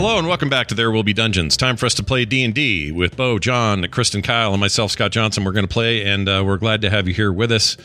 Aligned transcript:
Hello 0.00 0.16
and 0.16 0.26
welcome 0.26 0.48
back 0.48 0.66
to 0.68 0.74
There 0.74 0.90
Will 0.90 1.02
Be 1.02 1.12
Dungeons. 1.12 1.58
Time 1.58 1.76
for 1.76 1.84
us 1.84 1.92
to 1.96 2.02
play 2.02 2.24
D 2.24 2.42
and 2.42 2.54
D 2.54 2.90
with 2.90 3.18
Bo, 3.18 3.38
John, 3.38 3.86
Kristen, 3.88 4.22
Kyle, 4.22 4.54
and 4.54 4.58
myself, 4.58 4.92
Scott 4.92 5.12
Johnson. 5.12 5.44
We're 5.44 5.52
going 5.52 5.66
to 5.66 5.72
play, 5.72 6.06
and 6.06 6.26
uh, 6.26 6.42
we're 6.42 6.56
glad 6.56 6.80
to 6.80 6.88
have 6.88 7.06
you 7.06 7.12
here 7.12 7.30
with 7.30 7.52
us. 7.52 7.76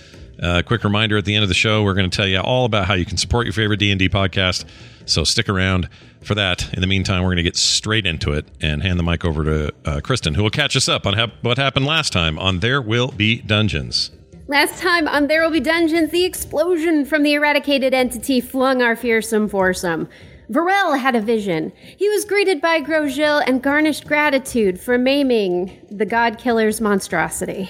Uh, 0.41 0.61
quick 0.65 0.85
reminder: 0.85 1.17
at 1.17 1.25
the 1.25 1.35
end 1.35 1.43
of 1.43 1.49
the 1.49 1.53
show, 1.53 1.83
we're 1.83 1.93
going 1.93 2.09
to 2.09 2.15
tell 2.15 2.25
you 2.25 2.39
all 2.39 2.63
about 2.63 2.85
how 2.85 2.93
you 2.93 3.05
can 3.05 3.17
support 3.17 3.45
your 3.45 3.51
favorite 3.51 3.81
D 3.81 3.91
and 3.91 3.99
D 3.99 4.07
podcast. 4.07 4.63
So 5.05 5.25
stick 5.25 5.49
around 5.49 5.89
for 6.21 6.35
that. 6.35 6.73
In 6.73 6.79
the 6.79 6.87
meantime, 6.87 7.21
we're 7.21 7.31
going 7.31 7.35
to 7.35 7.43
get 7.43 7.57
straight 7.57 8.05
into 8.05 8.31
it 8.31 8.47
and 8.61 8.81
hand 8.81 8.97
the 8.97 9.03
mic 9.03 9.25
over 9.25 9.43
to 9.43 9.73
uh, 9.83 9.99
Kristen, 9.99 10.35
who 10.35 10.43
will 10.43 10.49
catch 10.49 10.77
us 10.77 10.87
up 10.87 11.05
on 11.05 11.15
hap- 11.15 11.43
what 11.43 11.57
happened 11.57 11.85
last 11.85 12.13
time 12.13 12.39
on 12.39 12.61
There 12.61 12.81
Will 12.81 13.09
Be 13.09 13.41
Dungeons. 13.41 14.11
Last 14.47 14.81
time 14.81 15.09
on 15.09 15.27
There 15.27 15.41
Will 15.41 15.51
Be 15.51 15.59
Dungeons, 15.59 16.11
the 16.11 16.23
explosion 16.23 17.03
from 17.03 17.23
the 17.23 17.33
eradicated 17.33 17.93
entity 17.93 18.39
flung 18.39 18.81
our 18.81 18.95
fearsome 18.95 19.49
foursome. 19.49 20.07
Varel 20.49 20.99
had 20.99 21.15
a 21.15 21.21
vision. 21.21 21.71
He 21.97 22.07
was 22.09 22.25
greeted 22.25 22.61
by 22.61 22.81
Grosjean 22.81 23.43
and 23.47 23.63
garnished 23.63 24.05
gratitude 24.05 24.79
for 24.79 24.97
maiming 24.97 25.79
the 25.89 26.05
god 26.05 26.37
killer's 26.37 26.79
monstrosity. 26.79 27.69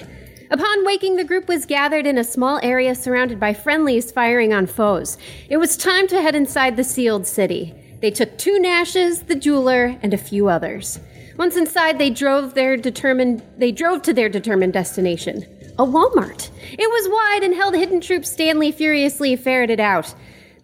Upon 0.52 0.86
waking, 0.86 1.16
the 1.16 1.24
group 1.24 1.48
was 1.48 1.66
gathered 1.66 2.06
in 2.06 2.18
a 2.18 2.24
small 2.24 2.60
area 2.62 2.94
surrounded 2.94 3.40
by 3.40 3.54
friendlies 3.54 4.12
firing 4.12 4.54
on 4.54 4.68
foes. 4.68 5.18
It 5.50 5.58
was 5.58 5.78
time 5.78 6.08
to 6.10 6.22
head 6.22 6.36
inside 6.36 6.76
the 6.76 6.84
sealed 6.84 7.26
city. 7.26 7.74
They 8.02 8.12
took 8.12 8.38
two 8.38 8.60
Nashes, 8.60 9.26
the 9.26 9.36
jeweler, 9.36 9.98
and 10.04 10.14
a 10.14 10.18
few 10.18 10.48
others. 10.48 11.00
Once 11.38 11.58
inside, 11.58 11.98
they 11.98 12.10
drove 12.10 12.54
their 12.54 12.78
determined 12.78 13.42
they 13.58 13.72
drove 13.72 14.02
to 14.04 14.14
their 14.14 14.30
determined 14.30 14.74
destination. 14.74 15.46
A 15.80 15.86
Walmart. 15.86 16.50
It 16.72 16.90
was 16.90 17.10
wide 17.10 17.44
and 17.44 17.54
held 17.54 17.76
hidden 17.76 18.00
troops 18.00 18.30
Stanley 18.30 18.72
furiously 18.72 19.36
ferreted 19.36 19.80
out. 19.80 20.14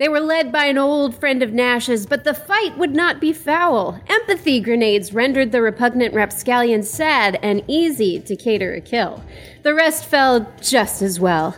They 0.02 0.10
were 0.10 0.20
led 0.20 0.52
by 0.52 0.66
an 0.66 0.80
old 0.80 1.14
friend 1.14 1.44
of 1.44 1.54
Nash's, 1.54 2.08
but 2.08 2.24
the 2.24 2.34
fight 2.34 2.76
would 2.76 2.96
not 2.96 3.22
be 3.22 3.32
foul. 3.32 4.02
Empathy 4.08 4.60
grenades 4.60 5.14
rendered 5.14 5.52
the 5.52 5.62
repugnant 5.62 6.16
rapscallion 6.16 6.82
sad 6.82 7.38
and 7.44 7.64
easy 7.68 8.20
to 8.22 8.36
cater 8.36 8.74
a 8.74 8.82
kill. 8.82 9.24
The 9.62 9.76
rest 9.76 10.08
fell 10.08 10.52
just 10.60 11.04
as 11.04 11.20
well. 11.20 11.56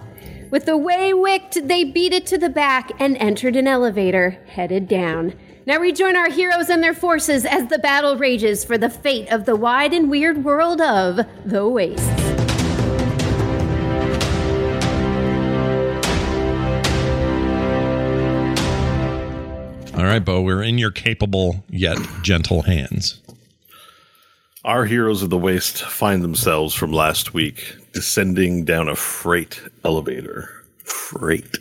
With 0.52 0.66
the 0.66 0.76
way 0.76 1.14
wicked, 1.14 1.70
they 1.70 1.86
beat 1.86 2.12
it 2.12 2.26
to 2.26 2.38
the 2.38 2.50
back 2.50 2.92
and 3.00 3.16
entered 3.16 3.56
an 3.56 3.66
elevator, 3.66 4.32
headed 4.48 4.90
down. 4.90 5.36
Now 5.66 5.80
rejoin 5.80 6.18
our 6.18 6.30
heroes 6.30 6.70
and 6.70 6.84
their 6.84 6.94
forces 6.94 7.46
as 7.46 7.68
the 7.68 7.80
battle 7.80 8.18
rages 8.18 8.66
for 8.66 8.78
the 8.78 8.90
fate 8.90 9.32
of 9.32 9.46
the 9.46 9.56
wide 9.56 9.94
and 9.94 10.10
weird 10.10 10.44
world 10.44 10.82
of 10.82 11.22
the 11.46 11.66
Wastes. 11.66 12.43
All 19.96 20.06
right, 20.06 20.26
Bo, 20.26 20.42
we're 20.42 20.64
in 20.64 20.80
your 20.80 20.90
capable 20.90 21.64
yet 21.70 22.00
gentle 22.24 22.64
hands. 22.64 23.22
Our 24.66 24.86
heroes 24.86 25.22
of 25.22 25.30
the 25.30 25.38
waste 25.38 25.84
find 25.84 26.24
themselves 26.24 26.74
from 26.74 26.92
last 26.92 27.36
week 27.36 27.78
descending 27.94 28.66
down 28.66 28.90
a 28.90 28.96
freight 28.96 29.62
elevator. 29.86 30.50
Freight. 30.84 31.60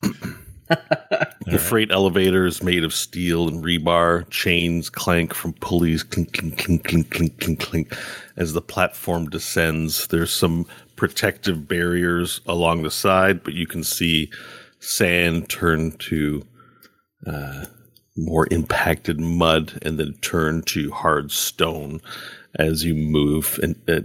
the 0.00 1.58
freight 1.58 1.90
elevator 1.90 2.44
is 2.44 2.62
made 2.62 2.84
of 2.84 2.92
steel 2.92 3.48
and 3.48 3.64
rebar. 3.64 4.28
Chains 4.28 4.90
clank 4.90 5.32
from 5.32 5.54
pulleys, 5.54 6.02
clink, 6.02 6.34
clink, 6.34 6.58
clink, 6.58 6.84
clink, 6.84 7.10
clink, 7.10 7.40
clink, 7.40 7.60
clink. 7.60 7.96
As 8.36 8.52
the 8.52 8.60
platform 8.60 9.30
descends, 9.30 10.06
there's 10.08 10.32
some 10.32 10.66
protective 10.96 11.66
barriers 11.66 12.42
along 12.46 12.82
the 12.82 12.90
side, 12.90 13.42
but 13.42 13.54
you 13.54 13.66
can 13.66 13.82
see 13.82 14.30
sand 14.80 15.48
turn 15.48 15.92
to 15.92 16.44
uh, 17.26 17.66
more 18.16 18.48
impacted 18.50 19.20
mud 19.20 19.78
and 19.82 19.98
then 19.98 20.14
turn 20.20 20.62
to 20.62 20.90
hard 20.90 21.30
stone 21.30 22.00
as 22.54 22.84
you 22.84 22.94
move 22.94 23.58
and 23.62 23.76
uh, 23.88 24.00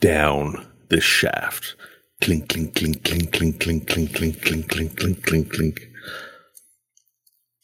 down 0.00 0.66
this 0.88 1.04
shaft. 1.04 1.74
Clink, 2.20 2.48
clink, 2.48 2.74
clink, 2.74 3.04
clink, 3.04 3.32
clink, 3.32 3.60
clink, 3.60 3.86
clink, 3.86 4.12
clink, 4.12 4.42
clink, 4.42 4.68
clink, 4.68 4.96
clink, 4.96 5.26
clink, 5.26 5.52
clink. 5.52 5.88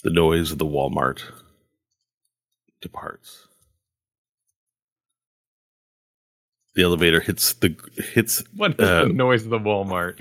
The 0.03 0.10
noise 0.10 0.53
of 0.53 0.59
the 0.59 0.66
Walmart 0.66 1.22
departs. 2.81 3.44
The 6.74 6.82
elevator 6.82 7.20
hits 7.20 7.52
the 7.54 7.76
hits. 7.96 8.42
What 8.56 8.72
is 8.80 8.88
uh, 8.88 9.04
the 9.04 9.12
noise 9.12 9.44
of 9.44 9.50
the 9.50 9.58
Walmart? 9.58 10.18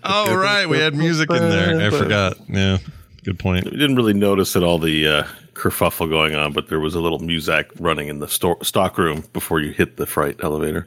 Oh, 0.04 0.34
right. 0.36 0.68
We 0.68 0.78
had 0.78 0.94
music 0.94 1.30
in 1.30 1.48
there. 1.48 1.80
I 1.80 1.90
forgot. 1.90 2.36
Yeah. 2.48 2.78
Good 3.24 3.38
point. 3.38 3.64
We 3.64 3.72
didn't 3.72 3.96
really 3.96 4.14
notice 4.14 4.56
at 4.56 4.62
all 4.62 4.78
the 4.78 5.06
uh, 5.06 5.24
kerfuffle 5.54 6.08
going 6.08 6.34
on, 6.34 6.52
but 6.52 6.68
there 6.68 6.80
was 6.80 6.94
a 6.94 7.00
little 7.00 7.18
music 7.18 7.70
running 7.78 8.08
in 8.08 8.18
the 8.18 8.28
store, 8.28 8.62
stock 8.64 8.96
room 8.96 9.24
before 9.32 9.60
you 9.60 9.72
hit 9.72 9.96
the 9.96 10.06
freight 10.06 10.36
elevator. 10.42 10.86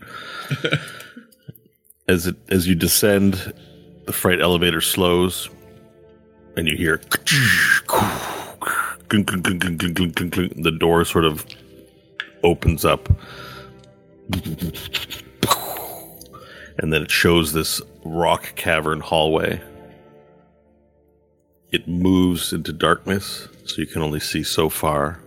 as 2.08 2.28
it 2.28 2.36
as 2.50 2.68
you 2.68 2.76
descend, 2.76 3.54
the 4.06 4.14
freight 4.14 4.42
elevator 4.42 4.82
slows, 4.82 5.50
and 6.58 6.68
you 6.68 6.76
hear 6.76 6.98
the 9.10 10.78
door 10.80 11.06
sort 11.06 11.26
of 11.26 11.46
opens 12.44 12.86
up, 12.86 13.10
and 16.78 16.92
then 16.92 17.02
it 17.02 17.12
shows 17.12 17.54
this 17.54 17.82
rock 18.04 18.56
cavern 18.56 19.00
hallway 19.00 19.62
it 21.74 21.88
moves 21.88 22.54
into 22.54 22.72
darkness, 22.72 23.48
so 23.66 23.82
you 23.82 23.88
can 23.88 24.04
only 24.04 24.20
see 24.20 24.44
so 24.44 24.70
far. 24.70 25.20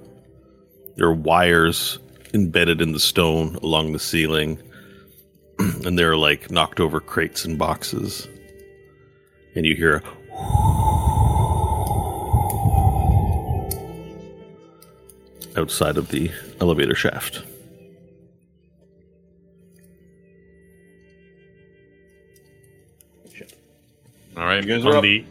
There 0.95 1.09
are 1.09 1.13
wires 1.13 1.99
embedded 2.35 2.81
in 2.81 2.93
the 2.93 3.01
stone 3.01 3.57
along 3.57 3.93
the 3.93 3.99
ceiling, 3.99 4.63
and 5.59 5.99
there 5.99 6.13
are 6.13 6.17
like 6.17 6.49
knocked 6.49 6.79
over 6.79 7.01
crates 7.01 7.45
and 7.45 7.59
boxes. 7.59 8.29
And 9.57 9.67
you 9.67 9.75
hear 9.75 10.05
outside 15.57 15.97
of 15.97 16.09
the 16.09 16.31
elevator 16.61 16.95
shaft. 16.95 17.43
All 24.37 24.45
right, 24.45 24.63
You 24.65 24.69
guys 24.77 24.85
on 24.85 24.93
are 24.93 24.97
up. 24.99 25.03
the 25.03 25.25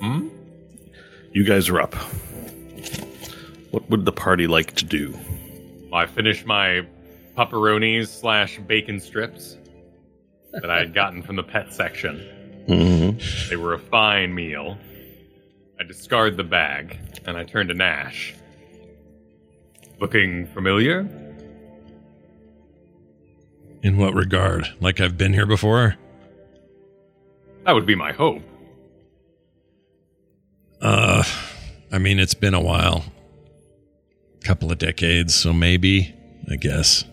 Hmm? 0.00 0.28
You 1.32 1.44
guys 1.44 1.68
are 1.68 1.80
up. 1.80 1.94
What 3.70 3.88
would 3.90 4.04
the 4.04 4.12
party 4.12 4.46
like 4.46 4.74
to 4.76 4.84
do? 4.84 5.14
I 5.92 6.06
finished 6.06 6.46
my 6.46 6.86
pepperonis 7.36 8.08
slash 8.08 8.58
bacon 8.66 8.98
strips 9.00 9.56
that 10.52 10.70
I 10.70 10.78
had 10.78 10.94
gotten 10.94 11.22
from 11.22 11.36
the 11.36 11.42
pet 11.42 11.72
section. 11.72 12.64
Mm-hmm. 12.68 13.50
They 13.50 13.56
were 13.56 13.74
a 13.74 13.78
fine 13.78 14.34
meal. 14.34 14.76
I 15.80 15.84
discard 15.84 16.36
the 16.36 16.44
bag 16.44 16.98
and 17.24 17.36
I 17.36 17.44
turn 17.44 17.68
to 17.68 17.74
Nash. 17.74 18.34
Looking 20.00 20.46
familiar? 20.48 21.08
In 23.82 23.96
what 23.96 24.14
regard? 24.14 24.68
Like 24.80 25.00
I've 25.00 25.16
been 25.16 25.32
here 25.32 25.46
before? 25.46 25.96
That 27.64 27.72
would 27.72 27.86
be 27.86 27.94
my 27.94 28.12
hope. 28.12 28.42
Uh, 30.80 31.24
I 31.92 31.98
mean, 31.98 32.18
it's 32.18 32.34
been 32.34 32.54
a 32.54 32.60
while. 32.60 33.04
Couple 34.44 34.70
of 34.70 34.78
decades, 34.78 35.34
so 35.34 35.52
maybe, 35.52 36.14
I 36.50 36.56
guess. 36.56 37.04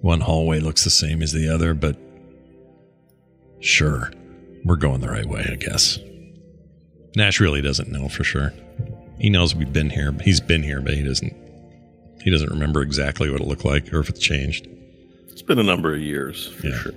One 0.00 0.20
hallway 0.20 0.60
looks 0.60 0.84
the 0.84 0.90
same 0.90 1.22
as 1.22 1.32
the 1.32 1.48
other, 1.48 1.74
but 1.74 1.96
sure. 3.60 4.10
We're 4.64 4.76
going 4.76 5.00
the 5.00 5.10
right 5.10 5.26
way, 5.26 5.46
I 5.50 5.56
guess. 5.56 5.98
Nash 7.16 7.38
really 7.38 7.60
doesn't 7.60 7.92
know 7.92 8.08
for 8.08 8.24
sure. 8.24 8.52
He 9.18 9.28
knows 9.28 9.54
we've 9.54 9.72
been 9.72 9.90
here. 9.90 10.12
He's 10.22 10.40
been 10.40 10.62
here, 10.62 10.80
but 10.80 10.94
he 10.94 11.02
doesn't 11.02 11.43
he 12.24 12.30
doesn't 12.30 12.50
remember 12.50 12.82
exactly 12.82 13.30
what 13.30 13.40
it 13.40 13.46
looked 13.46 13.64
like 13.64 13.92
or 13.92 14.00
if 14.00 14.08
it's 14.08 14.18
changed. 14.20 14.66
It's 15.28 15.42
been 15.42 15.58
a 15.58 15.62
number 15.64 15.94
of 15.94 16.00
years 16.00 16.48
for 16.48 16.66
Yeah. 16.68 16.78
sure. 16.78 16.92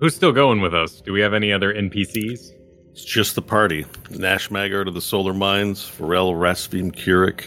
Who's 0.00 0.14
still 0.14 0.32
going 0.32 0.60
with 0.60 0.74
us? 0.74 1.00
Do 1.00 1.12
we 1.12 1.20
have 1.20 1.32
any 1.34 1.52
other 1.52 1.72
NPCs? 1.72 2.52
It's 2.92 3.04
just 3.04 3.34
the 3.34 3.42
party. 3.42 3.86
Nash 4.10 4.50
Maggard 4.50 4.88
of 4.88 4.94
the 4.94 5.00
Solar 5.00 5.32
Mines, 5.32 5.90
Varel 5.98 6.34
Rasvim 6.34 6.92
Kurik, 6.94 7.44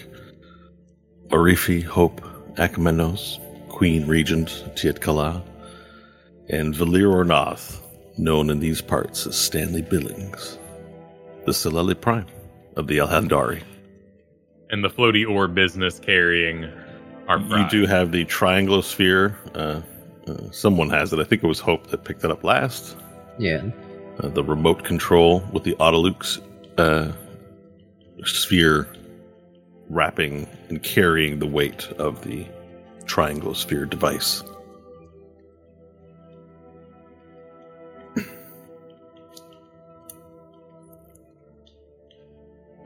Orifi 1.28 1.84
Hope 1.84 2.22
Akamenos, 2.56 3.40
Queen 3.70 4.08
Regent 4.08 4.64
Tiet 4.76 5.02
Kala, 5.02 5.44
and 6.50 6.74
Valir 6.74 7.12
Ornath, 7.14 7.78
known 8.18 8.50
in 8.50 8.60
these 8.60 8.82
parts 8.82 9.28
as 9.28 9.36
Stanley 9.38 9.82
Billings, 9.82 10.58
the 11.46 11.52
Sileli 11.52 12.00
Prime 12.00 12.26
of 12.78 12.88
the 12.88 12.98
Elhandari. 12.98 13.62
And 14.70 14.84
the 14.84 14.90
floaty 14.90 15.30
ore 15.30 15.48
business 15.48 16.00
carrying 16.00 16.70
our 17.28 17.40
You 17.40 17.68
do 17.70 17.86
have 17.86 18.12
the 18.12 18.26
Trianglosphere. 18.26 19.36
Uh, 19.56 19.82
uh, 20.30 20.52
someone 20.52 20.90
has 20.90 21.14
it. 21.14 21.20
I 21.20 21.24
think 21.24 21.44
it 21.44 21.48
was 21.48 21.60
Hope 21.60 21.88
that 21.88 22.04
picked 22.04 22.24
it 22.24 22.32
up 22.32 22.44
last. 22.44 22.98
Yeah. 23.38 23.64
uh, 24.20 24.30
the 24.30 24.44
remote 24.44 24.84
control 24.84 25.42
with 25.52 25.64
the 25.64 25.74
Autolux 25.76 26.42
uh, 26.78 27.12
sphere 28.24 28.88
wrapping 29.90 30.48
and 30.70 30.82
carrying 30.82 31.40
the 31.40 31.46
weight 31.46 31.88
of 32.00 32.24
the 32.24 32.46
trianglosphere 33.06 33.90
device. 33.90 34.44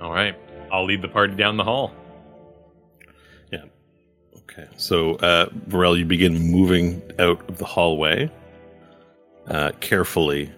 All 0.02 0.12
right. 0.12 0.36
I'll 0.72 0.86
lead 0.86 1.02
the 1.02 1.08
party 1.08 1.36
down 1.36 1.58
the 1.58 1.64
hall. 1.64 1.94
Yeah. 3.52 3.66
Okay. 4.38 4.68
So, 4.78 5.16
uh, 5.16 5.50
Varel, 5.68 5.98
you 5.98 6.06
begin 6.06 6.38
moving 6.52 7.02
out 7.20 7.48
of 7.50 7.58
the 7.58 7.66
hallway, 7.66 8.32
uh, 9.48 9.72
carefully 9.80 10.52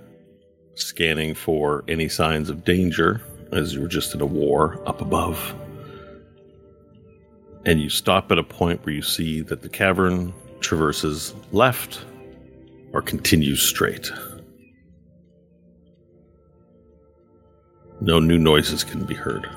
scanning 0.75 1.33
for 1.33 1.83
any 1.87 2.09
signs 2.09 2.49
of 2.49 2.63
danger 2.63 3.21
as 3.51 3.73
you 3.73 3.81
were 3.81 3.87
just 3.87 4.15
in 4.15 4.21
a 4.21 4.25
war 4.25 4.81
up 4.85 5.01
above. 5.01 5.55
And 7.65 7.81
you 7.81 7.89
stop 7.89 8.31
at 8.31 8.39
a 8.39 8.43
point 8.43 8.83
where 8.85 8.95
you 8.95 9.01
see 9.01 9.41
that 9.41 9.61
the 9.61 9.69
cavern 9.69 10.33
traverses 10.61 11.35
left 11.51 12.03
or 12.93 13.01
continues 13.01 13.61
straight. 13.67 14.09
No 17.99 18.19
new 18.19 18.39
noises 18.39 18.83
can 18.83 19.05
be 19.05 19.13
heard. 19.13 19.47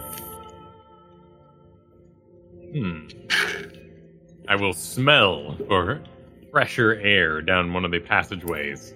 Hmm. 2.75 3.07
I 4.49 4.57
will 4.57 4.73
smell 4.73 5.57
for 5.69 6.03
fresher 6.51 6.95
air 6.95 7.41
down 7.41 7.73
one 7.73 7.85
of 7.85 7.93
the 7.93 8.01
passageways. 8.01 8.93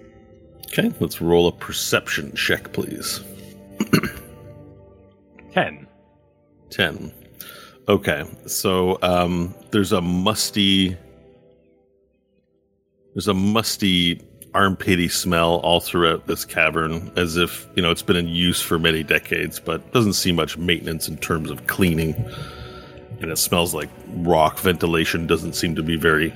Okay, 0.65 0.91
let's 0.99 1.21
roll 1.21 1.47
a 1.47 1.51
perception 1.51 2.35
check, 2.35 2.73
please. 2.73 3.23
Ten. 5.51 5.87
10. 6.69 7.11
Okay, 7.87 8.23
so 8.45 8.99
um, 9.01 9.55
there's 9.71 9.93
a 9.93 10.01
musty. 10.01 10.95
There's 13.15 13.27
a 13.27 13.33
musty, 13.33 14.17
armpity 14.53 15.09
smell 15.09 15.55
all 15.57 15.79
throughout 15.79 16.27
this 16.27 16.45
cavern, 16.45 17.11
as 17.15 17.37
if, 17.37 17.67
you 17.75 17.81
know, 17.81 17.91
it's 17.91 18.03
been 18.03 18.15
in 18.15 18.27
use 18.27 18.61
for 18.61 18.77
many 18.77 19.03
decades, 19.03 19.59
but 19.59 19.91
doesn't 19.93 20.13
see 20.13 20.31
much 20.31 20.57
maintenance 20.57 21.07
in 21.07 21.17
terms 21.17 21.49
of 21.49 21.65
cleaning. 21.67 22.13
And 23.21 23.31
it 23.31 23.37
smells 23.37 23.73
like 23.73 23.89
rock. 24.17 24.59
Ventilation 24.59 25.27
doesn't 25.27 25.53
seem 25.53 25.75
to 25.75 25.83
be 25.83 25.97
very 25.97 26.33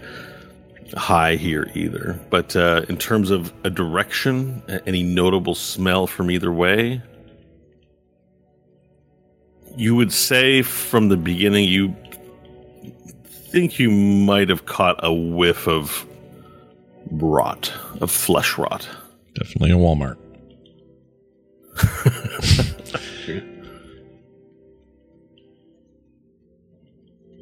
high 0.98 1.36
here 1.36 1.70
either. 1.74 2.20
But 2.30 2.56
uh, 2.56 2.86
in 2.90 2.98
terms 2.98 3.32
of 3.32 3.54
a 3.64 3.70
direction, 3.70 4.62
any 4.86 5.04
notable 5.04 5.56
smell 5.56 6.08
from 6.08 6.30
either 6.30 6.52
way, 6.52 7.02
you 9.76 9.96
would 9.96 10.12
say 10.12 10.62
from 10.62 11.10
the 11.10 11.18
beginning 11.18 11.66
you 11.68 11.96
think 13.26 13.80
you 13.80 13.90
might 13.90 14.50
have 14.50 14.66
caught 14.66 15.00
a 15.04 15.14
whiff 15.14 15.68
of 15.68 16.06
rot, 17.12 17.72
of 18.02 18.12
flesh 18.12 18.58
rot. 18.58 18.88
Definitely 19.36 19.72
a 19.72 19.76
Walmart. 19.76 20.18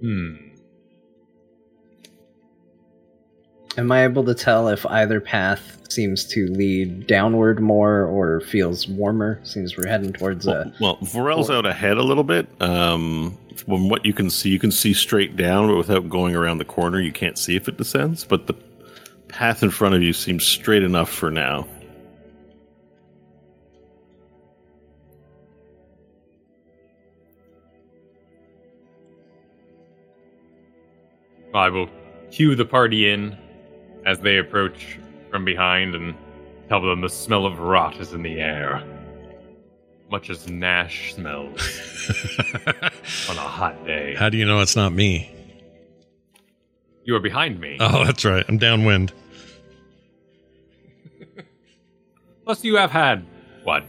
Hmm. 0.01 0.35
Am 3.77 3.91
I 3.91 4.03
able 4.03 4.25
to 4.25 4.33
tell 4.33 4.67
if 4.67 4.85
either 4.85 5.21
path 5.21 5.77
seems 5.89 6.25
to 6.25 6.47
lead 6.47 7.07
downward 7.07 7.61
more 7.61 8.03
or 8.03 8.41
feels 8.41 8.87
warmer? 8.87 9.39
Seems 9.43 9.77
we're 9.77 9.87
heading 9.87 10.11
towards 10.11 10.45
a. 10.45 10.73
Well, 10.81 10.97
well 10.97 10.97
Varel's 11.01 11.49
out 11.49 11.65
ahead 11.65 11.97
a 11.97 12.03
little 12.03 12.25
bit. 12.25 12.49
Um, 12.61 13.37
from 13.55 13.87
what 13.87 14.05
you 14.05 14.13
can 14.13 14.29
see, 14.29 14.49
you 14.49 14.59
can 14.59 14.71
see 14.71 14.93
straight 14.93 15.37
down, 15.37 15.67
but 15.67 15.77
without 15.77 16.09
going 16.09 16.35
around 16.35 16.57
the 16.57 16.65
corner, 16.65 16.99
you 16.99 17.13
can't 17.13 17.37
see 17.37 17.55
if 17.55 17.69
it 17.69 17.77
descends. 17.77 18.25
But 18.25 18.47
the 18.47 18.55
path 19.29 19.63
in 19.63 19.69
front 19.69 19.95
of 19.95 20.01
you 20.01 20.11
seems 20.11 20.43
straight 20.43 20.83
enough 20.83 21.09
for 21.09 21.31
now. 21.31 21.65
I 31.53 31.69
will 31.69 31.89
cue 32.31 32.55
the 32.55 32.65
party 32.65 33.09
in 33.09 33.37
as 34.05 34.19
they 34.19 34.37
approach 34.37 34.99
from 35.29 35.45
behind 35.45 35.95
and 35.95 36.15
tell 36.69 36.81
them 36.81 37.01
the 37.01 37.09
smell 37.09 37.45
of 37.45 37.59
rot 37.59 37.99
is 37.99 38.13
in 38.13 38.23
the 38.23 38.39
air. 38.39 38.83
Much 40.09 40.29
as 40.29 40.49
Nash 40.49 41.13
smells 41.13 41.61
on 43.29 43.37
a 43.37 43.41
hot 43.41 43.85
day. 43.85 44.15
How 44.15 44.29
do 44.29 44.37
you 44.37 44.45
know 44.45 44.59
it's 44.59 44.75
not 44.75 44.91
me? 44.91 45.33
You 47.03 47.15
are 47.15 47.19
behind 47.19 47.59
me. 47.59 47.77
Oh, 47.79 48.05
that's 48.05 48.25
right. 48.25 48.45
I'm 48.47 48.57
downwind. 48.57 49.13
Plus, 52.45 52.63
you 52.63 52.75
have 52.75 52.91
had, 52.91 53.25
what, 53.63 53.85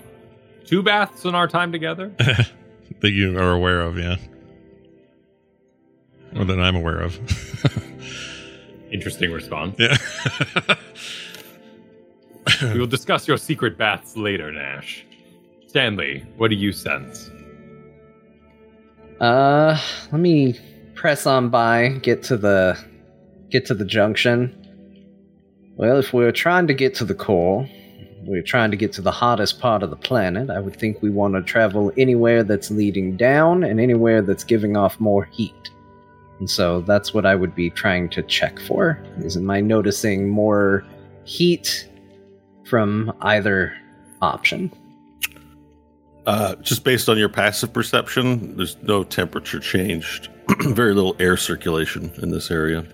two 0.64 0.82
baths 0.82 1.24
in 1.24 1.34
our 1.34 1.48
time 1.48 1.72
together? 1.72 2.12
that 3.00 3.10
you 3.10 3.38
are 3.38 3.52
aware 3.52 3.80
of, 3.80 3.98
yeah. 3.98 4.16
Or 6.36 6.44
that 6.44 6.60
I'm 6.60 6.76
aware 6.76 7.00
of. 7.00 7.18
Interesting 8.92 9.32
response. 9.32 9.76
yeah. 9.78 9.96
We 12.62 12.78
will 12.78 12.86
discuss 12.86 13.26
your 13.26 13.38
secret 13.38 13.76
baths 13.78 14.16
later, 14.16 14.52
Nash. 14.52 15.04
Stanley, 15.66 16.24
what 16.36 16.48
do 16.48 16.56
you 16.56 16.72
sense? 16.72 17.30
Uh, 19.20 19.78
let 20.10 20.20
me 20.20 20.58
press 20.94 21.26
on 21.26 21.48
by, 21.48 21.88
get 22.02 22.22
to 22.24 22.36
the 22.36 22.78
get 23.50 23.66
to 23.66 23.74
the 23.74 23.84
junction. 23.84 24.58
Well, 25.76 25.98
if 25.98 26.12
we're 26.12 26.32
trying 26.32 26.66
to 26.66 26.74
get 26.74 26.94
to 26.96 27.04
the 27.04 27.14
core, 27.14 27.68
we're 28.24 28.42
trying 28.42 28.70
to 28.70 28.76
get 28.76 28.92
to 28.94 29.02
the 29.02 29.10
hottest 29.10 29.60
part 29.60 29.82
of 29.82 29.90
the 29.90 29.96
planet. 29.96 30.50
I 30.50 30.60
would 30.60 30.76
think 30.76 31.02
we 31.02 31.10
want 31.10 31.34
to 31.34 31.42
travel 31.42 31.92
anywhere 31.96 32.44
that's 32.44 32.70
leading 32.70 33.16
down 33.16 33.64
and 33.64 33.80
anywhere 33.80 34.22
that's 34.22 34.44
giving 34.44 34.76
off 34.76 35.00
more 35.00 35.24
heat. 35.24 35.70
And 36.38 36.50
so 36.50 36.80
that's 36.80 37.14
what 37.14 37.24
I 37.24 37.34
would 37.34 37.54
be 37.54 37.70
trying 37.70 38.08
to 38.10 38.22
check 38.22 38.58
for. 38.60 39.02
Is 39.18 39.36
am 39.36 39.50
I 39.50 39.60
noticing 39.60 40.28
more 40.28 40.84
heat 41.24 41.88
from 42.64 43.12
either 43.22 43.72
option? 44.20 44.72
Uh, 46.26 46.54
just 46.56 46.84
based 46.84 47.08
on 47.08 47.18
your 47.18 47.28
passive 47.28 47.72
perception, 47.72 48.56
there's 48.56 48.76
no 48.82 49.02
temperature 49.04 49.58
changed. 49.60 50.28
Very 50.60 50.94
little 50.94 51.16
air 51.18 51.36
circulation 51.36 52.12
in 52.22 52.30
this 52.30 52.50
area, 52.50 52.84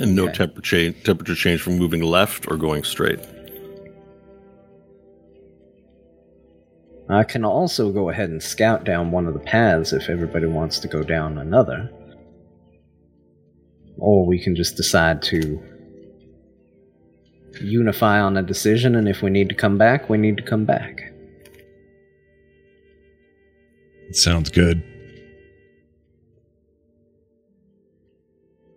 and 0.00 0.14
no 0.16 0.28
Okay. 0.28 0.48
change, 0.62 1.02
temperature 1.04 1.34
change 1.36 1.60
from 1.62 1.76
moving 1.78 2.02
left 2.02 2.50
or 2.50 2.56
going 2.56 2.82
straight. 2.84 3.20
I 7.08 7.24
can 7.24 7.44
also 7.44 7.90
go 7.92 8.10
ahead 8.10 8.30
and 8.30 8.40
scout 8.42 8.84
down 8.84 9.10
one 9.10 9.26
of 9.26 9.34
the 9.34 9.40
paths 9.40 9.92
if 9.92 10.08
everybody 10.08 10.46
wants 10.46 10.78
to 10.80 10.88
go 10.88 11.02
down 11.02 11.38
another. 11.38 11.90
Or 14.00 14.26
we 14.26 14.42
can 14.42 14.56
just 14.56 14.76
decide 14.76 15.22
to 15.22 15.62
unify 17.60 18.20
on 18.20 18.36
a 18.36 18.42
decision, 18.42 18.96
and 18.96 19.08
if 19.08 19.22
we 19.22 19.30
need 19.30 19.48
to 19.50 19.54
come 19.54 19.78
back, 19.78 20.08
we 20.08 20.18
need 20.18 20.36
to 20.38 20.42
come 20.42 20.64
back. 20.64 21.00
It 24.08 24.16
Sounds 24.16 24.50
good. 24.50 24.82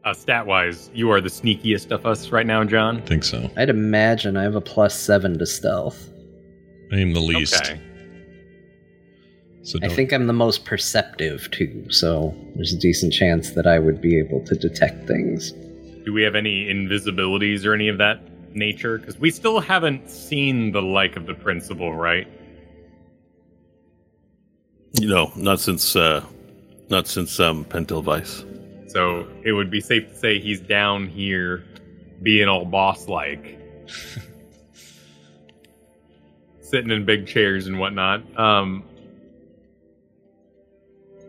Uh, 0.03 0.13
stat 0.13 0.45
wise, 0.45 0.91
you 0.93 1.09
are 1.11 1.21
the 1.21 1.29
sneakiest 1.29 1.91
of 1.91 2.05
us 2.05 2.29
right 2.29 2.45
now, 2.45 2.63
John. 2.65 3.01
think 3.03 3.23
so. 3.23 3.49
I'd 3.55 3.69
imagine 3.69 4.35
I 4.35 4.43
have 4.43 4.55
a 4.55 4.61
plus 4.61 4.93
seven 4.99 5.39
to 5.39 5.45
stealth. 5.45 6.09
I 6.91 6.97
am 6.97 7.13
the 7.13 7.21
least. 7.21 7.55
Okay. 7.55 7.79
So 9.63 9.79
I 9.81 9.87
think 9.87 10.11
I'm 10.11 10.27
the 10.27 10.33
most 10.33 10.65
perceptive 10.65 11.49
too, 11.51 11.89
so 11.89 12.35
there's 12.55 12.73
a 12.73 12.77
decent 12.77 13.13
chance 13.13 13.51
that 13.51 13.65
I 13.65 13.79
would 13.79 14.01
be 14.01 14.19
able 14.19 14.43
to 14.45 14.55
detect 14.55 15.07
things. 15.07 15.53
Do 16.03 16.11
we 16.11 16.21
have 16.23 16.35
any 16.35 16.65
invisibilities 16.65 17.65
or 17.65 17.73
any 17.73 17.87
of 17.87 17.97
that 17.97 18.19
nature? 18.53 18.97
Because 18.97 19.17
we 19.17 19.31
still 19.31 19.61
haven't 19.61 20.09
seen 20.09 20.73
the 20.73 20.81
like 20.81 21.15
of 21.15 21.27
the 21.27 21.33
principal, 21.33 21.95
right? 21.95 22.27
You 24.99 25.07
know, 25.07 25.31
not 25.37 25.61
since 25.61 25.95
uh, 25.95 26.25
not 26.89 27.07
since 27.07 27.39
um, 27.39 27.63
Pentel 27.63 28.03
Vice. 28.03 28.43
So 28.87 29.25
it 29.43 29.53
would 29.53 29.71
be 29.71 29.79
safe 29.79 30.09
to 30.09 30.15
say 30.15 30.39
he's 30.39 30.59
down 30.59 31.07
here 31.07 31.63
being 32.21 32.49
all 32.49 32.65
boss 32.65 33.07
like. 33.07 33.59
Sitting 36.59 36.91
in 36.91 37.05
big 37.05 37.27
chairs 37.27 37.67
and 37.67 37.79
whatnot. 37.79 38.37
Um, 38.37 38.83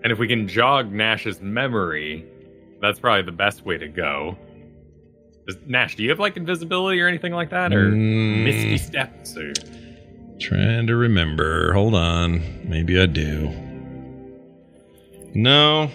and 0.05 0.13
if 0.13 0.19
we 0.19 0.29
can 0.29 0.47
jog 0.47 0.93
Nash's 0.93 1.41
memory, 1.41 2.25
that's 2.81 3.01
probably 3.01 3.23
the 3.23 3.33
best 3.33 3.65
way 3.65 3.79
to 3.79 3.89
go. 3.89 4.37
Does, 5.47 5.57
Nash, 5.67 5.97
do 5.97 6.03
you 6.05 6.11
have 6.11 6.21
like 6.21 6.37
invisibility 6.37 7.01
or 7.01 7.09
anything 7.09 7.33
like 7.33 7.51
that? 7.51 7.73
Or 7.73 7.91
Mm. 7.91 8.45
misty 8.45 8.79
steps? 8.79 9.37
Or 9.37 9.53
Trying 10.41 10.87
to 10.89 10.97
remember. 10.97 11.73
Hold 11.73 11.95
on. 11.95 12.43
Maybe 12.69 12.99
I 13.01 13.07
do. 13.07 13.51
No, 15.35 15.91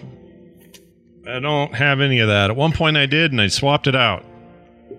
I 1.28 1.40
don't 1.40 1.74
have 1.76 2.00
any 2.02 2.20
of 2.20 2.28
that. 2.30 2.50
At 2.50 2.56
one 2.56 2.72
point 2.72 2.98
I 2.98 3.06
did, 3.06 3.32
and 3.32 3.40
I 3.42 3.48
swapped 3.48 3.88
it 3.88 3.96
out. 3.96 4.26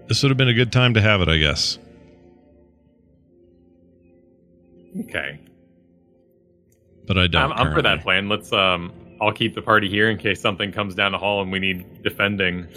This 0.09 0.23
would 0.23 0.31
have 0.31 0.37
been 0.39 0.49
a 0.49 0.55
good 0.55 0.73
time 0.73 0.95
to 0.95 1.01
have 1.01 1.21
it, 1.21 1.29
I 1.29 1.37
guess. 1.39 1.79
Okay. 5.01 5.39
But 7.11 7.19
I 7.19 7.27
don't. 7.27 7.51
I'm, 7.51 7.67
I'm 7.67 7.75
for 7.75 7.83
that 7.83 8.03
plan. 8.03 8.29
Let's 8.29 8.53
um 8.53 8.93
I'll 9.21 9.33
keep 9.33 9.57
the 9.57 9.63
party 9.63 9.89
here 9.89 10.09
in 10.11 10.17
case 10.17 10.41
something 10.41 10.71
comes 10.71 10.95
down 10.95 11.11
the 11.11 11.19
hall 11.19 11.43
and 11.43 11.51
we 11.51 11.59
need 11.59 12.05
defending. 12.05 12.69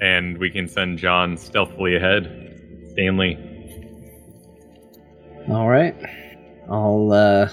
And 0.00 0.38
we 0.38 0.48
can 0.48 0.66
send 0.66 0.98
John 0.98 1.36
stealthily 1.36 1.96
ahead. 1.96 2.88
Stanley. 2.92 3.36
All 5.50 5.68
right. 5.68 5.94
I'll 6.70 7.12
uh, 7.12 7.50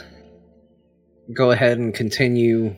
go 1.33 1.51
ahead 1.51 1.79
and 1.79 1.93
continue 1.93 2.73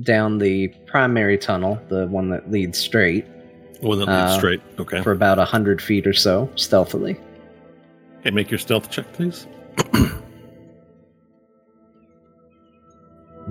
down 0.00 0.38
the 0.38 0.74
primary 0.86 1.38
tunnel, 1.38 1.80
the 1.88 2.08
one 2.08 2.30
that 2.30 2.50
leads 2.50 2.78
straight, 2.78 3.26
One 3.80 4.00
that 4.00 4.06
leads 4.06 4.32
Uh, 4.32 4.36
straight. 4.38 4.60
Okay. 4.80 5.02
for 5.02 5.12
about 5.12 5.38
a 5.38 5.44
hundred 5.44 5.80
feet 5.80 6.08
or 6.08 6.14
so, 6.14 6.50
stealthily. 6.56 7.16
Hey, 8.24 8.32
make 8.32 8.50
your 8.50 8.58
stealth 8.58 8.90
check, 8.90 9.12
please. 9.12 9.46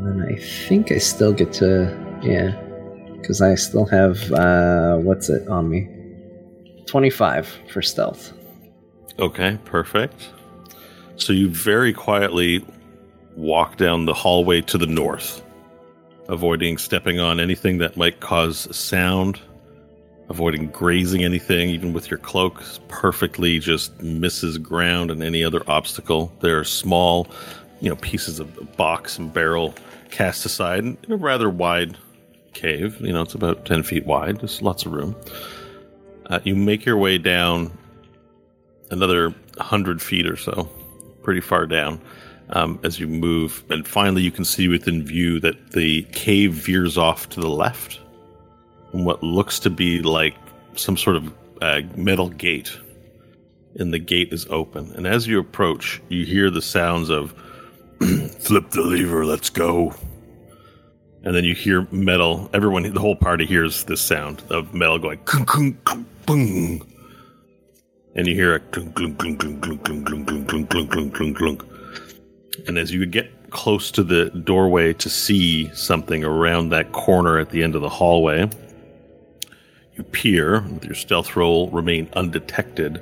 And 0.02 0.20
then 0.20 0.36
I 0.36 0.36
think 0.68 0.92
I 0.92 0.98
still 0.98 1.32
get 1.32 1.54
to, 1.54 1.96
yeah, 2.24 2.60
because 3.18 3.40
I 3.40 3.54
still 3.54 3.86
have, 3.86 4.32
uh, 4.32 4.98
what's 4.98 5.30
it 5.30 5.48
on 5.48 5.70
me? 5.70 5.88
25 6.88 7.48
for 7.72 7.84
stealth. 7.84 8.34
Okay, 9.20 9.60
perfect. 9.64 10.30
So 11.18 11.34
you 11.34 11.50
very 11.50 11.94
quietly 11.94 12.66
walk 13.36 13.78
down 13.78 14.06
the 14.06 14.14
hallway 14.16 14.62
to 14.62 14.80
the 14.80 14.88
north, 14.88 15.44
avoiding 16.30 16.80
stepping 16.80 17.20
on 17.20 17.40
anything 17.40 17.78
that 17.78 17.96
might 17.96 18.22
cause 18.22 18.76
sound, 18.76 19.40
avoiding 20.30 20.70
grazing 20.70 21.24
anything, 21.24 21.70
even 21.70 21.94
with 21.94 22.10
your 22.10 22.18
cloak. 22.18 22.64
Perfectly 22.88 23.60
just 23.60 24.02
misses 24.02 24.58
ground 24.58 25.12
and 25.12 25.22
any 25.22 25.44
other 25.44 25.62
obstacle. 25.68 26.34
There 26.40 26.58
are 26.58 26.64
small, 26.64 27.28
you 27.82 27.90
know, 27.90 27.98
pieces 27.98 28.40
of 28.40 28.76
box 28.78 29.20
and 29.20 29.32
barrel 29.32 29.76
cast 30.12 30.46
aside 30.46 30.98
a 31.10 31.16
rather 31.16 31.50
wide 31.50 31.98
cave. 32.54 33.00
You 33.02 33.14
know, 33.14 33.22
it's 33.22 33.34
about 33.34 33.66
10 33.66 33.84
feet 33.84 34.06
wide. 34.06 34.40
There's 34.40 34.62
lots 34.62 34.86
of 34.86 34.92
room. 34.92 35.16
Uh, 36.28 36.40
you 36.44 36.56
make 36.56 36.86
your 36.86 36.98
way 36.98 37.18
down 37.18 37.76
another 38.92 39.30
100 39.58 40.02
feet 40.02 40.28
or 40.28 40.36
so, 40.36 40.70
pretty 41.24 41.42
far 41.42 41.66
down, 41.66 42.00
um, 42.52 42.80
as 42.84 43.00
you 43.00 43.08
move. 43.08 43.64
And 43.70 43.88
finally, 43.88 44.22
you 44.22 44.32
can 44.32 44.46
see 44.46 44.68
within 44.68 45.04
view 45.04 45.40
that 45.40 45.72
the 45.72 46.04
cave 46.12 46.54
veers 46.54 46.98
off 46.98 47.30
to 47.30 47.40
the 47.40 47.50
left 47.50 48.00
and 48.94 49.06
what 49.06 49.24
looks 49.24 49.60
to 49.60 49.70
be 49.70 50.02
like 50.02 50.36
some 50.76 50.98
sort 50.98 51.16
of 51.16 51.34
uh, 51.62 51.82
metal 51.96 52.30
gate. 52.30 52.72
And 53.76 53.94
the 53.94 54.00
gate 54.00 54.34
is 54.34 54.46
open. 54.50 54.92
And 54.96 55.08
as 55.08 55.28
you 55.28 55.40
approach, 55.40 56.02
you 56.10 56.26
hear 56.26 56.50
the 56.50 56.62
sounds 56.62 57.10
of 57.10 57.34
flip 58.40 58.70
the 58.72 58.82
lever, 58.82 59.26
let's 59.26 59.50
go. 59.50 59.94
And 61.24 61.36
then 61.36 61.44
you 61.44 61.54
hear 61.54 61.88
metal. 61.92 62.50
Everyone, 62.54 62.92
the 62.92 63.00
whole 63.00 63.16
party 63.16 63.46
hears 63.46 63.84
this 63.84 64.02
sound 64.02 64.42
of 64.50 64.74
metal 64.74 64.98
going 64.98 65.20
kung, 65.26 65.46
kung, 65.46 65.78
kung, 65.86 66.06
boom 66.26 66.82
and 68.16 68.28
you 68.28 68.36
hear 68.36 68.56
a 68.56 68.60
clunk, 68.60 68.96
clunk, 68.96 69.18
clunk, 69.20 69.40
clunk, 69.40 69.62
clunk, 69.62 69.86
clunk, 70.06 70.28
clunk, 70.28 70.48
clunk, 70.48 70.92
clunk, 70.92 71.14
clunk, 71.14 71.38
clunk. 71.38 71.64
And 72.68 72.78
as 72.78 72.92
you 72.92 73.06
get 73.06 73.50
close 73.52 73.92
to 73.92 74.04
the 74.04 74.30
doorway 74.30 74.94
to 74.94 75.10
see 75.10 75.74
something 75.74 76.24
around 76.24 76.70
that 76.70 76.92
corner 76.92 77.40
at 77.40 77.50
the 77.50 77.64
end 77.64 77.76
of 77.76 77.82
the 77.82 77.90
hallway, 77.90 78.50
you 79.96 80.04
peer, 80.04 80.62
with 80.62 80.84
your 80.84 80.96
stealth 80.96 81.36
roll 81.36 81.70
remain 81.70 82.10
undetected. 82.14 83.02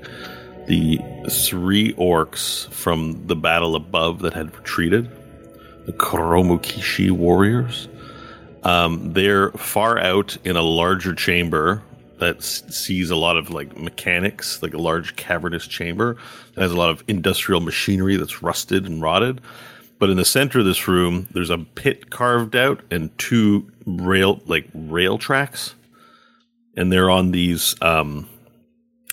The 0.70 1.00
three 1.30 1.94
orcs 1.96 2.72
from 2.72 3.26
the 3.28 3.36
battle 3.36 3.76
above 3.76 4.20
that 4.20 4.34
had 4.34 4.56
retreated, 4.56 5.10
the 5.88 5.94
Koromukishi 5.94 7.10
warriors, 7.10 7.88
um, 8.64 9.14
they're 9.14 9.52
far 9.54 9.98
out 9.98 10.38
in 10.44 10.56
a 10.56 10.62
larger 10.62 11.16
chamber 11.16 11.82
that 12.20 12.44
sees 12.44 13.10
a 13.10 13.16
lot 13.16 13.36
of 13.36 13.50
like 13.50 13.78
mechanics, 13.80 14.62
like 14.62 14.76
a 14.76 14.78
large 14.78 15.16
cavernous 15.16 15.66
chamber 15.66 16.18
that 16.54 16.62
has 16.62 16.72
a 16.72 16.78
lot 16.78 16.92
of 16.92 17.04
industrial 17.08 17.62
machinery 17.62 18.16
that's 18.18 18.44
rusted 18.44 18.86
and 18.86 19.02
rotted. 19.02 19.42
But 19.98 20.10
in 20.10 20.18
the 20.18 20.26
center 20.26 20.60
of 20.60 20.66
this 20.66 20.88
room, 20.88 21.28
there's 21.32 21.50
a 21.50 21.58
pit 21.58 22.12
carved 22.12 22.56
out 22.56 22.82
and 22.92 23.18
two 23.18 23.72
rail 23.86 24.42
like 24.46 24.70
rail 24.74 25.18
tracks, 25.18 25.74
and 26.78 26.92
they're 26.92 27.10
on 27.10 27.32
these 27.32 27.76
um, 27.82 28.30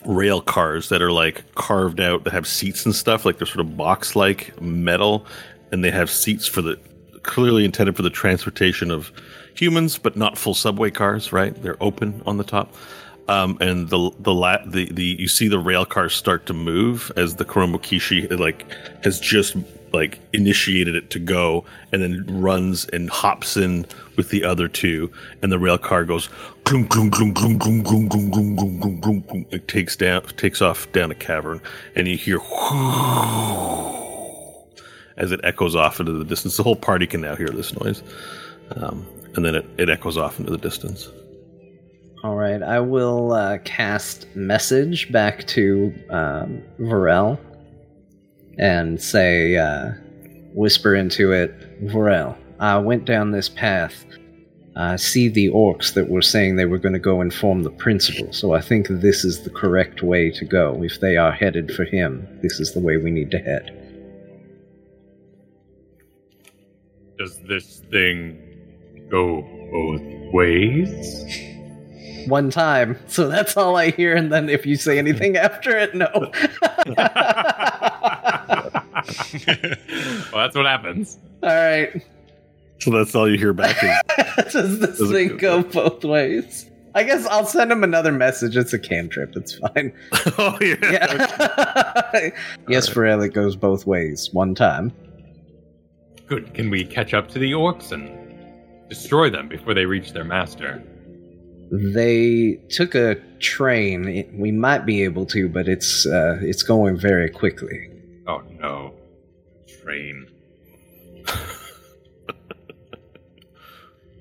rail 0.05 0.41
cars 0.41 0.89
that 0.89 1.03
are 1.03 1.13
like 1.13 1.55
carved 1.55 2.01
out 2.01 2.25
that 2.25 2.33
have 2.33 2.47
seats 2.47 2.85
and 2.85 2.95
stuff, 2.95 3.25
like 3.25 3.39
they're 3.39 3.47
sort 3.47 3.61
of 3.61 3.77
box 3.77 4.15
like 4.15 4.61
metal, 4.61 5.27
and 5.73 5.83
they 5.83 5.91
have 5.91 6.11
seats 6.11 6.47
for 6.47 6.63
the 6.63 6.79
clearly 7.23 7.65
intended 7.65 7.97
for 7.97 8.03
the 8.03 8.11
transportation 8.11 8.91
of 8.91 9.11
humans, 9.55 9.99
but 9.99 10.17
not 10.17 10.39
full 10.39 10.55
subway 10.55 10.91
cars. 10.91 11.33
Right? 11.33 11.61
They're 11.63 11.83
open 11.83 12.23
on 12.27 12.37
the 12.37 12.45
top. 12.45 12.75
Um, 13.29 13.59
and 13.61 13.89
the 13.89 14.13
the, 14.21 14.33
la- 14.33 14.65
the 14.65 14.93
the 14.93 15.17
you 15.19 15.27
see 15.27 15.49
the 15.49 15.59
rail 15.59 15.85
cars 15.85 16.15
start 16.15 16.47
to 16.47 16.55
move 16.55 17.11
as 17.17 17.37
the 17.37 17.45
Koromokishi 17.45 18.39
like 18.39 18.65
has 19.03 19.19
just 19.19 19.57
like 19.97 20.21
initiated 20.33 20.95
it 20.95 21.11
to 21.11 21.19
go 21.19 21.65
and 21.91 22.03
then 22.03 22.25
runs 22.29 22.85
and 22.87 23.11
hops 23.11 23.57
in 23.57 23.87
with 24.17 24.31
the 24.31 24.45
other 24.45 24.69
two 24.69 25.11
and 25.43 25.51
the 25.51 25.59
rail 25.59 25.79
car 25.79 26.05
goes 26.05 26.29
it 29.51 29.69
takes 29.69 29.97
down 29.97 30.23
takes 30.37 30.61
off 30.61 30.91
down 30.93 31.11
a 31.11 31.15
cavern 31.15 31.61
and 31.95 32.07
you 32.07 32.17
hear 32.17 32.39
as 35.17 35.33
it 35.33 35.41
echoes 35.43 35.75
off 35.75 35.99
into 35.99 36.13
the 36.13 36.25
distance 36.25 36.57
the 36.57 36.63
whole 36.63 36.77
party 36.77 37.07
can 37.07 37.21
now 37.21 37.35
hear 37.35 37.49
this 37.49 37.75
noise 37.81 38.03
um, 38.77 39.07
and 39.35 39.45
then 39.45 39.55
it, 39.55 39.67
it 39.79 39.89
echoes 39.89 40.19
off 40.19 40.39
into 40.39 40.51
the 40.51 40.59
distance 40.59 41.09
All 42.25 42.35
right, 42.35 42.63
I 42.63 42.81
will 42.81 43.33
uh, 43.33 43.59
cast 43.65 44.27
message 44.35 45.13
back 45.13 45.47
to 45.49 45.95
um, 46.11 46.63
Varel 46.81 47.39
and 48.59 49.01
say, 49.01 49.57
uh, 49.57 49.93
whisper 50.55 50.95
into 50.95 51.33
it, 51.33 51.85
Vorel, 51.87 52.37
I 52.59 52.79
went 52.79 53.05
down 53.05 53.31
this 53.31 53.49
path. 53.49 54.05
I 54.75 54.97
see 54.97 55.29
the 55.29 55.49
orcs 55.51 55.95
that 55.95 56.09
were 56.11 56.23
saying 56.23 56.57
they 56.57 56.67
were 56.67 56.79
going 56.79 56.93
to 56.93 56.99
go 56.99 57.21
inform 57.21 57.63
the 57.63 57.71
principal, 57.71 58.33
so 58.33 58.53
I 58.53 58.61
think 58.61 58.89
this 58.89 59.25
is 59.25 59.43
the 59.43 59.51
correct 59.51 60.03
way 60.03 60.31
to 60.33 60.45
go. 60.45 60.83
If 60.83 61.01
they 61.01 61.17
are 61.17 61.33
headed 61.33 61.73
for 61.73 61.85
him, 61.85 62.27
this 62.43 62.61
is 62.61 62.73
the 62.73 62.81
way 62.81 62.99
we 62.99 63.11
need 63.11 63.31
to 63.31 63.39
head. 63.39 63.73
Does 67.19 67.39
this 67.49 67.81
thing 67.91 68.39
go 69.11 69.41
both 69.73 70.33
ways? 70.35 71.56
One 72.27 72.51
time, 72.51 72.99
so 73.07 73.29
that's 73.29 73.57
all 73.57 73.77
I 73.77 73.91
hear, 73.91 74.15
and 74.15 74.33
then 74.33 74.49
if 74.49 74.67
you 74.67 74.77
say 74.77 74.99
anything 74.99 75.33
hmm. 75.33 75.37
after 75.39 75.77
it, 75.77 75.95
no. 75.95 76.09
well, 80.33 80.45
that's 80.45 80.57
what 80.57 80.67
happens. 80.67 81.19
all 81.43 81.49
right. 81.51 82.03
so 82.81 82.91
that's 82.91 83.15
all 83.15 83.31
you 83.31 83.39
hear 83.39 83.53
back 83.53 83.77
is 83.83 84.53
Does 84.53 84.81
this 84.81 84.99
Does 84.99 85.11
thing 85.13 85.37
go- 85.37 85.63
go 85.63 85.69
both 85.69 86.05
ways? 86.05 86.71
I 86.95 87.03
guess 87.03 87.27
I'll 87.27 87.45
send 87.45 87.71
him 87.71 87.85
another 87.85 88.11
message. 88.11 88.57
It's 88.57 88.73
a 88.73 88.79
cantrip. 88.79 89.37
It's 89.37 89.59
fine. 89.59 89.93
oh 90.39 90.57
yeah, 90.63 90.77
Yeah. 90.83 92.31
yes, 92.69 92.89
Varel, 92.89 93.23
it 93.25 93.35
goes 93.35 93.55
both 93.55 93.87
ways. 93.87 94.31
One 94.33 94.55
time. 94.55 94.93
Good. 96.27 96.55
Can 96.55 96.71
we 96.71 96.85
catch 96.87 97.13
up 97.13 97.29
to 97.29 97.39
the 97.39 97.53
orcs 97.53 97.93
and 97.93 98.11
destroy 98.89 99.29
them 99.29 99.47
before 99.47 99.75
they 99.75 99.85
reach 99.85 100.15
their 100.15 100.25
master? 100.25 100.83
They 101.71 102.61
took 102.71 102.95
a 102.95 103.17
train. 103.41 104.29
We 104.39 104.53
might 104.53 104.87
be 104.87 105.03
able 105.05 105.27
to, 105.27 105.49
but 105.49 105.69
it's 105.69 106.07
uh, 106.07 106.39
it's 106.41 106.63
going 106.63 106.97
very 106.97 107.29
quickly. 107.31 107.91
Oh 108.27 108.43
no. 108.61 108.95
Train. 109.83 110.27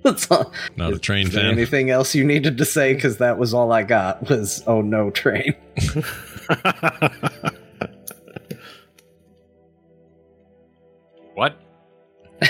That's 0.03 0.29
all. 0.29 0.51
Not 0.75 0.93
a 0.93 0.99
train 0.99 1.27
Is 1.27 1.33
there 1.33 1.43
fan. 1.43 1.51
anything 1.51 1.89
else 1.89 2.13
you 2.15 2.23
needed 2.23 2.57
to 2.59 2.65
say? 2.65 2.93
Because 2.93 3.17
that 3.17 3.37
was 3.37 3.53
all 3.53 3.71
I 3.71 3.83
got. 3.83 4.29
Was 4.29 4.63
oh 4.67 4.81
no 4.81 5.09
train. 5.11 5.55
What? 11.35 11.59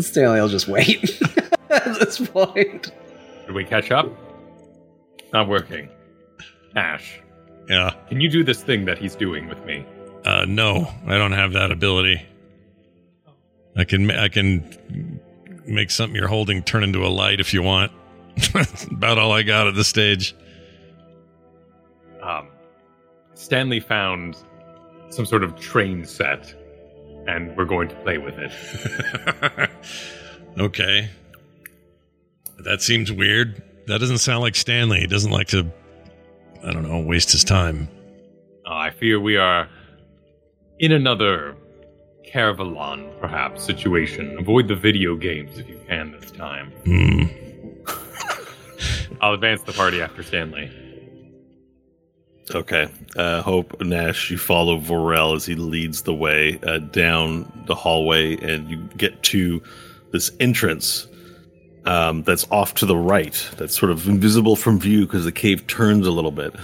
Stanley, 0.00 0.38
I'll 0.38 0.48
just 0.48 0.68
wait 0.68 1.20
at 1.86 1.98
this 1.98 2.18
point. 2.28 2.92
Did 3.46 3.54
we 3.54 3.64
catch 3.64 3.90
up? 3.90 4.06
Not 5.32 5.48
working. 5.48 5.88
Ash, 6.76 7.20
Yeah. 7.68 7.94
Can 8.08 8.20
you 8.20 8.28
do 8.30 8.44
this 8.44 8.62
thing 8.62 8.84
that 8.86 8.98
he's 8.98 9.14
doing 9.14 9.48
with 9.48 9.62
me? 9.64 9.84
Uh, 10.24 10.44
no, 10.46 10.88
I 11.06 11.18
don't 11.18 11.32
have 11.32 11.52
that 11.52 11.70
ability. 11.70 12.22
I 13.76 13.84
can 13.84 14.10
I 14.10 14.28
can 14.28 15.20
make 15.66 15.90
something 15.90 16.14
you're 16.14 16.28
holding 16.28 16.62
turn 16.62 16.84
into 16.84 17.04
a 17.04 17.08
light 17.08 17.40
if 17.40 17.52
you 17.54 17.62
want. 17.62 17.92
That's 18.52 18.84
about 18.90 19.18
all 19.18 19.32
I 19.32 19.42
got 19.42 19.66
at 19.66 19.74
this 19.74 19.88
stage. 19.88 20.34
Um, 22.22 22.48
Stanley 23.34 23.80
found 23.80 24.36
some 25.10 25.26
sort 25.26 25.42
of 25.42 25.58
train 25.58 26.04
set, 26.04 26.54
and 27.26 27.56
we're 27.56 27.64
going 27.64 27.88
to 27.88 27.94
play 27.96 28.18
with 28.18 28.34
it. 28.38 29.70
okay. 30.58 31.10
That 32.64 32.82
seems 32.82 33.10
weird. 33.10 33.62
That 33.86 33.98
doesn't 33.98 34.18
sound 34.18 34.42
like 34.42 34.54
Stanley. 34.54 35.00
He 35.00 35.06
doesn't 35.06 35.32
like 35.32 35.48
to, 35.48 35.66
I 36.64 36.72
don't 36.72 36.88
know, 36.88 37.00
waste 37.00 37.32
his 37.32 37.44
time. 37.44 37.88
Uh, 38.66 38.74
I 38.74 38.90
fear 38.90 39.18
we 39.18 39.36
are 39.36 39.68
in 40.78 40.92
another 40.92 41.56
Caravalon, 42.32 43.18
perhaps, 43.20 43.64
situation. 43.64 44.36
Avoid 44.38 44.68
the 44.68 44.76
video 44.76 45.16
games 45.16 45.58
if 45.58 45.68
you 45.68 45.80
can 45.88 46.12
this 46.12 46.30
time. 46.30 46.70
Hmm. 46.84 47.24
I'll 49.20 49.34
advance 49.34 49.62
the 49.62 49.72
party 49.72 50.00
after 50.00 50.22
Stanley. 50.22 50.70
Okay. 52.52 52.88
Uh, 53.16 53.42
Hope 53.42 53.80
Nash, 53.80 54.30
you 54.30 54.38
follow 54.38 54.78
Vorel 54.78 55.36
as 55.36 55.46
he 55.46 55.54
leads 55.54 56.02
the 56.02 56.14
way 56.14 56.58
uh, 56.66 56.78
down 56.78 57.64
the 57.66 57.74
hallway, 57.74 58.36
and 58.38 58.68
you 58.68 58.78
get 58.96 59.22
to 59.24 59.62
this 60.10 60.30
entrance 60.40 61.06
um, 61.84 62.22
that's 62.22 62.46
off 62.50 62.74
to 62.74 62.86
the 62.86 62.96
right. 62.96 63.48
That's 63.56 63.78
sort 63.78 63.90
of 63.90 64.08
invisible 64.08 64.56
from 64.56 64.78
view 64.78 65.06
because 65.06 65.24
the 65.24 65.32
cave 65.32 65.66
turns 65.66 66.06
a 66.06 66.10
little 66.10 66.30
bit. 66.30 66.54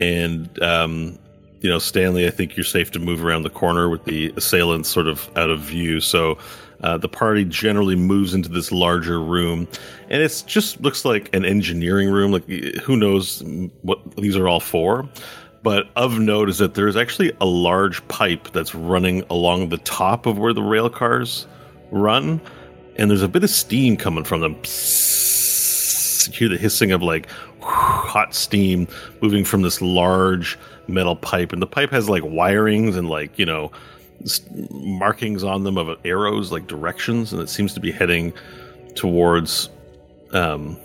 And, 0.00 0.60
um, 0.62 1.18
you 1.60 1.70
know, 1.70 1.78
Stanley, 1.78 2.26
I 2.26 2.30
think 2.30 2.56
you're 2.56 2.64
safe 2.64 2.90
to 2.92 2.98
move 2.98 3.24
around 3.24 3.42
the 3.42 3.50
corner 3.50 3.88
with 3.88 4.04
the 4.04 4.32
assailants 4.36 4.88
sort 4.88 5.06
of 5.06 5.30
out 5.36 5.50
of 5.50 5.60
view. 5.60 6.00
So 6.00 6.38
uh, 6.82 6.98
the 6.98 7.08
party 7.08 7.44
generally 7.44 7.96
moves 7.96 8.34
into 8.34 8.48
this 8.48 8.70
larger 8.70 9.20
room, 9.20 9.66
and 10.10 10.20
it 10.20 10.44
just 10.46 10.80
looks 10.80 11.04
like 11.04 11.34
an 11.34 11.44
engineering 11.44 12.10
room. 12.10 12.32
Like 12.32 12.46
who 12.82 12.96
knows 12.96 13.42
what 13.82 14.16
these 14.16 14.36
are 14.36 14.48
all 14.48 14.60
for. 14.60 15.08
But 15.62 15.88
of 15.96 16.18
note 16.18 16.50
is 16.50 16.58
that 16.58 16.74
there's 16.74 16.94
actually 16.94 17.32
a 17.40 17.46
large 17.46 18.06
pipe 18.08 18.52
that's 18.52 18.74
running 18.74 19.24
along 19.30 19.70
the 19.70 19.78
top 19.78 20.26
of 20.26 20.36
where 20.36 20.52
the 20.52 20.62
rail 20.62 20.90
cars 20.90 21.46
run, 21.90 22.38
and 22.96 23.10
there's 23.10 23.22
a 23.22 23.28
bit 23.28 23.44
of 23.44 23.50
steam 23.50 23.96
coming 23.96 24.24
from 24.24 24.40
them. 24.40 24.56
Psst. 24.56 26.28
You 26.28 26.32
hear 26.32 26.48
the 26.48 26.56
hissing 26.56 26.92
of 26.92 27.02
like 27.02 27.28
hot 27.60 28.34
steam 28.34 28.88
moving 29.20 29.44
from 29.44 29.62
this 29.62 29.80
large 29.82 30.58
metal 30.88 31.16
pipe, 31.16 31.52
and 31.52 31.60
the 31.60 31.66
pipe 31.66 31.90
has 31.90 32.08
like 32.08 32.22
wirings 32.22 32.96
and 32.96 33.08
like 33.08 33.38
you 33.38 33.46
know 33.46 33.72
markings 34.70 35.44
on 35.44 35.64
them 35.64 35.76
of 35.76 35.98
arrows, 36.04 36.50
like 36.52 36.66
directions, 36.66 37.32
and 37.32 37.42
it 37.42 37.48
seems 37.48 37.74
to 37.74 37.80
be 37.80 37.92
heading 37.92 38.32
towards 38.94 39.68
um, 40.32 40.78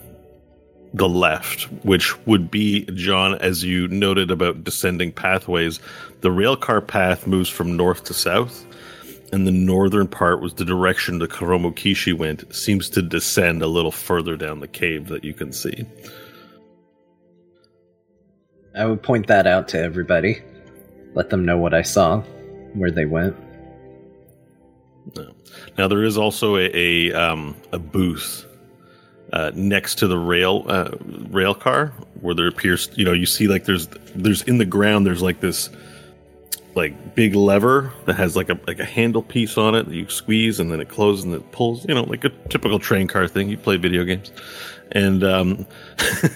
the 0.93 1.07
left, 1.07 1.63
which 1.83 2.17
would 2.25 2.49
be, 2.49 2.85
John, 2.93 3.35
as 3.35 3.63
you 3.63 3.87
noted 3.87 4.31
about 4.31 4.63
descending 4.63 5.11
pathways, 5.11 5.79
the 6.21 6.29
railcar 6.29 6.85
path 6.85 7.27
moves 7.27 7.49
from 7.49 7.77
north 7.77 8.03
to 8.05 8.13
south, 8.13 8.65
and 9.31 9.45
the 9.45 9.51
northern 9.51 10.07
part 10.07 10.41
was 10.41 10.53
the 10.53 10.65
direction 10.65 11.19
the 11.19 11.27
Kuromokishi 11.27 12.17
went, 12.17 12.53
seems 12.53 12.89
to 12.91 13.01
descend 13.01 13.61
a 13.61 13.67
little 13.67 13.91
further 13.91 14.35
down 14.35 14.59
the 14.59 14.67
cave 14.67 15.07
that 15.07 15.23
you 15.23 15.33
can 15.33 15.51
see. 15.51 15.85
I 18.75 18.85
would 18.85 19.03
point 19.03 19.27
that 19.27 19.47
out 19.47 19.67
to 19.69 19.79
everybody. 19.79 20.41
Let 21.13 21.29
them 21.29 21.45
know 21.45 21.57
what 21.57 21.73
I 21.73 21.81
saw 21.81 22.21
where 22.73 22.91
they 22.91 23.05
went. 23.05 23.35
No. 25.15 25.33
Now 25.77 25.87
there 25.87 26.03
is 26.03 26.17
also 26.17 26.55
a 26.55 26.69
a, 26.73 27.13
um, 27.13 27.55
a 27.71 27.79
booth 27.79 28.45
uh, 29.33 29.51
next 29.55 29.95
to 29.99 30.07
the 30.07 30.17
rail 30.17 30.65
uh, 30.67 30.91
rail 31.29 31.55
car 31.55 31.87
where 32.21 32.35
there 32.35 32.47
appears 32.47 32.89
you 32.95 33.05
know 33.05 33.13
you 33.13 33.25
see 33.25 33.47
like 33.47 33.65
there's 33.65 33.87
there's 34.15 34.41
in 34.43 34.57
the 34.57 34.65
ground 34.65 35.05
there's 35.05 35.21
like 35.21 35.39
this 35.39 35.69
like 36.75 37.15
big 37.15 37.35
lever 37.35 37.91
that 38.05 38.15
has 38.15 38.35
like 38.35 38.49
a 38.49 38.59
like 38.67 38.79
a 38.79 38.85
handle 38.85 39.23
piece 39.23 39.57
on 39.57 39.75
it 39.75 39.87
that 39.87 39.95
you 39.95 40.07
squeeze 40.09 40.59
and 40.59 40.71
then 40.71 40.79
it 40.79 40.89
closes 40.89 41.25
and 41.25 41.33
it 41.33 41.51
pulls 41.51 41.85
you 41.87 41.93
know 41.95 42.03
like 42.03 42.23
a 42.23 42.29
typical 42.49 42.79
train 42.79 43.07
car 43.07 43.27
thing 43.27 43.49
you 43.49 43.57
play 43.57 43.75
video 43.75 44.03
games 44.03 44.31
and 44.91 45.23
um 45.23 45.65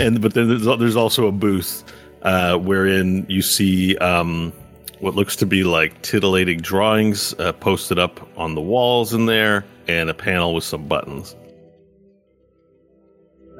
and 0.00 0.22
but 0.22 0.34
then 0.34 0.48
there's, 0.48 0.64
there's 0.78 0.96
also 0.96 1.26
a 1.26 1.32
booth 1.32 1.84
uh, 2.26 2.58
wherein 2.58 3.24
you 3.28 3.40
see 3.40 3.96
um, 3.98 4.52
what 4.98 5.14
looks 5.14 5.36
to 5.36 5.46
be 5.46 5.62
like 5.62 6.02
titillating 6.02 6.60
drawings 6.60 7.32
uh, 7.34 7.52
posted 7.52 7.98
up 7.98 8.28
on 8.36 8.54
the 8.54 8.60
walls 8.60 9.14
in 9.14 9.26
there, 9.26 9.64
and 9.86 10.10
a 10.10 10.14
panel 10.14 10.52
with 10.52 10.64
some 10.64 10.86
buttons. 10.88 11.36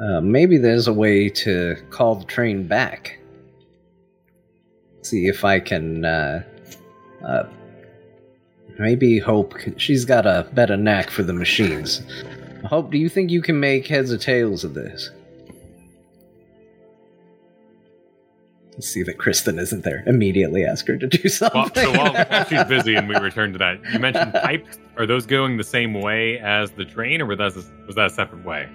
Uh, 0.02 0.20
maybe 0.20 0.58
there's 0.58 0.88
a 0.88 0.92
way 0.92 1.28
to 1.28 1.76
call 1.90 2.16
the 2.16 2.24
train 2.24 2.66
back. 2.66 3.15
See 5.06 5.26
if 5.26 5.44
I 5.44 5.60
can. 5.60 6.04
Uh, 6.04 6.42
uh, 7.24 7.44
maybe 8.78 9.18
Hope. 9.18 9.54
She's 9.76 10.04
got 10.04 10.26
a 10.26 10.48
better 10.52 10.76
knack 10.76 11.10
for 11.10 11.22
the 11.22 11.32
machines. 11.32 12.02
Hope, 12.64 12.90
do 12.90 12.98
you 12.98 13.08
think 13.08 13.30
you 13.30 13.40
can 13.40 13.60
make 13.60 13.86
heads 13.86 14.12
or 14.12 14.18
tails 14.18 14.64
of 14.64 14.74
this? 14.74 15.10
see 18.80 19.02
that 19.04 19.16
Kristen 19.16 19.58
isn't 19.58 19.84
there. 19.84 20.02
Immediately 20.06 20.64
ask 20.64 20.86
her 20.88 20.98
to 20.98 21.06
do 21.06 21.28
something. 21.28 21.60
Well, 21.62 21.70
so 21.74 21.90
while, 21.92 22.12
while, 22.12 22.44
she's 22.48 22.64
busy 22.64 22.94
and 22.94 23.08
we 23.08 23.16
return 23.16 23.52
to 23.52 23.58
that, 23.58 23.80
you 23.92 23.98
mentioned 23.98 24.34
pipes. 24.34 24.78
Are 24.98 25.06
those 25.06 25.24
going 25.24 25.56
the 25.56 25.64
same 25.64 25.94
way 25.94 26.38
as 26.38 26.70
the 26.72 26.84
train, 26.84 27.22
or 27.22 27.26
was 27.26 27.38
that 27.38 27.56
a, 27.56 27.86
was 27.86 27.96
that 27.96 28.06
a 28.06 28.10
separate 28.10 28.44
way? 28.44 28.68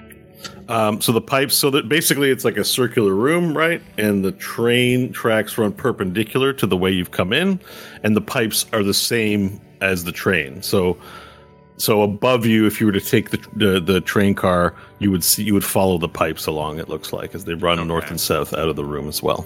Um, 0.68 1.02
so 1.02 1.12
the 1.12 1.22
pipes, 1.22 1.56
so 1.56 1.70
that 1.72 1.90
basically 1.90 2.32
it's 2.32 2.46
like 2.46 2.58
a 2.58 2.64
circular 2.64 3.14
room, 3.14 3.58
right? 3.58 3.82
And 3.98 4.24
the 4.24 4.32
train 4.32 5.12
tracks 5.12 5.58
run 5.58 5.74
perpendicular 5.74 6.54
to 6.54 6.66
the 6.66 6.78
way 6.78 6.92
you've 6.92 7.12
come 7.12 7.34
in, 7.34 7.60
and 8.04 8.16
the 8.16 8.22
pipes 8.22 8.66
are 8.72 8.84
the 8.84 8.94
same 8.94 9.60
as 9.82 10.04
the 10.04 10.12
train. 10.12 10.62
So, 10.62 10.98
so 11.78 12.04
above 12.04 12.46
you, 12.46 12.66
if 12.66 12.80
you 12.80 12.86
were 12.86 12.94
to 12.94 13.02
take 13.02 13.32
the 13.32 13.46
the, 13.56 13.80
the 13.80 14.02
train 14.02 14.36
car, 14.36 14.76
you 15.00 15.12
would 15.12 15.24
see 15.24 15.44
you 15.44 15.54
would 15.54 15.66
follow 15.66 15.98
the 15.98 16.10
pipes 16.10 16.46
along. 16.46 16.80
It 16.80 16.90
looks 16.90 17.12
like 17.12 17.36
as 17.36 17.46
they 17.46 17.54
run 17.54 17.80
okay. 17.80 17.88
north 17.88 18.10
and 18.10 18.20
south 18.20 18.54
out 18.54 18.70
of 18.70 18.76
the 18.76 18.86
room 18.86 19.08
as 19.08 19.22
well. 19.22 19.46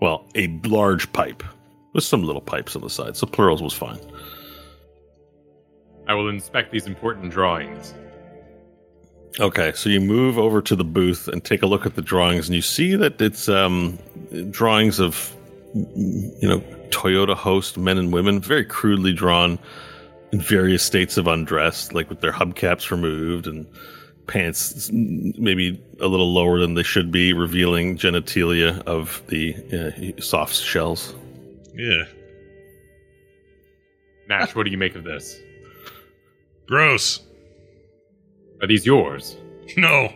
Well, 0.00 0.24
a 0.34 0.48
large 0.64 1.12
pipe 1.12 1.42
with 1.92 2.04
some 2.04 2.22
little 2.22 2.40
pipes 2.40 2.74
on 2.76 2.82
the 2.82 2.90
side, 2.90 3.16
so 3.16 3.26
plurals 3.26 3.62
was 3.62 3.74
fine. 3.74 4.00
I 6.08 6.14
will 6.14 6.28
inspect 6.28 6.72
these 6.72 6.86
important 6.86 7.30
drawings. 7.30 7.94
Okay, 9.38 9.72
so 9.74 9.88
you 9.88 10.00
move 10.00 10.38
over 10.38 10.60
to 10.60 10.74
the 10.74 10.84
booth 10.84 11.28
and 11.28 11.44
take 11.44 11.62
a 11.62 11.66
look 11.66 11.86
at 11.86 11.94
the 11.94 12.02
drawings, 12.02 12.48
and 12.48 12.56
you 12.56 12.62
see 12.62 12.96
that 12.96 13.20
it's 13.20 13.48
um, 13.48 13.98
drawings 14.50 14.98
of, 14.98 15.34
you 15.74 16.48
know, 16.48 16.60
Toyota 16.90 17.36
host 17.36 17.78
men 17.78 17.96
and 17.96 18.12
women, 18.12 18.40
very 18.40 18.64
crudely 18.64 19.12
drawn 19.12 19.58
in 20.32 20.40
various 20.40 20.82
states 20.82 21.16
of 21.16 21.28
undress, 21.28 21.92
like 21.92 22.08
with 22.10 22.20
their 22.20 22.32
hubcaps 22.32 22.90
removed 22.90 23.46
and 23.46 23.66
pants 24.26 24.90
maybe 24.92 25.82
a 26.00 26.06
little 26.06 26.32
lower 26.32 26.60
than 26.60 26.74
they 26.74 26.82
should 26.82 27.10
be, 27.10 27.32
revealing 27.32 27.96
genitalia 27.96 28.80
of 28.82 29.22
the 29.28 29.54
uh, 29.72 30.20
soft 30.20 30.54
shells. 30.54 31.14
Yeah. 31.74 32.04
Nash, 34.28 34.54
what 34.54 34.64
do 34.64 34.70
you 34.70 34.78
make 34.78 34.94
of 34.94 35.04
this? 35.04 35.40
Gross. 36.66 37.20
Are 38.62 38.66
these 38.66 38.84
yours? 38.84 39.36
No. 39.76 40.12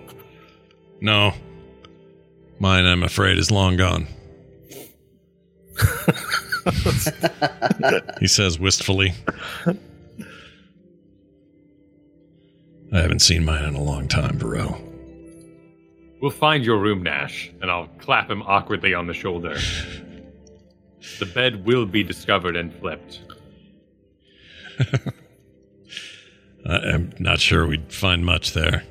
No. 1.00 1.32
Mine, 2.58 2.86
I'm 2.86 3.02
afraid, 3.02 3.38
is 3.38 3.50
long 3.50 3.76
gone. 3.76 4.06
he 8.20 8.26
says 8.26 8.58
wistfully. 8.58 9.12
I 12.92 13.00
haven't 13.00 13.20
seen 13.20 13.44
mine 13.44 13.64
in 13.64 13.74
a 13.74 13.82
long 13.82 14.08
time, 14.08 14.38
Burrow. 14.38 14.80
We'll 16.20 16.30
find 16.30 16.64
your 16.64 16.78
room, 16.78 17.02
Nash, 17.02 17.50
and 17.60 17.70
I'll 17.70 17.88
clap 17.98 18.30
him 18.30 18.42
awkwardly 18.42 18.94
on 18.94 19.06
the 19.06 19.14
shoulder. 19.14 19.56
the 21.18 21.26
bed 21.26 21.66
will 21.66 21.86
be 21.86 22.02
discovered 22.02 22.56
and 22.56 22.72
flipped. 22.74 23.20
I'm 26.66 27.12
not 27.18 27.40
sure 27.40 27.66
we'd 27.66 27.92
find 27.92 28.24
much 28.24 28.52
there. 28.52 28.84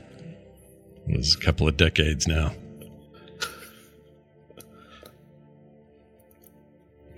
It 1.08 1.18
was 1.18 1.36
a 1.36 1.40
couple 1.40 1.68
of 1.68 1.76
decades 1.76 2.28
now. 2.28 2.54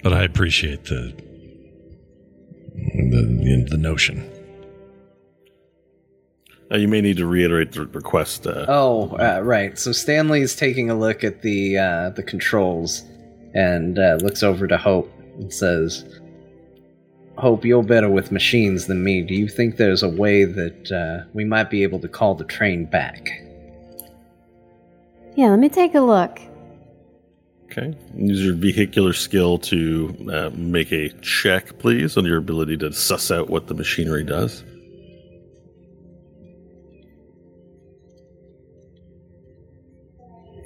But 0.01 0.13
I 0.13 0.23
appreciate 0.23 0.85
the 0.85 1.13
the, 2.73 3.65
the 3.69 3.77
notion. 3.77 4.29
Uh, 6.71 6.77
you 6.77 6.87
may 6.87 7.01
need 7.01 7.17
to 7.17 7.25
reiterate 7.25 7.73
the 7.73 7.85
request. 7.85 8.47
Uh, 8.47 8.65
oh, 8.67 9.15
uh, 9.17 9.41
right. 9.43 9.77
So 9.77 9.91
Stanley's 9.91 10.55
taking 10.55 10.89
a 10.89 10.95
look 10.95 11.23
at 11.23 11.41
the 11.41 11.77
uh, 11.77 12.09
the 12.11 12.23
controls, 12.23 13.03
and 13.53 13.99
uh, 13.99 14.17
looks 14.21 14.41
over 14.43 14.67
to 14.67 14.77
Hope 14.77 15.11
and 15.35 15.53
says, 15.53 16.05
Hope, 17.37 17.65
you're 17.65 17.83
better 17.83 18.09
with 18.09 18.31
machines 18.31 18.87
than 18.87 19.03
me. 19.03 19.21
Do 19.21 19.33
you 19.33 19.47
think 19.49 19.75
there's 19.75 20.03
a 20.03 20.09
way 20.09 20.45
that 20.45 20.91
uh, 20.91 21.29
we 21.33 21.43
might 21.43 21.69
be 21.69 21.83
able 21.83 21.99
to 21.99 22.07
call 22.07 22.33
the 22.35 22.45
train 22.45 22.85
back? 22.85 23.27
Yeah, 25.35 25.49
let 25.49 25.59
me 25.59 25.67
take 25.67 25.95
a 25.95 25.99
look. 25.99 26.39
Okay. 27.65 27.93
Use 28.15 28.41
your 28.45 28.53
vehicular 28.55 29.11
skill 29.11 29.57
to 29.59 30.15
uh, 30.31 30.49
make 30.53 30.93
a 30.93 31.09
check, 31.21 31.77
please, 31.77 32.15
on 32.15 32.23
your 32.23 32.37
ability 32.37 32.77
to 32.77 32.93
suss 32.93 33.31
out 33.31 33.49
what 33.49 33.67
the 33.67 33.73
machinery 33.73 34.23
does. 34.23 34.63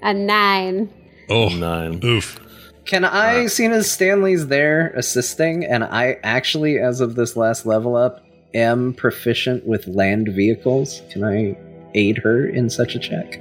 A 0.01 0.13
nine. 0.13 0.89
Oh, 1.29 1.49
Nine. 1.49 1.99
oof. 2.03 2.39
Can 2.89 3.05
I, 3.05 3.45
seeing 3.45 3.71
as 3.71 3.91
Stanley's 3.91 4.47
there 4.47 4.87
assisting, 4.95 5.63
and 5.63 5.83
I 5.83 6.17
actually, 6.23 6.79
as 6.79 7.01
of 7.01 7.13
this 7.13 7.35
last 7.35 7.67
level 7.67 7.95
up, 7.95 8.25
am 8.55 8.95
proficient 8.95 9.63
with 9.63 9.85
land 9.85 10.29
vehicles, 10.29 11.03
can 11.11 11.23
I 11.23 11.55
aid 11.93 12.17
her 12.17 12.47
in 12.47 12.67
such 12.67 12.95
a 12.95 12.99
check? 12.99 13.39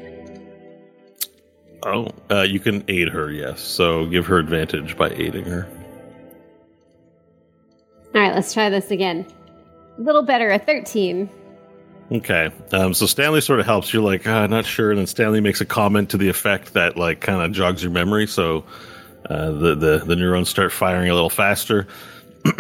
Oh, 1.83 2.09
uh, 2.31 2.43
you 2.43 2.61
can 2.61 2.85
aid 2.89 3.09
her, 3.09 3.33
yes. 3.33 3.63
So 3.63 4.05
give 4.05 4.27
her 4.27 4.37
advantage 4.37 4.99
by 4.99 5.09
aiding 5.13 5.47
her. 5.47 5.67
All 8.15 8.21
right, 8.21 8.35
let's 8.35 8.53
try 8.53 8.69
this 8.69 8.91
again. 8.91 9.27
A 9.97 10.03
little 10.03 10.25
better, 10.25 10.51
a 10.51 10.59
13. 10.59 11.31
Okay. 12.13 12.51
Um, 12.73 12.93
so 12.93 13.07
Stanley 13.07 13.41
sort 13.41 13.61
of 13.61 13.65
helps. 13.65 13.95
You're 13.95 14.03
like, 14.03 14.27
ah, 14.27 14.47
not 14.47 14.67
sure. 14.67 14.91
And 14.91 14.99
then 14.99 15.07
Stanley 15.07 15.41
makes 15.41 15.63
a 15.63 15.67
comment 15.67 16.11
to 16.11 16.19
the 16.19 16.29
effect 16.29 16.75
that, 16.75 16.99
like, 16.99 17.23
kind 17.23 17.43
of 17.43 17.53
jogs 17.53 17.83
your 17.83 17.93
memory. 17.93 18.27
So 18.27 18.65
uh, 19.29 19.51
the, 19.51 19.75
the, 19.75 20.03
the 20.07 20.17
neurons 20.17 20.49
start 20.49 20.73
firing 20.73 21.11
a 21.11 21.15
little 21.15 21.31
faster. 21.31 21.87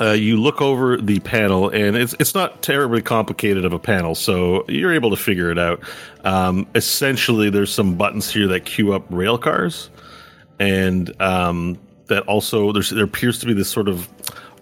uh, 0.00 0.12
you 0.12 0.36
look 0.36 0.60
over 0.60 0.96
the 0.96 1.20
panel, 1.20 1.68
and 1.68 1.96
it's, 1.96 2.14
it's 2.18 2.34
not 2.34 2.62
terribly 2.62 3.02
complicated 3.02 3.64
of 3.64 3.72
a 3.72 3.78
panel. 3.78 4.14
So 4.14 4.64
you're 4.68 4.92
able 4.92 5.10
to 5.10 5.16
figure 5.16 5.50
it 5.50 5.58
out. 5.58 5.80
Um, 6.24 6.66
essentially, 6.74 7.50
there's 7.50 7.72
some 7.72 7.96
buttons 7.96 8.30
here 8.30 8.48
that 8.48 8.64
queue 8.64 8.92
up 8.92 9.04
rail 9.10 9.38
cars. 9.38 9.90
And 10.58 11.20
um, 11.22 11.78
that 12.06 12.24
also, 12.24 12.72
there's, 12.72 12.90
there 12.90 13.04
appears 13.04 13.38
to 13.40 13.46
be 13.46 13.52
this 13.52 13.68
sort 13.68 13.88
of 13.88 14.08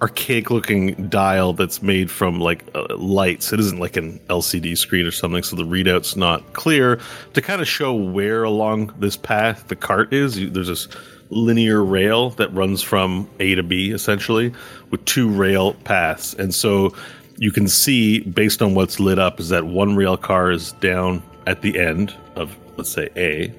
archaic 0.01 0.51
looking 0.51 1.09
dial 1.09 1.53
that's 1.53 1.83
made 1.83 2.11
from 2.11 2.41
like 2.41 2.65
uh, 2.75 2.95
lights. 2.97 3.53
It 3.53 3.61
isn't 3.61 3.79
like 3.79 3.97
an 3.97 4.19
LCD 4.29 4.77
screen 4.77 5.07
or 5.07 5.11
something, 5.11 5.43
so 5.43 5.57
the 5.57 5.65
readout's 5.65 6.17
not 6.17 6.53
clear. 6.53 7.01
To 7.35 7.43
kind 7.43 7.61
of 7.61 7.69
show 7.69 7.95
where 7.95 8.45
along 8.45 8.95
this 8.99 9.17
path 9.17 9.69
the 9.69 9.77
cart 9.77 10.13
is, 10.13 10.39
you, 10.39 10.51
there's 10.51 10.69
this 10.69 10.89
linear 11.31 11.83
rail 11.85 12.31
that 12.31 12.53
runs 12.55 12.83
from 12.83 13.29
A 13.41 13.55
to 13.57 13.63
B 13.63 13.91
essentially 13.91 14.53
with 14.91 15.05
two 15.07 15.29
rail 15.29 15.75
paths. 15.85 16.35
And 16.35 16.55
so 16.55 16.95
you 17.39 17.51
can 17.51 17.69
see 17.69 18.21
based 18.21 18.63
on 18.63 18.75
what's 18.75 19.01
lit 19.01 19.19
up 19.19 19.41
is 19.41 19.49
that 19.49 19.67
one 19.67 19.97
rail 19.97 20.17
car 20.17 20.51
is 20.51 20.73
down 20.73 21.23
at 21.47 21.63
the 21.63 21.79
end 21.79 22.15
of 22.35 22.57
let's 22.77 22.91
say 22.91 23.09
A 23.17 23.53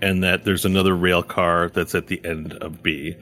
and 0.00 0.22
that 0.22 0.44
there's 0.44 0.64
another 0.64 0.94
rail 0.94 1.22
car 1.22 1.70
that's 1.70 1.94
at 1.94 2.08
the 2.08 2.20
end 2.24 2.52
of 2.54 2.82
B. 2.82 3.16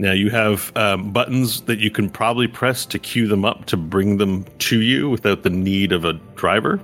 Now 0.00 0.12
you 0.12 0.30
have 0.30 0.74
um, 0.78 1.12
buttons 1.12 1.60
that 1.62 1.78
you 1.78 1.90
can 1.90 2.08
probably 2.08 2.48
press 2.48 2.86
to 2.86 2.98
cue 2.98 3.28
them 3.28 3.44
up 3.44 3.66
to 3.66 3.76
bring 3.76 4.16
them 4.16 4.46
to 4.60 4.80
you 4.80 5.10
without 5.10 5.42
the 5.42 5.50
need 5.50 5.92
of 5.92 6.06
a 6.06 6.14
driver. 6.36 6.80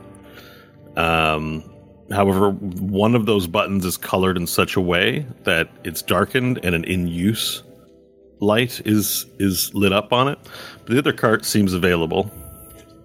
Um, 0.97 1.65
however, 2.13 2.51
one 2.51 3.15
of 3.15 3.25
those 3.25 3.47
buttons 3.47 3.87
is 3.87 3.97
colored 3.97 4.37
in 4.37 4.47
such 4.47 4.77
a 4.77 4.83
way 4.83 5.25
that 5.45 5.71
it's 5.83 6.03
darkened 6.03 6.61
and 6.63 6.75
an 6.75 6.85
in-use 6.85 7.63
light 8.41 8.83
is 8.87 9.25
is 9.39 9.73
lit 9.73 9.95
up 9.95 10.13
on 10.13 10.29
it. 10.29 10.39
But 10.85 10.93
the 10.93 10.99
other 10.99 11.15
cart 11.15 11.47
seems 11.47 11.73
available, 11.73 12.31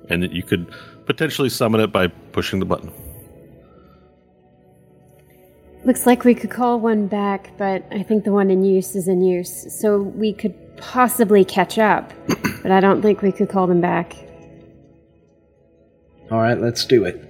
and 0.09 0.29
you 0.33 0.43
could 0.43 0.69
potentially 1.05 1.47
summon 1.47 1.79
it 1.79 1.93
by 1.93 2.07
pushing 2.07 2.59
the 2.59 2.65
button. 2.65 2.91
Looks 5.83 6.05
like 6.05 6.23
we 6.23 6.35
could 6.35 6.51
call 6.51 6.79
one 6.79 7.07
back, 7.07 7.51
but 7.57 7.83
I 7.91 8.03
think 8.03 8.23
the 8.23 8.31
one 8.31 8.51
in 8.51 8.63
use 8.63 8.95
is 8.95 9.07
in 9.07 9.21
use. 9.21 9.79
So 9.79 10.01
we 10.01 10.31
could 10.31 10.55
possibly 10.77 11.43
catch 11.43 11.79
up, 11.79 12.13
but 12.61 12.71
I 12.71 12.79
don't 12.79 13.01
think 13.01 13.21
we 13.21 13.31
could 13.31 13.49
call 13.49 13.65
them 13.65 13.81
back. 13.81 14.15
All 16.29 16.39
right, 16.39 16.59
let's 16.59 16.85
do 16.85 17.03
it. 17.05 17.27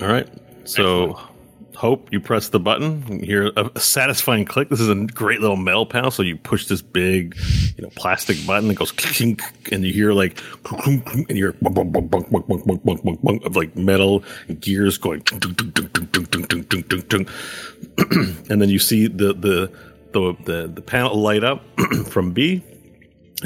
All 0.00 0.08
right. 0.08 0.28
So, 0.64 1.18
Hope, 1.82 2.12
you 2.12 2.20
press 2.20 2.48
the 2.50 2.60
button. 2.60 3.04
You 3.08 3.26
hear 3.26 3.46
a 3.56 3.80
satisfying 3.80 4.44
click. 4.44 4.68
This 4.68 4.78
is 4.78 4.88
a 4.88 4.94
great 4.94 5.40
little 5.40 5.56
metal 5.56 5.84
panel. 5.84 6.12
So 6.12 6.22
you 6.22 6.36
push 6.36 6.66
this 6.68 6.80
big, 6.80 7.36
you 7.76 7.82
know, 7.82 7.90
plastic 7.96 8.36
button 8.46 8.68
that 8.68 8.74
goes 8.74 8.92
and 9.72 9.84
you 9.84 9.92
hear 9.92 10.12
like, 10.12 10.40
and 10.86 11.28
you 11.28 11.34
hear 11.34 11.56
of 13.44 13.56
like 13.56 13.74
metal 13.74 14.22
gears 14.60 14.96
going. 14.96 15.24
And 18.48 18.62
then 18.62 18.68
you 18.68 18.78
see 18.78 19.08
the, 19.08 19.34
the, 19.34 19.72
the, 20.12 20.36
the, 20.44 20.70
the 20.72 20.82
panel 20.82 21.16
light 21.16 21.42
up 21.42 21.64
from 22.10 22.30
B 22.30 22.62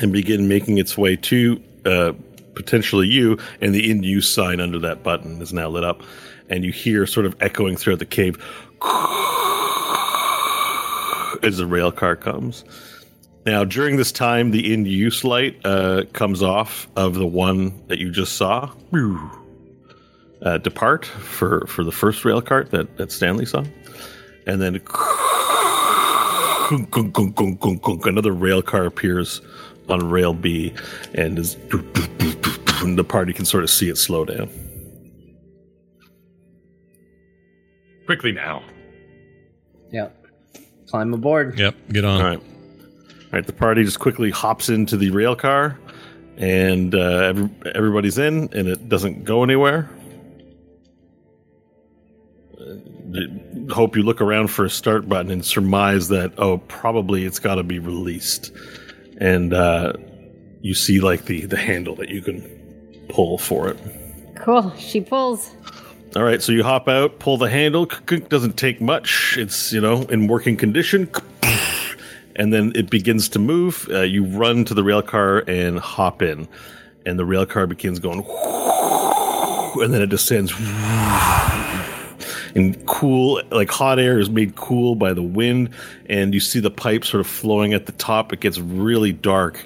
and 0.02 0.12
begin 0.12 0.46
making 0.46 0.76
its 0.76 0.98
way 0.98 1.16
to, 1.16 1.62
uh, 1.86 2.12
potentially 2.54 3.06
you 3.06 3.38
and 3.60 3.74
the 3.74 3.90
in 3.90 4.02
use 4.02 4.28
sign 4.32 4.60
under 4.60 4.78
that 4.78 5.02
button 5.02 5.40
is 5.40 5.52
now 5.52 5.68
lit 5.68 5.84
up 5.84 6.02
and 6.48 6.64
you 6.64 6.72
hear 6.72 7.06
sort 7.06 7.26
of 7.26 7.36
echoing 7.40 7.76
throughout 7.76 7.98
the 7.98 8.06
cave 8.06 8.36
as 11.42 11.58
the 11.58 11.66
rail 11.66 11.92
car 11.92 12.16
comes. 12.16 12.64
Now, 13.44 13.62
during 13.62 13.96
this 13.96 14.10
time, 14.10 14.50
the 14.50 14.72
in 14.72 14.86
use 14.86 15.22
light 15.22 15.60
uh, 15.64 16.02
comes 16.12 16.42
off 16.42 16.88
of 16.96 17.14
the 17.14 17.26
one 17.26 17.80
that 17.86 17.98
you 17.98 18.10
just 18.10 18.32
saw. 18.32 18.70
Uh, 20.42 20.58
depart 20.58 21.06
for, 21.06 21.66
for 21.66 21.84
the 21.84 21.92
first 21.92 22.24
rail 22.24 22.42
cart 22.42 22.70
that, 22.72 22.96
that 22.96 23.12
Stanley 23.12 23.46
saw. 23.46 23.64
And 24.46 24.60
then 24.60 24.80
another 28.06 28.32
rail 28.32 28.62
car 28.62 28.86
appears 28.86 29.40
on 29.88 30.10
rail 30.10 30.34
B 30.34 30.74
and 31.14 31.38
is 31.38 31.56
and 32.82 32.98
the 32.98 33.04
party 33.04 33.32
can 33.32 33.44
sort 33.44 33.64
of 33.64 33.70
see 33.70 33.88
it 33.88 33.96
slow 33.96 34.24
down. 34.24 34.50
Quickly 38.06 38.32
now. 38.32 38.62
Yeah. 39.90 40.08
Climb 40.88 41.12
aboard. 41.12 41.58
Yep, 41.58 41.74
get 41.90 42.04
on. 42.04 42.20
All 42.20 42.26
right. 42.26 42.38
All 42.38 43.32
right, 43.32 43.46
the 43.46 43.52
party 43.52 43.84
just 43.84 43.98
quickly 43.98 44.30
hops 44.30 44.68
into 44.68 44.96
the 44.96 45.10
rail 45.10 45.34
car 45.34 45.78
and 46.36 46.94
uh, 46.94 46.98
every, 46.98 47.50
everybody's 47.74 48.18
in 48.18 48.48
and 48.52 48.68
it 48.68 48.88
doesn't 48.88 49.24
go 49.24 49.42
anywhere. 49.42 49.90
Uh, 52.58 53.72
hope 53.72 53.96
you 53.96 54.02
look 54.02 54.20
around 54.20 54.48
for 54.48 54.64
a 54.64 54.70
start 54.70 55.08
button 55.08 55.30
and 55.30 55.44
surmise 55.44 56.08
that 56.08 56.32
oh 56.38 56.58
probably 56.58 57.24
it's 57.24 57.38
got 57.38 57.56
to 57.56 57.62
be 57.62 57.78
released 57.78 58.52
and 59.20 59.52
uh, 59.52 59.92
you 60.60 60.74
see 60.74 61.00
like 61.00 61.24
the 61.24 61.46
the 61.46 61.56
handle 61.56 61.94
that 61.96 62.08
you 62.08 62.22
can 62.22 62.42
pull 63.08 63.38
for 63.38 63.68
it 63.68 63.78
Cool. 64.36 64.72
She 64.76 65.00
pulls. 65.00 65.50
All 66.14 66.22
right 66.22 66.42
so 66.42 66.52
you 66.52 66.62
hop 66.62 66.88
out 66.88 67.18
pull 67.18 67.36
the 67.36 67.50
handle 67.50 67.86
doesn't 68.28 68.56
take 68.56 68.80
much. 68.80 69.36
It's 69.38 69.72
you 69.72 69.80
know 69.80 70.02
in 70.02 70.28
working 70.28 70.56
condition 70.56 71.10
and 72.36 72.52
then 72.52 72.72
it 72.74 72.90
begins 72.90 73.28
to 73.30 73.38
move. 73.38 73.88
Uh, 73.90 74.02
you 74.02 74.24
run 74.24 74.64
to 74.66 74.74
the 74.74 74.84
rail 74.84 75.02
car 75.02 75.38
and 75.48 75.78
hop 75.78 76.22
in 76.22 76.46
and 77.04 77.18
the 77.18 77.24
rail 77.24 77.46
car 77.46 77.66
begins 77.66 77.98
going 77.98 78.18
and 79.82 79.92
then 79.92 80.02
it 80.02 80.08
descends 80.08 80.52
and 82.54 82.86
cool 82.86 83.42
like 83.50 83.70
hot 83.70 83.98
air 83.98 84.18
is 84.18 84.30
made 84.30 84.56
cool 84.56 84.94
by 84.94 85.12
the 85.12 85.22
wind 85.22 85.70
and 86.08 86.34
you 86.34 86.40
see 86.40 86.60
the 86.60 86.70
pipe 86.70 87.04
sort 87.04 87.20
of 87.20 87.26
flowing 87.26 87.74
at 87.74 87.86
the 87.86 87.92
top. 87.92 88.32
It 88.32 88.40
gets 88.40 88.58
really 88.58 89.12
dark 89.12 89.62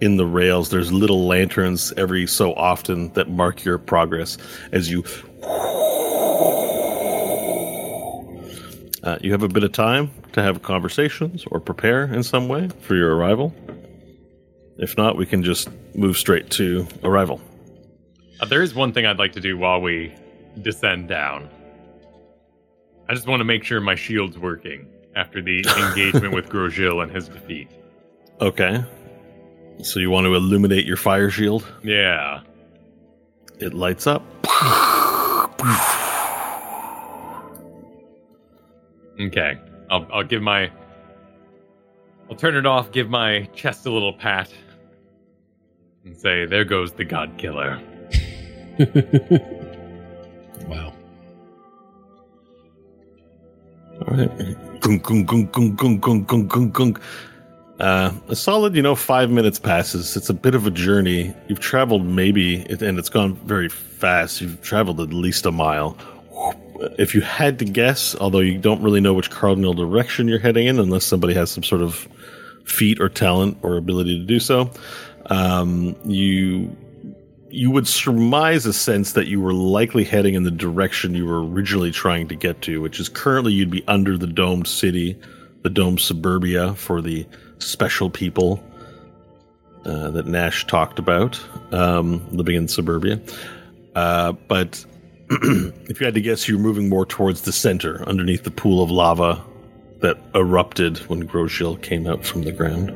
in 0.00 0.16
the 0.16 0.26
rails. 0.26 0.70
There's 0.70 0.92
little 0.92 1.26
lanterns 1.26 1.92
every 1.96 2.26
so 2.26 2.52
often 2.54 3.12
that 3.12 3.30
mark 3.30 3.64
your 3.64 3.78
progress 3.78 4.36
as 4.72 4.90
you 4.90 5.04
uh, 9.02 9.18
you 9.20 9.32
have 9.32 9.42
a 9.42 9.48
bit 9.48 9.64
of 9.64 9.72
time 9.72 10.10
to 10.32 10.42
have 10.42 10.62
conversations 10.62 11.44
or 11.50 11.60
prepare 11.60 12.04
in 12.04 12.22
some 12.22 12.48
way 12.48 12.68
for 12.80 12.94
your 12.94 13.16
arrival 13.16 13.54
if 14.78 14.96
not 14.96 15.16
we 15.16 15.26
can 15.26 15.42
just 15.42 15.68
move 15.94 16.16
straight 16.16 16.50
to 16.50 16.86
arrival 17.04 17.40
Uh, 18.40 18.46
there 18.46 18.62
is 18.62 18.74
one 18.74 18.92
thing 18.92 19.06
I'd 19.06 19.18
like 19.18 19.32
to 19.32 19.40
do 19.40 19.56
while 19.56 19.80
we 19.80 20.12
descend 20.62 21.08
down. 21.08 21.48
I 23.08 23.14
just 23.14 23.26
want 23.28 23.40
to 23.40 23.44
make 23.44 23.62
sure 23.64 23.80
my 23.80 23.94
shield's 23.94 24.36
working 24.38 24.88
after 25.14 25.40
the 25.42 25.58
engagement 25.78 26.34
with 26.34 26.48
Grosjean 26.48 27.02
and 27.02 27.12
his 27.12 27.28
defeat. 27.28 27.68
okay 28.40 28.84
so 29.82 29.98
you 30.00 30.08
want 30.10 30.24
to 30.24 30.34
illuminate 30.34 30.86
your 30.86 30.96
fire 30.96 31.30
shield 31.30 31.64
Yeah. 31.82 32.40
it 33.60 33.74
lights 33.74 34.06
up 34.06 34.22
Okay, 39.20 39.58
I'll 39.90 40.06
I'll 40.12 40.24
give 40.24 40.42
my 40.42 40.70
I'll 42.28 42.36
turn 42.36 42.56
it 42.56 42.66
off, 42.66 42.90
give 42.90 43.08
my 43.08 43.48
chest 43.54 43.86
a 43.86 43.90
little 43.90 44.12
pat, 44.12 44.50
and 46.04 46.16
say, 46.16 46.46
"There 46.46 46.64
goes 46.64 46.92
the 46.92 47.04
God 47.04 47.32
Killer." 47.38 47.80
wow. 50.66 50.92
All 54.00 54.16
right. 54.16 54.30
Uh, 57.84 58.14
a 58.28 58.34
solid, 58.34 58.74
you 58.74 58.80
know, 58.80 58.94
five 58.94 59.30
minutes 59.30 59.58
passes. 59.58 60.16
It's 60.16 60.30
a 60.30 60.34
bit 60.34 60.54
of 60.54 60.66
a 60.66 60.70
journey. 60.70 61.34
You've 61.48 61.60
traveled 61.60 62.06
maybe, 62.06 62.64
and 62.80 62.98
it's 62.98 63.10
gone 63.10 63.34
very 63.44 63.68
fast. 63.68 64.40
You've 64.40 64.62
traveled 64.62 65.02
at 65.02 65.12
least 65.12 65.44
a 65.44 65.52
mile. 65.52 65.94
If 66.98 67.14
you 67.14 67.20
had 67.20 67.58
to 67.58 67.66
guess, 67.66 68.16
although 68.16 68.38
you 68.38 68.56
don't 68.56 68.80
really 68.80 69.02
know 69.02 69.12
which 69.12 69.28
cardinal 69.28 69.74
direction 69.74 70.28
you're 70.28 70.38
heading 70.38 70.66
in, 70.66 70.78
unless 70.78 71.04
somebody 71.04 71.34
has 71.34 71.50
some 71.50 71.62
sort 71.62 71.82
of 71.82 72.08
feat 72.64 73.02
or 73.02 73.10
talent 73.10 73.58
or 73.60 73.76
ability 73.76 74.18
to 74.18 74.24
do 74.24 74.40
so, 74.40 74.70
um, 75.26 75.94
you 76.06 76.74
you 77.50 77.70
would 77.70 77.86
surmise 77.86 78.64
a 78.64 78.72
sense 78.72 79.12
that 79.12 79.26
you 79.26 79.42
were 79.42 79.52
likely 79.52 80.04
heading 80.04 80.32
in 80.32 80.44
the 80.44 80.50
direction 80.50 81.14
you 81.14 81.26
were 81.26 81.46
originally 81.46 81.90
trying 81.90 82.28
to 82.28 82.34
get 82.34 82.62
to, 82.62 82.80
which 82.80 82.98
is 82.98 83.10
currently 83.10 83.52
you'd 83.52 83.70
be 83.70 83.86
under 83.88 84.16
the 84.16 84.26
domed 84.26 84.66
city, 84.66 85.20
the 85.60 85.68
domed 85.68 86.00
suburbia 86.00 86.74
for 86.76 87.02
the 87.02 87.26
special 87.58 88.10
people 88.10 88.62
uh, 89.84 90.10
that 90.10 90.26
Nash 90.26 90.66
talked 90.66 90.98
about 90.98 91.40
um, 91.72 92.26
living 92.30 92.56
in 92.56 92.68
suburbia. 92.68 93.20
Uh, 93.94 94.32
but 94.48 94.84
if 95.30 96.00
you 96.00 96.04
had 96.04 96.14
to 96.14 96.20
guess, 96.20 96.48
you're 96.48 96.58
moving 96.58 96.88
more 96.88 97.06
towards 97.06 97.42
the 97.42 97.52
center, 97.52 98.02
underneath 98.08 98.44
the 98.44 98.50
pool 98.50 98.82
of 98.82 98.90
lava 98.90 99.42
that 100.00 100.18
erupted 100.34 100.98
when 101.08 101.26
Groshiel 101.26 101.80
came 101.80 102.06
out 102.06 102.24
from 102.24 102.42
the 102.42 102.52
ground. 102.52 102.90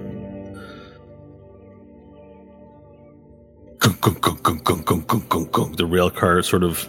The 5.77 5.87
rail 5.87 6.11
car 6.11 6.43
sort 6.43 6.65
of 6.65 6.89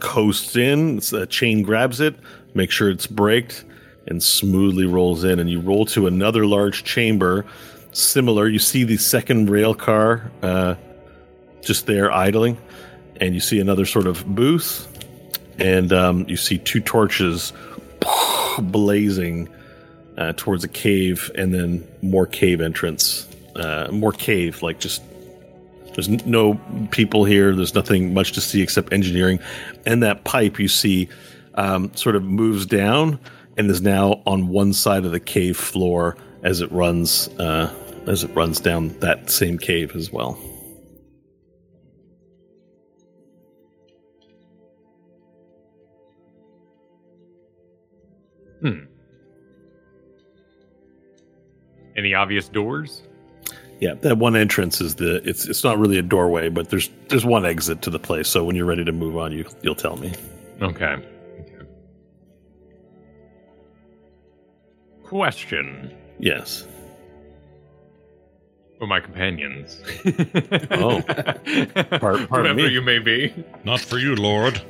coasts 0.00 0.54
in, 0.54 1.00
a 1.12 1.26
chain 1.26 1.62
grabs 1.62 2.00
it, 2.00 2.14
make 2.54 2.70
sure 2.70 2.90
it's 2.90 3.06
braked, 3.06 3.64
and 4.06 4.22
smoothly 4.22 4.86
rolls 4.86 5.24
in. 5.24 5.38
And 5.38 5.50
you 5.50 5.60
roll 5.60 5.86
to 5.86 6.06
another 6.06 6.46
large 6.46 6.84
chamber, 6.84 7.46
similar. 7.92 8.48
You 8.48 8.58
see 8.58 8.84
the 8.84 8.96
second 8.96 9.50
rail 9.50 9.74
car 9.74 10.30
uh, 10.42 10.74
just 11.62 11.86
there 11.86 12.10
idling, 12.12 12.58
and 13.20 13.34
you 13.34 13.40
see 13.40 13.60
another 13.60 13.86
sort 13.86 14.06
of 14.06 14.24
booth, 14.34 14.86
and 15.58 15.92
um, 15.92 16.24
you 16.28 16.36
see 16.36 16.58
two 16.58 16.80
torches 16.80 17.52
blazing 18.58 19.48
uh, 20.16 20.32
towards 20.36 20.64
a 20.64 20.68
cave, 20.68 21.30
and 21.34 21.52
then 21.54 21.86
more 22.02 22.26
cave 22.26 22.60
entrance. 22.60 23.26
Uh, 23.56 23.88
more 23.90 24.12
cave, 24.12 24.62
like 24.62 24.78
just 24.78 25.02
there's 25.94 26.08
no 26.08 26.54
people 26.90 27.24
here. 27.24 27.54
There's 27.54 27.74
nothing 27.74 28.14
much 28.14 28.32
to 28.32 28.40
see 28.40 28.62
except 28.62 28.92
engineering. 28.92 29.40
And 29.84 30.02
that 30.02 30.24
pipe 30.24 30.58
you 30.58 30.68
see 30.68 31.08
um, 31.54 31.94
sort 31.94 32.16
of 32.16 32.22
moves 32.22 32.64
down 32.66 33.18
and 33.56 33.70
is 33.70 33.82
now 33.82 34.22
on 34.26 34.48
one 34.48 34.72
side 34.72 35.04
of 35.04 35.12
the 35.12 35.20
cave 35.20 35.56
floor 35.56 36.16
as 36.42 36.60
it 36.60 36.70
runs 36.72 37.28
uh, 37.38 37.72
as 38.06 38.24
it 38.24 38.34
runs 38.34 38.60
down 38.60 38.88
that 39.00 39.30
same 39.30 39.58
cave 39.58 39.94
as 39.94 40.10
well. 40.12 40.32
Hmm. 48.60 48.84
Any 51.96 52.14
obvious 52.14 52.48
doors? 52.48 53.02
Yeah, 53.80 53.94
that 54.02 54.18
one 54.18 54.36
entrance 54.36 54.80
is 54.80 54.96
the 54.96 55.26
it's 55.28 55.46
it's 55.46 55.64
not 55.64 55.78
really 55.78 55.98
a 55.98 56.02
doorway, 56.02 56.50
but 56.50 56.68
there's 56.68 56.90
there's 57.08 57.24
one 57.24 57.46
exit 57.46 57.80
to 57.82 57.90
the 57.90 57.98
place. 57.98 58.28
So 58.28 58.44
when 58.44 58.54
you're 58.54 58.66
ready 58.66 58.84
to 58.84 58.92
move 58.92 59.16
on, 59.16 59.32
you 59.32 59.46
you'll 59.62 59.74
tell 59.74 59.96
me. 59.96 60.12
Okay. 60.60 61.02
Question 65.10 65.92
Yes. 66.20 66.66
for 68.78 68.86
my 68.86 69.00
companions. 69.00 69.82
Oh. 70.70 71.02
Par- 71.02 72.26
pardon 72.28 72.28
Whoever 72.28 72.54
me. 72.54 72.68
you 72.68 72.80
may 72.80 73.00
be. 73.00 73.34
Not 73.64 73.80
for 73.80 73.98
you, 73.98 74.14
Lord. 74.14 74.62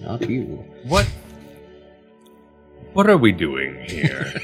Not 0.00 0.28
you. 0.28 0.64
What? 0.82 1.06
What 2.92 3.08
are 3.08 3.16
we 3.16 3.30
doing 3.30 3.84
here? 3.88 4.32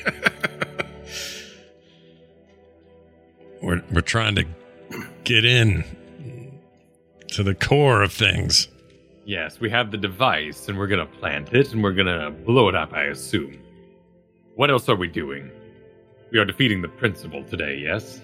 We're 3.60 3.82
we're 3.90 4.02
trying 4.02 4.36
to 4.36 4.44
get 5.24 5.44
in 5.44 5.82
to 7.28 7.42
the 7.42 7.54
core 7.56 8.02
of 8.02 8.12
things. 8.12 8.68
yes, 9.24 9.58
we 9.58 9.68
have 9.70 9.90
the 9.90 9.96
device, 9.96 10.68
and 10.68 10.78
we're 10.78 10.86
gonna 10.86 11.06
plant 11.06 11.52
it, 11.54 11.72
and 11.72 11.82
we're 11.82 11.94
gonna 11.94 12.30
blow 12.30 12.68
it 12.68 12.74
up. 12.76 12.92
I 12.92 13.04
assume. 13.06 13.58
What 14.56 14.70
else 14.70 14.88
are 14.88 14.96
we 14.96 15.08
doing? 15.08 15.50
We 16.30 16.38
are 16.38 16.44
defeating 16.44 16.82
the 16.82 16.88
principal 16.88 17.44
today. 17.44 17.76
Yes. 17.78 18.20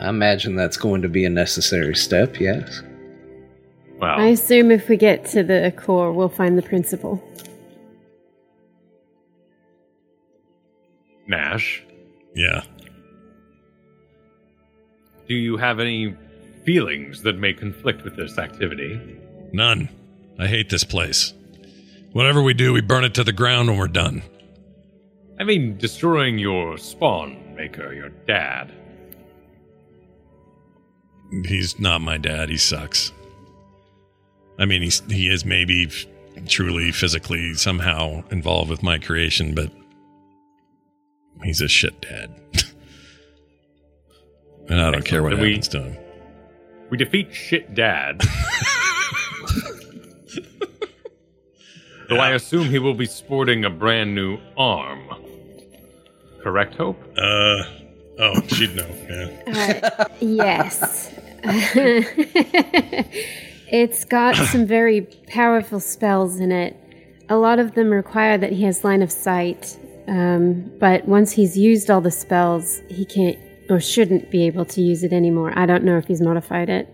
I 0.00 0.08
imagine 0.08 0.56
that's 0.56 0.76
going 0.76 1.02
to 1.02 1.08
be 1.08 1.24
a 1.24 1.30
necessary 1.30 1.94
step, 1.94 2.40
yes. 2.40 2.82
Well, 4.00 4.18
I 4.18 4.26
assume 4.26 4.70
if 4.72 4.88
we 4.88 4.96
get 4.96 5.24
to 5.26 5.42
the 5.44 5.72
core, 5.76 6.12
we'll 6.12 6.28
find 6.28 6.58
the 6.58 6.62
principal. 6.62 7.22
Nash, 11.26 11.82
Yeah. 12.34 12.62
do 15.26 15.34
you 15.34 15.56
have 15.56 15.80
any 15.80 16.14
feelings 16.66 17.22
that 17.22 17.38
may 17.38 17.52
conflict 17.54 18.04
with 18.04 18.16
this 18.16 18.36
activity? 18.36 19.00
None. 19.52 19.88
I 20.38 20.46
hate 20.48 20.68
this 20.68 20.84
place. 20.84 21.32
Whatever 22.12 22.42
we 22.42 22.52
do, 22.52 22.72
we 22.72 22.80
burn 22.82 23.04
it 23.04 23.14
to 23.14 23.24
the 23.24 23.32
ground 23.32 23.68
when 23.68 23.78
we're 23.78 23.88
done. 23.88 24.22
I 25.38 25.44
mean, 25.44 25.76
destroying 25.78 26.38
your 26.38 26.78
spawn 26.78 27.54
maker, 27.56 27.92
your 27.92 28.10
dad. 28.10 28.72
He's 31.46 31.78
not 31.80 32.00
my 32.00 32.16
dad. 32.18 32.48
He 32.48 32.56
sucks. 32.56 33.12
I 34.58 34.64
mean, 34.66 34.82
he's 34.82 35.00
he 35.10 35.28
is 35.28 35.44
maybe 35.44 35.90
truly 36.46 36.92
physically 36.92 37.54
somehow 37.54 38.22
involved 38.30 38.70
with 38.70 38.82
my 38.82 38.98
creation, 38.98 39.54
but 39.54 39.72
he's 41.42 41.60
a 41.60 41.66
shit 41.68 42.00
dad. 42.02 42.30
and 44.68 44.80
I 44.80 44.90
don't 44.92 45.04
care 45.04 45.22
what 45.22 45.30
Then 45.30 45.40
we- 45.40 45.50
happens 45.50 45.68
to 45.68 45.82
him. 45.82 45.96
We 46.90 46.98
defeat 46.98 47.34
shit 47.34 47.74
dad. 47.74 48.20
Though 52.08 52.18
I 52.18 52.30
assume 52.30 52.68
he 52.68 52.78
will 52.78 52.94
be 52.94 53.06
sporting 53.06 53.64
a 53.64 53.70
brand 53.70 54.14
new 54.14 54.38
arm. 54.56 55.08
Correct, 56.42 56.74
Hope? 56.74 57.00
Uh 57.16 57.64
oh, 58.18 58.40
she'd 58.48 58.74
know. 58.76 58.88
Yeah. 59.08 59.30
Uh, 59.98 60.06
yes. 60.20 61.14
it's 63.70 64.04
got 64.04 64.34
some 64.36 64.66
very 64.66 65.02
powerful 65.28 65.80
spells 65.80 66.40
in 66.40 66.50
it. 66.52 66.76
A 67.28 67.36
lot 67.36 67.58
of 67.58 67.74
them 67.74 67.90
require 67.90 68.36
that 68.38 68.52
he 68.52 68.64
has 68.64 68.84
line 68.84 69.02
of 69.02 69.10
sight. 69.12 69.78
Um, 70.08 70.70
but 70.78 71.06
once 71.06 71.32
he's 71.32 71.56
used 71.56 71.90
all 71.90 72.00
the 72.00 72.10
spells, 72.10 72.80
he 72.88 73.04
can't 73.04 73.38
or 73.70 73.80
shouldn't 73.80 74.30
be 74.30 74.46
able 74.46 74.64
to 74.66 74.82
use 74.82 75.02
it 75.02 75.12
anymore. 75.12 75.52
I 75.56 75.66
don't 75.66 75.84
know 75.84 75.96
if 75.96 76.06
he's 76.06 76.20
modified 76.20 76.68
it. 76.68 76.88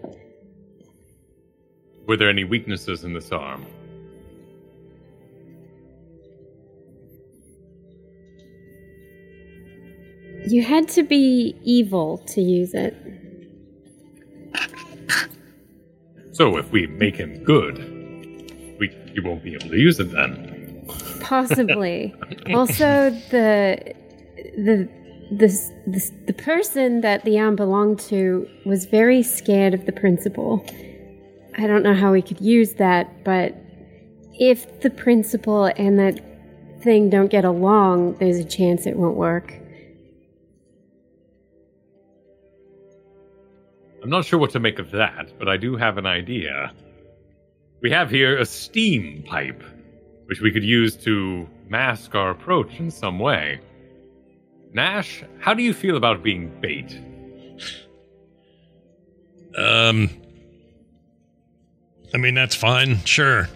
Were 2.07 2.17
there 2.17 2.31
any 2.31 2.45
weaknesses 2.45 3.05
in 3.05 3.13
this 3.13 3.33
arm? 3.33 3.67
You 10.51 10.65
had 10.65 10.89
to 10.91 11.05
be 11.05 11.57
evil 11.63 12.19
to 12.27 12.41
use 12.41 12.75
it. 12.75 12.97
So 16.33 16.57
if 16.57 16.73
we 16.73 16.89
make 16.89 17.17
him 17.17 17.45
good, 17.45 17.79
we 18.81 18.91
you 19.15 19.23
won't 19.23 19.45
be 19.45 19.55
able 19.55 19.69
to 19.69 19.79
use 19.79 20.01
it 20.01 20.11
then. 20.11 20.85
Possibly. 21.21 22.13
also, 22.55 23.11
the 23.31 23.95
the 24.57 24.89
the 25.31 25.73
the 25.87 26.11
the 26.27 26.33
person 26.33 27.03
that 27.03 27.25
the 27.25 27.39
arm 27.39 27.55
belonged 27.55 28.01
to 28.01 28.49
was 28.67 28.87
very 28.87 29.23
scared 29.23 29.73
of 29.73 29.87
the 29.87 29.93
principal. 29.93 30.65
I 31.59 31.69
don't 31.69 31.85
know 31.85 31.95
how 31.95 32.11
we 32.11 32.23
could 32.23 32.41
use 32.41 32.75
that, 32.75 33.23
but 33.23 33.55
if 34.33 34.81
the 34.81 34.91
principal 34.91 35.67
and 35.77 35.97
that 36.01 36.19
thing 36.83 37.09
don't 37.09 37.31
get 37.31 37.45
along, 37.45 38.15
there's 38.15 38.39
a 38.39 38.45
chance 38.45 38.87
it 38.87 38.97
won't 38.97 39.17
work. 39.17 39.60
I'm 44.03 44.11
not 44.11 44.25
sure 44.25 44.39
what 44.39 44.51
to 44.53 44.61
make 44.61 44.79
of 44.79 44.91
that, 44.93 45.33
but 45.39 45.49
I 45.49 45.57
do 45.57 45.77
have 45.77 45.99
an 45.99 46.07
idea. 46.07 46.73
We 47.83 47.91
have 47.91 48.11
here 48.11 48.39
a 48.39 48.47
steam 48.47 49.23
pipe, 49.27 49.63
which 50.27 50.41
we 50.41 50.51
could 50.51 50.65
use 50.65 50.97
to 51.05 51.49
mask 51.69 52.15
our 52.15 52.31
approach 52.31 52.79
in 52.79 52.91
some 52.91 53.19
way. 53.19 53.61
Nash, 54.73 55.25
how 55.41 55.55
do 55.55 55.63
you 55.63 55.75
feel 55.75 55.97
about 55.97 56.23
being 56.23 56.49
bait? 56.61 56.99
Um, 59.57 60.09
I 62.15 62.19
mean 62.19 62.35
that's 62.35 62.55
fine. 62.55 63.05
Sure, 63.05 63.49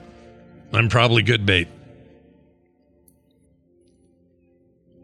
I'm 0.72 0.88
probably 0.88 1.22
good 1.22 1.46
bait. 1.46 1.68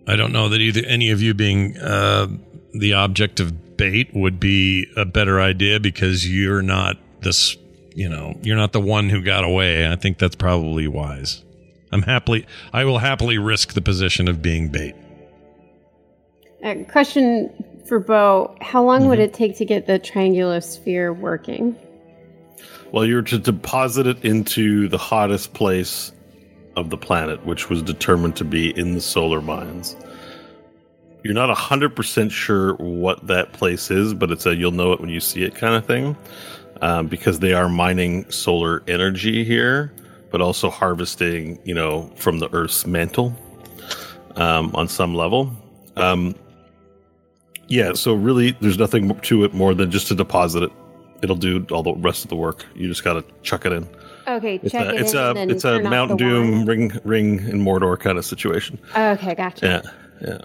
I 0.07 0.17
don't 0.17 0.33
know 0.33 0.49
that 0.49 0.61
either 0.61 0.85
any 0.87 1.11
of 1.11 1.23
you 1.23 1.35
being 1.35 1.77
uh, 1.79 2.27
the 2.73 2.95
object 2.95 3.39
of 3.39 3.70
bait 3.81 4.15
would 4.15 4.39
be 4.39 4.87
a 4.97 5.07
better 5.07 5.41
idea 5.41 5.81
because 5.81 6.31
you're 6.31 6.63
not 6.63 6.99
this. 7.23 7.57
You 7.95 8.09
know, 8.09 8.39
you're 8.43 8.57
not 8.57 8.73
the 8.73 8.81
one 8.81 9.09
who 9.09 9.21
got 9.21 9.43
away. 9.43 9.91
I 9.91 9.97
think 9.97 10.19
that's 10.19 10.37
probably 10.37 10.87
wise. 10.87 11.43
I'm 11.91 12.03
happily. 12.03 12.47
I 12.73 12.85
will 12.85 12.99
happily 12.99 13.39
risk 13.39 13.73
the 13.73 13.81
position 13.81 14.29
of 14.29 14.41
being 14.41 14.69
bait. 14.69 14.95
Uh, 16.63 16.75
question 16.91 17.51
for 17.87 17.99
Bo 17.99 18.55
How 18.61 18.85
long 18.85 19.09
would 19.09 19.19
it 19.19 19.35
take 19.35 19.57
to 19.57 19.65
get 19.65 19.87
the 19.87 19.99
triangular 19.99 20.61
sphere 20.61 21.13
working? 21.13 21.75
Well, 22.93 23.07
you're 23.07 23.23
to 23.23 23.39
deposit 23.39 24.07
it 24.07 24.25
into 24.25 24.89
the 24.89 24.99
hottest 24.99 25.55
place 25.55 26.13
of 26.77 26.91
the 26.91 26.97
planet, 26.97 27.45
which 27.47 27.71
was 27.71 27.83
determined 27.83 28.37
to 28.37 28.45
be 28.45 28.77
in 28.79 28.95
the 28.95 29.01
solar 29.01 29.41
mines. 29.41 29.97
You're 31.23 31.35
not 31.35 31.55
100% 31.55 32.31
sure 32.31 32.75
what 32.77 33.27
that 33.27 33.53
place 33.53 33.91
is, 33.91 34.15
but 34.15 34.31
it's 34.31 34.47
a 34.47 34.55
you'll 34.57 34.71
know 34.73 34.93
it 34.93 35.01
when 35.01 35.11
you 35.11 35.21
see 35.21 35.43
it 35.43 35.55
kind 35.55 35.75
of 35.75 35.85
thing. 35.87 36.17
Um, 36.83 37.09
because 37.09 37.41
they 37.41 37.53
are 37.53 37.69
mining 37.69 38.31
solar 38.31 38.83
energy 38.89 39.45
here, 39.45 39.93
but 40.31 40.41
also 40.41 40.71
harvesting, 40.71 41.59
you 41.65 41.75
know, 41.75 42.11
from 42.17 42.39
the 42.39 42.49
Earth's 42.55 42.87
mantle 42.87 43.37
um, 44.37 44.75
on 44.75 44.89
some 44.89 45.15
level. 45.15 45.53
Um, 45.97 46.35
yeah, 47.69 47.93
so 47.93 48.15
really, 48.15 48.53
there's 48.61 48.79
nothing 48.79 49.15
to 49.21 49.45
it 49.45 49.53
more 49.53 49.75
than 49.75 49.91
just 49.91 50.09
to 50.09 50.15
deposit 50.15 50.63
it. 50.63 50.73
It'll 51.23 51.37
do 51.37 51.67
all 51.71 51.83
the 51.83 51.95
rest 51.97 52.25
of 52.25 52.31
the 52.31 52.37
work. 52.37 52.65
You 52.75 52.89
just 52.89 53.05
got 53.05 53.13
to 53.13 53.25
chuck 53.43 53.67
it 53.67 53.73
in. 53.73 53.87
Okay, 54.27 54.59
It's 54.63 54.73
check 54.73 54.87
a 54.87 54.95
it 54.95 55.01
it's 55.03 55.13
in 55.13 55.19
a 55.19 55.29
and 55.29 55.37
then 55.37 55.51
it's 55.51 55.65
a 55.65 55.83
Mountain 55.83 56.17
Doom 56.17 56.51
wine. 56.51 56.67
ring 56.67 57.01
ring 57.05 57.39
in 57.49 57.61
Mordor 57.63 57.99
kind 58.01 58.17
of 58.17 58.25
situation. 58.25 58.79
Okay, 58.97 59.35
gotcha. 59.35 59.67
Yeah, 60.23 60.29
yeah. 60.29 60.39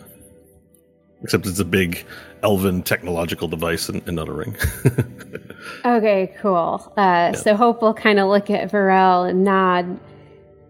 Except 1.25 1.47
it's 1.47 1.59
a 1.59 1.65
big 1.65 2.05
elven 2.43 2.83
technological 2.83 3.47
device 3.47 3.89
and, 3.89 3.99
and 4.05 4.15
not 4.15 4.29
a 4.29 4.31
ring. 4.31 4.55
Okay, 5.83 6.35
cool. 6.39 6.93
Uh, 6.95 7.33
So 7.33 7.55
Hope 7.55 7.81
will 7.81 7.95
kind 7.95 8.19
of 8.19 8.29
look 8.29 8.51
at 8.51 8.71
Varel 8.71 9.27
and 9.27 9.43
nod 9.43 9.99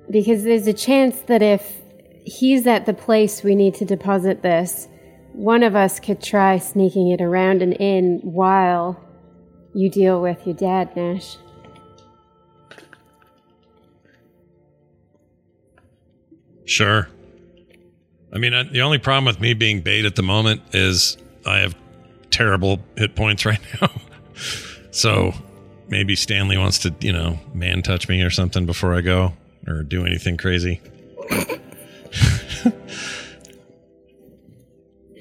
because 0.10 0.44
there's 0.46 0.68
a 0.68 0.74
chance 0.74 1.20
that 1.24 1.42
if 1.42 1.82
he's 2.24 2.66
at 2.66 2.86
the 2.86 2.94
place 2.94 3.44
we 3.44 3.56
need 3.56 3.76
to 3.76 3.86
deposit 3.86 4.42
this, 4.42 4.88
one 5.34 5.64
of 5.64 5.76
us 5.76 6.00
could 6.00 6.22
try 6.22 6.58
sneaking 6.58 7.10
it 7.10 7.20
around 7.20 7.62
and 7.62 7.74
in 7.74 8.20
while 8.24 8.98
you 9.74 9.90
deal 9.90 10.22
with 10.22 10.46
your 10.48 10.56
dad, 10.56 10.96
Nash. 10.96 11.36
Sure. 16.64 17.10
I 18.36 18.38
mean, 18.38 18.54
I, 18.54 18.64
the 18.64 18.82
only 18.82 18.98
problem 19.00 19.26
with 19.26 19.40
me 19.40 19.54
being 19.54 19.82
bait 19.82 20.06
at 20.06 20.16
the 20.16 20.22
moment 20.22 20.62
is 20.74 21.18
I 21.46 21.60
have 21.60 21.76
terrible 22.30 22.80
hit 22.98 23.16
points 23.16 23.46
right 23.46 23.62
now. 23.82 23.90
so 24.92 25.34
maybe 25.88 26.16
Stanley 26.16 26.58
wants 26.58 26.80
to, 26.80 26.94
you 27.00 27.14
know, 27.14 27.40
man 27.54 27.82
touch 27.82 28.10
me 28.10 28.22
or 28.22 28.30
something 28.30 28.66
before 28.66 28.94
I 28.94 29.02
go 29.02 29.34
or 29.68 29.84
do 29.84 30.06
anything 30.06 30.38
crazy. 30.38 30.82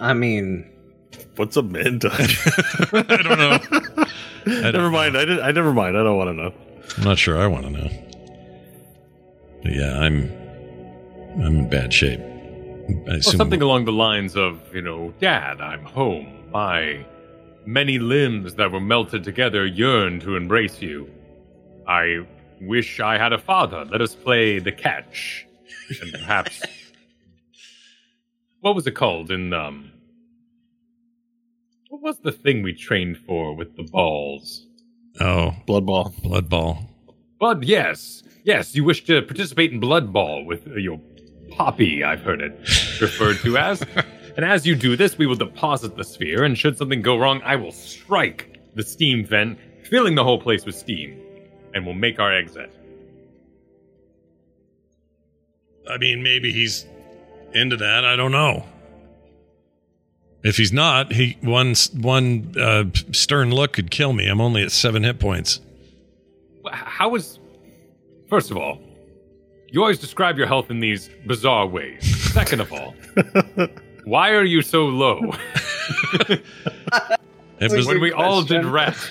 I 0.00 0.12
mean, 0.12 0.70
What's 1.36 1.56
a 1.56 1.62
man 1.62 1.98
touch? 1.98 2.38
I 2.92 3.02
don't 3.02 3.38
know. 3.38 3.58
I 4.46 4.46
don't 4.46 4.72
never 4.72 4.78
know. 4.82 4.90
mind. 4.90 5.16
I 5.16 5.24
did. 5.24 5.40
I 5.40 5.50
never 5.50 5.72
mind. 5.72 5.96
I 5.98 6.02
don't 6.04 6.16
want 6.16 6.28
to 6.28 6.34
know. 6.34 6.54
I'm 6.96 7.04
not 7.04 7.18
sure 7.18 7.38
I 7.38 7.46
want 7.46 7.64
to 7.64 7.70
know. 7.70 7.90
But 9.62 9.72
yeah, 9.72 9.98
I'm 9.98 10.30
I'm 11.44 11.58
in 11.58 11.68
bad 11.68 11.92
shape. 11.92 12.20
I 12.88 12.92
Or 12.92 13.16
assume 13.16 13.38
something 13.38 13.62
along 13.62 13.84
the 13.86 13.92
lines 13.92 14.36
of, 14.36 14.60
you 14.74 14.82
know, 14.82 15.12
Dad, 15.20 15.60
I'm 15.60 15.84
home. 15.84 16.50
My 16.52 17.04
many 17.66 17.98
limbs 17.98 18.54
that 18.56 18.70
were 18.70 18.80
melted 18.80 19.24
together 19.24 19.64
yearn 19.66 20.20
to 20.20 20.36
embrace 20.36 20.82
you. 20.82 21.08
I 21.88 22.26
wish 22.60 23.00
I 23.00 23.16
had 23.18 23.32
a 23.32 23.38
father. 23.38 23.84
Let 23.86 24.00
us 24.00 24.14
play 24.14 24.58
the 24.58 24.72
catch. 24.72 25.46
And 26.02 26.12
perhaps. 26.12 26.62
what 28.60 28.74
was 28.74 28.86
it 28.86 28.92
called 28.92 29.30
in, 29.30 29.52
um. 29.52 29.90
What 31.88 32.02
was 32.02 32.18
the 32.18 32.32
thing 32.32 32.62
we 32.62 32.72
trained 32.74 33.18
for 33.26 33.54
with 33.54 33.76
the 33.76 33.84
balls? 33.84 34.66
Oh, 35.20 35.54
Blood 35.66 35.86
ball. 35.86 36.14
blood 36.22 36.48
ball. 36.48 36.88
Blood, 37.38 37.64
yes. 37.64 38.22
Yes, 38.42 38.74
you 38.74 38.84
wish 38.84 39.04
to 39.04 39.22
participate 39.22 39.72
in 39.72 39.80
Blood 39.80 40.12
Ball 40.12 40.44
with 40.44 40.66
uh, 40.66 40.74
your 40.74 40.98
poppy, 41.56 42.02
I've 42.04 42.20
heard 42.20 42.40
it 42.40 42.52
referred 43.00 43.38
to 43.38 43.56
as. 43.56 43.82
and 44.36 44.44
as 44.44 44.66
you 44.66 44.74
do 44.74 44.96
this, 44.96 45.16
we 45.18 45.26
will 45.26 45.36
deposit 45.36 45.96
the 45.96 46.04
sphere, 46.04 46.44
and 46.44 46.56
should 46.58 46.76
something 46.78 47.02
go 47.02 47.16
wrong, 47.16 47.40
I 47.44 47.56
will 47.56 47.72
strike 47.72 48.58
the 48.74 48.82
steam 48.82 49.24
vent, 49.24 49.58
filling 49.84 50.14
the 50.14 50.24
whole 50.24 50.40
place 50.40 50.64
with 50.64 50.74
steam, 50.74 51.20
and 51.74 51.84
we'll 51.84 51.94
make 51.94 52.18
our 52.18 52.32
exit. 52.36 52.72
I 55.88 55.98
mean, 55.98 56.22
maybe 56.22 56.52
he's 56.52 56.86
into 57.52 57.76
that. 57.76 58.04
I 58.04 58.16
don't 58.16 58.32
know. 58.32 58.64
If 60.42 60.56
he's 60.56 60.72
not, 60.72 61.12
he 61.12 61.38
one 61.40 61.74
one 61.96 62.54
uh, 62.58 62.84
stern 63.12 63.50
look 63.50 63.72
could 63.74 63.90
kill 63.90 64.12
me. 64.12 64.26
I'm 64.26 64.40
only 64.40 64.62
at 64.62 64.72
seven 64.72 65.02
hit 65.02 65.18
points. 65.18 65.60
Wh- 66.64 66.72
How 66.74 67.14
is. 67.14 67.38
First 68.28 68.50
of 68.50 68.56
all, 68.56 68.78
you 69.74 69.80
always 69.80 69.98
describe 69.98 70.38
your 70.38 70.46
health 70.46 70.70
in 70.70 70.78
these 70.78 71.10
bizarre 71.26 71.66
ways. 71.66 72.32
Second 72.32 72.60
of 72.60 72.72
all, 72.72 72.94
why 74.04 74.30
are 74.30 74.44
you 74.44 74.62
so 74.62 74.86
low? 74.86 75.32
It 77.60 77.86
when 77.86 78.00
we 78.00 78.12
all 78.12 78.42
did 78.42 78.64
rest. 78.64 79.08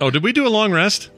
oh, 0.00 0.10
did 0.10 0.22
we 0.22 0.32
do 0.32 0.46
a 0.46 0.50
long 0.50 0.70
rest? 0.70 1.10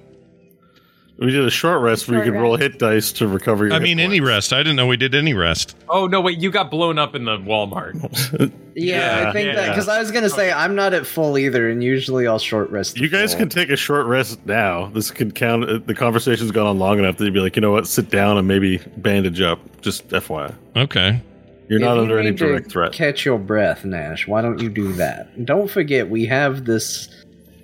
We 1.19 1.31
did 1.31 1.45
a 1.45 1.51
short 1.51 1.83
rest 1.83 2.09
where 2.09 2.19
you 2.19 2.25
Short 2.25 2.35
could 2.35 2.41
roll 2.43 2.57
hit 2.57 2.79
dice 2.81 3.13
to 3.13 3.29
recover 3.29 3.67
your. 3.67 3.75
I 3.75 3.77
hit 3.77 3.83
mean, 3.85 4.01
any 4.01 4.21
rest. 4.21 4.53
I 4.53 4.59
didn't 4.59 4.77
know 4.77 4.87
we 4.89 4.97
did 4.97 5.15
any 5.15 5.35
rest. 5.35 5.77
Oh, 5.89 6.07
no, 6.07 6.21
wait, 6.21 6.39
you 6.39 6.51
got 6.51 6.71
blown 6.71 6.99
up 6.99 7.15
in 7.15 7.27
the 7.27 7.37
Walmart. 7.39 7.95
yeah, 8.41 8.49
Yeah, 8.75 9.29
I 9.29 9.33
think 9.33 9.55
that 9.55 9.69
because 9.69 9.89
I 9.89 10.01
was 10.01 10.11
gonna 10.11 10.31
say 10.31 10.51
I'm 10.51 10.75
not 10.75 10.95
at 10.95 11.07
full 11.07 11.37
either, 11.39 11.69
and 11.69 11.85
usually 11.85 12.27
I'll 12.27 12.39
short 12.41 12.71
rest. 12.71 12.99
You 12.99 13.09
guys 13.09 13.33
full. 13.35 13.41
can 13.41 13.49
take 13.51 13.69
a 13.69 13.77
short 13.77 14.07
rest 14.07 14.45
now. 14.47 14.87
This 14.87 15.11
could 15.11 15.35
count. 15.35 15.69
uh, 15.69 15.79
The 15.85 15.95
conversation's 15.95 16.51
gone 16.51 16.67
on 16.67 16.79
long 16.79 16.99
enough 16.99 17.19
that 17.19 17.25
you'd 17.25 17.35
be 17.35 17.41
like, 17.41 17.55
you 17.57 17.63
know 17.63 17.73
what, 17.73 17.87
sit 17.87 18.11
down 18.11 18.37
and 18.39 18.49
maybe 18.49 18.79
bandage 18.97 19.41
up. 19.41 19.61
Just 19.83 20.09
FYI, 20.09 20.55
Okay. 20.77 21.21
you're 21.69 21.79
If 21.79 21.85
not 21.85 21.97
you 21.97 22.01
under 22.03 22.19
any 22.19 22.31
need 22.31 22.39
to 22.39 22.47
direct 22.47 22.71
threat. 22.73 22.93
Catch 22.93 23.25
your 23.27 23.39
breath, 23.39 23.85
Nash. 23.85 24.27
Why 24.27 24.41
don't 24.43 24.59
you 24.61 24.71
do 24.71 24.93
that? 24.95 25.45
Don't 25.45 25.71
forget, 25.71 26.09
we 26.09 26.25
have 26.27 26.65
this 26.65 27.09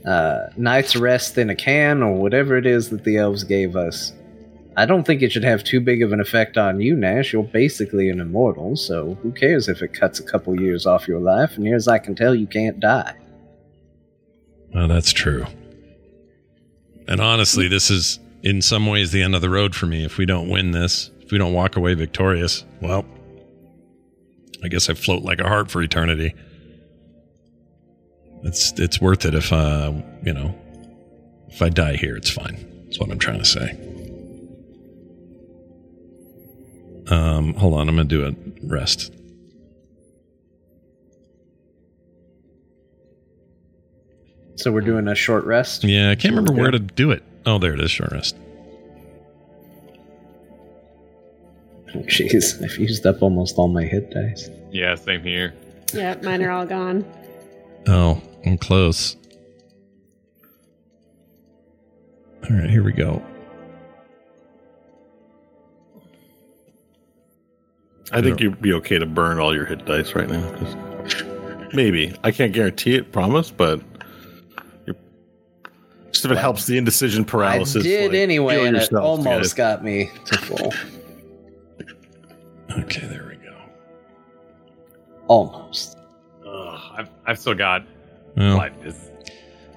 uh, 0.04 0.46
night's 0.56 0.96
rest 0.96 1.38
in 1.38 1.50
a 1.50 1.54
can 1.54 2.02
or 2.02 2.14
whatever 2.14 2.56
it 2.56 2.66
is 2.66 2.90
that 2.90 3.04
the 3.04 3.16
elves 3.16 3.44
gave 3.44 3.76
us. 3.76 4.12
I 4.76 4.86
don't 4.86 5.04
think 5.04 5.22
it 5.22 5.32
should 5.32 5.44
have 5.44 5.64
too 5.64 5.80
big 5.80 6.02
of 6.02 6.12
an 6.12 6.20
effect 6.20 6.56
on 6.56 6.80
you, 6.80 6.94
Nash. 6.94 7.32
You're 7.32 7.42
basically 7.42 8.10
an 8.10 8.20
immortal, 8.20 8.76
so 8.76 9.18
who 9.22 9.32
cares 9.32 9.68
if 9.68 9.82
it 9.82 9.92
cuts 9.92 10.20
a 10.20 10.22
couple 10.22 10.60
years 10.60 10.86
off 10.86 11.08
your 11.08 11.18
life? 11.18 11.56
And 11.56 11.66
as 11.74 11.88
I 11.88 11.98
can 11.98 12.14
tell, 12.14 12.32
you 12.32 12.46
can't 12.46 12.78
die. 12.78 13.16
Oh, 14.74 14.86
that's 14.86 15.12
true. 15.12 15.46
And 17.08 17.20
honestly, 17.20 17.66
this 17.66 17.90
is 17.90 18.20
in 18.42 18.62
some 18.62 18.86
ways 18.86 19.10
the 19.10 19.22
end 19.22 19.34
of 19.34 19.40
the 19.40 19.50
road 19.50 19.74
for 19.74 19.86
me. 19.86 20.04
If 20.04 20.16
we 20.16 20.26
don't 20.26 20.48
win 20.48 20.70
this, 20.70 21.10
if 21.20 21.32
we 21.32 21.38
don't 21.38 21.54
walk 21.54 21.76
away 21.76 21.94
victorious, 21.94 22.64
well, 22.80 23.04
I 24.62 24.68
guess 24.68 24.88
I 24.88 24.94
float 24.94 25.22
like 25.22 25.40
a 25.40 25.48
heart 25.48 25.70
for 25.70 25.82
eternity. 25.82 26.34
It's 28.44 28.72
it's 28.78 29.00
worth 29.00 29.24
it 29.24 29.34
if 29.34 29.52
uh 29.52 29.92
you 30.24 30.32
know 30.32 30.54
if 31.48 31.62
I 31.62 31.68
die 31.68 31.96
here, 31.96 32.16
it's 32.16 32.30
fine. 32.30 32.82
That's 32.84 32.98
what 33.00 33.10
I'm 33.10 33.18
trying 33.18 33.38
to 33.40 33.44
say. 33.44 33.76
Um, 37.10 37.54
hold 37.54 37.74
on, 37.74 37.88
I'm 37.88 37.96
gonna 37.96 38.04
do 38.04 38.26
a 38.26 38.34
rest. 38.66 39.12
So 44.56 44.72
we're 44.72 44.80
doing 44.80 45.08
a 45.08 45.14
short 45.14 45.44
rest. 45.44 45.84
Yeah, 45.84 46.10
I 46.10 46.16
can't 46.16 46.34
remember 46.34 46.52
where 46.52 46.70
to 46.70 46.78
do 46.78 47.12
it. 47.12 47.22
Oh, 47.46 47.58
there 47.58 47.74
it 47.74 47.80
is. 47.80 47.90
Short 47.90 48.12
rest. 48.12 48.36
Jeez, 51.94 52.62
I've 52.62 52.76
used 52.76 53.06
up 53.06 53.22
almost 53.22 53.56
all 53.56 53.68
my 53.68 53.84
hit 53.84 54.10
dice. 54.10 54.50
Yeah, 54.70 54.94
same 54.96 55.22
here. 55.22 55.54
Yep, 55.94 56.22
mine 56.22 56.42
are 56.42 56.50
all 56.50 56.66
gone. 56.66 57.04
Oh, 57.86 58.20
I'm 58.46 58.58
close. 58.58 59.16
All 62.48 62.56
right, 62.56 62.70
here 62.70 62.82
we 62.82 62.92
go. 62.92 63.22
I 68.10 68.22
think 68.22 68.40
you'd 68.40 68.62
be 68.62 68.72
okay 68.74 68.98
to 68.98 69.04
burn 69.04 69.38
all 69.38 69.54
your 69.54 69.66
hit 69.66 69.84
dice 69.84 70.14
right 70.14 70.28
now. 70.28 70.50
'cause- 70.52 70.76
Maybe 71.74 72.14
I 72.24 72.30
can't 72.30 72.54
guarantee 72.54 72.94
it, 72.94 73.12
promise, 73.12 73.50
but 73.50 73.82
you're, 74.86 74.96
just 76.10 76.24
if 76.24 76.30
it 76.30 76.38
helps 76.38 76.64
the 76.66 76.78
indecision 76.78 77.26
paralysis. 77.26 77.76
I 77.76 77.80
paralysis. 77.80 77.82
did 77.82 78.10
like, 78.12 78.18
anyway, 78.20 78.54
heal 78.56 78.64
and 78.68 78.76
it 78.78 78.92
almost 78.94 79.26
guys. 79.26 79.52
got 79.54 79.84
me 79.84 80.10
to 80.24 80.38
full. 80.38 80.72
Okay, 82.78 83.06
there 83.06 83.26
we 83.28 83.36
go. 83.44 83.54
Almost. 85.26 85.98
Ugh, 86.46 86.80
I've, 86.96 87.10
I've 87.26 87.38
still 87.38 87.54
got 87.54 87.84
Well, 88.38 88.56
life 88.56 88.72
is 88.84 89.10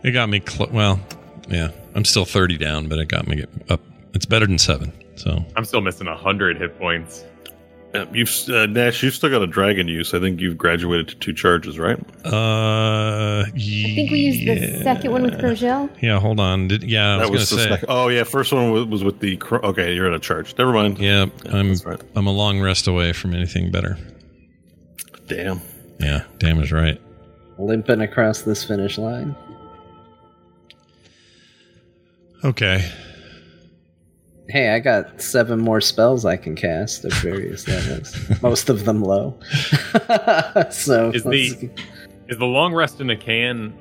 it 0.03 0.11
got 0.11 0.29
me. 0.29 0.41
Cl- 0.45 0.71
well, 0.71 0.99
yeah, 1.47 1.69
I'm 1.95 2.05
still 2.05 2.25
30 2.25 2.57
down, 2.57 2.87
but 2.87 2.99
it 2.99 3.07
got 3.07 3.27
me 3.27 3.43
up. 3.69 3.81
It's 4.13 4.25
better 4.25 4.45
than 4.45 4.57
seven. 4.57 4.93
So 5.15 5.43
I'm 5.55 5.65
still 5.65 5.81
missing 5.81 6.07
hundred 6.07 6.57
hit 6.57 6.77
points. 6.79 7.23
Uh, 7.93 8.05
you've 8.13 8.31
uh, 8.49 8.65
Nash. 8.67 9.03
You've 9.03 9.13
still 9.13 9.29
got 9.29 9.41
a 9.41 9.47
dragon 9.47 9.87
use. 9.87 10.13
I 10.13 10.19
think 10.19 10.39
you've 10.39 10.57
graduated 10.57 11.09
to 11.09 11.15
two 11.15 11.33
charges, 11.33 11.77
right? 11.77 11.99
Uh, 12.25 13.43
I 13.45 13.51
think 13.51 14.11
we 14.11 14.19
used 14.19 14.47
the 14.47 14.81
second 14.81 15.11
one 15.11 15.23
with 15.23 15.33
Grosjean. 15.33 15.89
Yeah, 16.01 16.19
hold 16.19 16.39
on. 16.39 16.69
Did, 16.69 16.83
yeah, 16.83 17.17
I 17.17 17.17
was, 17.17 17.27
that 17.27 17.31
was, 17.31 17.49
the 17.49 17.55
gonna 17.55 17.63
say. 17.63 17.69
second. 17.75 17.89
Oh 17.89 18.07
yeah, 18.07 18.23
first 18.23 18.53
one 18.53 18.71
was, 18.71 18.85
was 18.85 19.03
with 19.03 19.19
the. 19.19 19.39
Okay, 19.51 19.93
you're 19.93 20.07
at 20.07 20.13
a 20.13 20.19
charge. 20.19 20.57
Never 20.57 20.71
mind. 20.71 20.99
Yeah, 20.99 21.25
I'm. 21.51 21.75
right. 21.85 22.01
I'm 22.15 22.27
a 22.27 22.31
long 22.31 22.61
rest 22.61 22.87
away 22.87 23.11
from 23.11 23.33
anything 23.35 23.71
better. 23.71 23.97
Damn. 25.27 25.61
Yeah, 25.99 26.23
damn 26.39 26.59
is 26.61 26.71
right. 26.71 26.99
Limping 27.61 28.01
across 28.01 28.41
this 28.41 28.63
finish 28.63 28.97
line. 28.97 29.35
Okay. 32.43 32.89
Hey, 34.49 34.69
I 34.69 34.79
got 34.79 35.21
seven 35.21 35.59
more 35.59 35.79
spells 35.79 36.25
I 36.25 36.37
can 36.37 36.55
cast 36.55 37.05
at 37.05 37.13
various 37.13 37.67
levels. 37.67 38.41
Most 38.41 38.69
of 38.69 38.85
them 38.85 39.03
low. 39.03 39.39
so 40.71 41.11
Is 41.13 41.23
the 41.23 41.69
is 42.27 42.37
the 42.37 42.45
long 42.45 42.73
rest 42.73 42.99
in 42.99 43.09
a 43.09 43.15
can 43.15 43.73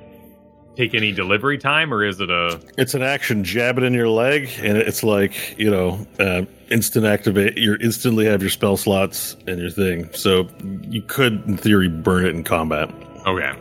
take 0.77 0.95
any 0.95 1.11
delivery 1.13 1.59
time, 1.59 1.93
or 1.93 2.05
is 2.05 2.21
it 2.21 2.31
a 2.31 2.61
It's 2.77 2.95
an 2.95 3.03
action. 3.03 3.43
Jab 3.43 3.79
it 3.79 3.85
in 3.85 3.95
your 3.95 4.09
leg, 4.11 4.51
and 4.59 4.77
it's 4.77 5.03
like 5.03 5.59
you 5.59 5.71
know, 5.71 6.07
uh, 6.19 6.43
instant 6.71 7.07
activate. 7.07 7.57
You 7.57 7.77
instantly 7.81 8.27
have 8.27 8.43
your 8.43 8.51
spell 8.51 8.77
slots 8.77 9.37
and 9.47 9.59
your 9.59 9.71
thing. 9.71 10.11
So 10.13 10.49
you 10.83 11.03
could, 11.03 11.45
in 11.47 11.57
theory, 11.57 11.89
burn 11.89 12.27
it 12.27 12.35
in 12.35 12.45
combat. 12.45 12.91
okay? 13.27 13.59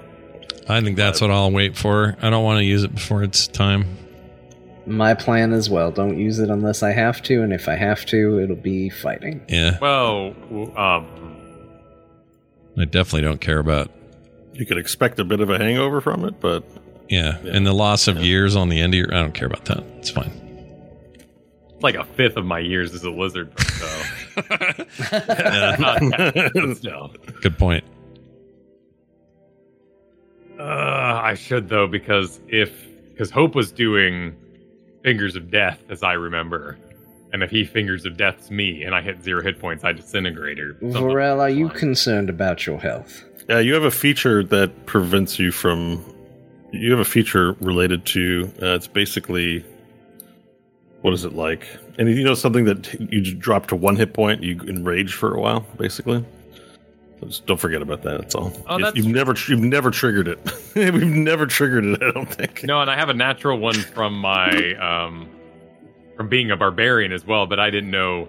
I 0.69 0.81
think 0.81 0.97
that's 0.97 1.19
what 1.19 1.31
I'll 1.31 1.51
wait 1.51 1.75
for. 1.75 2.15
I 2.21 2.29
don't 2.29 2.43
want 2.43 2.59
to 2.59 2.63
use 2.63 2.83
it 2.83 2.93
before 2.93 3.23
it's 3.23 3.47
time. 3.47 3.85
my 4.85 5.13
plan 5.15 5.51
as 5.51 5.69
well. 5.69 5.91
Don't 5.91 6.17
use 6.17 6.39
it 6.39 6.49
unless 6.49 6.83
I 6.83 6.91
have 6.91 7.21
to, 7.23 7.41
and 7.41 7.51
if 7.51 7.67
I 7.67 7.75
have 7.75 8.05
to, 8.07 8.39
it'll 8.39 8.55
be 8.55 8.89
fighting. 8.89 9.41
Yeah, 9.49 9.77
Well, 9.81 10.35
um, 10.77 11.05
I 12.77 12.85
definitely 12.85 13.21
don't 13.23 13.41
care 13.41 13.59
about. 13.59 13.89
You 14.53 14.65
could 14.65 14.77
expect 14.77 15.19
a 15.19 15.23
bit 15.23 15.39
of 15.41 15.49
a 15.49 15.57
hangover 15.57 16.01
from 16.01 16.23
it, 16.25 16.39
but 16.39 16.63
Yeah, 17.09 17.37
Yeah. 17.43 17.53
and 17.55 17.65
the 17.65 17.73
loss 17.73 18.07
of 18.07 18.17
years 18.19 18.55
on 18.55 18.69
the 18.69 18.79
end 18.79 18.93
of 18.93 18.97
your. 18.99 19.13
I 19.13 19.21
don't 19.21 19.33
care 19.33 19.47
about 19.47 19.65
that. 19.65 19.83
It's 19.97 20.09
fine. 20.11 20.31
like 21.81 21.95
a 21.95 22.03
fifth 22.03 22.35
of 22.35 22.45
my 22.45 22.59
years 22.59 22.93
as 22.93 23.03
a 23.05 23.09
lizard. 23.09 23.51
So 23.57 23.87
Yeah, 24.37 25.75
not 25.79 25.99
that, 26.01 26.51
but 26.53 26.77
still. 26.77 27.13
good 27.41 27.57
point. 27.57 27.83
Uh, 30.59 31.21
I 31.23 31.35
should 31.35 31.69
though 31.69 31.87
because 31.87 32.39
if 32.47 32.85
because 33.11 33.31
Hope 33.31 33.55
was 33.55 33.71
doing 33.71 34.35
fingers 35.03 35.35
of 35.35 35.49
death 35.49 35.81
as 35.89 36.03
I 36.03 36.13
remember, 36.13 36.77
and 37.31 37.41
if 37.43 37.49
he 37.49 37.63
fingers 37.63 38.05
of 38.05 38.17
deaths 38.17 38.51
me 38.51 38.83
and 38.83 38.93
I 38.93 39.01
hit 39.01 39.23
zero 39.23 39.41
hit 39.41 39.59
points, 39.59 39.83
I 39.83 39.93
disintegrate 39.93 40.59
or 40.59 40.73
something. 40.79 41.01
Varel, 41.01 41.39
are 41.39 41.49
you 41.49 41.69
Fine. 41.69 41.77
concerned 41.77 42.29
about 42.29 42.65
your 42.65 42.79
health? 42.79 43.23
yeah, 43.49 43.59
you 43.59 43.73
have 43.73 43.83
a 43.83 43.91
feature 43.91 44.43
that 44.43 44.85
prevents 44.85 45.39
you 45.39 45.51
from. 45.51 46.03
You 46.71 46.91
have 46.91 46.99
a 46.99 47.05
feature 47.05 47.53
related 47.59 48.05
to. 48.07 48.51
Uh, 48.61 48.75
it's 48.75 48.87
basically. 48.87 49.65
What 51.01 51.13
is 51.13 51.23
it 51.23 51.33
like? 51.33 51.65
And 51.97 52.09
you 52.09 52.25
know 52.25 52.33
something 52.33 52.65
that 52.65 52.93
you 53.11 53.33
drop 53.33 53.67
to 53.67 53.75
one 53.77 53.95
hit 53.95 54.13
point, 54.13 54.43
you 54.43 54.59
enrage 54.67 55.13
for 55.13 55.33
a 55.33 55.39
while, 55.39 55.61
basically. 55.77 56.25
So 57.19 57.27
Just 57.27 57.45
don't 57.45 57.59
forget 57.59 57.81
about 57.81 58.01
that. 58.03 58.19
That's 58.19 58.35
all. 58.35 58.51
Oh, 58.67 58.77
You- 58.77 58.83
that's- 58.85 58.95
you've 59.03 59.13
never 59.13 59.35
you've 59.47 59.59
never 59.59 59.91
triggered 59.91 60.27
it. 60.27 60.39
We've 60.75 61.03
never 61.05 61.45
triggered 61.45 61.85
it. 61.85 62.01
I 62.03 62.11
don't 62.11 62.33
think. 62.33 62.63
No, 62.63 62.81
and 62.81 62.89
I 62.89 62.95
have 62.95 63.09
a 63.09 63.13
natural 63.13 63.57
one 63.59 63.75
from 63.75 64.13
my 64.17 64.73
um 64.75 65.27
from 66.15 66.29
being 66.29 66.51
a 66.51 66.57
barbarian 66.57 67.11
as 67.11 67.25
well, 67.25 67.45
but 67.47 67.59
I 67.59 67.69
didn't 67.69 67.91
know. 67.91 68.27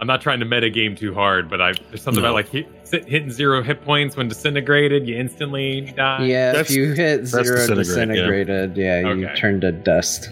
I'm 0.00 0.06
not 0.08 0.20
trying 0.20 0.40
to 0.40 0.44
meta 0.44 0.68
game 0.70 0.96
too 0.96 1.14
hard, 1.14 1.48
but 1.48 1.60
I 1.62 1.72
there's 1.88 2.02
something 2.02 2.22
No. 2.22 2.30
about 2.30 2.34
like 2.34 2.48
hit, 2.48 2.66
hitting 3.08 3.30
zero 3.30 3.62
hit 3.62 3.84
points 3.84 4.16
when 4.16 4.28
disintegrated, 4.28 5.06
you 5.06 5.16
instantly 5.16 5.82
die. 5.96 6.24
yeah, 6.24 6.58
if 6.58 6.70
you 6.70 6.92
hit 6.94 7.26
zero 7.26 7.44
disintegrate, 7.44 7.76
disintegrated, 7.86 8.76
yeah, 8.76 9.00
you 9.12 9.26
Okay. 9.26 9.34
turn 9.36 9.60
to 9.60 9.72
dust. 9.72 10.30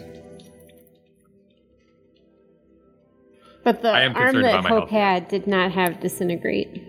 But 3.64 3.82
the 3.82 3.90
I 3.90 4.00
am 4.02 4.16
arm 4.16 4.42
that 4.42 4.64
Hope 4.66 4.90
had 4.90 5.28
did 5.28 5.46
not 5.46 5.70
have 5.72 6.00
disintegrate. 6.00 6.82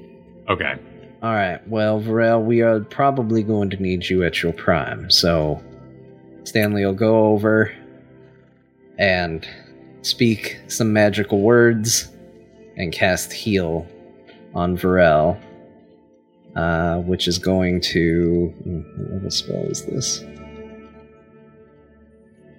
Okay. 0.50 0.76
All 1.22 1.32
right, 1.34 1.66
well, 1.70 2.02
Varel, 2.02 2.44
we 2.44 2.62
are 2.62 2.82
probably 2.82 3.44
going 3.44 3.70
to 3.70 3.78
need 3.82 4.10
you 4.10 4.24
at 4.24 4.44
your 4.44 4.52
prime, 4.52 5.10
so 5.10 5.64
Stanley 6.44 6.86
will 6.86 6.94
go 6.94 7.28
over 7.28 7.74
and 9.00 9.48
speak 10.02 10.60
some 10.68 10.92
magical 10.92 11.40
words 11.40 12.10
and 12.76 12.92
cast 12.92 13.32
heal 13.32 13.88
on 14.54 14.78
Varel, 14.78 15.40
uh, 16.58 16.98
which 16.98 17.28
is 17.30 17.38
going 17.40 17.80
to. 17.82 18.48
hmm, 18.64 18.80
What 19.04 19.12
level 19.14 19.32
spell 19.32 19.64
is 19.64 19.86
this? 19.86 20.24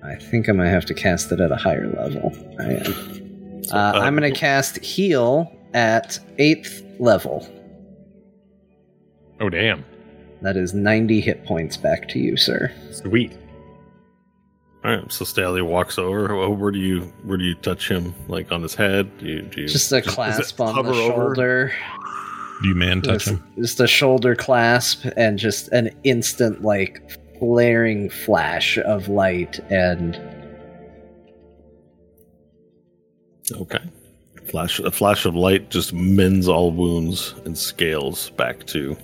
I 0.02 0.16
think 0.16 0.48
I'm 0.48 0.56
gonna 0.56 0.70
have 0.70 0.86
to 0.86 0.94
cast 0.94 1.30
it 1.32 1.40
at 1.40 1.50
a 1.52 1.56
higher 1.56 1.88
level. 1.88 2.32
I 2.60 2.64
am. 2.64 3.62
Uh, 3.72 3.98
I'm 4.00 4.14
gonna 4.14 4.30
cast 4.30 4.78
heal 4.78 5.52
at 5.74 6.18
eighth 6.38 6.82
level. 6.98 7.46
Oh 9.40 9.48
damn. 9.48 9.84
That 10.42 10.56
is 10.56 10.74
90 10.74 11.20
hit 11.20 11.44
points 11.46 11.76
back 11.76 12.08
to 12.10 12.18
you, 12.18 12.36
sir. 12.36 12.70
Sweet. 12.90 13.32
All 14.84 14.90
right, 14.96 15.10
so 15.12 15.24
Stanley 15.24 15.62
walks 15.62 15.98
over. 15.98 16.48
Where 16.50 16.70
do 16.70 16.78
you 16.78 17.00
where 17.24 17.38
do 17.38 17.44
you 17.44 17.54
touch 17.54 17.88
him? 17.88 18.14
Like 18.28 18.52
on 18.52 18.62
his 18.62 18.74
head? 18.74 19.16
Do 19.18 19.26
you, 19.26 19.42
do 19.42 19.62
you 19.62 19.68
Just 19.68 19.90
a 19.92 20.00
does 20.02 20.06
it 20.06 20.10
clasp 20.14 20.60
on 20.60 20.66
the 20.74 20.82
hover 20.82 20.90
over? 20.90 21.34
shoulder. 21.34 21.72
Do 22.62 22.68
you 22.68 22.74
man 22.74 23.00
touch 23.00 23.24
Just, 23.24 23.28
him? 23.28 23.44
just 23.58 23.80
a 23.80 23.86
shoulder 23.86 24.36
clasp 24.36 25.06
and 25.16 25.38
just 25.38 25.68
an 25.68 25.90
instant, 26.04 26.62
like, 26.62 27.18
flaring 27.40 28.08
flash 28.10 28.78
of 28.78 29.08
light 29.08 29.58
and 29.70 30.20
Okay. 33.52 33.80
Flash 34.50 34.78
a 34.80 34.90
flash 34.90 35.24
of 35.26 35.34
light 35.34 35.70
just 35.70 35.92
mends 35.92 36.46
all 36.48 36.70
wounds 36.70 37.34
and 37.44 37.56
scales 37.56 38.30
back 38.30 38.64
to 38.66 38.96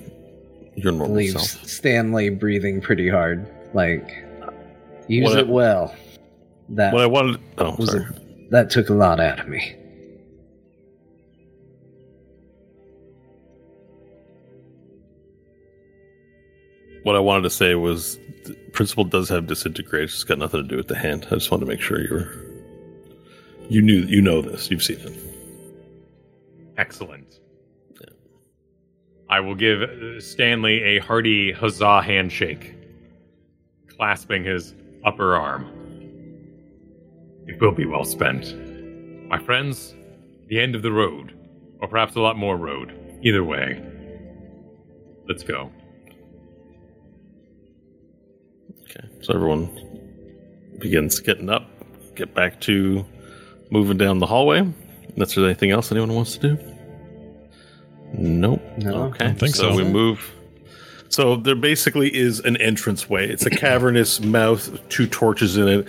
your 0.76 0.92
normal 0.92 1.16
leaves 1.16 1.32
self. 1.50 1.66
Stanley 1.68 2.30
breathing 2.30 2.80
pretty 2.80 3.08
hard. 3.08 3.46
Like, 3.74 4.24
use 5.08 5.24
What 5.28 5.36
I- 5.38 5.40
it 5.40 5.48
well. 5.48 5.94
That 6.70 6.92
What 6.92 7.02
I 7.02 7.06
wanted 7.06 7.40
oh 7.58 7.74
was 7.76 7.90
sorry. 7.90 8.06
that 8.50 8.70
took 8.70 8.90
a 8.90 8.94
lot 8.94 9.18
out 9.20 9.40
of 9.40 9.48
me. 9.48 9.76
What 17.02 17.16
I 17.16 17.20
wanted 17.20 17.42
to 17.44 17.50
say 17.50 17.74
was 17.74 18.18
the 18.44 18.54
principal 18.72 19.04
does 19.04 19.28
have 19.30 19.46
disintegrate, 19.46 20.04
it's 20.04 20.24
got 20.24 20.38
nothing 20.38 20.62
to 20.62 20.68
do 20.68 20.76
with 20.76 20.88
the 20.88 20.96
hand. 20.98 21.26
I 21.30 21.34
just 21.36 21.50
wanted 21.50 21.64
to 21.64 21.70
make 21.70 21.80
sure 21.80 22.00
you 22.00 22.12
were 22.12 22.46
you 23.68 23.80
knew 23.80 24.00
you 24.00 24.20
know 24.20 24.42
this, 24.42 24.70
you've 24.70 24.82
seen 24.82 24.98
it. 25.00 25.12
Excellent. 26.76 27.29
I 29.30 29.38
will 29.38 29.54
give 29.54 29.88
Stanley 30.18 30.82
a 30.82 30.98
hearty 30.98 31.52
huzzah 31.52 32.02
handshake, 32.02 32.74
clasping 33.86 34.42
his 34.42 34.74
upper 35.04 35.36
arm. 35.36 35.66
It 37.46 37.60
will 37.60 37.70
be 37.70 37.86
well 37.86 38.04
spent. 38.04 38.52
My 39.28 39.38
friends, 39.38 39.94
the 40.48 40.58
end 40.58 40.74
of 40.74 40.82
the 40.82 40.90
road, 40.90 41.32
or 41.80 41.86
perhaps 41.86 42.16
a 42.16 42.20
lot 42.20 42.36
more 42.36 42.56
road. 42.56 42.92
Either 43.22 43.44
way. 43.44 43.80
Let's 45.28 45.44
go. 45.44 45.70
Okay. 48.82 49.08
So 49.20 49.32
everyone 49.32 49.70
begins 50.80 51.20
getting 51.20 51.48
up, 51.48 51.68
get 52.16 52.34
back 52.34 52.60
to 52.62 53.06
moving 53.70 53.96
down 53.96 54.18
the 54.18 54.26
hallway. 54.26 54.58
Unless 55.14 55.34
there's 55.36 55.44
anything 55.44 55.70
else 55.70 55.92
anyone 55.92 56.14
wants 56.14 56.36
to 56.38 56.56
do. 56.56 56.69
Nope. 58.12 58.60
No, 58.78 59.04
Okay. 59.04 59.26
don't 59.26 59.38
think 59.38 59.54
so. 59.54 59.74
we 59.74 59.84
move. 59.84 60.32
So 61.08 61.36
there 61.36 61.54
basically 61.56 62.14
is 62.14 62.40
an 62.40 62.56
entranceway. 62.56 63.28
It's 63.28 63.46
a 63.46 63.50
cavernous 63.64 64.20
mouth, 64.20 64.78
two 64.88 65.06
torches 65.06 65.56
in 65.56 65.68
it. 65.68 65.88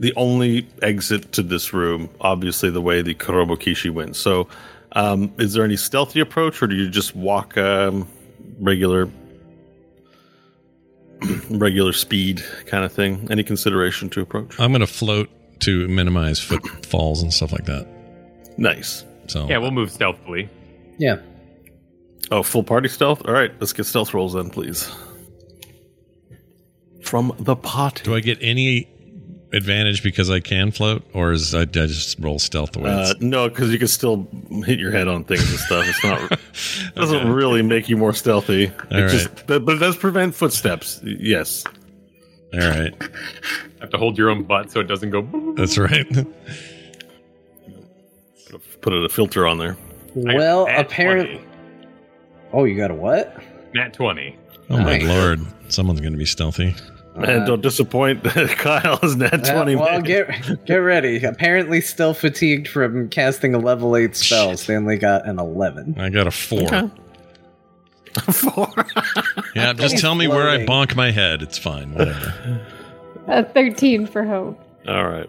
The 0.00 0.12
only 0.16 0.66
exit 0.82 1.32
to 1.32 1.42
this 1.42 1.72
room, 1.72 2.10
obviously, 2.20 2.70
the 2.70 2.80
way 2.82 3.00
the 3.02 3.14
Kurobokishi 3.14 3.90
went. 3.90 4.16
So 4.16 4.48
Um, 4.92 5.32
is 5.38 5.52
there 5.52 5.64
any 5.64 5.76
stealthy 5.76 6.20
approach, 6.20 6.62
or 6.62 6.66
do 6.66 6.74
you 6.74 6.88
just 6.88 7.14
walk 7.14 7.56
um, 7.58 8.08
regular, 8.60 9.08
regular 11.50 11.92
speed 11.92 12.42
kind 12.66 12.84
of 12.84 12.92
thing? 12.92 13.26
Any 13.30 13.42
consideration 13.42 14.08
to 14.10 14.20
approach? 14.20 14.58
I'm 14.60 14.70
going 14.70 14.80
to 14.80 14.86
float 14.86 15.28
to 15.60 15.86
minimize 15.88 16.38
footfalls 16.40 17.22
and 17.22 17.32
stuff 17.32 17.52
like 17.52 17.64
that. 17.66 17.86
Nice. 18.58 19.04
So 19.26 19.46
Yeah, 19.48 19.58
we'll 19.58 19.70
move 19.70 19.90
stealthily. 19.90 20.48
Yeah. 20.98 21.16
Oh, 22.30 22.42
full 22.42 22.62
party 22.62 22.88
stealth. 22.88 23.22
All 23.26 23.32
right, 23.32 23.52
let's 23.60 23.72
get 23.72 23.84
stealth 23.84 24.12
rolls 24.14 24.34
then, 24.34 24.50
please. 24.50 24.90
From 27.02 27.32
the 27.38 27.54
pot. 27.54 28.00
do 28.04 28.14
I 28.16 28.20
get 28.20 28.38
any 28.40 28.88
advantage 29.52 30.02
because 30.02 30.28
I 30.28 30.40
can 30.40 30.72
float, 30.72 31.04
or 31.12 31.30
is 31.32 31.54
I, 31.54 31.60
I 31.60 31.64
just 31.64 32.18
roll 32.18 32.38
stealth 32.38 32.72
the 32.72 32.80
way 32.80 32.90
Uh, 32.90 33.14
no, 33.20 33.48
because 33.48 33.70
you 33.72 33.78
can 33.78 33.88
still 33.88 34.28
hit 34.64 34.78
your 34.80 34.90
head 34.90 35.06
on 35.06 35.22
things 35.24 35.48
and 35.48 35.58
stuff. 35.60 35.86
It's 35.88 36.04
not 36.04 36.94
doesn't 36.96 37.28
really 37.32 37.62
make 37.62 37.88
you 37.88 37.96
more 37.96 38.12
stealthy. 38.12 38.64
It 38.64 38.74
All 38.90 39.08
just, 39.08 39.46
but, 39.46 39.64
but 39.64 39.76
it 39.76 39.78
does 39.78 39.96
prevent 39.96 40.34
footsteps. 40.34 41.00
Yes. 41.04 41.64
all 42.52 42.60
right? 42.60 42.94
Have 43.80 43.90
to 43.90 43.98
hold 43.98 44.18
your 44.18 44.30
own 44.30 44.42
butt 44.42 44.70
so 44.72 44.80
it 44.80 44.88
doesn't 44.88 45.10
go. 45.10 45.22
That's 45.56 45.78
right. 45.78 46.06
Put 48.80 48.92
a 48.92 49.08
filter 49.08 49.46
on 49.46 49.58
there. 49.58 49.76
Well, 50.14 50.66
nat 50.66 50.80
apparently. 50.80 51.40
Oh, 52.52 52.64
you 52.64 52.76
got 52.76 52.90
a 52.90 52.94
what? 52.94 53.34
20. 53.34 53.46
Nat 53.74 53.92
20. 53.94 54.36
Oh 54.70 54.78
my 54.78 54.98
Nice. 54.98 55.04
lord! 55.04 55.40
Someone's 55.68 56.00
going 56.00 56.12
to 56.12 56.18
be 56.18 56.24
stealthy. 56.24 56.74
Man, 57.16 57.46
don't 57.46 57.62
disappoint. 57.62 58.24
Kyle 58.24 58.98
is 59.02 59.16
nat 59.16 59.32
Uh, 59.48 59.54
twenty. 59.54 59.74
well, 59.76 59.90
man. 59.92 60.02
get 60.02 60.64
get 60.66 60.76
ready. 60.76 61.22
Apparently, 61.24 61.80
still 61.80 62.12
fatigued 62.12 62.68
from 62.68 63.08
casting 63.08 63.54
a 63.54 63.58
level 63.58 63.96
eight 63.96 64.14
spell. 64.16 64.54
Shit. 64.56 64.84
They 64.86 64.96
got 64.98 65.26
an 65.26 65.38
eleven. 65.38 65.94
I 65.98 66.10
got 66.10 66.26
a 66.26 66.30
four. 66.30 66.62
Okay. 66.62 66.90
Four. 68.32 68.68
Yeah, 69.54 69.72
just 69.74 69.98
tell 69.98 70.14
me 70.14 70.26
where 70.26 70.48
I 70.48 70.64
floating. 70.64 70.94
bonk 70.94 70.96
my 70.96 71.10
head. 71.10 71.42
It's 71.42 71.58
fine. 71.58 71.92
Whatever. 71.94 72.66
A 73.28 73.44
13 73.44 74.06
for 74.06 74.24
hope. 74.24 74.58
All 74.88 75.06
right. 75.06 75.28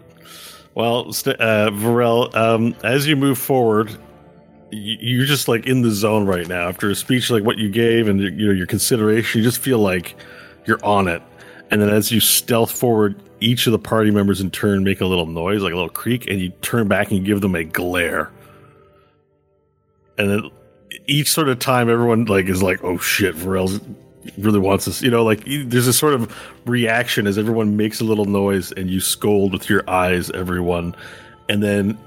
Well, 0.74 1.12
st- 1.12 1.38
uh, 1.40 1.70
Varel, 1.70 2.34
um, 2.34 2.74
as 2.84 3.06
you 3.06 3.14
move 3.16 3.36
forward, 3.38 3.90
y- 3.90 3.96
you're 4.70 5.26
just 5.26 5.48
like 5.48 5.66
in 5.66 5.82
the 5.82 5.90
zone 5.90 6.26
right 6.26 6.46
now. 6.46 6.68
After 6.68 6.90
a 6.90 6.94
speech 6.94 7.30
like 7.30 7.44
what 7.44 7.58
you 7.58 7.70
gave 7.70 8.08
and 8.08 8.20
you 8.20 8.46
know 8.46 8.52
your 8.52 8.66
consideration, 8.66 9.38
you 9.40 9.44
just 9.44 9.60
feel 9.60 9.78
like 9.78 10.16
you're 10.66 10.84
on 10.84 11.08
it. 11.08 11.22
And 11.70 11.80
then 11.80 11.90
as 11.90 12.10
you 12.10 12.20
stealth 12.20 12.70
forward, 12.70 13.20
each 13.40 13.66
of 13.66 13.72
the 13.72 13.78
party 13.78 14.10
members 14.10 14.40
in 14.40 14.50
turn 14.50 14.84
make 14.84 15.00
a 15.00 15.06
little 15.06 15.26
noise, 15.26 15.62
like 15.62 15.72
a 15.72 15.76
little 15.76 15.90
creak, 15.90 16.28
and 16.28 16.40
you 16.40 16.50
turn 16.62 16.88
back 16.88 17.10
and 17.10 17.24
give 17.24 17.40
them 17.40 17.54
a 17.54 17.64
glare. 17.64 18.30
And 20.16 20.30
then 20.30 20.50
each 21.06 21.30
sort 21.30 21.48
of 21.48 21.58
time, 21.58 21.88
everyone 21.88 22.24
like 22.24 22.46
is 22.46 22.62
like, 22.62 22.82
"Oh 22.82 22.98
shit, 22.98 23.36
Varel 23.36 23.80
really 24.36 24.58
wants 24.58 24.86
this." 24.86 25.02
You 25.02 25.10
know, 25.10 25.24
like 25.24 25.44
there's 25.44 25.86
a 25.86 25.92
sort 25.92 26.14
of 26.14 26.34
reaction 26.66 27.26
as 27.26 27.38
everyone 27.38 27.76
makes 27.76 28.00
a 28.00 28.04
little 28.04 28.24
noise, 28.24 28.72
and 28.72 28.90
you 28.90 29.00
scold 29.00 29.52
with 29.52 29.70
your 29.70 29.88
eyes, 29.88 30.30
everyone. 30.30 30.94
And 31.48 31.62
then, 31.62 31.98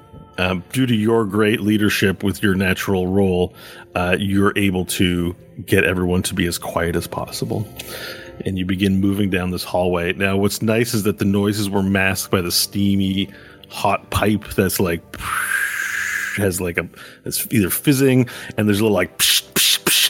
um, 0.42 0.64
due 0.72 0.88
to 0.88 0.96
your 0.96 1.24
great 1.26 1.62
leadership 1.62 2.24
with 2.24 2.42
your 2.42 2.56
natural 2.56 3.06
role, 3.06 3.54
uh, 3.94 4.18
you're 4.20 4.58
able 4.58 4.86
to 4.86 5.36
get 5.66 5.84
everyone 5.84 6.24
to 6.24 6.34
be 6.34 6.48
as 6.48 6.58
quiet 6.58 6.96
as 6.96 7.06
possible. 7.06 7.68
And 8.44 8.58
you 8.58 8.66
begin 8.66 9.00
moving 9.00 9.30
down 9.30 9.52
this 9.52 9.64
hallway. 9.64 10.14
Now, 10.14 10.36
what's 10.38 10.64
nice 10.64 10.96
is 10.96 11.04
that 11.04 11.20
the 11.20 11.26
noises 11.26 11.70
were 11.70 11.84
masked 11.84 12.32
by 12.32 12.42
the 12.42 12.52
steamy, 12.52 13.30
hot 13.70 14.10
pipe 14.10 14.48
that's 14.56 14.80
like 14.80 15.04
has 16.38 16.60
like 16.60 16.78
a 16.78 16.90
it's 17.24 17.46
either 17.52 17.70
fizzing 17.70 18.28
and 18.58 18.68
there's 18.68 18.80
a 18.80 18.84
little 18.84 18.96
like 18.96 19.22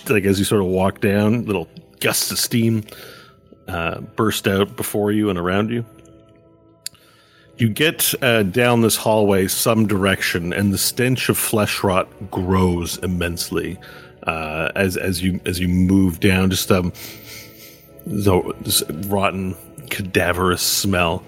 like 0.10 0.24
as 0.24 0.40
you 0.40 0.46
sort 0.46 0.62
of 0.62 0.68
walk 0.68 1.02
down, 1.02 1.46
little 1.46 1.68
gusts 2.00 2.32
of 2.32 2.40
steam 2.40 2.84
uh, 3.68 4.00
burst 4.00 4.48
out 4.48 4.78
before 4.78 5.12
you 5.12 5.30
and 5.30 5.38
around 5.38 5.72
you. 5.72 5.86
You 7.62 7.70
get 7.70 8.16
uh, 8.24 8.42
down 8.42 8.82
this 8.82 8.96
hallway 8.96 9.48
some 9.48 9.86
direction, 9.86 10.52
and 10.52 10.74
the 10.74 10.80
stench 10.80 11.30
of 11.30 11.38
flesh 11.38 11.84
rot 11.84 12.08
grows 12.32 12.98
immensely 12.98 13.78
uh, 14.24 14.72
as 14.76 14.98
as 14.98 15.22
you 15.22 15.40
as 15.46 15.60
you 15.60 15.68
move 15.68 16.20
down. 16.20 16.50
Just 16.50 16.72
um, 16.72 16.92
so 18.24 18.56
this 18.62 18.82
rotten, 19.06 19.56
cadaverous 19.92 20.64
smell. 20.64 21.22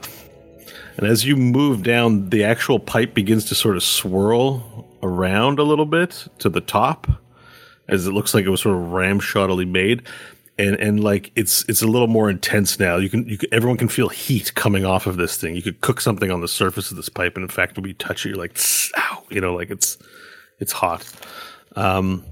And 0.98 1.06
as 1.06 1.24
you 1.24 1.36
move 1.36 1.84
down, 1.84 2.32
the 2.32 2.44
actual 2.44 2.80
pipe 2.80 3.14
begins 3.14 3.46
to 3.50 3.54
sort 3.54 3.76
of 3.76 3.84
swirl 3.84 4.88
around 5.04 5.60
a 5.60 5.64
little 5.64 5.86
bit 5.86 6.28
to 6.40 6.50
the 6.50 6.62
top, 6.62 7.06
as 7.88 8.08
it 8.08 8.12
looks 8.12 8.34
like 8.34 8.44
it 8.44 8.50
was 8.50 8.62
sort 8.62 8.76
of 8.76 8.86
ramshottily 8.86 9.70
made. 9.70 10.02
And 10.58 10.76
and 10.76 11.04
like 11.04 11.32
it's 11.36 11.66
it's 11.68 11.82
a 11.82 11.88
little 11.88 12.08
more 12.08 12.30
intense 12.30 12.80
now. 12.80 12.98
You 12.98 13.10
can 13.10 13.28
you 13.28 13.40
can, 13.40 13.50
everyone 13.52 13.78
can 13.78 13.88
feel 13.88 14.10
heat 14.10 14.54
coming 14.54 14.86
off 14.86 15.08
of 15.08 15.18
this 15.18 15.36
thing. 15.36 15.56
You 15.56 15.64
could 15.64 15.82
cook 15.82 16.00
something 16.00 16.30
on 16.30 16.42
the 16.42 16.48
surface 16.48 16.92
of 16.92 16.98
this 16.98 17.10
pipe, 17.10 17.36
and 17.36 17.44
in 17.44 17.50
fact, 17.50 17.76
when 17.76 17.86
you 17.86 17.94
touch 17.94 18.26
it, 18.26 18.30
you're 18.30 18.38
like, 18.38 18.54
"Tss, 18.54 18.92
ow, 18.96 19.24
you 19.32 19.42
know, 19.42 19.56
like 19.56 19.72
it's 19.72 19.98
it's 20.60 20.72
hot. 20.72 21.12
Um, 21.76 22.24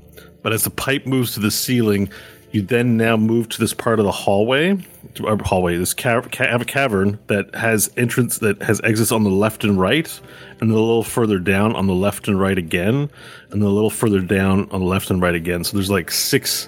but 0.44 0.54
as 0.54 0.64
the 0.64 0.70
pipe 0.70 1.06
moves 1.06 1.34
to 1.34 1.40
the 1.40 1.52
ceiling, 1.52 2.12
you 2.52 2.62
then 2.62 2.98
now 2.98 3.16
move 3.16 3.48
to 3.50 3.60
this 3.60 3.74
part 3.74 4.00
of 4.00 4.06
the 4.06 4.12
hallway, 4.12 4.78
hallway. 5.18 5.78
This 5.78 5.94
ca- 5.94 6.22
ca- 6.22 6.60
cavern 6.66 7.18
that 7.28 7.54
has 7.56 7.90
entrance 7.96 8.40
that 8.40 8.62
has 8.62 8.82
exits 8.84 9.12
on 9.12 9.24
the 9.24 9.30
left 9.30 9.64
and 9.64 9.80
right, 9.80 10.20
and 10.60 10.70
a 10.70 10.74
little 10.74 11.04
further 11.04 11.40
down 11.40 11.76
on 11.76 11.88
the 11.88 11.94
left 11.94 12.28
and 12.28 12.40
right 12.40 12.58
again, 12.58 13.10
and 13.52 13.62
then 13.62 13.64
a 13.64 13.70
little 13.70 13.90
further 13.90 14.20
down 14.20 14.70
on 14.72 14.82
the 14.82 14.86
left 14.86 15.10
and 15.10 15.22
right 15.22 15.36
again. 15.36 15.64
So 15.64 15.78
there's 15.78 15.90
like 15.90 16.12
six 16.12 16.68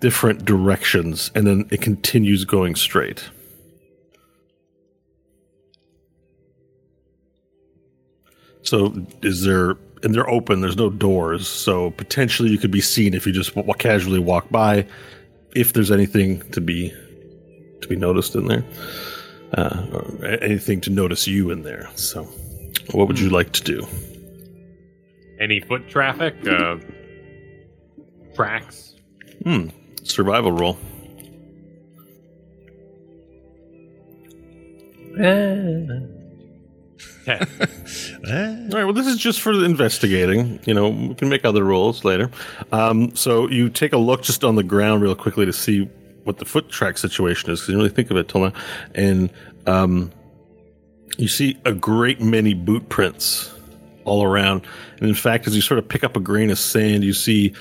different 0.00 0.44
directions, 0.44 1.30
and 1.34 1.46
then 1.46 1.66
it 1.70 1.80
continues 1.80 2.44
going 2.44 2.74
straight. 2.74 3.28
So 8.62 8.92
is 9.22 9.44
there 9.44 9.76
and 10.02 10.14
they're 10.14 10.28
open. 10.28 10.60
There's 10.60 10.76
no 10.76 10.90
doors, 10.90 11.48
so 11.48 11.90
potentially 11.92 12.50
you 12.50 12.58
could 12.58 12.70
be 12.70 12.80
seen 12.80 13.14
if 13.14 13.26
you 13.26 13.32
just 13.32 13.54
w- 13.54 13.74
casually 13.74 14.18
walk 14.18 14.50
by. 14.50 14.86
If 15.54 15.72
there's 15.72 15.90
anything 15.90 16.40
to 16.52 16.60
be 16.60 16.92
to 17.80 17.88
be 17.88 17.96
noticed 17.96 18.34
in 18.34 18.46
there, 18.46 18.64
uh, 19.54 19.86
or 19.92 20.24
anything 20.26 20.80
to 20.82 20.90
notice 20.90 21.26
you 21.26 21.50
in 21.50 21.62
there. 21.62 21.88
So, 21.94 22.24
what 22.92 23.08
would 23.08 23.18
you 23.18 23.30
like 23.30 23.52
to 23.52 23.62
do? 23.62 23.86
Any 25.40 25.60
foot 25.60 25.88
traffic? 25.88 26.34
Uh, 26.46 26.76
tracks? 28.34 28.94
Hmm. 29.44 29.68
Survival 30.08 30.52
roll. 30.52 30.76
Eh, 37.26 37.40
All 38.70 38.70
right. 38.72 38.84
Well, 38.84 38.92
this 38.94 39.06
is 39.06 39.18
just 39.18 39.40
for 39.42 39.54
the 39.54 39.64
investigating. 39.64 40.60
You 40.64 40.72
know, 40.72 40.88
we 40.88 41.14
can 41.14 41.28
make 41.28 41.44
other 41.44 41.62
rolls 41.62 42.02
later. 42.04 42.30
Um, 42.72 43.14
so 43.14 43.48
you 43.48 43.68
take 43.68 43.92
a 43.92 43.98
look 43.98 44.22
just 44.22 44.44
on 44.44 44.54
the 44.54 44.62
ground 44.62 45.02
real 45.02 45.14
quickly 45.14 45.44
to 45.44 45.52
see 45.52 45.82
what 46.24 46.38
the 46.38 46.44
foot 46.46 46.70
track 46.70 46.96
situation 46.96 47.50
is 47.50 47.60
because 47.60 47.68
you 47.68 47.74
didn't 47.74 47.78
really 47.84 47.94
think 47.94 48.10
of 48.10 48.16
it 48.16 48.28
till 48.28 48.40
now, 48.42 48.52
and 48.94 49.30
um, 49.66 50.10
you 51.18 51.28
see 51.28 51.58
a 51.66 51.72
great 51.72 52.20
many 52.20 52.54
boot 52.54 52.88
prints 52.88 53.52
all 54.04 54.24
around. 54.24 54.66
And 54.98 55.08
in 55.08 55.14
fact, 55.14 55.46
as 55.46 55.54
you 55.54 55.60
sort 55.62 55.78
of 55.78 55.88
pick 55.88 56.04
up 56.04 56.16
a 56.16 56.20
grain 56.20 56.50
of 56.50 56.58
sand, 56.58 57.04
you 57.04 57.12
see 57.12 57.54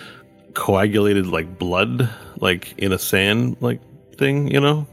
coagulated 0.54 1.28
like 1.28 1.60
blood, 1.60 2.10
like 2.42 2.74
in 2.78 2.92
a 2.92 3.00
sand 3.00 3.58
like 3.62 3.82
thing. 4.18 4.50
You 4.50 4.60
know, 4.60 4.88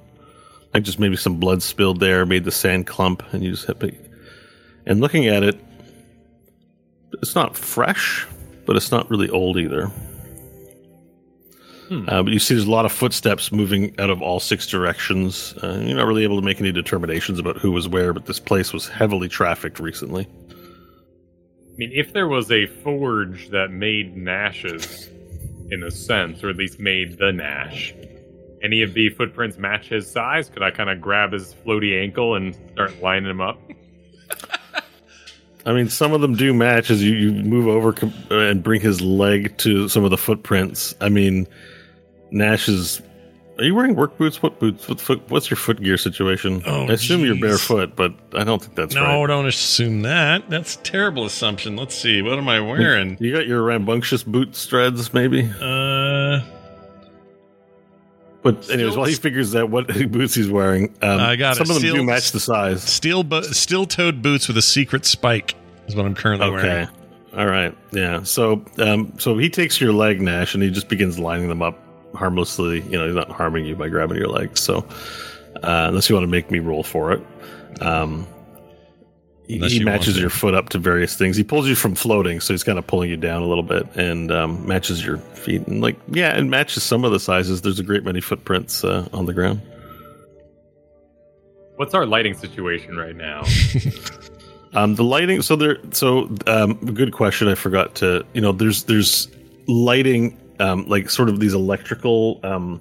like 0.72 0.82
just 0.82 0.99
maybe 0.99 1.16
some 1.16 1.38
blood 1.38 1.62
spilled 1.62 2.01
there, 2.01 2.26
made 2.26 2.45
the 2.45 2.53
sand 2.53 2.86
clump, 2.86 3.22
and 3.32 3.42
you 3.42 3.53
just 3.53 3.66
hit. 3.66 3.82
it. 3.82 4.11
And 4.86 5.01
looking 5.01 5.26
at 5.26 5.42
it, 5.42 5.59
it's 7.22 7.34
not 7.34 7.57
fresh, 7.57 8.26
but 8.66 8.76
it's 8.76 8.90
not 8.90 9.09
really 9.11 9.30
old 9.30 9.57
either. 9.59 9.90
Uh, 12.09 12.22
but 12.22 12.32
you 12.32 12.38
see, 12.38 12.55
there's 12.55 12.66
a 12.66 12.70
lot 12.70 12.86
of 12.86 12.92
footsteps 12.92 13.53
moving 13.53 13.95
out 14.01 14.11
of 14.11 14.22
all 14.22 14.40
six 14.40 14.66
directions. 14.66 15.55
Uh, 15.62 15.80
you're 15.84 15.97
not 15.97 16.07
really 16.07 16.24
able 16.24 16.36
to 16.36 16.45
make 16.45 16.61
any 16.61 16.72
determinations 16.72 17.38
about 17.38 17.57
who 17.59 17.70
was 17.70 17.86
where, 17.88 18.12
but 18.12 18.26
this 18.26 18.40
place 18.40 18.72
was 18.72 18.88
heavily 18.88 19.28
trafficked 19.28 19.78
recently. 19.78 20.26
I 20.51 21.76
mean, 21.76 21.90
if 21.92 22.12
there 22.12 22.26
was 22.28 22.51
a 22.51 22.66
forge 22.66 23.51
that 23.51 23.70
made 23.70 24.16
Nash's, 24.16 25.09
in 25.71 25.83
a 25.83 25.91
sense, 25.91 26.43
or 26.43 26.51
at 26.51 26.57
least 26.57 26.79
made 26.79 27.19
the 27.19 27.33
Nash, 27.33 27.95
any 28.62 28.83
of 28.83 28.95
the 28.95 29.11
footprints 29.11 29.59
match 29.59 29.89
his 29.89 30.11
size? 30.11 30.49
Could 30.49 30.62
I 30.62 30.71
kind 30.71 30.91
of 30.91 31.01
grab 31.01 31.33
his 31.33 31.55
floaty 31.67 32.01
ankle 32.01 32.35
and 32.35 32.55
start 32.73 33.01
lining 33.03 33.31
him 33.31 33.41
up? 33.41 33.59
I 35.67 35.73
mean, 35.73 35.89
some 35.89 36.12
of 36.12 36.21
them 36.21 36.35
do 36.35 36.53
match 36.53 36.91
as 36.91 37.03
you, 37.03 37.15
you 37.15 37.33
move 37.33 37.69
over 37.69 37.95
and 38.31 38.62
bring 38.62 38.81
his 38.81 39.01
leg 39.01 39.57
to 39.59 39.89
some 39.89 40.05
of 40.05 40.11
the 40.11 40.19
footprints. 40.19 40.95
I 41.01 41.09
mean, 41.09 41.47
Nash 42.31 42.69
is 42.69 43.01
Are 43.57 43.65
you 43.65 43.75
wearing 43.75 43.95
work 43.95 44.19
boots? 44.19 44.43
What 44.43 44.59
boots? 44.59 44.89
What 44.89 45.01
foot? 45.01 45.23
What's 45.31 45.49
your 45.49 45.57
foot 45.57 45.81
gear 45.81 45.97
situation? 45.97 46.63
Oh, 46.67 46.87
I 46.87 46.93
assume 46.95 47.25
you're 47.25 47.39
barefoot, 47.39 47.95
but 47.95 48.13
I 48.33 48.43
don't 48.43 48.61
think 48.61 48.75
that's 48.75 48.95
no, 48.97 49.03
right. 49.03 49.13
No, 49.13 49.27
don't 49.29 49.47
assume 49.47 50.03
that. 50.03 50.51
That's 50.51 50.75
a 50.75 50.79
terrible 50.81 51.25
assumption. 51.25 51.77
Let's 51.77 51.95
see. 51.95 52.21
What 52.21 52.37
am 52.39 52.49
I 52.49 52.59
wearing? 52.61 53.17
You 53.21 53.33
got 53.33 53.47
your 53.47 53.63
rambunctious 53.63 54.25
boot 54.25 54.53
streds, 54.53 55.15
maybe. 55.15 55.43
Uh, 55.61 56.41
But 58.43 58.69
anyways, 58.71 58.93
Still- 58.93 58.97
while 58.99 59.09
he 59.09 59.15
figures 59.15 59.55
out 59.55 59.71
what 59.71 59.87
boots 60.11 60.35
he's 60.35 60.51
wearing, 60.51 60.93
um, 61.01 61.21
I 61.21 61.37
got 61.37 61.57
some 61.57 61.65
it. 61.65 61.71
of 61.71 61.75
them 61.77 61.83
do 61.83 61.91
Steel- 61.93 62.05
match 62.05 62.33
the 62.33 62.41
size. 62.41 62.83
steel 62.83 63.23
bo- 63.23 63.41
steel-toed 63.43 64.21
boots 64.21 64.49
with 64.49 64.59
a 64.59 64.63
secret 64.63 65.07
spike 65.07 65.55
is 65.87 65.95
what 65.97 66.05
I'm 66.07 66.15
currently 66.15 66.51
wearing. 66.51 66.67
Okay. 66.67 66.75
wearing. 66.75 66.89
All 67.39 67.47
right. 67.47 67.75
Yeah. 67.93 68.23
So, 68.25 68.65
um, 68.79 69.15
so 69.19 69.39
he 69.39 69.49
takes 69.49 69.81
your 69.81 69.93
leg, 69.93 70.21
Nash, 70.21 70.55
and 70.55 70.63
he 70.63 70.71
just 70.71 70.89
begins 70.89 71.19
lining 71.19 71.49
them 71.49 71.63
up 71.63 71.79
harmlessly. 72.15 72.83
You 72.83 72.99
know, 72.99 73.07
he's 73.07 73.15
not 73.15 73.31
harming 73.31 73.67
you 73.67 73.77
by 73.77 73.89
grabbing 73.89 74.17
your 74.17 74.29
leg. 74.29 74.57
So, 74.57 74.79
uh, 75.57 75.87
unless 75.89 76.09
you 76.09 76.15
want 76.15 76.25
to 76.25 76.31
make 76.31 76.51
me 76.51 76.59
roll 76.59 76.83
for 76.83 77.12
it, 77.12 77.23
um, 77.81 78.27
he, 79.47 79.59
he 79.59 79.79
you 79.79 79.85
matches 79.85 80.19
your 80.19 80.31
foot 80.31 80.55
up 80.55 80.71
to 80.71 80.79
various 80.79 81.17
things. 81.17 81.37
He 81.37 81.45
pulls 81.45 81.69
you 81.69 81.75
from 81.75 81.95
floating, 81.95 82.41
so 82.41 82.55
he's 82.55 82.65
kind 82.65 82.79
of 82.79 82.87
pulling 82.87 83.11
you 83.11 83.17
down 83.17 83.43
a 83.43 83.47
little 83.47 83.62
bit, 83.62 83.87
and 83.95 84.33
um, 84.33 84.67
matches 84.67 85.05
your 85.05 85.19
feet. 85.19 85.67
And 85.67 85.81
like, 85.83 85.99
yeah, 86.09 86.37
it 86.37 86.45
matches 86.45 86.83
some 86.83 87.05
of 87.05 87.12
the 87.12 87.21
sizes. 87.21 87.62
There's 87.62 87.79
a 87.79 87.85
great 87.85 88.05
many 88.05 88.21
footprints 88.21 88.85
uh, 88.85 89.09
on 89.12 89.27
the 89.27 89.35
ground. 89.35 89.61
What's 91.77 91.93
our 91.93 92.07
lighting 92.07 92.35
situation 92.35 92.97
right 92.97 93.17
now? 93.17 93.43
Um, 94.75 94.97
the 94.97 95.05
lighting. 95.05 95.41
So 95.43 95.57
there. 95.57 95.79
So 95.93 96.29
um, 96.47 96.75
good 96.75 97.12
question. 97.12 97.49
I 97.49 97.55
forgot 97.55 97.95
to. 97.97 98.27
You 98.35 98.41
know, 98.41 98.53
there's 98.53 98.85
there's 98.85 99.29
lighting, 99.69 100.37
um, 100.61 100.87
like 100.87 101.11
sort 101.11 101.29
of 101.29 101.41
these 101.41 101.55
electrical 101.55 102.41
um, 102.43 102.81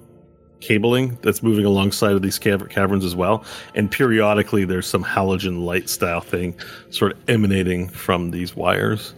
cabling 0.60 1.18
that's 1.22 1.42
moving 1.42 1.64
alongside 1.64 2.12
of 2.12 2.22
these 2.22 2.38
cav- 2.38 2.68
caverns 2.70 3.04
as 3.04 3.14
well. 3.14 3.44
And 3.74 3.90
periodically, 3.90 4.64
there's 4.64 4.86
some 4.86 5.04
halogen 5.04 5.64
light 5.64 5.88
style 5.88 6.20
thing 6.20 6.58
sort 6.90 7.12
of 7.12 7.18
emanating 7.28 7.88
from 7.88 8.30
these 8.30 8.56
wires. 8.56 9.14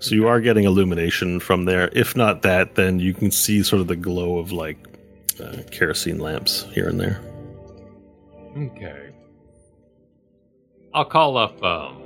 So 0.00 0.14
you 0.14 0.26
are 0.28 0.40
getting 0.40 0.64
illumination 0.64 1.40
from 1.40 1.66
there. 1.66 1.90
If 1.92 2.16
not 2.16 2.42
that, 2.42 2.74
then 2.74 3.00
you 3.00 3.12
can 3.12 3.30
see 3.30 3.62
sort 3.62 3.80
of 3.80 3.86
the 3.86 3.96
glow 3.96 4.38
of 4.38 4.50
like 4.50 4.78
uh, 5.42 5.58
kerosene 5.70 6.18
lamps 6.18 6.64
here 6.72 6.88
and 6.88 6.98
there. 6.98 7.20
Okay. 8.56 9.10
I'll 10.92 11.04
call 11.04 11.36
up 11.36 11.62
um 11.62 12.02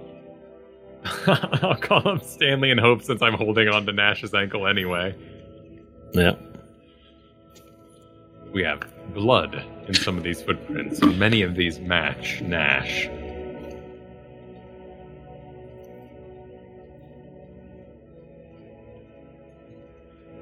I'll 1.27 1.77
call 1.77 2.07
up 2.09 2.23
Stanley 2.23 2.71
and 2.71 2.81
Hope 2.81 3.03
since 3.03 3.23
I'm 3.23 3.35
holding 3.35 3.69
on 3.69 3.87
to 3.87 3.93
Nash's 3.93 4.35
ankle 4.35 4.67
anyway. 4.67 5.15
Yeah. 6.15 6.35
We 8.53 8.62
have 8.62 8.81
blood 9.12 9.65
in 9.89 9.95
some 9.95 10.17
of 10.17 10.23
these 10.23 10.41
footprints, 10.43 11.01
and 11.01 11.19
many 11.19 11.43
of 11.43 11.55
these 11.57 11.81
match 11.81 12.41
Nash. 12.41 13.09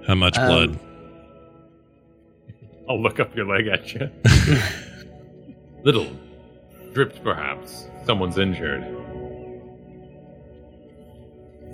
How 0.06 0.14
much 0.14 0.36
Um, 0.38 0.46
blood? 0.48 0.78
I'll 2.88 3.00
look 3.00 3.20
up 3.20 3.34
your 3.36 3.46
leg 3.46 3.68
at 3.68 3.94
you. 3.94 4.10
Little. 5.84 6.08
Dripped, 6.92 7.22
perhaps. 7.22 7.86
Someone's 8.04 8.38
injured. 8.38 8.84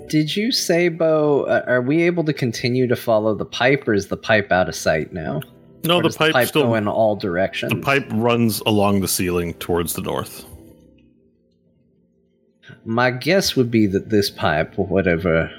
Did 0.09 0.35
you 0.35 0.51
say, 0.51 0.89
Bo? 0.89 1.43
Uh, 1.43 1.63
are 1.67 1.81
we 1.81 2.01
able 2.01 2.23
to 2.23 2.33
continue 2.33 2.87
to 2.87 2.95
follow 2.95 3.35
the 3.35 3.45
pipe, 3.45 3.87
or 3.87 3.93
is 3.93 4.07
the 4.07 4.17
pipe 4.17 4.51
out 4.51 4.67
of 4.67 4.75
sight 4.75 5.13
now? 5.13 5.41
No, 5.85 5.97
Or 5.97 6.03
the 6.03 6.09
pipe, 6.09 6.33
pipe 6.33 6.47
still 6.47 6.63
go 6.63 6.75
in 6.75 6.87
all 6.87 7.15
directions. 7.15 7.71
The 7.71 7.79
pipe 7.79 8.07
runs 8.11 8.59
along 8.61 9.01
the 9.01 9.07
ceiling 9.07 9.53
towards 9.55 9.93
the 9.93 10.01
north. 10.01 10.45
My 12.85 13.11
guess 13.11 13.55
would 13.55 13.71
be 13.71 13.85
that 13.87 14.09
this 14.09 14.29
pipe, 14.29 14.77
or 14.77 14.87
whatever, 14.87 15.49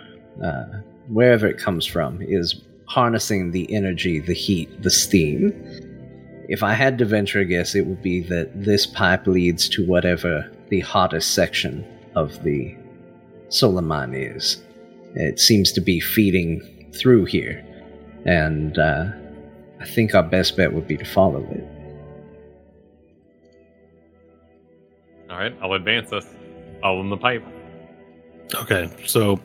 uh, 0.44 0.64
wherever 1.09 1.46
it 1.46 1.59
comes 1.59 1.86
from, 1.86 2.20
is 2.20 2.61
harnessing 2.86 3.53
the 3.53 3.72
energy, 3.72 4.18
the 4.18 4.34
heat, 4.34 4.82
the 4.82 4.90
steam. 4.90 5.53
If 6.48 6.64
I 6.64 6.74
had 6.74 6.98
to 6.98 7.05
venture 7.05 7.38
a 7.38 7.44
guess, 7.44 7.76
it 7.76 7.86
would 7.86 8.03
be 8.03 8.20
that 8.22 8.64
this 8.64 8.84
pipe 8.84 9.28
leads 9.28 9.68
to 9.70 9.86
whatever 9.86 10.51
the 10.70 10.80
hottest 10.80 11.34
section 11.34 11.84
of 12.16 12.42
the 12.42 12.76
solar 13.51 13.82
mine 13.82 14.14
is. 14.14 14.62
It 15.14 15.38
seems 15.38 15.72
to 15.72 15.80
be 15.80 16.01
feeding 16.01 16.90
through 16.94 17.26
here, 17.26 17.64
and 18.24 18.78
uh, 18.78 19.07
I 19.80 19.84
think 19.84 20.14
our 20.14 20.22
best 20.22 20.57
bet 20.57 20.72
would 20.72 20.86
be 20.86 20.96
to 20.96 21.05
follow 21.05 21.42
it. 21.51 21.64
Alright, 25.30 25.57
I'll 25.62 25.74
advance 25.74 26.12
us. 26.12 26.26
All 26.82 27.01
in 27.01 27.11
the 27.11 27.16
pipe. 27.16 27.44
Okay, 28.55 28.90
so 29.07 29.40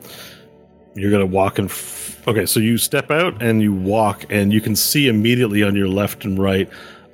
you're 0.94 1.10
gonna 1.10 1.26
walk 1.26 1.58
and. 1.58 1.68
F- 1.68 2.26
okay, 2.26 2.46
so 2.46 2.60
you 2.60 2.78
step 2.78 3.10
out 3.10 3.42
and 3.42 3.60
you 3.62 3.72
walk, 3.72 4.24
and 4.30 4.52
you 4.52 4.60
can 4.60 4.74
see 4.74 5.08
immediately 5.08 5.62
on 5.62 5.76
your 5.76 5.88
left 5.88 6.24
and 6.24 6.38
right. 6.38 6.68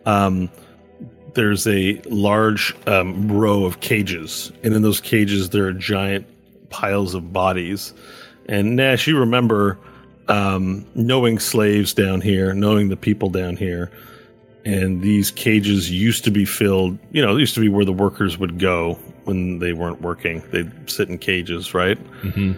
Um, 0.07 0.51
there's 1.35 1.67
a 1.67 2.01
large 2.07 2.75
um, 2.87 3.31
row 3.31 3.65
of 3.65 3.81
cages, 3.81 4.53
and 4.63 4.75
in 4.75 4.83
those 4.83 5.01
cages 5.01 5.51
there 5.51 5.67
are 5.67 5.73
giant 5.73 6.27
piles 6.73 7.15
of 7.15 7.33
bodies. 7.33 7.93
And 8.49 8.75
Nash, 8.75 9.07
you 9.07 9.19
remember 9.19 9.79
um, 10.29 10.85
knowing 10.95 11.39
slaves 11.39 11.95
down 11.95 12.21
here, 12.21 12.53
knowing 12.55 12.89
the 12.89 12.97
people 12.97 13.29
down 13.31 13.57
here, 13.57 13.91
and 14.65 15.03
these 15.03 15.31
cages 15.31 15.91
used 15.91 16.25
to 16.25 16.31
be 16.31 16.45
filled. 16.45 16.99
You 17.13 17.23
know, 17.23 17.37
it 17.37 17.41
used 17.41 17.55
to 17.55 17.61
be 17.61 17.69
where 17.69 17.85
the 17.85 17.93
workers 17.93 18.39
would 18.39 18.59
go 18.59 18.95
when 19.25 19.59
they 19.59 19.73
weren't 19.73 20.01
working. 20.01 20.43
They'd 20.51 20.73
sit 20.91 21.09
in 21.09 21.19
cages, 21.19 21.75
right? 21.75 21.99
hmm 21.99 22.53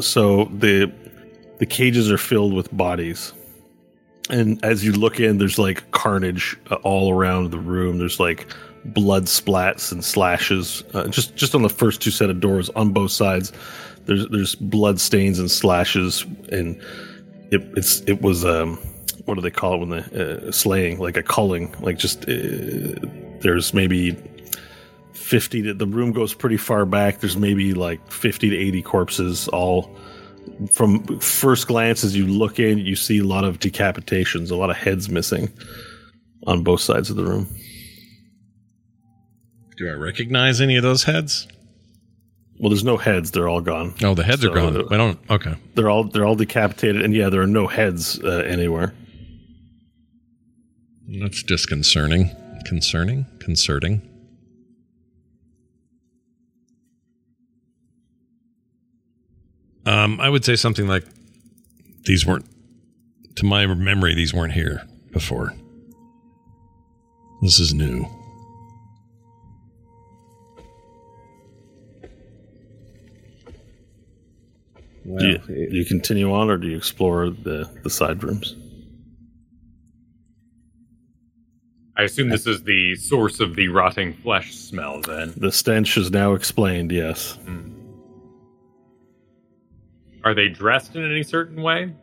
So 0.00 0.44
the 0.46 0.92
the 1.58 1.66
cages 1.66 2.10
are 2.10 2.18
filled 2.18 2.52
with 2.54 2.74
bodies, 2.76 3.32
and 4.30 4.62
as 4.64 4.84
you 4.84 4.92
look 4.92 5.20
in, 5.20 5.38
there's 5.38 5.58
like 5.58 5.90
carnage 5.90 6.56
uh, 6.70 6.76
all 6.76 7.12
around 7.12 7.50
the 7.50 7.58
room. 7.58 7.98
There's 7.98 8.20
like 8.20 8.46
blood 8.92 9.24
splats 9.24 9.92
and 9.92 10.04
slashes. 10.04 10.82
Uh, 10.94 11.08
just 11.08 11.36
just 11.36 11.54
on 11.54 11.62
the 11.62 11.68
first 11.68 12.00
two 12.00 12.10
set 12.10 12.30
of 12.30 12.40
doors 12.40 12.70
on 12.70 12.92
both 12.92 13.10
sides, 13.10 13.52
there's 14.06 14.28
there's 14.28 14.54
blood 14.54 15.00
stains 15.00 15.38
and 15.38 15.50
slashes, 15.50 16.24
and 16.50 16.80
it 17.50 17.62
it's 17.76 18.00
it 18.02 18.22
was 18.22 18.44
um 18.44 18.78
what 19.24 19.34
do 19.34 19.40
they 19.40 19.50
call 19.50 19.74
it 19.74 19.78
when 19.78 19.88
the 19.90 20.48
uh, 20.48 20.52
slaying 20.52 20.98
like 20.98 21.16
a 21.16 21.22
culling 21.22 21.74
like 21.80 21.98
just 21.98 22.28
uh, 22.28 22.94
there's 23.40 23.74
maybe 23.74 24.16
50 25.12 25.62
to, 25.62 25.74
the 25.74 25.86
room 25.86 26.12
goes 26.12 26.32
pretty 26.32 26.56
far 26.56 26.86
back 26.86 27.20
there's 27.20 27.36
maybe 27.36 27.74
like 27.74 28.10
50 28.10 28.50
to 28.50 28.56
80 28.56 28.82
corpses 28.82 29.48
all 29.48 29.90
from 30.70 31.04
first 31.18 31.66
glance 31.66 32.04
as 32.04 32.16
you 32.16 32.26
look 32.26 32.60
in 32.60 32.78
you 32.78 32.94
see 32.94 33.18
a 33.18 33.24
lot 33.24 33.44
of 33.44 33.58
decapitations 33.58 34.50
a 34.50 34.54
lot 34.54 34.70
of 34.70 34.76
heads 34.76 35.08
missing 35.08 35.52
on 36.46 36.62
both 36.62 36.80
sides 36.80 37.10
of 37.10 37.16
the 37.16 37.24
room 37.24 37.48
Do 39.76 39.88
I 39.88 39.92
recognize 39.92 40.60
any 40.60 40.76
of 40.76 40.82
those 40.82 41.04
heads? 41.04 41.48
well 42.58 42.70
there's 42.70 42.84
no 42.84 42.96
heads 42.96 43.32
they're 43.32 43.48
all 43.50 43.60
gone 43.60 43.92
Oh, 44.02 44.14
the 44.14 44.22
heads 44.24 44.40
So, 44.40 44.50
are 44.50 44.54
gone. 44.54 44.76
uh, 44.80 44.84
I 44.90 44.96
don't. 44.96 45.18
Okay. 45.30 45.54
they're 45.74 45.90
all 45.90 46.04
they're 46.04 46.24
all 46.24 46.34
decapitated 46.36 47.02
and 47.02 47.14
yeah 47.14 47.28
there 47.28 47.42
are 47.42 47.46
no 47.46 47.66
heads 47.66 48.18
uh, 48.24 48.42
anywhere 48.46 48.94
That's 51.20 51.42
disconcerting. 51.42 52.30
Concerning? 52.64 53.26
Concerning. 53.40 54.00
Um, 59.84 60.20
I 60.20 60.28
would 60.28 60.44
say 60.44 60.56
something 60.56 60.88
like 60.88 61.04
these 62.04 62.26
weren't, 62.26 62.44
to 63.36 63.44
my 63.44 63.66
memory, 63.66 64.14
these 64.14 64.34
weren't 64.34 64.52
here 64.52 64.82
before. 65.12 65.52
This 67.42 67.60
is 67.60 67.72
new. 67.72 68.06
Well, 75.06 75.18
do, 75.18 75.26
you, 75.28 75.34
it- 75.34 75.70
do 75.70 75.76
you 75.76 75.84
continue 75.84 76.32
on 76.32 76.50
or 76.50 76.58
do 76.58 76.66
you 76.68 76.76
explore 76.76 77.30
the 77.30 77.70
the 77.82 77.90
side 77.90 78.22
rooms 78.24 78.54
I 81.98 82.02
assume 82.02 82.28
this 82.28 82.46
is 82.46 82.62
the 82.64 82.94
source 82.96 83.40
of 83.40 83.56
the 83.56 83.68
rotting 83.68 84.12
flesh 84.14 84.54
smell 84.54 85.00
then. 85.00 85.32
the 85.36 85.50
stench 85.52 85.96
is 85.96 86.10
now 86.10 86.34
explained 86.34 86.90
yes 86.92 87.38
Are 90.24 90.34
they 90.34 90.48
dressed 90.48 90.96
in 90.96 91.08
any 91.08 91.22
certain 91.22 91.62
way? 91.62 91.94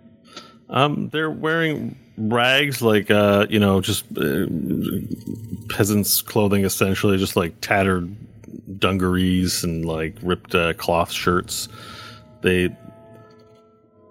Um, 0.69 1.09
they're 1.09 1.29
wearing 1.29 1.97
rags, 2.17 2.81
like 2.81 3.11
uh, 3.11 3.47
you 3.49 3.59
know, 3.59 3.81
just 3.81 4.05
uh, 4.17 4.45
peasants' 5.67 6.21
clothing, 6.21 6.63
essentially, 6.63 7.17
just 7.17 7.35
like 7.35 7.59
tattered 7.59 8.15
dungarees 8.79 9.65
and 9.65 9.83
like 9.83 10.15
ripped 10.23 10.55
uh, 10.55 10.71
cloth 10.73 11.11
shirts. 11.11 11.67
They 12.41 12.69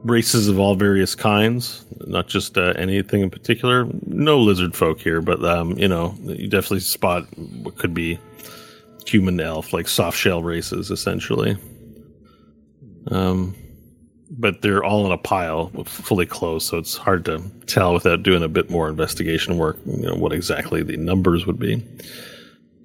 races 0.05 0.49
of 0.49 0.59
all 0.59 0.75
various 0.75 1.15
kinds, 1.15 1.85
not 2.07 2.29
just 2.29 2.59
uh, 2.59 2.73
anything 2.77 3.23
in 3.23 3.31
particular. 3.31 3.87
No 4.07 4.39
lizard 4.39 4.75
folk 4.75 5.01
here, 5.01 5.21
but 5.21 5.45
um, 5.45 5.79
you 5.79 5.89
know, 5.89 6.15
you 6.23 6.49
definitely 6.49 6.81
spot 6.81 7.27
what 7.37 7.77
could 7.77 7.95
be 7.95 8.19
human 9.07 9.41
elf, 9.41 9.73
like 9.73 9.89
soft 9.89 10.19
shell 10.19 10.43
races, 10.43 10.91
essentially. 10.91 11.57
Um, 13.09 13.55
but 14.31 14.63
they're 14.63 14.83
all 14.83 15.05
in 15.05 15.13
a 15.13 15.19
pile, 15.19 15.69
fully 15.85 16.27
closed, 16.27 16.69
so 16.69 16.79
it's 16.79 16.97
hard 16.97 17.25
to 17.27 17.43
tell 17.67 17.93
without 17.93 18.23
doing 18.23 18.43
a 18.43 18.49
bit 18.49 18.71
more 18.71 18.89
investigation 18.89 19.59
work. 19.59 19.79
You 19.85 20.09
know 20.09 20.15
what 20.15 20.33
exactly 20.33 20.83
the 20.83 20.97
numbers 20.97 21.47
would 21.47 21.59
be, 21.59 21.85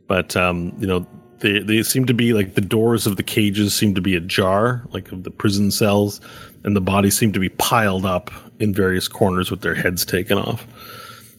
but 0.07 0.35
um, 0.35 0.73
you 0.77 0.87
know 0.87 1.07
they 1.39 1.59
they 1.59 1.83
seem 1.83 2.05
to 2.05 2.13
be 2.13 2.33
like 2.33 2.55
the 2.55 2.61
doors 2.61 3.07
of 3.07 3.15
the 3.15 3.23
cages 3.23 3.73
seem 3.73 3.95
to 3.95 4.01
be 4.01 4.15
ajar, 4.15 4.85
like 4.91 5.11
of 5.11 5.23
the 5.23 5.31
prison 5.31 5.71
cells, 5.71 6.19
and 6.63 6.75
the 6.75 6.81
bodies 6.81 7.17
seem 7.17 7.31
to 7.33 7.39
be 7.39 7.49
piled 7.49 8.05
up 8.05 8.31
in 8.59 8.73
various 8.73 9.07
corners 9.07 9.51
with 9.51 9.61
their 9.61 9.75
heads 9.75 10.05
taken 10.05 10.37
off. 10.37 10.65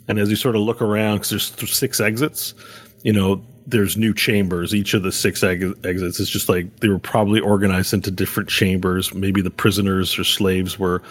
And 0.09 0.19
as 0.19 0.31
you 0.31 0.37
sort 0.37 0.57
of 0.57 0.63
look 0.63 0.81
around, 0.81 1.19
because 1.19 1.51
there's 1.53 1.77
six 1.77 2.01
exits, 2.01 2.55
you 3.03 3.13
know 3.13 3.43
there's 3.69 3.99
new 3.99 4.15
chambers. 4.15 4.75
Each 4.75 4.95
of 4.95 5.03
the 5.03 5.13
six 5.13 5.45
ex- 5.45 5.65
exits 5.85 6.19
is 6.19 6.31
just 6.31 6.49
like 6.49 6.81
they 6.81 6.89
were 6.89 6.99
probably 6.99 7.39
organized 7.39 7.93
into 7.93 8.11
different 8.11 8.49
chambers. 8.49 9.13
Maybe 9.13 9.43
the 9.43 9.51
prisoners 9.51 10.19
or 10.19 10.25
slaves 10.25 10.79
were 10.79 11.03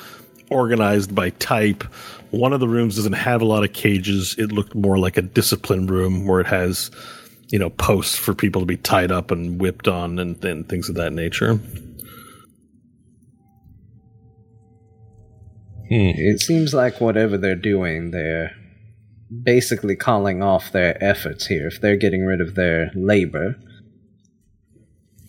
organized 0.49 1.13
by 1.13 1.29
type. 1.31 1.83
One 2.31 2.53
of 2.53 2.59
the 2.59 2.67
rooms 2.67 2.95
doesn't 2.95 3.13
have 3.13 3.41
a 3.41 3.45
lot 3.45 3.63
of 3.63 3.73
cages. 3.73 4.35
It 4.39 4.51
looked 4.51 4.73
more 4.73 4.97
like 4.97 5.17
a 5.17 5.21
discipline 5.21 5.85
room 5.85 6.25
where 6.25 6.39
it 6.39 6.47
has, 6.47 6.89
you 7.49 7.59
know, 7.59 7.69
posts 7.69 8.15
for 8.15 8.33
people 8.33 8.61
to 8.61 8.65
be 8.65 8.77
tied 8.77 9.11
up 9.11 9.29
and 9.29 9.61
whipped 9.61 9.87
on 9.87 10.17
and, 10.17 10.43
and 10.43 10.67
things 10.67 10.89
of 10.89 10.95
that 10.95 11.13
nature. 11.13 11.59
Hmm. 15.89 16.11
It 16.15 16.41
seems 16.41 16.73
like 16.73 16.99
whatever 16.99 17.37
they're 17.37 17.55
doing, 17.55 18.11
they're 18.11 18.51
basically 19.43 19.95
calling 19.95 20.41
off 20.41 20.71
their 20.71 21.01
efforts 21.03 21.47
here. 21.47 21.67
If 21.67 21.81
they're 21.81 21.97
getting 21.97 22.25
rid 22.25 22.41
of 22.41 22.55
their 22.55 22.91
labor, 22.95 23.55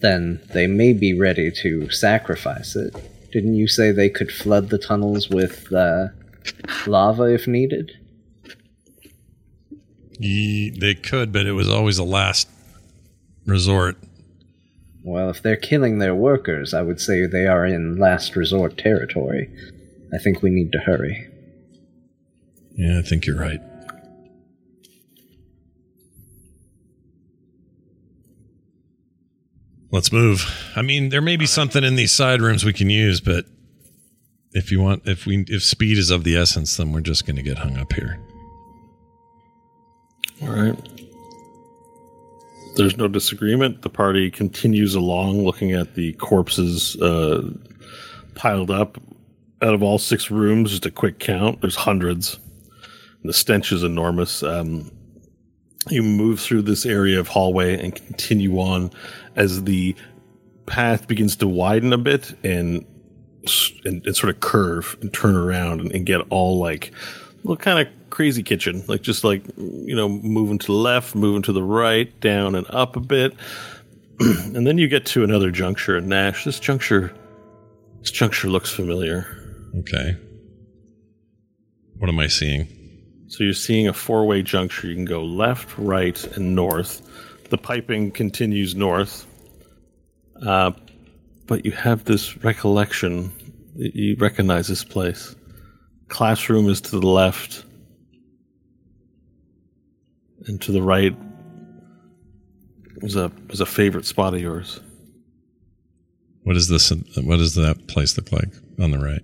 then 0.00 0.40
they 0.52 0.66
may 0.66 0.92
be 0.92 1.18
ready 1.18 1.50
to 1.62 1.90
sacrifice 1.90 2.76
it. 2.76 2.94
Didn't 3.32 3.54
you 3.54 3.68
say 3.68 3.92
they 3.92 4.08
could 4.08 4.32
flood 4.32 4.70
the 4.70 4.78
tunnels 4.78 5.28
with 5.28 5.72
uh, 5.72 6.08
lava 6.86 7.24
if 7.24 7.46
needed? 7.46 7.92
they 10.20 10.94
could, 10.94 11.32
but 11.32 11.46
it 11.46 11.52
was 11.52 11.68
always 11.68 11.98
a 11.98 12.04
last 12.04 12.48
resort. 13.46 13.96
Well, 15.04 15.30
if 15.30 15.42
they're 15.42 15.56
killing 15.56 15.98
their 15.98 16.14
workers, 16.14 16.74
I 16.74 16.82
would 16.82 17.00
say 17.00 17.26
they 17.26 17.46
are 17.46 17.64
in 17.64 17.96
last 17.96 18.34
resort 18.34 18.76
territory. 18.76 19.48
I 20.12 20.18
think 20.18 20.42
we 20.42 20.50
need 20.50 20.72
to 20.72 20.78
hurry. 20.78 21.28
Yeah, 22.72 22.98
I 22.98 23.02
think 23.02 23.26
you're 23.26 23.38
right. 23.38 23.60
Let's 29.90 30.12
move. 30.12 30.46
I 30.76 30.82
mean, 30.82 31.08
there 31.08 31.22
may 31.22 31.36
be 31.36 31.46
something 31.46 31.82
in 31.82 31.96
these 31.96 32.12
side 32.12 32.40
rooms 32.42 32.64
we 32.64 32.72
can 32.72 32.90
use, 32.90 33.20
but 33.20 33.46
if 34.52 34.70
you 34.70 34.80
want, 34.80 35.02
if 35.06 35.26
we, 35.26 35.44
if 35.48 35.62
speed 35.62 35.98
is 35.98 36.10
of 36.10 36.24
the 36.24 36.36
essence, 36.36 36.76
then 36.76 36.92
we're 36.92 37.00
just 37.00 37.26
going 37.26 37.36
to 37.36 37.42
get 37.42 37.58
hung 37.58 37.76
up 37.78 37.92
here. 37.92 38.18
All 40.42 40.50
right. 40.50 40.76
There's 42.76 42.96
no 42.96 43.08
disagreement. 43.08 43.82
The 43.82 43.90
party 43.90 44.30
continues 44.30 44.94
along, 44.94 45.44
looking 45.44 45.72
at 45.72 45.94
the 45.94 46.12
corpses 46.14 46.94
uh, 47.00 47.50
piled 48.34 48.70
up. 48.70 48.98
Out 49.60 49.74
of 49.74 49.82
all 49.82 49.98
six 49.98 50.30
rooms, 50.30 50.70
just 50.70 50.86
a 50.86 50.90
quick 50.90 51.18
count, 51.18 51.60
there's 51.60 51.74
hundreds. 51.74 52.38
The 53.24 53.32
stench 53.32 53.72
is 53.72 53.82
enormous. 53.82 54.42
Um, 54.42 54.92
you 55.90 56.02
move 56.02 56.40
through 56.40 56.62
this 56.62 56.86
area 56.86 57.18
of 57.18 57.28
hallway 57.28 57.82
and 57.82 57.94
continue 57.94 58.58
on 58.58 58.90
as 59.36 59.64
the 59.64 59.94
path 60.66 61.08
begins 61.08 61.36
to 61.36 61.48
widen 61.48 61.92
a 61.92 61.98
bit 61.98 62.34
and 62.44 62.84
and, 63.84 64.04
and 64.04 64.16
sort 64.16 64.34
of 64.34 64.40
curve 64.40 64.96
and 65.00 65.12
turn 65.14 65.34
around 65.34 65.80
and, 65.80 65.92
and 65.92 66.04
get 66.04 66.20
all 66.28 66.58
like 66.58 66.88
a 66.90 67.36
little 67.38 67.56
kind 67.56 67.78
of 67.78 67.92
crazy 68.10 68.42
kitchen 68.42 68.82
like 68.88 69.00
just 69.00 69.24
like 69.24 69.42
you 69.56 69.94
know 69.94 70.08
moving 70.08 70.58
to 70.58 70.66
the 70.66 70.72
left 70.72 71.14
moving 71.14 71.40
to 71.42 71.52
the 71.52 71.62
right 71.62 72.18
down 72.20 72.54
and 72.54 72.66
up 72.70 72.96
a 72.96 73.00
bit 73.00 73.34
and 74.20 74.66
then 74.66 74.76
you 74.76 74.88
get 74.88 75.06
to 75.06 75.24
another 75.24 75.50
juncture 75.50 75.96
in 75.96 76.08
nash 76.08 76.44
this 76.44 76.60
juncture 76.60 77.14
this 78.00 78.10
juncture 78.10 78.48
looks 78.48 78.70
familiar 78.70 79.47
okay 79.76 80.16
what 81.98 82.08
am 82.08 82.18
i 82.18 82.26
seeing 82.26 82.68
so 83.28 83.44
you're 83.44 83.52
seeing 83.52 83.86
a 83.86 83.92
four-way 83.92 84.42
juncture. 84.42 84.88
You 84.88 84.94
can 84.94 85.04
go 85.04 85.22
left, 85.22 85.76
right, 85.76 86.22
and 86.36 86.54
north. 86.54 87.02
The 87.50 87.58
piping 87.58 88.10
continues 88.10 88.74
north, 88.74 89.26
uh, 90.46 90.72
but 91.46 91.64
you 91.66 91.72
have 91.72 92.04
this 92.04 92.42
recollection. 92.42 93.30
You 93.76 94.16
recognize 94.16 94.66
this 94.66 94.82
place. 94.82 95.36
Classroom 96.08 96.70
is 96.70 96.80
to 96.82 96.98
the 96.98 97.06
left, 97.06 97.64
and 100.46 100.60
to 100.62 100.72
the 100.72 100.82
right 100.82 101.14
was 103.02 103.14
a 103.14 103.30
was 103.48 103.60
a 103.60 103.66
favorite 103.66 104.06
spot 104.06 104.32
of 104.32 104.40
yours. 104.40 104.80
What 106.44 106.56
is 106.56 106.68
this? 106.68 106.90
What 106.90 107.36
does 107.36 107.54
that 107.56 107.88
place 107.88 108.16
look 108.16 108.32
like 108.32 108.48
on 108.80 108.90
the 108.90 108.98
right? 108.98 109.22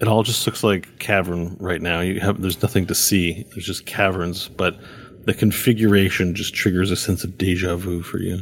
It 0.00 0.08
all 0.08 0.22
just 0.22 0.46
looks 0.46 0.62
like 0.62 0.98
cavern 0.98 1.56
right 1.58 1.80
now. 1.80 2.00
You 2.00 2.20
have 2.20 2.40
there's 2.40 2.62
nothing 2.62 2.86
to 2.86 2.94
see. 2.94 3.44
There's 3.50 3.66
just 3.66 3.86
caverns, 3.86 4.48
but 4.48 4.78
the 5.24 5.34
configuration 5.34 6.34
just 6.34 6.54
triggers 6.54 6.90
a 6.90 6.96
sense 6.96 7.24
of 7.24 7.38
deja 7.38 7.76
vu 7.76 8.02
for 8.02 8.18
you. 8.18 8.40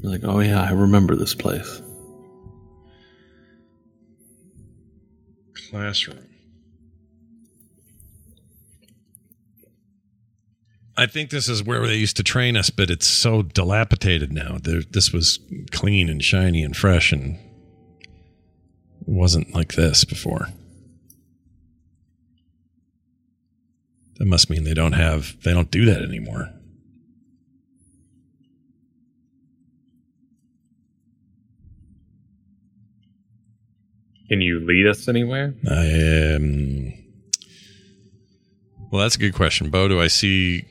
You're 0.00 0.12
like, 0.12 0.24
oh 0.24 0.40
yeah, 0.40 0.62
I 0.62 0.70
remember 0.72 1.16
this 1.16 1.34
place. 1.34 1.80
Classroom. 5.70 6.18
I 10.96 11.06
think 11.06 11.30
this 11.30 11.48
is 11.48 11.64
where 11.64 11.84
they 11.86 11.96
used 11.96 12.16
to 12.18 12.22
train 12.22 12.56
us, 12.56 12.70
but 12.70 12.88
it's 12.88 13.06
so 13.08 13.42
dilapidated 13.42 14.32
now. 14.32 14.58
There, 14.62 14.82
this 14.82 15.12
was 15.12 15.40
clean 15.72 16.08
and 16.08 16.22
shiny 16.22 16.62
and 16.62 16.76
fresh, 16.76 17.10
and 17.10 17.36
wasn't 19.04 19.52
like 19.54 19.72
this 19.72 20.04
before. 20.04 20.48
That 24.18 24.26
must 24.26 24.48
mean 24.48 24.64
they 24.64 24.74
don't 24.74 24.92
have, 24.92 25.40
they 25.42 25.52
don't 25.52 25.70
do 25.70 25.84
that 25.86 26.02
anymore. 26.02 26.50
Can 34.28 34.40
you 34.40 34.60
lead 34.60 34.86
us 34.86 35.06
anywhere? 35.06 35.54
I 35.70 36.34
um, 36.34 36.92
well, 38.90 39.02
that's 39.02 39.16
a 39.16 39.18
good 39.18 39.34
question, 39.34 39.70
Bo. 39.70 39.88
Do 39.88 40.00
I 40.00 40.06
see 40.06 40.64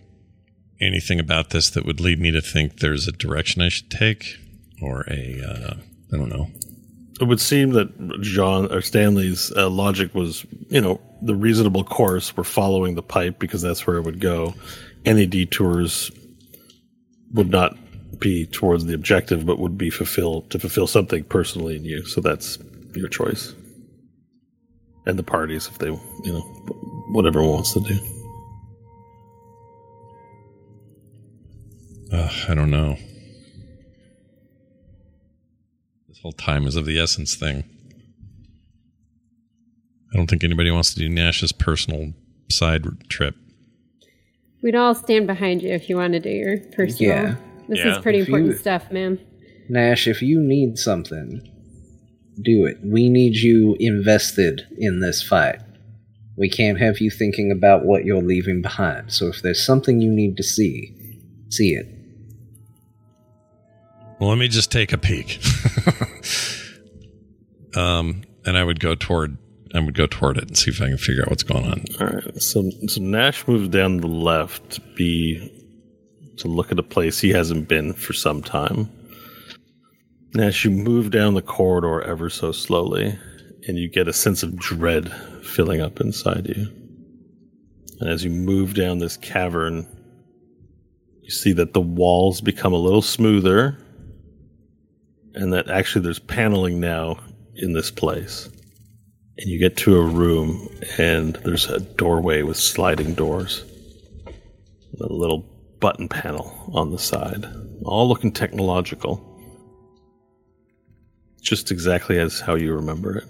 anything 0.82 1.20
about 1.20 1.52
this 1.52 1.70
that 1.72 1.86
would 1.86 2.00
lead 2.00 2.20
me 2.20 2.32
to 2.32 2.42
think 2.42 2.80
there's 2.80 3.08
a 3.08 3.12
direction 3.12 3.62
I 3.62 3.70
should 3.70 3.92
take, 3.92 4.38
or 4.82 5.02
a 5.10 5.42
uh, 5.46 5.74
I 6.12 6.18
don't 6.18 6.30
know, 6.30 6.48
it 7.24 7.28
would 7.28 7.40
seem 7.40 7.72
that 7.72 8.22
John 8.22 8.70
or 8.72 8.82
Stanley's 8.82 9.50
uh, 9.56 9.70
logic 9.70 10.14
was, 10.14 10.46
you 10.68 10.82
know, 10.82 11.00
the 11.22 11.34
reasonable 11.34 11.86
course. 11.86 12.36
We're 12.36 12.44
following 12.44 12.96
the 12.96 13.02
pipe 13.02 13.40
because 13.40 13.62
that's 13.62 13.88
where 13.88 13.96
it 13.96 14.02
would 14.02 14.20
go. 14.20 14.54
Any 15.06 15.26
detours 15.26 16.12
would 17.32 17.50
not 17.50 17.78
be 18.20 18.46
towards 18.46 18.86
the 18.86 18.94
objective, 18.94 19.46
but 19.46 19.58
would 19.58 19.78
be 19.78 19.90
fulfilled 19.90 20.50
to 20.52 20.60
fulfill 20.60 20.86
something 20.86 21.24
personally 21.24 21.78
in 21.78 21.86
you. 21.86 22.06
So 22.06 22.20
that's 22.20 22.58
your 22.94 23.08
choice, 23.08 23.56
and 25.06 25.18
the 25.18 25.24
parties 25.24 25.68
if 25.68 25.78
they, 25.78 25.88
you 25.88 26.34
know, 26.34 26.42
whatever 27.14 27.42
wants 27.42 27.74
to 27.74 27.80
do. 27.80 28.00
Uh, 32.12 32.30
I 32.50 32.54
don't 32.54 32.70
know 32.70 32.98
whole 36.24 36.32
time 36.32 36.66
is 36.66 36.76
of 36.76 36.86
the 36.86 37.00
essence 37.00 37.36
thing. 37.36 37.66
I 40.12 40.18
don't 40.18 40.28
think 40.28 40.44
anybody 40.44 40.72
wants 40.72 40.94
to 40.94 41.00
do 41.00 41.10
Nash's 41.10 41.52
personal 41.52 42.14
side 42.50 42.86
trip. 43.10 43.36
We'd 44.62 44.76
all 44.76 44.96
stand 44.96 45.28
behind 45.28 45.62
you 45.62 45.70
if 45.70 45.90
you 45.90 45.98
want 45.98 46.14
to 46.14 46.20
do 46.20 46.30
your 46.30 46.58
personal. 46.60 47.12
Yeah. 47.12 47.36
This 47.68 47.80
yeah. 47.80 47.92
is 47.92 47.98
pretty 47.98 48.20
if 48.20 48.28
important 48.28 48.54
you, 48.54 48.58
stuff, 48.58 48.90
man. 48.92 49.20
Nash, 49.70 50.08
if 50.08 50.22
you 50.22 50.40
need 50.40 50.78
something, 50.78 51.42
do 52.42 52.66
it. 52.66 52.78
We 52.84 53.10
need 53.10 53.36
you 53.36 53.76
invested 53.80 54.66
in 54.78 55.02
this 55.02 55.22
fight. 55.22 55.60
We 56.38 56.50
can't 56.50 56.80
have 56.80 57.00
you 57.00 57.12
thinking 57.12 57.52
about 57.52 57.86
what 57.86 58.06
you're 58.06 58.22
leaving 58.22 58.62
behind. 58.62 59.12
So 59.12 59.28
if 59.28 59.42
there's 59.42 59.64
something 59.64 60.00
you 60.00 60.12
need 60.12 60.38
to 60.38 60.44
see, 60.44 60.96
see 61.50 61.74
it. 61.74 61.88
Well, 64.20 64.30
let 64.30 64.38
me 64.38 64.48
just 64.48 64.72
take 64.72 64.94
a 64.94 64.98
peek. 64.98 65.40
um, 67.76 68.24
and 68.46 68.58
I 68.58 68.64
would 68.64 68.80
go 68.80 68.96
toward 68.96 69.38
I 69.74 69.80
would 69.80 69.96
go 69.96 70.06
toward 70.06 70.38
it 70.38 70.48
and 70.48 70.58
see 70.58 70.70
if 70.70 70.82
I 70.82 70.88
can 70.88 70.98
figure 70.98 71.24
out 71.24 71.32
what's 71.32 71.44
going 71.44 71.66
on. 71.66 71.86
All 72.00 72.08
right. 72.08 72.42
So, 72.42 72.70
so 72.88 73.02
Nash 73.02 73.48
moves 73.48 73.70
down 73.70 73.98
the 73.98 74.08
left 74.08 74.72
to 74.72 74.82
be 74.96 75.52
to 76.38 76.48
look 76.48 76.72
at 76.72 76.80
a 76.80 76.84
place 76.84 77.20
he 77.20 77.30
hasn't 77.30 77.68
been 77.68 77.94
for 77.94 78.14
some 78.14 78.44
time. 78.44 78.90
Nash, 80.36 80.64
you 80.66 80.72
move 80.72 81.12
down 81.12 81.34
the 81.34 81.42
corridor 81.42 82.02
ever 82.02 82.30
so 82.30 82.52
slowly, 82.52 83.18
and 83.68 83.78
you 83.78 83.90
get 83.90 84.08
a 84.08 84.14
sense 84.14 84.44
of 84.44 84.56
dread 84.58 85.12
filling 85.44 85.82
up 85.82 86.00
inside 86.00 86.48
you. 86.48 86.68
And 88.00 88.10
as 88.10 88.24
you 88.24 88.30
move 88.30 88.74
down 88.74 89.00
this 89.00 89.18
cavern, 89.18 89.88
you 91.22 91.30
see 91.30 91.54
that 91.54 91.74
the 91.74 91.82
walls 91.82 92.42
become 92.42 92.74
a 92.74 92.78
little 92.78 93.02
smoother, 93.02 93.78
and 95.34 95.54
that 95.54 95.70
actually 95.70 96.04
there's 96.04 96.20
paneling 96.20 96.80
now 96.80 97.20
in 97.56 97.74
this 97.74 97.92
place. 97.92 98.50
And 99.38 99.50
you 99.50 99.60
get 99.60 99.78
to 99.78 99.98
a 99.98 100.06
room, 100.06 100.70
and 100.98 101.36
there's 101.38 101.68
a 101.68 101.80
doorway 101.80 102.44
with 102.44 102.58
sliding 102.58 103.16
doors. 103.16 103.64
A 105.02 105.12
little 105.12 105.40
button 105.80 106.08
panel 106.08 106.72
on 106.74 106.92
the 106.92 107.00
side, 107.00 107.46
all 107.84 108.08
looking 108.08 108.32
technological. 108.32 109.22
Just 111.42 111.72
exactly 111.72 112.20
as 112.20 112.40
how 112.40 112.56
you 112.56 112.74
remember 112.74 113.18
it. 113.18 113.26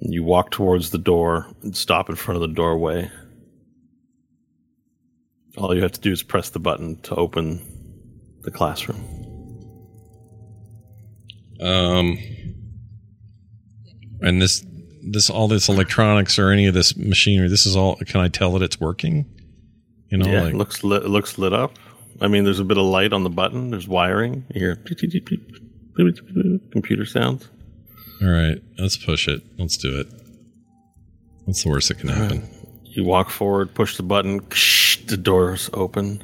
And 0.00 0.12
you 0.12 0.24
walk 0.24 0.50
towards 0.50 0.90
the 0.90 0.98
door 0.98 1.46
and 1.62 1.76
stop 1.76 2.08
in 2.08 2.16
front 2.16 2.42
of 2.42 2.48
the 2.48 2.54
doorway. 2.54 3.10
All 5.56 5.74
you 5.76 5.82
have 5.82 5.92
to 5.92 6.00
do 6.00 6.10
is 6.10 6.22
press 6.22 6.48
the 6.48 6.58
button 6.58 7.00
to 7.02 7.14
open 7.14 7.60
the 8.40 8.50
classroom. 8.50 9.21
Um, 11.62 12.18
and 14.20 14.42
this, 14.42 14.64
this, 15.02 15.30
all 15.30 15.48
this 15.48 15.68
electronics 15.68 16.38
or 16.38 16.50
any 16.50 16.66
of 16.66 16.74
this 16.74 16.96
machinery, 16.96 17.48
this 17.48 17.66
is 17.66 17.76
all. 17.76 17.96
Can 17.96 18.20
I 18.20 18.28
tell 18.28 18.52
that 18.52 18.62
it's 18.62 18.80
working? 18.80 19.26
You 20.10 20.18
know, 20.18 20.26
yeah, 20.26 20.42
like 20.42 20.54
it 20.54 20.56
looks 20.56 20.84
lit, 20.84 21.04
it 21.04 21.08
looks 21.08 21.38
lit 21.38 21.52
up. 21.52 21.78
I 22.20 22.28
mean, 22.28 22.44
there's 22.44 22.60
a 22.60 22.64
bit 22.64 22.78
of 22.78 22.84
light 22.84 23.12
on 23.12 23.24
the 23.24 23.30
button. 23.30 23.70
There's 23.70 23.88
wiring. 23.88 24.44
You 24.54 24.60
hear 24.60 24.76
beep, 24.76 25.00
beep, 25.00 25.26
beep, 25.96 26.70
computer 26.70 27.06
sounds. 27.06 27.48
all 28.20 28.28
right, 28.28 28.62
let's 28.78 28.96
push 28.96 29.28
it. 29.28 29.42
Let's 29.58 29.76
do 29.76 29.98
it. 29.98 30.06
What's 31.44 31.62
the 31.64 31.70
worst 31.70 31.88
that 31.88 31.98
can 31.98 32.08
happen? 32.08 32.48
You 32.84 33.04
walk 33.04 33.30
forward, 33.30 33.74
push 33.74 33.96
the 33.96 34.02
button, 34.02 34.40
the 35.06 35.16
doors 35.16 35.70
open, 35.72 36.22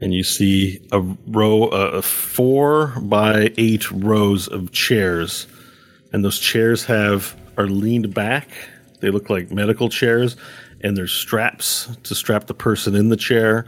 and 0.00 0.12
you 0.12 0.22
see 0.22 0.80
a 0.92 1.00
row, 1.00 1.68
uh, 1.68 2.02
four 2.02 2.94
by 3.00 3.52
eight 3.56 3.90
rows 3.90 4.48
of 4.48 4.72
chairs, 4.72 5.46
and 6.12 6.24
those 6.24 6.38
chairs 6.38 6.84
have 6.84 7.36
are 7.56 7.66
leaned 7.66 8.12
back. 8.14 8.48
They 9.00 9.10
look 9.10 9.30
like 9.30 9.50
medical 9.50 9.88
chairs, 9.88 10.36
and 10.82 10.96
there's 10.96 11.12
straps 11.12 11.88
to 12.04 12.14
strap 12.14 12.46
the 12.46 12.54
person 12.54 12.94
in 12.94 13.08
the 13.08 13.16
chair. 13.16 13.66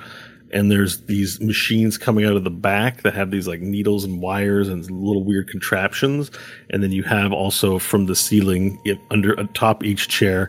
And 0.51 0.71
there's 0.71 1.03
these 1.03 1.41
machines 1.43 1.99
coming 1.99 2.25
out 2.25 2.35
of 2.35 2.45
the 2.45 2.51
back 2.51 3.03
that 3.03 3.13
have 3.13 3.31
these 3.31 3.47
like 3.47 3.61
needles 3.61 4.05
and 4.05 4.23
wires 4.23 4.69
and 4.69 4.91
little 4.91 5.23
weird 5.23 5.49
contraptions. 5.49 6.31
And 6.71 6.83
then 6.83 6.91
you 6.91 7.03
have 7.03 7.35
also 7.35 7.79
from 7.79 8.07
the 8.07 8.17
ceiling 8.17 8.81
under 9.11 9.35
atop 9.35 9.85
each 9.85 10.09
chair 10.09 10.49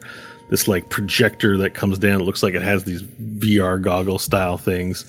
this 0.50 0.68
like 0.68 0.90
projector 0.90 1.58
that 1.58 1.74
comes 1.74 2.00
down. 2.00 2.22
It 2.22 2.24
looks 2.24 2.44
like 2.44 2.54
it 2.54 2.62
has 2.62 2.84
these 2.84 3.04
VR 3.04 3.82
goggle 3.82 4.20
style 4.20 4.58
things. 4.58 5.06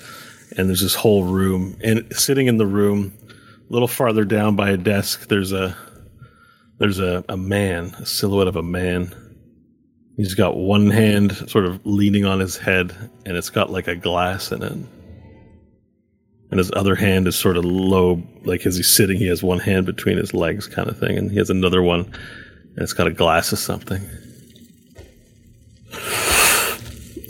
And 0.57 0.69
there's 0.69 0.83
this 0.83 0.95
whole 0.95 1.25
room. 1.25 1.77
And 1.83 2.07
sitting 2.13 2.47
in 2.47 2.57
the 2.57 2.67
room, 2.67 3.13
a 3.29 3.73
little 3.73 3.89
farther 3.89 4.25
down 4.25 4.57
by 4.57 4.71
a 4.71 4.77
desk, 4.77 5.29
there's 5.29 5.53
a 5.53 5.77
there's 6.79 6.99
a, 6.99 7.23
a 7.29 7.37
man, 7.37 7.95
a 7.99 8.07
silhouette 8.07 8.49
of 8.49 8.57
a 8.57 8.63
man. 8.63 9.15
He's 10.17 10.35
got 10.35 10.57
one 10.57 10.91
hand 10.91 11.33
sort 11.49 11.67
of 11.67 11.85
leaning 11.85 12.25
on 12.25 12.41
his 12.41 12.57
head, 12.57 12.95
and 13.27 13.37
it's 13.37 13.51
got 13.51 13.71
like 13.71 13.87
a 13.87 13.95
glass 13.95 14.51
in 14.51 14.63
it. 14.63 14.73
And 16.51 16.59
his 16.59 16.73
other 16.75 16.95
hand 16.95 17.29
is 17.29 17.37
sort 17.37 17.57
of 17.57 17.65
low, 17.65 18.23
like 18.45 18.67
as 18.67 18.77
he's 18.77 18.95
sitting, 18.95 19.19
he 19.19 19.29
has 19.29 19.43
one 19.43 19.61
hand 19.61 19.87
between 19.87 20.17
his 20.17 20.35
legs, 20.35 20.67
kind 20.67 20.89
of 20.89 20.99
thing. 20.99 21.17
And 21.17 21.31
he 21.31 21.37
has 21.37 21.51
another 21.51 21.83
one, 21.83 22.01
and 22.01 22.79
it's 22.79 22.95
got 22.95 23.07
a 23.07 23.13
glass 23.13 23.53
of 23.53 23.59
something. 23.59 24.03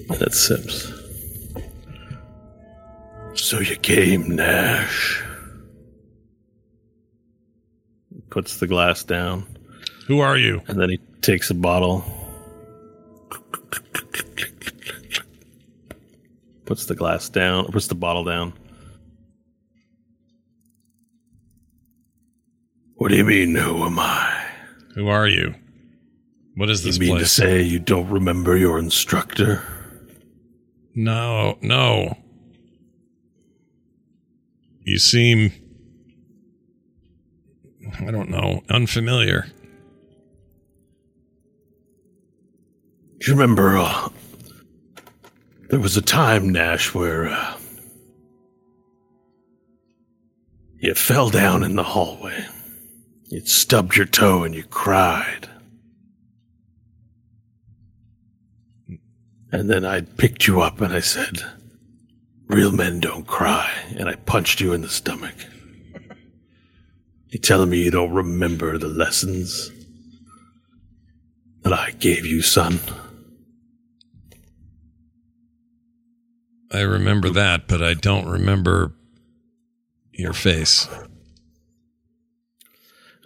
And 0.08 0.22
it 0.22 0.32
sips. 0.32 0.99
So 3.51 3.59
you 3.59 3.74
came, 3.74 4.36
Nash. 4.36 5.24
Puts 8.30 8.61
the 8.61 8.68
glass 8.68 9.03
down, 9.03 9.44
Who 10.07 10.20
are 10.20 10.36
you? 10.36 10.62
and 10.68 10.80
then 10.80 10.90
he 10.90 10.98
takes 11.20 11.51
a 11.51 11.55
bottle. 11.55 12.05
Puts 16.64 16.86
the 16.86 16.94
glass 16.94 17.28
down, 17.28 17.66
puts 17.72 17.88
the 17.88 17.96
bottle 17.96 18.22
down. 18.22 18.53
What 22.94 23.09
do 23.09 23.16
you 23.16 23.24
mean, 23.24 23.57
who 23.57 23.84
am 23.84 23.98
I? 23.98 24.44
Who 24.94 25.09
are 25.09 25.26
you? 25.26 25.57
What 26.55 26.70
is 26.70 26.84
this 26.84 26.98
you 26.98 27.09
mean 27.09 27.18
to 27.18 27.26
say 27.26 27.62
you 27.62 27.80
don't 27.80 28.11
remember 28.11 28.57
your 28.57 28.78
instructor? 28.78 29.61
no, 30.94 31.59
no. 31.62 32.16
You 34.91 34.99
seem, 34.99 35.53
I 38.01 38.11
don't 38.11 38.28
know, 38.28 38.64
unfamiliar. 38.68 39.47
Do 43.20 43.30
you 43.30 43.34
remember 43.34 43.78
uh, 43.78 44.09
there 45.68 45.78
was 45.78 45.97
a 45.97 46.03
time, 46.03 46.49
Nash, 46.49 46.93
where 46.93 47.28
uh, 47.28 47.57
you 50.80 50.95
fell 50.95 51.30
down 51.30 51.62
in 51.62 51.76
the 51.76 51.84
hallway. 51.84 52.47
You 53.28 53.47
stubbed 53.47 53.95
your 53.95 54.07
toe 54.07 54.43
and 54.43 54.57
you 54.57 54.64
cried. 54.64 55.49
And 59.53 59.70
then 59.70 59.84
I 59.84 60.01
picked 60.01 60.49
you 60.49 60.61
up 60.61 60.80
and 60.80 60.93
I 60.93 60.99
said, 60.99 61.45
Real 62.51 62.72
men 62.72 62.98
don't 62.98 63.28
cry. 63.28 63.70
And 63.96 64.09
I 64.09 64.16
punched 64.16 64.61
you 64.61 64.72
in 64.72 64.80
the 64.80 64.88
stomach. 64.88 65.34
You 67.28 67.38
telling 67.38 67.70
me 67.70 67.84
you 67.84 67.92
don't 67.92 68.12
remember 68.12 68.76
the 68.76 68.88
lessons 68.88 69.70
that 71.62 71.72
I 71.72 71.92
gave 71.92 72.26
you, 72.26 72.42
son? 72.42 72.80
I 76.72 76.80
remember 76.80 77.30
that, 77.30 77.68
but 77.68 77.84
I 77.84 77.94
don't 77.94 78.28
remember 78.28 78.94
your 80.12 80.32
face. 80.32 80.88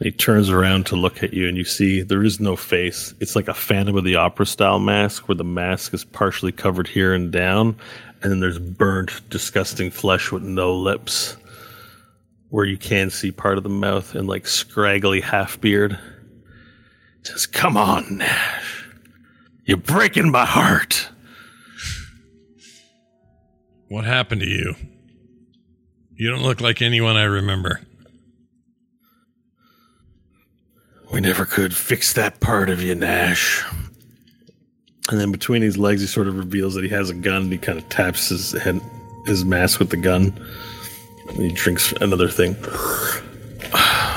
He 0.01 0.11
turns 0.11 0.51
around 0.51 0.85
to 0.87 0.97
look 0.97 1.23
at 1.23 1.33
you, 1.33 1.49
and 1.49 1.57
you 1.57 1.65
see 1.65 2.03
there 2.03 2.25
is 2.25 2.41
no 2.41 2.57
face. 2.57 3.15
It's 3.21 3.35
like 3.35 3.49
a 3.49 3.55
Phantom 3.55 3.97
of 3.97 4.05
the 4.05 4.17
Opera 4.17 4.45
style 4.45 4.81
mask, 4.81 5.29
where 5.29 5.37
the 5.37 5.45
mask 5.45 5.95
is 5.95 6.05
partially 6.05 6.53
covered 6.53 6.89
here 6.89 7.15
and 7.15 7.33
down, 7.33 7.77
and 8.25 8.33
then 8.33 8.41
there's 8.41 8.59
burnt, 8.59 9.21
disgusting 9.29 9.91
flesh 9.91 10.33
with 10.33 10.43
no 10.43 10.75
lips, 10.75 11.37
where 12.49 12.65
you 12.65 12.79
can 12.79 13.11
see 13.11 13.31
part 13.31 13.59
of 13.59 13.65
the 13.65 13.69
mouth 13.69 14.15
and 14.15 14.27
like 14.27 14.47
scraggly 14.47 15.21
half 15.21 15.61
beard. 15.61 15.99
Just 17.23 17.53
come 17.53 17.77
on, 17.77 18.17
Nash. 18.17 18.89
You're 19.67 19.77
breaking 19.77 20.31
my 20.31 20.47
heart. 20.47 21.11
What 23.89 24.05
happened 24.05 24.41
to 24.41 24.49
you? 24.49 24.75
You 26.17 26.31
don't 26.31 26.43
look 26.43 26.63
like 26.63 26.81
anyone 26.81 27.17
I 27.17 27.25
remember. 27.25 27.83
We 31.13 31.21
never 31.21 31.45
could 31.45 31.77
fix 31.77 32.15
that 32.15 32.41
part 32.41 32.71
of 32.71 32.83
you, 32.83 32.95
Nash. 32.95 33.63
And 35.11 35.21
then 35.21 35.33
between 35.33 35.63
his 35.63 35.77
legs, 35.77 36.01
he 36.01 36.07
sort 36.07 36.29
of 36.29 36.37
reveals 36.39 36.75
that 36.75 36.85
he 36.85 36.91
has 36.91 37.11
a 37.11 37.15
gun. 37.15 37.43
And 37.43 37.53
he 37.53 37.59
kind 37.59 37.79
of 37.79 37.89
taps 37.89 38.29
his 38.29 38.53
head, 38.53 38.81
his 39.27 39.45
mask 39.45 39.79
with 39.79 39.91
the 39.91 39.97
gun. 39.97 40.33
And 41.29 41.37
he 41.37 41.53
drinks 41.53 41.93
another 42.01 42.29
thing. 42.29 42.57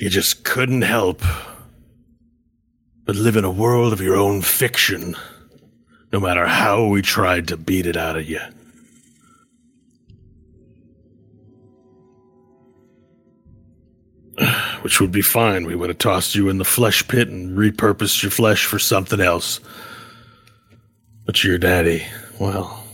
You 0.00 0.08
just 0.08 0.44
couldn't 0.44 0.82
help 0.82 1.22
but 3.08 3.16
live 3.16 3.36
in 3.36 3.44
a 3.44 3.50
world 3.50 3.94
of 3.94 4.02
your 4.02 4.16
own 4.16 4.42
fiction, 4.42 5.16
no 6.12 6.20
matter 6.20 6.46
how 6.46 6.86
we 6.86 7.00
tried 7.00 7.48
to 7.48 7.56
beat 7.56 7.86
it 7.86 7.96
out 7.96 8.16
of 8.18 8.28
you. 8.28 8.38
which 14.82 15.00
would 15.00 15.12
be 15.12 15.22
fine. 15.22 15.66
We 15.66 15.74
would 15.74 15.90
have 15.90 15.98
tossed 15.98 16.34
you 16.34 16.48
in 16.48 16.58
the 16.58 16.64
flesh 16.64 17.06
pit 17.08 17.28
and 17.28 17.56
repurposed 17.56 18.22
your 18.22 18.30
flesh 18.30 18.64
for 18.64 18.78
something 18.78 19.20
else. 19.20 19.60
But 21.24 21.44
your 21.44 21.58
daddy, 21.58 22.06
well, 22.38 22.84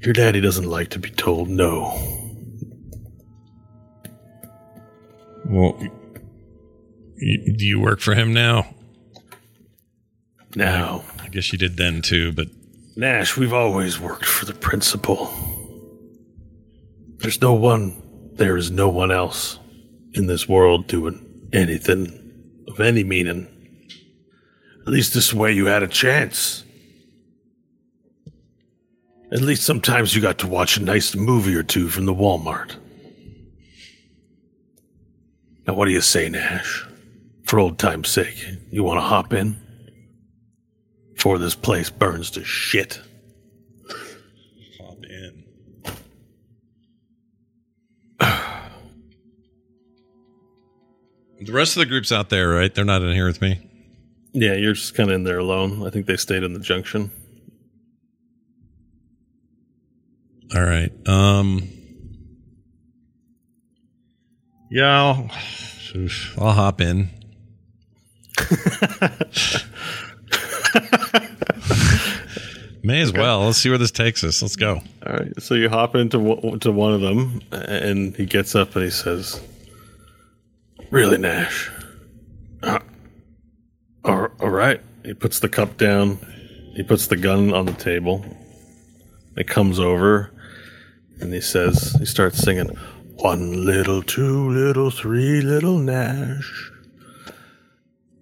your 0.00 0.12
daddy 0.12 0.40
doesn't 0.40 0.68
like 0.68 0.90
to 0.90 0.98
be 0.98 1.10
told 1.10 1.48
no. 1.48 1.92
Well, 5.46 5.78
you, 7.16 7.56
do 7.56 7.64
you 7.64 7.80
work 7.80 8.00
for 8.00 8.14
him 8.14 8.32
now? 8.32 8.74
Now, 10.56 11.04
I 11.20 11.28
guess 11.28 11.52
you 11.52 11.58
did 11.58 11.76
then 11.76 12.02
too, 12.02 12.32
but 12.32 12.48
Nash, 12.96 13.36
we've 13.36 13.52
always 13.52 13.98
worked 13.98 14.24
for 14.24 14.44
the 14.44 14.54
principal. 14.54 15.32
There's 17.16 17.40
no 17.40 17.54
one, 17.54 18.30
there 18.34 18.56
is 18.56 18.70
no 18.70 18.88
one 18.88 19.10
else 19.10 19.58
in 20.14 20.26
this 20.26 20.48
world 20.48 20.86
doing 20.86 21.48
anything 21.52 22.20
of 22.68 22.80
any 22.80 23.04
meaning. 23.04 23.48
At 24.86 24.92
least 24.92 25.14
this 25.14 25.32
way 25.32 25.52
you 25.52 25.66
had 25.66 25.82
a 25.82 25.88
chance. 25.88 26.64
At 29.32 29.40
least 29.40 29.64
sometimes 29.64 30.14
you 30.14 30.22
got 30.22 30.38
to 30.38 30.46
watch 30.46 30.76
a 30.76 30.82
nice 30.82 31.14
movie 31.14 31.56
or 31.56 31.62
two 31.62 31.88
from 31.88 32.06
the 32.06 32.14
Walmart. 32.14 32.76
Now, 35.66 35.74
what 35.74 35.86
do 35.86 35.92
you 35.92 36.02
say, 36.02 36.28
Nash? 36.28 36.86
For 37.44 37.58
old 37.58 37.78
time's 37.78 38.10
sake, 38.10 38.36
you 38.70 38.84
want 38.84 38.98
to 38.98 39.02
hop 39.02 39.32
in? 39.32 39.56
Before 41.14 41.38
this 41.38 41.54
place 41.54 41.88
burns 41.88 42.30
to 42.32 42.44
shit. 42.44 43.00
hop 44.78 44.98
in. 45.04 45.44
the 51.44 51.52
rest 51.52 51.76
of 51.76 51.80
the 51.80 51.86
group's 51.86 52.12
out 52.12 52.30
there, 52.30 52.48
right? 52.50 52.74
They're 52.74 52.84
not 52.84 53.02
in 53.02 53.12
here 53.14 53.26
with 53.26 53.40
me. 53.40 53.60
Yeah, 54.32 54.54
you're 54.54 54.72
just 54.74 54.94
kind 54.94 55.10
of 55.10 55.14
in 55.14 55.24
there 55.24 55.38
alone. 55.38 55.86
I 55.86 55.90
think 55.90 56.06
they 56.06 56.16
stayed 56.16 56.42
in 56.42 56.52
the 56.54 56.60
junction. 56.60 57.10
All 60.54 60.62
right. 60.62 60.90
Um. 61.08 61.68
Yeah, 64.70 64.90
I'll, 64.98 65.30
I'll 66.38 66.52
hop 66.52 66.80
in. 66.80 67.10
May 72.82 73.00
as 73.00 73.12
well. 73.14 73.46
Let's 73.46 73.58
see 73.58 73.70
where 73.70 73.78
this 73.78 73.90
takes 73.90 74.22
us. 74.24 74.42
Let's 74.42 74.56
go. 74.56 74.82
All 75.06 75.12
right, 75.12 75.32
so 75.42 75.54
you 75.54 75.70
hop 75.70 75.94
into 75.94 76.18
one- 76.18 76.58
to 76.60 76.70
one 76.70 76.92
of 76.92 77.00
them, 77.00 77.40
and 77.52 78.14
he 78.14 78.26
gets 78.26 78.54
up 78.54 78.74
and 78.76 78.84
he 78.84 78.90
says, 78.90 79.40
"Really, 80.94 81.18
Nash? 81.18 81.72
Uh, 82.62 82.78
all 84.04 84.28
right." 84.38 84.80
He 85.04 85.12
puts 85.12 85.40
the 85.40 85.48
cup 85.48 85.76
down. 85.76 86.18
He 86.76 86.84
puts 86.84 87.08
the 87.08 87.16
gun 87.16 87.52
on 87.52 87.66
the 87.66 87.72
table. 87.72 88.24
He 89.36 89.42
comes 89.42 89.80
over, 89.80 90.30
and 91.20 91.34
he 91.34 91.40
says, 91.40 91.96
he 91.98 92.06
starts 92.06 92.38
singing, 92.38 92.68
"One 93.16 93.66
little, 93.66 94.02
two 94.02 94.48
little, 94.50 94.92
three 94.92 95.40
little 95.40 95.78
Nash." 95.78 96.70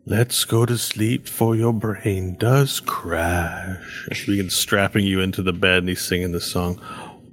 Let's 0.07 0.43
go 0.47 0.65
to 0.65 0.79
sleep 0.79 1.29
for 1.29 1.55
your 1.55 1.75
brain 1.75 2.37
does 2.41 2.81
crash. 2.81 4.09
He 4.11 4.33
begins 4.33 4.57
strapping 4.57 5.05
you 5.05 5.21
into 5.21 5.43
the 5.43 5.53
bed 5.53 5.81
and 5.81 5.91
he's 5.91 6.01
singing 6.01 6.33
this 6.33 6.51
song. 6.51 6.81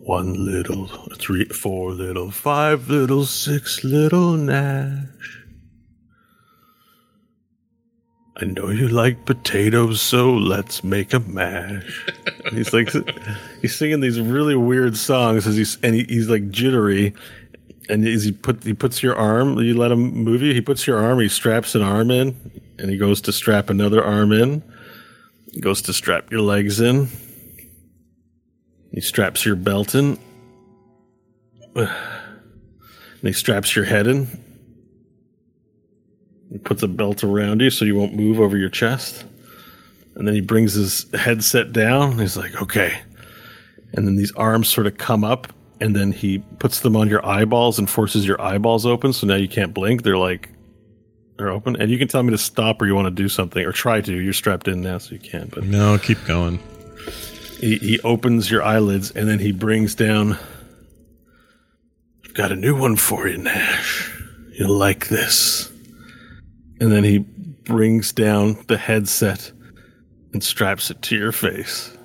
One 0.09 0.43
little, 0.43 0.87
three, 1.19 1.45
four 1.45 1.91
little, 1.91 2.31
five 2.31 2.89
little, 2.89 3.25
six 3.25 3.83
little 3.83 4.31
Nash. 4.31 5.45
I 8.35 8.45
know 8.45 8.71
you 8.71 8.87
like 8.87 9.27
potatoes, 9.27 10.01
so 10.01 10.33
let's 10.33 10.83
make 10.83 11.13
a 11.13 11.19
mash. 11.19 12.09
he's 12.51 12.73
like, 12.73 12.89
he's 13.61 13.77
singing 13.77 13.99
these 13.99 14.19
really 14.19 14.55
weird 14.55 14.97
songs 14.97 15.45
as 15.45 15.55
he's, 15.55 15.77
and 15.83 15.93
he, 15.93 16.05
he's 16.05 16.27
like 16.27 16.49
jittery. 16.49 17.13
And 17.87 18.03
he 18.03 18.31
put, 18.31 18.63
he 18.63 18.73
puts 18.73 19.03
your 19.03 19.15
arm, 19.15 19.59
you 19.59 19.77
let 19.77 19.91
him 19.91 20.11
move 20.23 20.41
you. 20.41 20.55
He 20.55 20.61
puts 20.61 20.87
your 20.87 20.97
arm, 20.97 21.19
he 21.19 21.29
straps 21.29 21.75
an 21.75 21.83
arm 21.83 22.09
in, 22.09 22.35
and 22.79 22.89
he 22.89 22.97
goes 22.97 23.21
to 23.21 23.31
strap 23.31 23.69
another 23.69 24.03
arm 24.03 24.31
in. 24.31 24.63
He 25.51 25.59
goes 25.59 25.83
to 25.83 25.93
strap 25.93 26.31
your 26.31 26.41
legs 26.41 26.81
in. 26.81 27.09
He 28.91 29.01
straps 29.01 29.45
your 29.45 29.55
belt 29.55 29.95
in. 29.95 30.17
And 31.75 31.89
he 33.21 33.33
straps 33.33 33.75
your 33.75 33.85
head 33.85 34.07
in. 34.07 34.27
He 36.51 36.57
puts 36.57 36.81
a 36.81 36.87
belt 36.87 37.23
around 37.23 37.61
you 37.61 37.69
so 37.69 37.85
you 37.85 37.95
won't 37.95 38.15
move 38.15 38.39
over 38.39 38.57
your 38.57 38.69
chest. 38.69 39.23
And 40.15 40.27
then 40.27 40.33
he 40.33 40.41
brings 40.41 40.73
his 40.73 41.05
headset 41.13 41.71
down. 41.71 42.17
He's 42.17 42.35
like, 42.35 42.61
okay. 42.61 42.99
And 43.93 44.07
then 44.07 44.15
these 44.15 44.31
arms 44.33 44.67
sort 44.67 44.87
of 44.87 44.97
come 44.97 45.23
up, 45.23 45.53
and 45.79 45.95
then 45.95 46.11
he 46.11 46.39
puts 46.59 46.81
them 46.81 46.95
on 46.95 47.07
your 47.07 47.25
eyeballs 47.25 47.79
and 47.79 47.89
forces 47.89 48.25
your 48.25 48.41
eyeballs 48.41 48.85
open. 48.85 49.13
So 49.13 49.27
now 49.27 49.35
you 49.35 49.47
can't 49.47 49.73
blink. 49.73 50.03
They're 50.03 50.17
like, 50.17 50.49
they're 51.37 51.49
open. 51.49 51.75
And 51.79 51.89
you 51.89 51.97
can 51.97 52.07
tell 52.07 52.21
me 52.21 52.31
to 52.31 52.37
stop 52.37 52.81
or 52.81 52.85
you 52.85 52.95
want 52.95 53.05
to 53.05 53.11
do 53.11 53.29
something 53.29 53.65
or 53.65 53.71
try 53.71 54.01
to. 54.01 54.13
You're 54.13 54.33
strapped 54.33 54.67
in 54.67 54.81
now, 54.81 54.97
so 54.97 55.13
you 55.13 55.19
can't. 55.19 55.49
But 55.51 55.63
No, 55.63 55.97
keep 55.97 56.23
going. 56.25 56.59
He, 57.59 57.77
he 57.77 57.99
opens 58.01 58.49
your 58.49 58.63
eyelids 58.63 59.11
and 59.11 59.27
then 59.27 59.39
he 59.39 59.51
brings 59.51 59.95
down. 59.95 60.37
I've 62.25 62.33
got 62.33 62.51
a 62.51 62.55
new 62.55 62.77
one 62.77 62.95
for 62.95 63.27
you, 63.27 63.37
Nash. 63.37 64.11
You'll 64.53 64.77
like 64.77 65.07
this. 65.07 65.71
And 66.79 66.91
then 66.91 67.03
he 67.03 67.19
brings 67.19 68.11
down 68.11 68.57
the 68.67 68.77
headset 68.77 69.51
and 70.33 70.43
straps 70.43 70.89
it 70.91 71.01
to 71.03 71.17
your 71.17 71.31
face. 71.31 71.95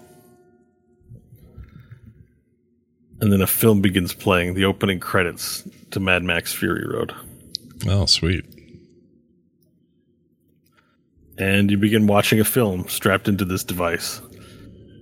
And 3.21 3.33
then 3.33 3.41
a 3.41 3.47
film 3.47 3.81
begins 3.81 4.13
playing, 4.13 4.55
the 4.55 4.65
opening 4.65 5.01
credits 5.01 5.67
to 5.93 6.01
Mad 6.01 6.23
Max 6.23 6.53
Fury 6.53 6.87
Road. 6.87 7.15
Oh, 7.87 8.07
sweet. 8.07 8.45
and 11.39 11.71
you 11.71 11.77
begin 11.77 12.07
watching 12.07 12.41
a 12.41 12.45
film 12.45 12.87
strapped 12.89 13.29
into 13.29 13.45
this 13.45 13.65
device. 13.65 14.21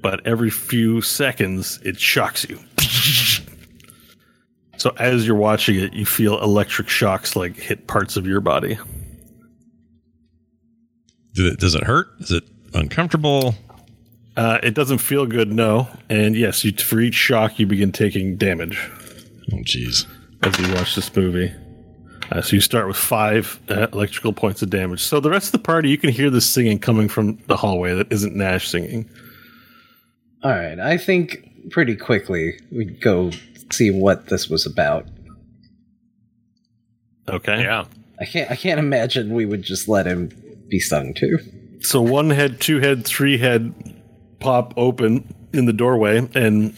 But 0.02 0.26
every 0.26 0.50
few 0.50 1.00
seconds, 1.00 1.78
it 1.84 1.98
shocks 1.98 2.44
you. 2.48 2.58
so 4.76 4.90
as 4.98 5.26
you're 5.26 5.36
watching 5.36 5.76
it, 5.76 5.94
you 5.94 6.04
feel 6.04 6.42
electric 6.42 6.88
shocks 6.88 7.36
like 7.36 7.56
hit 7.56 7.86
parts 7.86 8.16
of 8.16 8.26
your 8.26 8.40
body. 8.40 8.78
Does 11.34 11.74
it 11.74 11.84
hurt? 11.84 12.08
Is 12.20 12.30
it 12.30 12.44
uncomfortable? 12.74 13.54
Uh, 14.36 14.58
it 14.62 14.74
doesn't 14.74 14.98
feel 14.98 15.24
good, 15.26 15.52
no. 15.52 15.88
And 16.10 16.34
yes, 16.36 16.64
you, 16.64 16.72
for 16.72 17.00
each 17.00 17.14
shock, 17.14 17.58
you 17.58 17.66
begin 17.66 17.92
taking 17.92 18.36
damage 18.36 18.78
Oh, 19.52 19.56
jeez. 19.58 20.06
as 20.42 20.58
you 20.58 20.74
watch 20.74 20.94
this 20.94 21.14
movie. 21.14 21.52
Uh, 22.30 22.40
so 22.40 22.54
you 22.56 22.60
start 22.60 22.86
with 22.88 22.96
five 22.96 23.60
uh, 23.68 23.88
electrical 23.92 24.32
points 24.32 24.62
of 24.62 24.70
damage. 24.70 25.02
So 25.02 25.20
the 25.20 25.30
rest 25.30 25.46
of 25.46 25.52
the 25.52 25.58
party, 25.66 25.90
you 25.90 25.98
can 25.98 26.10
hear 26.10 26.30
this 26.30 26.48
singing 26.48 26.78
coming 26.78 27.08
from 27.08 27.38
the 27.46 27.56
hallway 27.56 27.94
that 27.94 28.10
isn't 28.12 28.34
Nash 28.34 28.68
singing. 28.68 29.08
All 30.42 30.50
right, 30.50 30.78
I 30.78 30.96
think 30.96 31.70
pretty 31.70 31.96
quickly 31.96 32.58
we'd 32.70 33.00
go 33.00 33.30
see 33.70 33.90
what 33.90 34.26
this 34.26 34.48
was 34.48 34.66
about. 34.66 35.06
Okay. 37.28 37.62
Yeah. 37.62 37.84
I 38.20 38.24
can't. 38.24 38.50
I 38.50 38.56
can't 38.56 38.78
imagine 38.78 39.32
we 39.32 39.46
would 39.46 39.62
just 39.62 39.88
let 39.88 40.06
him 40.06 40.30
be 40.68 40.80
sung 40.80 41.14
to. 41.14 41.38
So 41.80 42.00
one 42.00 42.30
head, 42.30 42.60
two 42.60 42.80
head, 42.80 43.04
three 43.04 43.38
head 43.38 43.74
pop 44.38 44.74
open 44.76 45.32
in 45.52 45.66
the 45.66 45.72
doorway, 45.72 46.28
and 46.34 46.76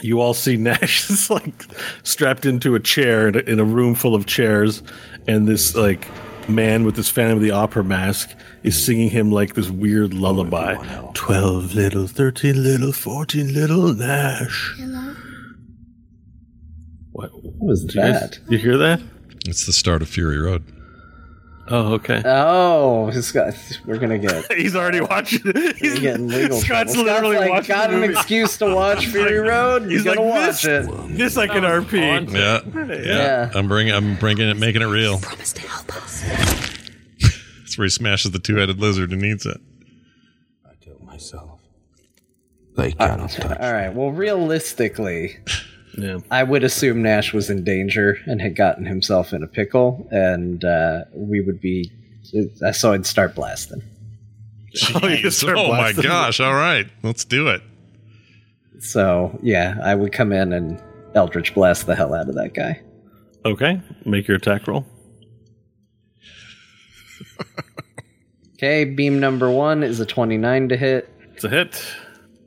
you 0.00 0.20
all 0.20 0.34
see 0.34 0.56
Nash 0.56 1.10
is 1.10 1.30
like 1.30 1.64
strapped 2.02 2.46
into 2.46 2.74
a 2.74 2.80
chair 2.80 3.28
in 3.28 3.36
a, 3.36 3.38
in 3.40 3.60
a 3.60 3.64
room 3.64 3.94
full 3.94 4.14
of 4.14 4.26
chairs, 4.26 4.82
and 5.26 5.46
this 5.46 5.74
like 5.74 6.08
man 6.48 6.84
with 6.84 6.96
this 6.96 7.08
Phantom 7.08 7.38
of 7.38 7.42
the 7.42 7.50
Opera 7.50 7.84
mask 7.84 8.30
is 8.62 8.74
hmm. 8.74 8.80
singing 8.80 9.10
him 9.10 9.30
like 9.30 9.54
this 9.54 9.70
weird 9.70 10.14
lullaby. 10.14 10.76
Twelve 11.14 11.74
little, 11.74 12.06
thirteen 12.06 12.62
little, 12.62 12.92
fourteen 12.92 13.52
little 13.54 13.92
Nash. 13.94 14.74
What, 17.12 17.30
What 17.32 17.54
was 17.60 17.82
you 17.94 18.00
guys- 18.00 18.20
that? 18.20 18.38
You 18.48 18.58
hear 18.58 18.76
that? 18.76 19.00
It's 19.46 19.64
the 19.66 19.72
start 19.72 20.02
of 20.02 20.08
Fury 20.08 20.38
Road. 20.38 20.64
Oh, 21.68 21.94
okay. 21.94 22.22
Oh, 22.24 23.10
this 23.10 23.32
guy, 23.32 23.52
we're 23.84 23.98
gonna 23.98 24.18
get 24.18 24.52
He's 24.56 24.76
already 24.76 25.00
watching 25.00 25.40
it. 25.44 25.76
He's 25.76 25.98
getting 25.98 26.28
legal. 26.28 26.60
Scott's 26.60 26.94
trouble. 26.94 27.10
literally 27.10 27.36
like, 27.38 27.50
watching 27.50 27.68
got 27.74 27.90
the 27.90 27.96
an 27.96 28.00
movie. 28.02 28.12
excuse 28.14 28.56
to 28.58 28.74
watch 28.74 29.06
Fury 29.08 29.38
Road. 29.38 29.82
He's 29.82 29.92
He's 29.92 30.04
gonna 30.04 30.20
like, 30.20 30.46
watch 30.48 30.62
this, 30.62 30.86
it. 30.86 31.16
This 31.16 31.36
I 31.36 31.46
can 31.48 31.64
RP. 31.64 32.32
Yeah, 32.32 32.60
yeah. 32.94 33.02
Yeah. 33.04 33.50
I'm 33.54 33.66
bringing, 33.66 33.92
I'm 33.94 34.14
bringing 34.16 34.48
it, 34.48 34.56
making 34.56 34.82
it 34.82 34.86
real. 34.86 35.18
Promise 35.18 35.54
to 35.54 35.62
help 35.62 35.96
us. 35.96 36.22
That's 37.60 37.76
where 37.76 37.86
he 37.86 37.90
smashes 37.90 38.30
the 38.30 38.38
two-headed 38.38 38.78
lizard 38.80 39.10
and 39.12 39.22
eats 39.24 39.44
it. 39.44 39.58
I 40.64 40.70
tell 40.84 40.98
myself, 41.04 41.60
they 42.76 42.92
uh, 42.92 43.08
cannot 43.08 43.30
touch. 43.30 43.58
All 43.58 43.72
right. 43.72 43.92
Well, 43.92 44.12
realistically, 44.12 45.38
Yeah. 45.96 46.18
I 46.30 46.42
would 46.42 46.62
assume 46.64 47.02
Nash 47.02 47.32
was 47.32 47.48
in 47.48 47.64
danger 47.64 48.18
and 48.26 48.40
had 48.40 48.54
gotten 48.54 48.84
himself 48.84 49.32
in 49.32 49.42
a 49.42 49.46
pickle, 49.46 50.06
and 50.10 50.64
uh, 50.64 51.04
we 51.14 51.40
would 51.40 51.60
be. 51.60 51.90
So 52.72 52.92
I'd 52.92 53.06
start 53.06 53.34
blasting. 53.34 53.82
Oh, 54.94 54.98
Jeez. 55.00 55.32
start 55.32 55.56
Oh 55.56 55.72
my 55.72 55.92
gosh! 55.92 56.38
All 56.38 56.52
right, 56.54 56.86
let's 57.02 57.24
do 57.24 57.48
it. 57.48 57.62
So 58.78 59.38
yeah, 59.42 59.78
I 59.82 59.94
would 59.94 60.12
come 60.12 60.32
in 60.32 60.52
and 60.52 60.82
Eldritch 61.14 61.54
blast 61.54 61.86
the 61.86 61.96
hell 61.96 62.12
out 62.12 62.28
of 62.28 62.34
that 62.34 62.52
guy. 62.52 62.82
Okay. 63.46 63.80
Make 64.04 64.28
your 64.28 64.36
attack 64.36 64.66
roll. 64.66 64.84
Okay, 68.58 68.86
beam 68.86 69.20
number 69.20 69.50
one 69.50 69.82
is 69.82 70.00
a 70.00 70.06
29 70.06 70.70
to 70.70 70.78
hit. 70.78 71.10
It's 71.34 71.44
a 71.44 71.48
hit. 71.50 71.94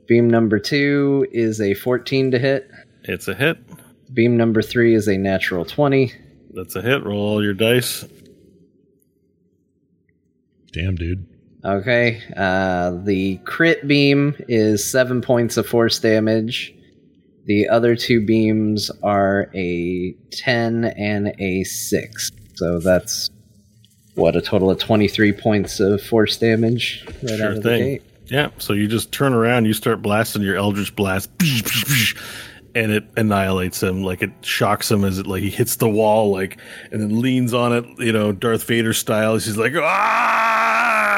Beam 0.08 0.28
number 0.28 0.58
two 0.58 1.24
is 1.30 1.60
a 1.60 1.74
14 1.74 2.32
to 2.32 2.38
hit. 2.40 2.68
It's 3.10 3.26
a 3.26 3.34
hit. 3.34 3.58
Beam 4.14 4.36
number 4.36 4.62
three 4.62 4.94
is 4.94 5.08
a 5.08 5.16
natural 5.18 5.64
20. 5.64 6.12
That's 6.54 6.76
a 6.76 6.82
hit. 6.82 7.02
Roll 7.04 7.20
all 7.20 7.42
your 7.42 7.54
dice. 7.54 8.04
Damn, 10.72 10.94
dude. 10.94 11.26
Okay, 11.64 12.22
uh, 12.36 12.92
the 13.04 13.36
crit 13.44 13.86
beam 13.86 14.34
is 14.48 14.88
seven 14.88 15.20
points 15.20 15.56
of 15.56 15.66
force 15.66 15.98
damage. 15.98 16.72
The 17.46 17.68
other 17.68 17.96
two 17.96 18.24
beams 18.24 18.90
are 19.02 19.50
a 19.54 20.12
10 20.30 20.84
and 20.84 21.34
a 21.38 21.64
6. 21.64 22.30
So 22.54 22.78
that's, 22.78 23.28
what, 24.14 24.36
a 24.36 24.40
total 24.40 24.70
of 24.70 24.78
23 24.78 25.32
points 25.32 25.80
of 25.80 26.00
force 26.00 26.36
damage 26.36 27.04
right 27.22 27.36
Sure 27.36 27.46
out 27.46 27.50
of 27.56 27.62
the 27.62 27.68
thing. 27.68 27.82
gate? 27.84 28.02
Yeah. 28.26 28.50
So 28.58 28.72
you 28.72 28.86
just 28.86 29.10
turn 29.12 29.32
around, 29.32 29.64
you 29.64 29.72
start 29.72 30.00
blasting 30.00 30.42
your 30.42 30.56
Eldritch 30.56 30.94
Blast, 30.94 31.28
and 32.74 32.92
it 32.92 33.04
annihilates 33.16 33.82
him. 33.82 34.02
Like 34.02 34.22
it 34.22 34.32
shocks 34.42 34.90
him 34.90 35.04
as 35.04 35.18
it 35.18 35.26
like 35.26 35.42
he 35.42 35.50
hits 35.50 35.76
the 35.76 35.88
wall, 35.88 36.30
like 36.30 36.58
and 36.90 37.00
then 37.00 37.20
leans 37.20 37.54
on 37.54 37.72
it, 37.72 37.84
you 37.98 38.12
know, 38.12 38.32
Darth 38.32 38.64
Vader 38.64 38.92
style. 38.92 39.34
He's 39.34 39.56
like 39.56 39.74
ah, 39.76 41.10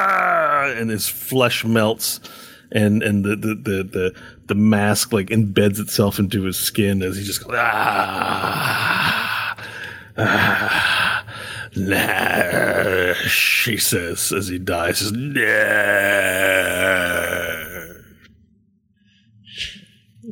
and 0.76 0.90
his 0.90 1.08
flesh 1.08 1.64
melts. 1.64 2.20
And 2.74 3.02
and 3.02 3.22
the, 3.22 3.36
the, 3.36 3.54
the, 3.54 3.82
the, 3.84 4.14
the 4.46 4.54
mask 4.54 5.12
like 5.12 5.26
embeds 5.26 5.78
itself 5.78 6.18
into 6.18 6.44
his 6.44 6.58
skin 6.58 7.02
as 7.02 7.18
he 7.18 7.22
just 7.22 7.44
ah, 7.50 9.14
ah, 10.16 11.24
nah, 11.76 13.12
she 13.26 13.76
says 13.76 14.32
as 14.32 14.48
he 14.48 14.58
dies, 14.58 15.00
says, 15.00 15.12
nah. 15.12 15.42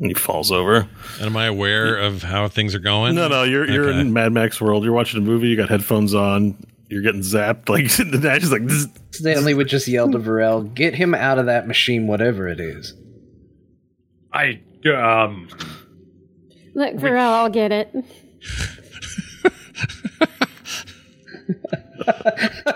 And 0.00 0.08
he 0.08 0.14
falls 0.14 0.50
over. 0.50 0.88
And 1.20 1.26
am 1.28 1.36
I 1.36 1.46
aware 1.46 1.96
of 1.96 2.22
how 2.22 2.48
things 2.48 2.74
are 2.74 2.78
going? 2.80 3.14
No, 3.14 3.28
no, 3.28 3.42
you're 3.42 3.68
you're 3.70 3.90
Okay. 3.90 4.00
in 4.00 4.12
Mad 4.12 4.32
Max 4.32 4.60
world. 4.60 4.84
You're 4.84 4.94
watching 4.94 5.18
a 5.22 5.24
movie. 5.24 5.48
You 5.48 5.56
got 5.56 5.68
headphones 5.68 6.14
on. 6.14 6.56
You're 6.88 7.02
getting 7.02 7.20
zapped. 7.20 7.68
Like 7.68 7.88
the 7.94 8.18
dash 8.18 8.42
is 8.42 8.50
like, 8.50 8.68
"Zzz." 8.68 8.88
Stanley 9.12 9.52
would 9.54 9.68
just 9.68 9.86
yell 9.86 10.10
to 10.10 10.18
Varel, 10.18 10.72
get 10.74 10.94
him 10.94 11.14
out 11.14 11.38
of 11.38 11.46
that 11.46 11.68
machine, 11.68 12.06
whatever 12.06 12.48
it 12.48 12.58
is. 12.58 12.94
I 14.32 14.60
um 14.86 15.48
Look, 16.74 16.94
Varel, 16.94 17.18
I'll 17.32 17.50
get 17.50 17.70
it. 17.70 17.94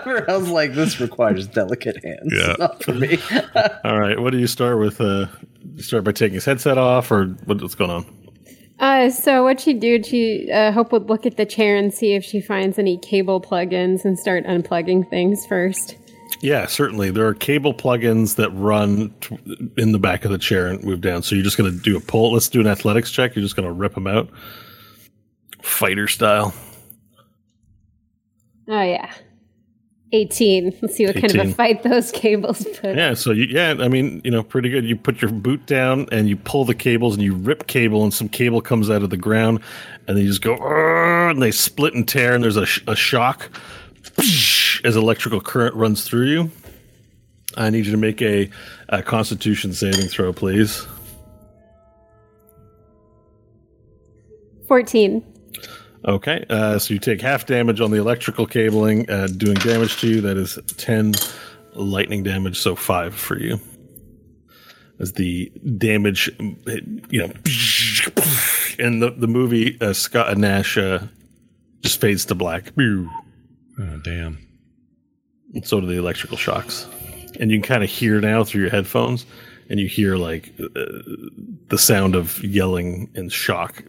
Varel's 0.05 0.49
like, 0.49 0.73
this 0.73 0.99
requires 0.99 1.47
delicate 1.47 2.03
hands. 2.03 2.31
Yeah. 2.31 2.55
Not 2.59 2.83
for 2.83 2.93
me. 2.93 3.17
all 3.83 3.99
right. 3.99 4.19
What 4.19 4.31
do 4.31 4.37
you 4.37 4.47
start 4.47 4.79
with? 4.79 5.01
Uh, 5.01 5.27
start 5.77 6.03
by 6.03 6.11
taking 6.11 6.35
his 6.35 6.45
headset 6.45 6.77
off, 6.77 7.11
or 7.11 7.25
what, 7.45 7.61
what's 7.61 7.75
going 7.75 7.91
on? 7.91 8.05
Uh, 8.79 9.09
so 9.09 9.43
what 9.43 9.59
she 9.59 9.73
do? 9.73 10.03
She 10.03 10.51
uh, 10.51 10.71
Hope 10.71 10.91
would 10.91 11.09
look 11.09 11.25
at 11.25 11.37
the 11.37 11.45
chair 11.45 11.77
and 11.77 11.93
see 11.93 12.13
if 12.13 12.23
she 12.23 12.41
finds 12.41 12.77
any 12.77 12.97
cable 12.97 13.39
plugins 13.39 14.03
and 14.03 14.19
start 14.19 14.45
unplugging 14.45 15.09
things 15.09 15.45
first. 15.45 15.95
Yeah, 16.41 16.65
certainly. 16.65 17.11
There 17.11 17.25
are 17.25 17.33
cable 17.33 17.73
plugins 17.73 18.35
that 18.35 18.49
run 18.51 19.13
t- 19.21 19.37
in 19.77 19.93
the 19.93 19.99
back 19.99 20.25
of 20.25 20.31
the 20.31 20.37
chair 20.37 20.67
and 20.67 20.83
move 20.83 21.01
down. 21.01 21.23
So 21.23 21.35
you're 21.35 21.43
just 21.43 21.57
going 21.57 21.71
to 21.71 21.77
do 21.81 21.95
a 21.95 22.01
pull. 22.01 22.33
Let's 22.33 22.49
do 22.49 22.59
an 22.59 22.67
athletics 22.67 23.11
check. 23.11 23.35
You're 23.35 23.43
just 23.43 23.55
going 23.55 23.67
to 23.67 23.71
rip 23.71 23.93
them 23.93 24.07
out, 24.07 24.29
fighter 25.61 26.07
style. 26.07 26.53
Oh 28.67 28.81
yeah, 28.81 29.13
eighteen. 30.11 30.73
Let's 30.81 30.95
see 30.97 31.05
what 31.05 31.15
kind 31.15 31.35
of 31.35 31.47
a 31.47 31.53
fight 31.53 31.83
those 31.83 32.11
cables 32.11 32.65
put. 32.79 32.95
Yeah, 32.95 33.13
so 33.13 33.31
you, 33.31 33.45
yeah, 33.45 33.75
I 33.79 33.87
mean, 33.87 34.21
you 34.23 34.31
know, 34.31 34.43
pretty 34.43 34.69
good. 34.69 34.85
You 34.85 34.95
put 34.95 35.21
your 35.21 35.31
boot 35.31 35.65
down 35.65 36.07
and 36.11 36.29
you 36.29 36.37
pull 36.37 36.65
the 36.65 36.75
cables 36.75 37.13
and 37.15 37.23
you 37.23 37.33
rip 37.35 37.67
cable 37.67 38.03
and 38.03 38.13
some 38.13 38.29
cable 38.29 38.61
comes 38.61 38.89
out 38.89 39.03
of 39.03 39.09
the 39.09 39.17
ground 39.17 39.59
and 40.07 40.17
then 40.17 40.23
you 40.23 40.29
just 40.29 40.41
go 40.41 40.55
and 40.55 41.41
they 41.41 41.51
split 41.51 41.93
and 41.93 42.07
tear 42.07 42.33
and 42.33 42.43
there's 42.43 42.57
a, 42.57 42.65
sh- 42.65 42.83
a 42.87 42.95
shock 42.95 43.49
as 44.83 44.95
electrical 44.95 45.41
current 45.41 45.75
runs 45.75 46.03
through 46.03 46.27
you. 46.27 46.51
I 47.57 47.69
need 47.69 47.85
you 47.85 47.91
to 47.91 47.97
make 47.97 48.21
a, 48.21 48.49
a 48.89 49.01
Constitution 49.01 49.73
saving 49.73 50.07
throw, 50.07 50.33
please. 50.33 50.85
Fourteen. 54.67 55.23
Okay, 56.07 56.45
uh, 56.51 56.77
so 56.77 56.93
you 56.93 56.99
take 56.99 57.19
half 57.19 57.47
damage 57.47 57.81
on 57.81 57.89
the 57.89 57.97
electrical 57.97 58.45
cabling, 58.45 59.09
uh, 59.09 59.27
doing 59.27 59.55
damage 59.55 59.99
to 60.01 60.07
you. 60.07 60.21
That 60.21 60.37
is 60.37 60.59
10 60.77 61.13
lightning 61.73 62.21
damage, 62.21 62.59
so 62.59 62.75
5 62.75 63.15
for 63.15 63.39
you. 63.39 63.59
As 64.99 65.13
the 65.13 65.51
damage, 65.77 66.29
you 66.37 67.19
know, 67.19 67.31
in 68.79 68.99
the, 68.99 69.15
the 69.17 69.27
movie, 69.27 69.77
uh, 69.81 69.93
Scott 69.93 70.29
and 70.29 70.41
Nash 70.41 70.77
uh, 70.77 70.99
just 71.81 71.99
fades 71.99 72.25
to 72.25 72.35
black. 72.35 72.71
Oh, 73.79 73.99
damn. 74.03 74.37
And 75.55 75.65
so 75.65 75.81
do 75.81 75.87
the 75.87 75.97
electrical 75.97 76.37
shocks. 76.37 76.87
And 77.39 77.49
you 77.49 77.59
can 77.59 77.67
kind 77.67 77.83
of 77.83 77.89
hear 77.89 78.21
now 78.21 78.43
through 78.43 78.61
your 78.61 78.69
headphones, 78.69 79.25
and 79.69 79.79
you 79.79 79.87
hear 79.87 80.15
like 80.15 80.53
uh, 80.59 80.67
the 81.69 81.77
sound 81.77 82.15
of 82.15 82.43
yelling 82.43 83.09
and 83.15 83.31
shock. 83.31 83.83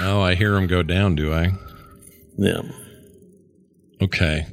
Oh, 0.00 0.20
I 0.20 0.34
hear 0.34 0.56
him 0.56 0.66
go 0.66 0.82
down, 0.82 1.14
do 1.14 1.32
I? 1.32 1.52
Yeah. 2.36 2.62
Okay. 4.00 4.46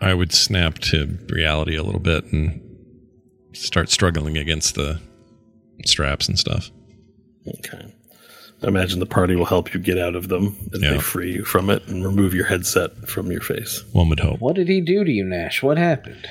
I 0.00 0.14
would 0.14 0.32
snap 0.32 0.78
to 0.78 1.18
reality 1.28 1.76
a 1.76 1.82
little 1.82 2.00
bit 2.00 2.24
and 2.32 2.62
start 3.52 3.90
struggling 3.90 4.36
against 4.36 4.76
the 4.76 5.00
straps 5.84 6.28
and 6.28 6.38
stuff. 6.38 6.70
Okay. 7.46 7.94
I 8.62 8.66
imagine 8.68 8.98
the 8.98 9.06
party 9.06 9.36
will 9.36 9.44
help 9.44 9.72
you 9.72 9.78
get 9.80 9.98
out 9.98 10.16
of 10.16 10.28
them 10.28 10.56
as 10.74 10.82
Yeah. 10.82 10.92
they 10.94 10.98
free 10.98 11.32
you 11.32 11.44
from 11.44 11.70
it 11.70 11.86
and 11.86 12.04
remove 12.04 12.34
your 12.34 12.46
headset 12.46 13.08
from 13.08 13.30
your 13.30 13.40
face. 13.40 13.84
One 13.92 14.08
would 14.08 14.20
hope. 14.20 14.40
what 14.40 14.56
did 14.56 14.68
he 14.68 14.80
do 14.80 15.04
to 15.04 15.10
you, 15.10 15.24
Nash? 15.24 15.62
What 15.62 15.78
happened? 15.78 16.26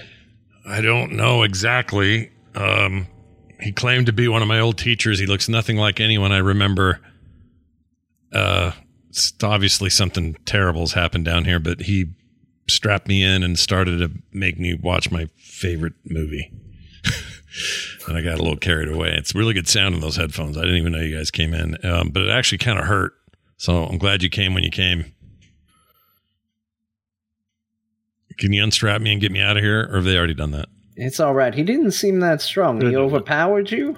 I 0.65 0.81
don't 0.81 1.13
know 1.13 1.43
exactly. 1.43 2.31
Um, 2.53 3.07
he 3.61 3.71
claimed 3.71 4.07
to 4.07 4.13
be 4.13 4.27
one 4.27 4.41
of 4.41 4.47
my 4.49 4.59
old 4.59 4.77
teachers. 4.77 5.19
He 5.19 5.25
looks 5.25 5.47
nothing 5.47 5.77
like 5.77 5.99
anyone 6.01 6.31
I 6.33 6.39
remember. 6.39 6.99
Uh, 8.33 8.71
obviously 9.41 9.89
something 9.89 10.35
terrible's 10.45 10.93
happened 10.93 11.23
down 11.25 11.45
here, 11.45 11.59
but 11.59 11.81
he 11.81 12.07
strapped 12.69 13.07
me 13.07 13.23
in 13.23 13.41
and 13.43 13.57
started 13.57 13.99
to 13.99 14.11
make 14.33 14.59
me 14.59 14.73
watch 14.75 15.09
my 15.09 15.27
favorite 15.37 15.93
movie. 16.03 16.51
And 18.07 18.17
I 18.17 18.21
got 18.21 18.35
a 18.35 18.41
little 18.41 18.57
carried 18.57 18.89
away. 18.89 19.09
It's 19.17 19.33
really 19.35 19.53
good 19.53 19.67
sound 19.67 19.95
in 19.95 20.01
those 20.01 20.15
headphones. 20.15 20.57
I 20.57 20.61
didn't 20.61 20.77
even 20.77 20.91
know 20.91 21.01
you 21.01 21.17
guys 21.17 21.31
came 21.31 21.53
in, 21.53 21.77
um, 21.85 22.09
but 22.09 22.23
it 22.23 22.29
actually 22.29 22.59
kind 22.59 22.79
of 22.79 22.85
hurt. 22.85 23.13
So 23.57 23.85
I'm 23.85 23.97
glad 23.97 24.23
you 24.23 24.29
came 24.29 24.53
when 24.53 24.63
you 24.63 24.69
came. 24.69 25.13
Can 28.37 28.53
you 28.53 28.63
unstrap 28.63 29.01
me 29.01 29.11
and 29.11 29.19
get 29.19 29.31
me 29.31 29.41
out 29.41 29.57
of 29.57 29.63
here, 29.63 29.89
or 29.91 29.95
have 29.95 30.03
they 30.03 30.15
already 30.15 30.35
done 30.35 30.51
that? 30.51 30.67
It's 30.95 31.19
all 31.19 31.33
right. 31.33 31.53
He 31.53 31.63
didn't 31.63 31.91
seem 31.91 32.19
that 32.19 32.41
strong. 32.41 32.81
He 32.81 32.95
overpowered 32.95 33.71
you? 33.71 33.97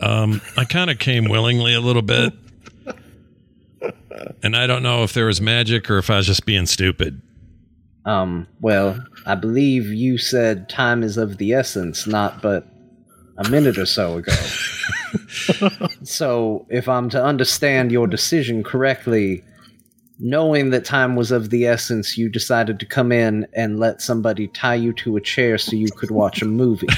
Um, 0.00 0.40
I 0.56 0.64
kind 0.64 0.90
of 0.90 0.98
came 0.98 1.28
willingly 1.28 1.74
a 1.74 1.80
little 1.80 2.02
bit. 2.02 2.32
And 4.42 4.56
I 4.56 4.66
don't 4.66 4.82
know 4.82 5.02
if 5.02 5.14
there 5.14 5.26
was 5.26 5.40
magic 5.40 5.90
or 5.90 5.98
if 5.98 6.10
I 6.10 6.16
was 6.16 6.26
just 6.26 6.44
being 6.44 6.66
stupid. 6.66 7.20
Um, 8.04 8.46
well, 8.60 9.02
I 9.26 9.34
believe 9.34 9.86
you 9.86 10.18
said 10.18 10.68
time 10.68 11.02
is 11.02 11.16
of 11.16 11.38
the 11.38 11.52
essence, 11.52 12.06
not 12.06 12.42
but 12.42 12.66
a 13.38 13.48
minute 13.48 13.78
or 13.78 13.86
so 13.86 14.18
ago. 14.18 14.32
so, 16.02 16.66
if 16.68 16.88
I'm 16.88 17.08
to 17.10 17.22
understand 17.22 17.92
your 17.92 18.06
decision 18.06 18.62
correctly, 18.62 19.42
knowing 20.18 20.70
that 20.70 20.84
time 20.84 21.16
was 21.16 21.30
of 21.30 21.50
the 21.50 21.66
essence, 21.66 22.16
you 22.16 22.28
decided 22.28 22.78
to 22.80 22.86
come 22.86 23.12
in 23.12 23.46
and 23.54 23.78
let 23.78 24.00
somebody 24.00 24.48
tie 24.48 24.74
you 24.74 24.92
to 24.94 25.16
a 25.16 25.20
chair 25.20 25.58
so 25.58 25.76
you 25.76 25.88
could 25.96 26.10
watch 26.10 26.42
a 26.42 26.46
movie. 26.46 26.88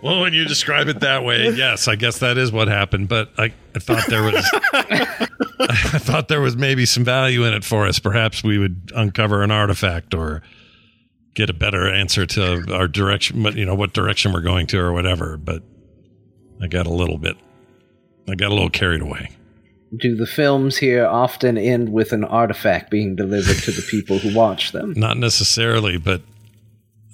Well, 0.00 0.20
when 0.20 0.32
you 0.32 0.44
describe 0.44 0.86
it 0.88 1.00
that 1.00 1.24
way, 1.24 1.50
yes, 1.50 1.88
I 1.88 1.96
guess 1.96 2.18
that 2.20 2.38
is 2.38 2.52
what 2.52 2.68
happened. 2.68 3.08
But 3.08 3.30
I, 3.36 3.52
I 3.74 3.78
thought 3.80 4.06
there 4.06 4.22
was, 4.22 4.34
I 4.72 5.98
thought 5.98 6.28
there 6.28 6.40
was 6.40 6.56
maybe 6.56 6.86
some 6.86 7.04
value 7.04 7.44
in 7.44 7.52
it 7.52 7.64
for 7.64 7.86
us. 7.86 7.98
Perhaps 7.98 8.44
we 8.44 8.58
would 8.58 8.92
uncover 8.94 9.42
an 9.42 9.50
artifact 9.50 10.14
or 10.14 10.42
get 11.38 11.48
a 11.48 11.54
better 11.54 11.88
answer 11.88 12.26
to 12.26 12.64
our 12.74 12.88
direction, 12.88 13.44
but 13.44 13.54
you 13.54 13.64
know 13.64 13.76
what 13.76 13.92
direction 13.92 14.32
we're 14.32 14.40
going 14.40 14.66
to 14.66 14.78
or 14.78 14.92
whatever. 14.92 15.36
But 15.36 15.62
I 16.60 16.66
got 16.66 16.88
a 16.88 16.92
little 16.92 17.16
bit, 17.16 17.36
I 18.28 18.34
got 18.34 18.50
a 18.50 18.54
little 18.54 18.70
carried 18.70 19.02
away. 19.02 19.30
Do 19.96 20.16
the 20.16 20.26
films 20.26 20.76
here 20.76 21.06
often 21.06 21.56
end 21.56 21.92
with 21.92 22.12
an 22.12 22.24
artifact 22.24 22.90
being 22.90 23.14
delivered 23.14 23.56
to 23.62 23.70
the 23.70 23.86
people 23.88 24.18
who 24.18 24.34
watch 24.34 24.72
them? 24.72 24.92
Not 24.96 25.16
necessarily, 25.16 25.96
but 25.96 26.22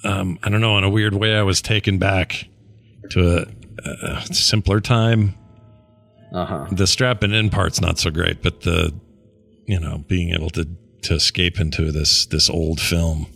um, 0.05 0.39
I 0.43 0.49
don't 0.49 0.63
know. 0.63 0.79
In 0.79 0.85
a 0.85 0.91
weird 0.91 1.15
way, 1.15 1.37
I 1.37 1.43
was 1.43 1.61
taken 1.61 1.99
back 1.99 2.49
to 3.11 3.47
a, 3.85 4.07
a 4.07 4.35
simpler 4.35 4.81
time. 4.81 5.35
Uh 6.33 6.47
huh. 6.47 6.67
The 6.73 6.87
strapping 6.87 7.33
in 7.33 7.51
part's 7.51 7.81
not 7.81 7.99
so 7.99 8.11
great, 8.11 8.43
but 8.43 8.63
the 8.63 8.93
you 9.67 9.79
know, 9.79 9.99
being 10.09 10.35
able 10.35 10.51
to 10.51 10.67
to 11.03 11.15
escape 11.15 11.61
into 11.61 11.93
this 11.93 12.27
this 12.27 12.51
old 12.51 12.81
film 12.81 13.29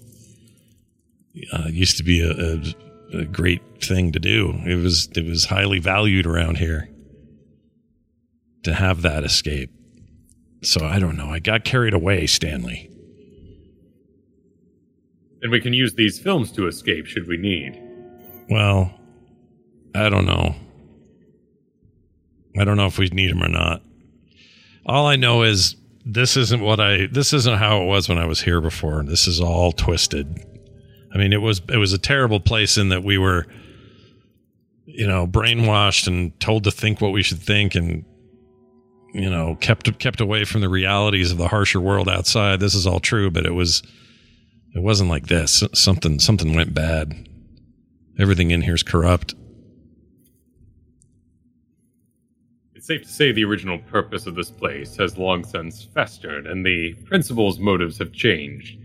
uh, 1.53 1.69
used 1.69 1.97
to 1.99 2.05
be 2.05 2.21
a, 2.21 2.31
a, 2.31 3.23
a 3.23 3.25
great 3.25 3.63
thing 3.83 4.13
to 4.13 4.19
do. 4.19 4.61
It 4.67 4.77
was 4.77 5.09
it 5.17 5.25
was 5.25 5.47
highly 5.47 5.79
valued 5.79 6.27
around 6.27 6.59
here 6.59 6.89
to 8.65 8.75
have 8.75 9.03
that 9.03 9.25
escape. 9.25 9.71
So 10.63 10.85
I 10.85 10.99
don't 10.99 11.17
know. 11.17 11.29
I 11.29 11.39
got 11.39 11.65
carried 11.65 11.95
away, 11.95 12.27
Stanley. 12.27 12.91
And 15.41 15.53
we 15.53 15.61
can 15.61 15.73
use 15.73 15.95
these 15.95 16.19
films 16.19 16.51
to 16.53 16.67
escape 16.67 17.07
should 17.07 17.29
we 17.29 17.37
need. 17.37 17.81
Well, 18.51 18.93
I 19.95 20.09
don't 20.09 20.27
know. 20.27 20.57
I 22.59 22.65
don't 22.65 22.77
know 22.77 22.87
if 22.87 22.99
we 22.99 23.07
need 23.09 23.31
them 23.31 23.43
or 23.43 23.49
not. 23.49 23.83
All 24.85 25.07
I 25.07 25.17
know 25.17 25.43
is 25.43 25.77
this 26.05 26.37
isn't 26.37 26.61
what 26.61 26.81
I 26.81 27.07
this 27.07 27.33
isn't 27.33 27.59
how 27.59 27.83
it 27.83 27.87
was 27.87 28.09
when 28.09 28.19
I 28.19 28.27
was 28.27 28.41
here 28.41 28.61
before. 28.61 29.03
This 29.05 29.27
is 29.29 29.41
all 29.41 29.71
twisted. 29.73 30.45
I 31.13 31.19
mean, 31.19 31.33
it 31.33 31.41
was 31.41 31.61
it 31.69 31.79
was 31.79 31.93
a 31.93 31.99
terrible 31.99 32.41
place 32.41 32.77
in 32.77 32.91
that 32.91 33.03
we 33.03 33.19
were 33.19 33.47
you 34.89 35.07
know, 35.07 35.27
brainwashed 35.27 36.07
and 36.07 36.39
told 36.41 36.65
to 36.65 36.71
think 36.71 37.01
what 37.01 37.13
we 37.13 37.23
should 37.23 37.39
think 37.39 37.75
and 37.75 38.05
you 39.13 39.29
know, 39.29 39.55
kept 39.57 39.99
kept 39.99 40.21
away 40.21 40.45
from 40.45 40.61
the 40.63 40.69
realities 40.69 41.31
of 41.31 41.39
the 41.39 41.49
harsher 41.49 41.81
world 41.81 42.09
outside. 42.09 42.61
This 42.61 42.75
is 42.75 42.87
all 42.87 43.01
true, 43.01 43.31
but 43.31 43.47
it 43.47 43.53
was 43.53 43.83
it 44.75 44.83
wasn't 44.83 45.11
like 45.11 45.27
this. 45.27 45.63
Something 45.75 46.19
something 46.19 46.55
went 46.55 46.75
bad. 46.75 47.29
Everything 48.19 48.51
in 48.51 48.63
here 48.63 48.75
is 48.75 48.83
corrupt. 48.83 49.35
It's 52.75 52.87
safe 52.87 53.03
to 53.03 53.09
say 53.09 53.33
the 53.33 53.45
original 53.45 53.79
purpose 53.79 54.27
of 54.27 54.35
this 54.35 54.51
place 54.51 54.97
has 54.97 55.19
long 55.19 55.45
since 55.45 55.85
festered, 55.85 56.47
and 56.47 56.65
the 56.65 56.95
principal's 57.05 57.59
motives 57.59 57.99
have 57.99 58.13
changed. 58.13 58.79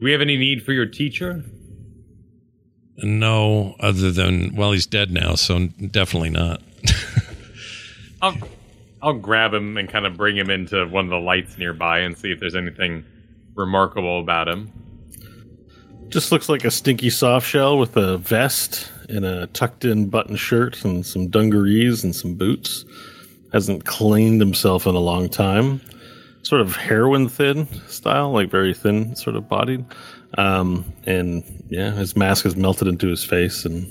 Do 0.00 0.06
we 0.06 0.12
have 0.12 0.22
any 0.22 0.38
need 0.38 0.62
for 0.62 0.72
your 0.72 0.86
teacher? 0.86 1.44
No, 2.96 3.76
other 3.80 4.10
than 4.10 4.56
well, 4.56 4.72
he's 4.72 4.86
dead 4.86 5.10
now, 5.10 5.34
so 5.34 5.66
definitely 5.66 6.30
not. 6.30 6.62
I'll, 8.22 8.36
I'll 9.02 9.12
grab 9.12 9.52
him 9.52 9.76
and 9.76 9.90
kind 9.90 10.06
of 10.06 10.16
bring 10.16 10.38
him 10.38 10.48
into 10.48 10.86
one 10.86 11.04
of 11.04 11.10
the 11.10 11.18
lights 11.18 11.58
nearby 11.58 11.98
and 11.98 12.16
see 12.16 12.32
if 12.32 12.40
there's 12.40 12.56
anything 12.56 13.04
remarkable 13.54 14.20
about 14.20 14.48
him. 14.48 14.72
Just 16.08 16.32
looks 16.32 16.48
like 16.48 16.64
a 16.64 16.70
stinky 16.70 17.10
soft 17.10 17.46
shell 17.46 17.78
with 17.78 17.94
a 17.98 18.16
vest 18.16 18.90
and 19.10 19.26
a 19.26 19.48
tucked 19.48 19.84
in 19.84 20.08
button 20.08 20.36
shirt 20.36 20.82
and 20.82 21.04
some 21.04 21.28
dungarees 21.28 22.04
and 22.04 22.16
some 22.16 22.34
boots. 22.34 22.86
Hasn't 23.52 23.84
cleaned 23.84 24.40
himself 24.40 24.86
in 24.86 24.94
a 24.94 25.00
long 25.00 25.28
time. 25.28 25.82
Sort 26.50 26.62
of 26.62 26.74
heroin 26.74 27.28
thin 27.28 27.68
style, 27.86 28.32
like 28.32 28.50
very 28.50 28.74
thin, 28.74 29.14
sort 29.14 29.36
of 29.36 29.48
bodied. 29.48 29.84
Um, 30.36 30.84
and 31.06 31.44
yeah, 31.68 31.92
his 31.92 32.16
mask 32.16 32.42
has 32.42 32.56
melted 32.56 32.88
into 32.88 33.06
his 33.06 33.22
face, 33.22 33.64
and 33.64 33.86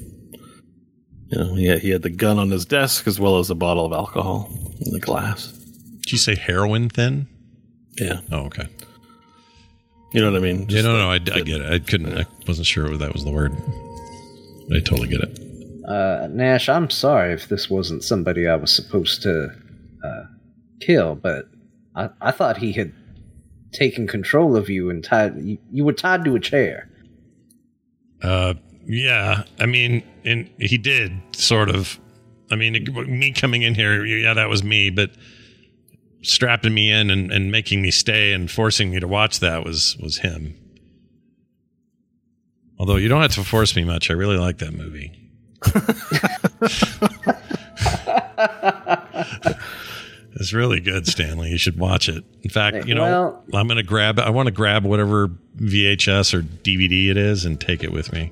you 1.31 1.37
know 1.37 1.55
he 1.55 1.67
had, 1.67 1.79
he 1.79 1.89
had 1.89 2.01
the 2.01 2.09
gun 2.09 2.37
on 2.37 2.49
his 2.49 2.65
desk 2.65 3.07
as 3.07 3.17
well 3.17 3.39
as 3.39 3.49
a 3.49 3.55
bottle 3.55 3.85
of 3.85 3.93
alcohol 3.93 4.51
in 4.85 4.91
the 4.91 4.99
glass. 4.99 5.53
Did 6.01 6.11
you 6.11 6.17
say 6.17 6.35
heroin 6.35 6.89
thin? 6.89 7.27
Yeah, 7.97 8.19
Oh, 8.29 8.39
okay. 8.47 8.67
you 10.13 10.19
know 10.19 10.29
what 10.29 10.37
I 10.37 10.41
mean. 10.43 10.65
Yeah, 10.67 10.81
no, 10.81 10.97
no, 10.97 11.09
I, 11.11 11.13
I 11.13 11.19
get 11.19 11.61
it. 11.61 11.71
I 11.71 11.79
couldn't. 11.79 12.17
I 12.17 12.25
wasn't 12.45 12.67
sure 12.67 12.91
if 12.91 12.99
that 12.99 13.13
was 13.13 13.23
the 13.23 13.31
word. 13.31 13.53
I 14.75 14.81
totally 14.81 15.07
get 15.07 15.21
it. 15.21 15.39
Uh, 15.87 16.27
Nash, 16.29 16.67
I'm 16.67 16.89
sorry 16.89 17.31
if 17.31 17.47
this 17.47 17.69
wasn't 17.69 18.03
somebody 18.03 18.49
I 18.49 18.55
was 18.57 18.75
supposed 18.75 19.21
to 19.21 19.47
uh, 20.03 20.23
kill, 20.81 21.15
but 21.15 21.45
I, 21.95 22.09
I 22.21 22.31
thought 22.31 22.57
he 22.57 22.73
had 22.73 22.93
taken 23.71 24.07
control 24.07 24.55
of 24.55 24.69
you 24.69 24.89
and 24.89 25.03
tied 25.03 25.35
you, 25.37 25.57
you 25.71 25.83
were 25.83 25.93
tied 25.93 26.25
to 26.25 26.35
a 26.35 26.39
chair. 26.39 26.89
Uh, 28.21 28.55
yeah, 28.85 29.43
I 29.59 29.65
mean, 29.65 30.03
and 30.25 30.49
he 30.59 30.77
did 30.77 31.13
sort 31.35 31.69
of. 31.69 31.99
I 32.51 32.55
mean, 32.55 32.75
it- 32.75 33.07
me 33.07 33.31
coming 33.31 33.61
in 33.61 33.75
here, 33.75 34.03
yeah, 34.05 34.33
that 34.33 34.49
was 34.49 34.63
me, 34.63 34.89
but 34.89 35.11
strapping 36.23 36.73
me 36.73 36.91
in 36.91 37.11
and, 37.11 37.31
and 37.31 37.51
making 37.51 37.81
me 37.81 37.91
stay 37.91 38.33
and 38.33 38.49
forcing 38.49 38.91
me 38.91 38.99
to 38.99 39.07
watch 39.07 39.39
that 39.39 39.63
was 39.63 39.95
was 40.01 40.17
him. 40.17 40.55
Although 42.79 42.95
you 42.95 43.09
don't 43.09 43.21
have 43.21 43.35
to 43.35 43.43
force 43.43 43.75
me 43.75 43.83
much, 43.83 44.09
I 44.09 44.13
really 44.13 44.37
like 44.37 44.57
that 44.59 44.73
movie. 44.73 45.11
it's 50.35 50.53
really 50.53 50.79
good, 50.79 51.07
Stanley. 51.07 51.49
You 51.49 51.57
should 51.57 51.77
watch 51.77 52.07
it. 52.09 52.23
In 52.43 52.49
fact, 52.49 52.87
you 52.87 52.95
know, 52.95 53.03
Well- 53.03 53.43
I'm 53.53 53.67
going 53.67 53.77
to 53.77 53.83
grab. 53.83 54.19
I 54.19 54.29
want 54.29 54.47
to 54.47 54.51
grab 54.53 54.85
whatever 54.85 55.29
VHS 55.57 56.33
or 56.33 56.41
DVD 56.41 57.09
it 57.09 57.17
is 57.17 57.45
and 57.45 57.59
take 57.59 57.83
it 57.83 57.91
with 57.91 58.13
me. 58.13 58.31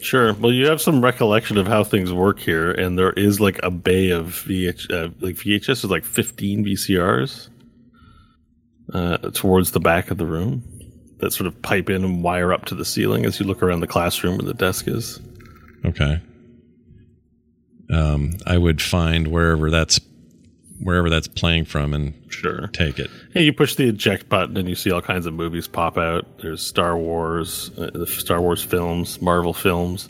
Sure. 0.00 0.32
Well, 0.34 0.52
you 0.52 0.66
have 0.66 0.80
some 0.80 1.02
recollection 1.02 1.58
of 1.58 1.66
how 1.66 1.82
things 1.84 2.12
work 2.12 2.38
here, 2.38 2.70
and 2.70 2.96
there 2.98 3.12
is 3.12 3.40
like 3.40 3.58
a 3.64 3.70
bay 3.70 4.10
of 4.10 4.44
VH, 4.46 4.90
uh, 4.92 5.10
like 5.20 5.34
VHS 5.36 5.84
is 5.84 5.84
like 5.86 6.04
15 6.04 6.64
VCRs 6.64 7.48
uh, 8.94 9.18
towards 9.32 9.72
the 9.72 9.80
back 9.80 10.10
of 10.10 10.18
the 10.18 10.26
room 10.26 10.62
that 11.18 11.32
sort 11.32 11.48
of 11.48 11.60
pipe 11.62 11.90
in 11.90 12.04
and 12.04 12.22
wire 12.22 12.52
up 12.52 12.64
to 12.66 12.76
the 12.76 12.84
ceiling 12.84 13.26
as 13.26 13.40
you 13.40 13.44
look 13.46 13.60
around 13.60 13.80
the 13.80 13.88
classroom 13.88 14.38
where 14.38 14.46
the 14.46 14.54
desk 14.54 14.86
is. 14.86 15.20
Okay. 15.84 16.20
Um, 17.90 18.36
I 18.46 18.56
would 18.56 18.80
find 18.80 19.28
wherever 19.28 19.68
that's 19.70 19.98
wherever 20.82 21.10
that's 21.10 21.28
playing 21.28 21.64
from 21.64 21.92
and 21.94 22.14
Sure. 22.28 22.68
take 22.72 22.98
it. 22.98 23.10
Yeah, 23.34 23.42
you 23.42 23.52
push 23.52 23.74
the 23.74 23.88
eject 23.88 24.28
button 24.28 24.56
and 24.56 24.68
you 24.68 24.74
see 24.74 24.90
all 24.90 25.02
kinds 25.02 25.26
of 25.26 25.34
movies 25.34 25.66
pop 25.68 25.96
out. 25.98 26.26
There's 26.38 26.62
Star 26.62 26.96
Wars, 26.96 27.70
uh, 27.78 27.90
the 27.92 28.06
Star 28.06 28.40
Wars 28.40 28.62
films, 28.62 29.20
Marvel 29.20 29.52
films. 29.52 30.08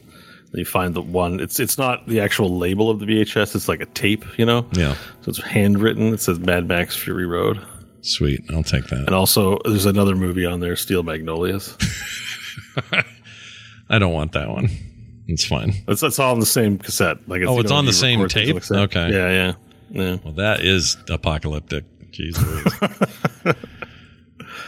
Then 0.52 0.60
you 0.60 0.64
find 0.64 0.94
the 0.94 1.02
one. 1.02 1.40
It's 1.40 1.60
it's 1.60 1.76
not 1.78 2.06
the 2.08 2.20
actual 2.20 2.56
label 2.58 2.88
of 2.90 3.00
the 3.00 3.06
VHS. 3.06 3.54
It's 3.54 3.68
like 3.68 3.80
a 3.82 3.86
tape, 3.86 4.24
you 4.38 4.46
know. 4.46 4.66
Yeah, 4.72 4.94
So 5.22 5.28
it's 5.30 5.42
handwritten. 5.42 6.12
It 6.14 6.20
says 6.20 6.38
Mad 6.38 6.66
Max 6.66 6.96
Fury 6.96 7.26
Road. 7.26 7.60
sweet. 8.00 8.40
I'll 8.50 8.62
take 8.62 8.86
that. 8.86 9.00
And 9.00 9.14
also, 9.14 9.58
there's 9.66 9.84
another 9.86 10.16
movie 10.16 10.46
on 10.46 10.60
there, 10.60 10.74
Steel 10.76 11.02
Magnolias. 11.02 11.76
I 13.90 13.98
don't 13.98 14.12
want 14.12 14.32
that 14.32 14.48
one. 14.48 14.68
It's 15.26 15.44
fine. 15.44 15.74
That's, 15.86 16.00
that's 16.00 16.18
all 16.18 16.32
on 16.32 16.40
the 16.40 16.46
same 16.46 16.78
cassette. 16.78 17.18
Like 17.28 17.42
Oh, 17.42 17.58
it's 17.60 17.70
know, 17.70 17.76
on 17.76 17.84
the 17.86 17.92
same 17.92 18.26
tape? 18.28 18.56
Okay. 18.70 19.10
Yeah, 19.12 19.30
yeah, 19.30 19.52
yeah. 19.90 20.16
Well, 20.24 20.34
that 20.34 20.60
is 20.60 20.96
apocalyptic. 21.08 21.84
Jesus. 22.10 22.44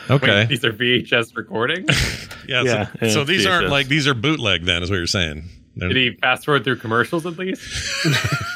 Okay. 0.09 0.41
Wait, 0.41 0.49
these 0.49 0.65
are 0.65 0.73
VHS 0.73 1.37
recordings? 1.37 1.89
yeah. 2.49 2.63
Yeah, 2.63 2.87
so, 2.87 2.99
yeah, 3.03 3.09
so 3.13 3.25
these 3.25 3.47
aren't 3.47 3.69
like 3.69 3.87
these 3.87 4.09
are 4.09 4.15
bootleg. 4.15 4.65
Then 4.65 4.83
is 4.83 4.91
what 4.91 4.97
you're 4.97 5.07
saying. 5.07 5.45
They're- 5.77 5.89
Did 5.89 5.97
he 5.97 6.17
fast 6.21 6.45
forward 6.45 6.65
through 6.65 6.77
commercials 6.79 7.27
at 7.27 7.39
least? 7.39 7.63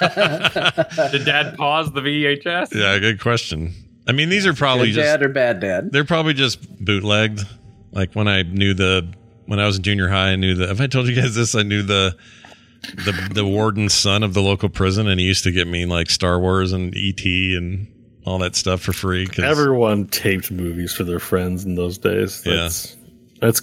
Did 0.01 1.25
Dad 1.25 1.57
pause 1.57 1.93
the 1.93 2.01
VHS? 2.01 2.75
yeah. 2.75 2.99
Good 2.99 3.21
question. 3.21 3.73
I 4.07 4.13
mean, 4.13 4.29
these 4.31 4.47
are 4.47 4.53
probably 4.55 4.89
Good 4.89 4.95
just 4.97 5.07
dad 5.07 5.23
or 5.23 5.29
bad 5.29 5.61
dad? 5.61 5.93
they're 5.93 6.05
probably 6.05 6.35
just 6.35 6.61
bootlegged. 6.85 7.41
Like 7.93 8.15
when 8.15 8.27
I 8.29 8.43
knew 8.43 8.75
the 8.75 9.09
when 9.47 9.61
I 9.61 9.67
was 9.67 9.77
in 9.77 9.83
junior 9.85 10.09
high, 10.09 10.31
I 10.33 10.37
knew 10.37 10.55
the. 10.57 10.67
Have 10.67 10.81
I 10.81 10.89
told 10.89 11.07
you 11.07 11.15
guys 11.15 11.35
this? 11.37 11.55
I 11.55 11.63
knew 11.63 11.83
the 11.83 12.17
the 13.05 13.31
the 13.33 13.45
warden's 13.45 13.95
son 13.95 14.23
of 14.23 14.35
the 14.35 14.43
local 14.43 14.69
prison, 14.69 15.09
and 15.09 15.19
he 15.21 15.27
used 15.27 15.45
to 15.45 15.53
get 15.53 15.67
me 15.69 15.87
like 15.87 16.11
Star 16.11 16.39
Wars 16.41 16.73
and 16.73 16.95
ET 16.97 17.25
and 17.25 17.87
all 18.27 18.39
that 18.39 18.57
stuff 18.57 18.81
for 18.81 18.93
free. 18.93 19.27
'cause- 19.27 19.45
Everyone 19.45 20.07
taped 20.07 20.51
movies 20.51 20.93
for 20.93 21.05
their 21.05 21.19
friends 21.19 21.65
in 21.65 21.75
those 21.75 21.99
days. 21.99 22.43
Yeah. 22.47 22.55
That's, 22.55 22.97
that's 23.41 23.63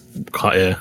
yeah. 0.53 0.75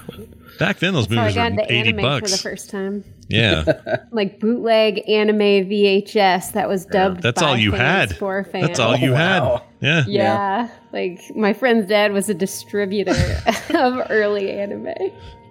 back 0.59 0.79
then, 0.81 0.93
those 0.93 1.07
So 1.09 1.15
I 1.15 1.21
movies 1.23 1.35
got 1.35 1.53
were 1.53 1.63
eighty 1.69 1.89
anime 1.91 2.03
bucks. 2.03 2.31
for 2.31 2.37
the 2.37 2.43
first 2.43 2.69
time. 2.71 3.05
Yeah, 3.29 3.65
Like 4.11 4.41
bootleg 4.41 5.09
anime 5.09 5.39
VHS 5.71 6.53
that 6.55 6.69
was 6.69 6.85
dubbed. 6.85 7.23
that's 7.23 7.41
by 7.41 7.49
all 7.49 7.57
you 7.57 7.71
had. 7.73 8.17
For 8.17 8.43
fans. 8.45 8.67
That's 8.67 8.81
all 8.81 8.97
you 8.97 9.11
oh, 9.11 9.15
wow. 9.15 9.63
had. 9.81 9.87
Yeah. 9.87 10.05
Yeah, 10.09 10.69
like 10.93 11.21
my 11.37 11.53
friend's 11.53 11.87
dad 11.89 12.13
was 12.13 12.29
a 12.29 12.35
distributor 12.35 13.13
of 13.75 14.03
early 14.11 14.51
anime. 14.51 14.89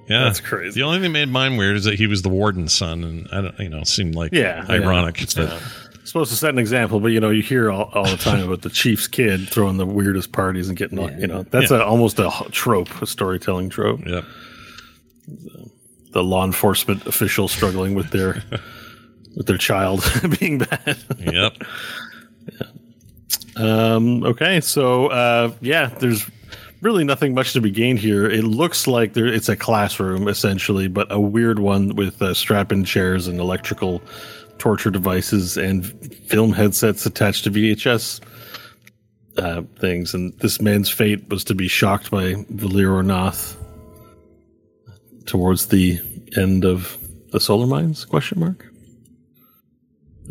Yeah, 0.09 0.23
That's 0.23 0.39
crazy. 0.39 0.79
The 0.79 0.85
only 0.85 0.97
thing 0.97 1.03
that 1.13 1.19
made 1.19 1.29
mine 1.29 1.55
weird 1.55 1.77
is 1.77 1.83
that 1.83 1.95
he 1.95 2.07
was 2.07 2.23
the 2.23 2.29
warden's 2.29 2.73
son, 2.73 3.03
and 3.03 3.27
I 3.31 3.41
don't, 3.41 3.59
you 3.59 3.69
know, 3.69 3.83
seemed 3.83 4.15
like 4.15 4.33
Yeah, 4.33 4.65
ironic. 4.67 5.19
yeah. 5.35 5.45
but 5.45 5.61
supposed 6.07 6.31
to 6.31 6.35
set 6.37 6.49
an 6.49 6.57
example, 6.57 6.99
but 6.99 7.09
you 7.09 7.19
know, 7.19 7.29
you 7.29 7.43
hear 7.43 7.69
all, 7.71 7.91
all 7.93 8.05
the 8.05 8.17
time 8.17 8.43
about 8.43 8.63
the 8.63 8.69
chief's 8.71 9.07
kid 9.07 9.47
throwing 9.47 9.77
the 9.77 9.85
weirdest 9.85 10.31
parties 10.31 10.67
and 10.67 10.75
getting, 10.75 10.97
all 10.97 11.11
you 11.11 11.27
know, 11.27 11.43
that's 11.43 11.69
Yeah. 11.69 11.77
a, 11.77 11.83
almost 11.85 12.17
a 12.17 12.27
h- 12.27 12.51
trope, 12.51 12.89
a 13.01 13.05
storytelling 13.05 13.69
trope. 13.69 13.99
yeah, 14.07 14.21
The 16.11 16.23
law 16.23 16.43
enforcement 16.43 17.05
official 17.05 17.47
struggling 17.47 17.93
with 17.93 18.09
their 18.09 18.41
with 19.35 19.45
their 19.45 19.57
child 19.59 20.03
being 20.39 20.57
bad. 20.57 20.97
yep. 21.19 21.53
Um, 23.55 24.23
okay, 24.23 24.61
so 24.61 25.07
uh, 25.07 25.51
yeah, 25.59 25.87
there's 25.87 26.25
really 26.81 27.03
nothing 27.03 27.33
much 27.33 27.53
to 27.53 27.61
be 27.61 27.71
gained 27.71 27.99
here. 27.99 28.25
It 28.25 28.43
looks 28.43 28.87
like 28.87 29.13
there 29.13 29.27
it's 29.27 29.49
a 29.49 29.55
classroom 29.55 30.27
essentially, 30.27 30.87
but 30.87 31.11
a 31.11 31.19
weird 31.19 31.59
one 31.59 31.95
with 31.95 32.21
uh, 32.21 32.33
strap-in 32.33 32.85
chairs 32.85 33.27
and 33.27 33.39
electrical 33.39 34.01
torture 34.57 34.91
devices 34.91 35.57
and 35.57 35.85
film 36.27 36.51
headsets 36.51 37.05
attached 37.05 37.45
to 37.45 37.51
VHS 37.51 38.21
uh, 39.37 39.63
things, 39.79 40.13
and 40.13 40.37
this 40.39 40.61
man's 40.61 40.89
fate 40.89 41.29
was 41.29 41.43
to 41.45 41.55
be 41.55 41.67
shocked 41.67 42.11
by 42.11 42.33
Valir 42.53 43.01
Ornath 43.01 43.55
towards 45.25 45.67
the 45.67 45.99
end 46.37 46.65
of 46.65 46.97
the 47.31 47.39
solar 47.39 47.67
mines? 47.67 48.05
Question 48.05 48.39
mark. 48.39 48.65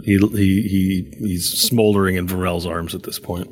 He 0.04 0.18
he 0.18 0.62
he 0.62 1.14
he's 1.18 1.50
smoldering 1.50 2.16
in 2.16 2.28
Varel's 2.28 2.66
arms 2.66 2.94
at 2.94 3.02
this 3.02 3.18
point. 3.18 3.50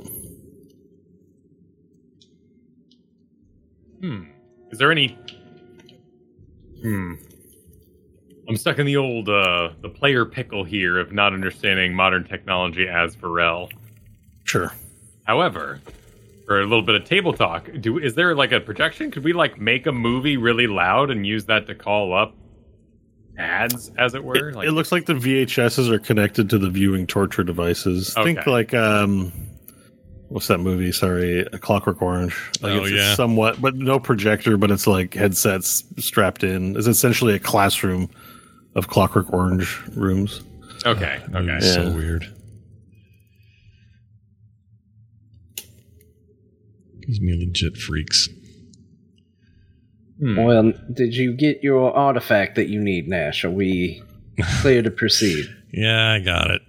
Hmm. 4.07 4.23
Is 4.71 4.79
there 4.79 4.93
any? 4.93 5.19
Hmm. 6.81 7.15
I'm 8.49 8.57
stuck 8.57 8.79
in 8.79 8.87
the 8.87 8.97
old 8.97 9.29
uh 9.29 9.71
the 9.83 9.89
player 9.89 10.25
pickle 10.25 10.63
here 10.63 10.99
of 10.99 11.11
not 11.13 11.33
understanding 11.33 11.93
modern 11.93 12.25
technology 12.25 12.87
as 12.87 13.17
Varel. 13.17 13.69
Sure. 14.45 14.73
However, 15.25 15.81
for 16.47 16.61
a 16.61 16.63
little 16.63 16.83
bit 16.83 16.95
of 16.95 17.05
table 17.05 17.33
talk, 17.33 17.69
do 17.81 17.99
is 17.99 18.15
there 18.15 18.37
like 18.37 18.53
a 18.53 18.61
projection? 18.61 19.11
Could 19.11 19.25
we 19.25 19.33
like 19.33 19.61
make 19.61 19.87
a 19.87 19.93
movie 19.93 20.37
really 20.37 20.69
loud 20.69 21.11
and 21.11 21.27
use 21.27 21.47
that 21.47 21.67
to 21.67 21.75
call 21.75 22.15
up 22.15 22.37
adds, 23.37 23.91
as 23.99 24.15
it 24.15 24.23
were? 24.23 24.51
It, 24.51 24.69
it 24.69 24.71
looks 24.71 24.93
like 24.93 25.07
the 25.07 25.15
VHSs 25.15 25.91
are 25.91 25.99
connected 25.99 26.49
to 26.51 26.59
the 26.59 26.71
viewing 26.71 27.09
torture 27.09 27.43
devices. 27.43 28.15
Think 28.15 28.47
like 28.47 28.73
um, 28.73 29.33
what's 30.29 30.49
that 30.49 30.59
movie? 30.59 30.93
Sorry, 30.93 31.41
A 31.41 31.59
Clockwork 31.59 32.03
Orange. 32.03 32.35
Like 32.61 32.73
Oh, 32.73 32.83
it's, 32.85 32.93
yeah. 32.93 33.09
it's 33.09 33.17
somewhat, 33.17 33.61
but 33.61 33.75
no 33.77 33.99
projector. 33.99 34.57
But 34.57 34.71
it's 34.71 34.87
like 34.87 35.15
headsets 35.15 35.85
strapped 35.99 36.43
in. 36.45 36.77
It's 36.77 36.87
essentially 36.87 37.35
a 37.35 37.39
classroom 37.39 38.11
of 38.75 38.89
Clockwork 38.89 39.33
Orange 39.33 39.81
rooms. 39.95 40.43
okay, 40.85 41.21
okay. 41.35 41.57
It's 41.57 41.75
So 41.75 41.91
weird. 41.93 42.33
Gives 47.07 47.21
me 47.21 47.37
legit 47.39 47.77
freaks. 47.77 48.29
Hmm. 50.19 50.37
Well, 50.45 50.73
did 50.93 51.15
you 51.15 51.35
get 51.35 51.63
your 51.63 51.95
artifact 51.95 52.57
that 52.57 52.69
you 52.69 52.81
need, 52.81 53.07
Nash? 53.09 53.45
Are 53.45 53.51
we 53.51 54.03
clear 54.61 54.83
to 54.83 54.91
proceed? 54.91 55.47
Yeah, 55.73 56.13
I 56.13 56.19
got 56.21 56.51
it. 56.51 56.63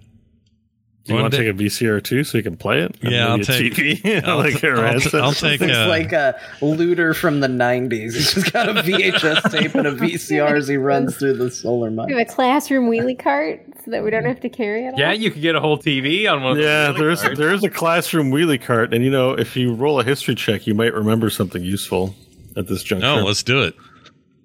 Do 1.08 1.14
you 1.14 1.16
One 1.16 1.22
want 1.22 1.34
to 1.34 1.38
day- 1.40 1.50
take 1.50 1.54
a 1.54 1.64
VCR 1.64 2.04
too, 2.04 2.22
so 2.22 2.36
you 2.36 2.44
can 2.44 2.56
play 2.58 2.80
it? 2.82 2.94
And 3.02 3.10
Yeah, 3.12 3.28
I'll 3.28 3.38
maybe 3.38 3.42
a 3.42 3.70
take- 3.70 3.72
TV, 4.02 4.24
I'll 4.28 4.36
like 4.36 4.60
t- 4.60 4.66
a 4.66 4.70
I'll 4.72 4.76
t- 4.76 4.82
headset. 4.92 5.20
I'll 5.22 5.32
take 5.32 5.60
It's 5.62 5.72
uh, 5.72 5.88
like 5.88 6.12
a 6.12 6.38
looter 6.60 7.14
from 7.14 7.40
the 7.40 7.48
90s. 7.48 8.12
He's 8.14 8.34
just 8.34 8.52
got 8.52 8.68
a 8.68 8.74
VHS 8.74 9.50
tape 9.50 9.74
and 9.74 9.86
a 9.86 9.92
VCR 9.92 10.56
as 10.58 10.68
he 10.68 10.76
runs 10.76 11.16
through 11.16 11.38
the 11.38 11.50
solar 11.50 11.88
We 11.88 11.96
mine. 11.96 12.08
have 12.10 12.18
a 12.18 12.24
classroom 12.26 12.90
wheelie 12.90 13.18
cart 13.18 13.64
so 13.86 13.90
that 13.92 14.04
we 14.04 14.10
don't 14.10 14.26
have 14.26 14.40
to 14.40 14.50
carry 14.50 14.84
it. 14.84 14.98
Yeah, 14.98 15.08
all. 15.08 15.14
you 15.14 15.30
could 15.30 15.40
get 15.40 15.54
a 15.56 15.60
whole 15.60 15.78
TV 15.78 16.30
on 16.30 16.42
one. 16.42 16.52
Of 16.52 16.58
Yeah, 16.62 16.92
there's 16.92 17.22
cards. 17.22 17.38
there's 17.38 17.64
a 17.64 17.70
classroom 17.70 18.30
wheelie 18.30 18.60
cart, 18.60 18.92
and 18.92 19.02
you 19.02 19.10
know 19.10 19.30
if 19.32 19.56
you 19.56 19.72
roll 19.72 20.00
a 20.00 20.04
history 20.04 20.34
check, 20.34 20.66
you 20.66 20.74
might 20.74 20.92
remember 20.92 21.30
something 21.30 21.62
useful 21.64 22.14
at 22.54 22.68
this 22.68 22.82
juncture. 22.82 23.06
No, 23.06 23.24
let's 23.24 23.42
do 23.42 23.62
it. 23.62 23.74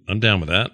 I'm 0.07 0.21
down 0.21 0.39
with 0.39 0.47
that. 0.49 0.71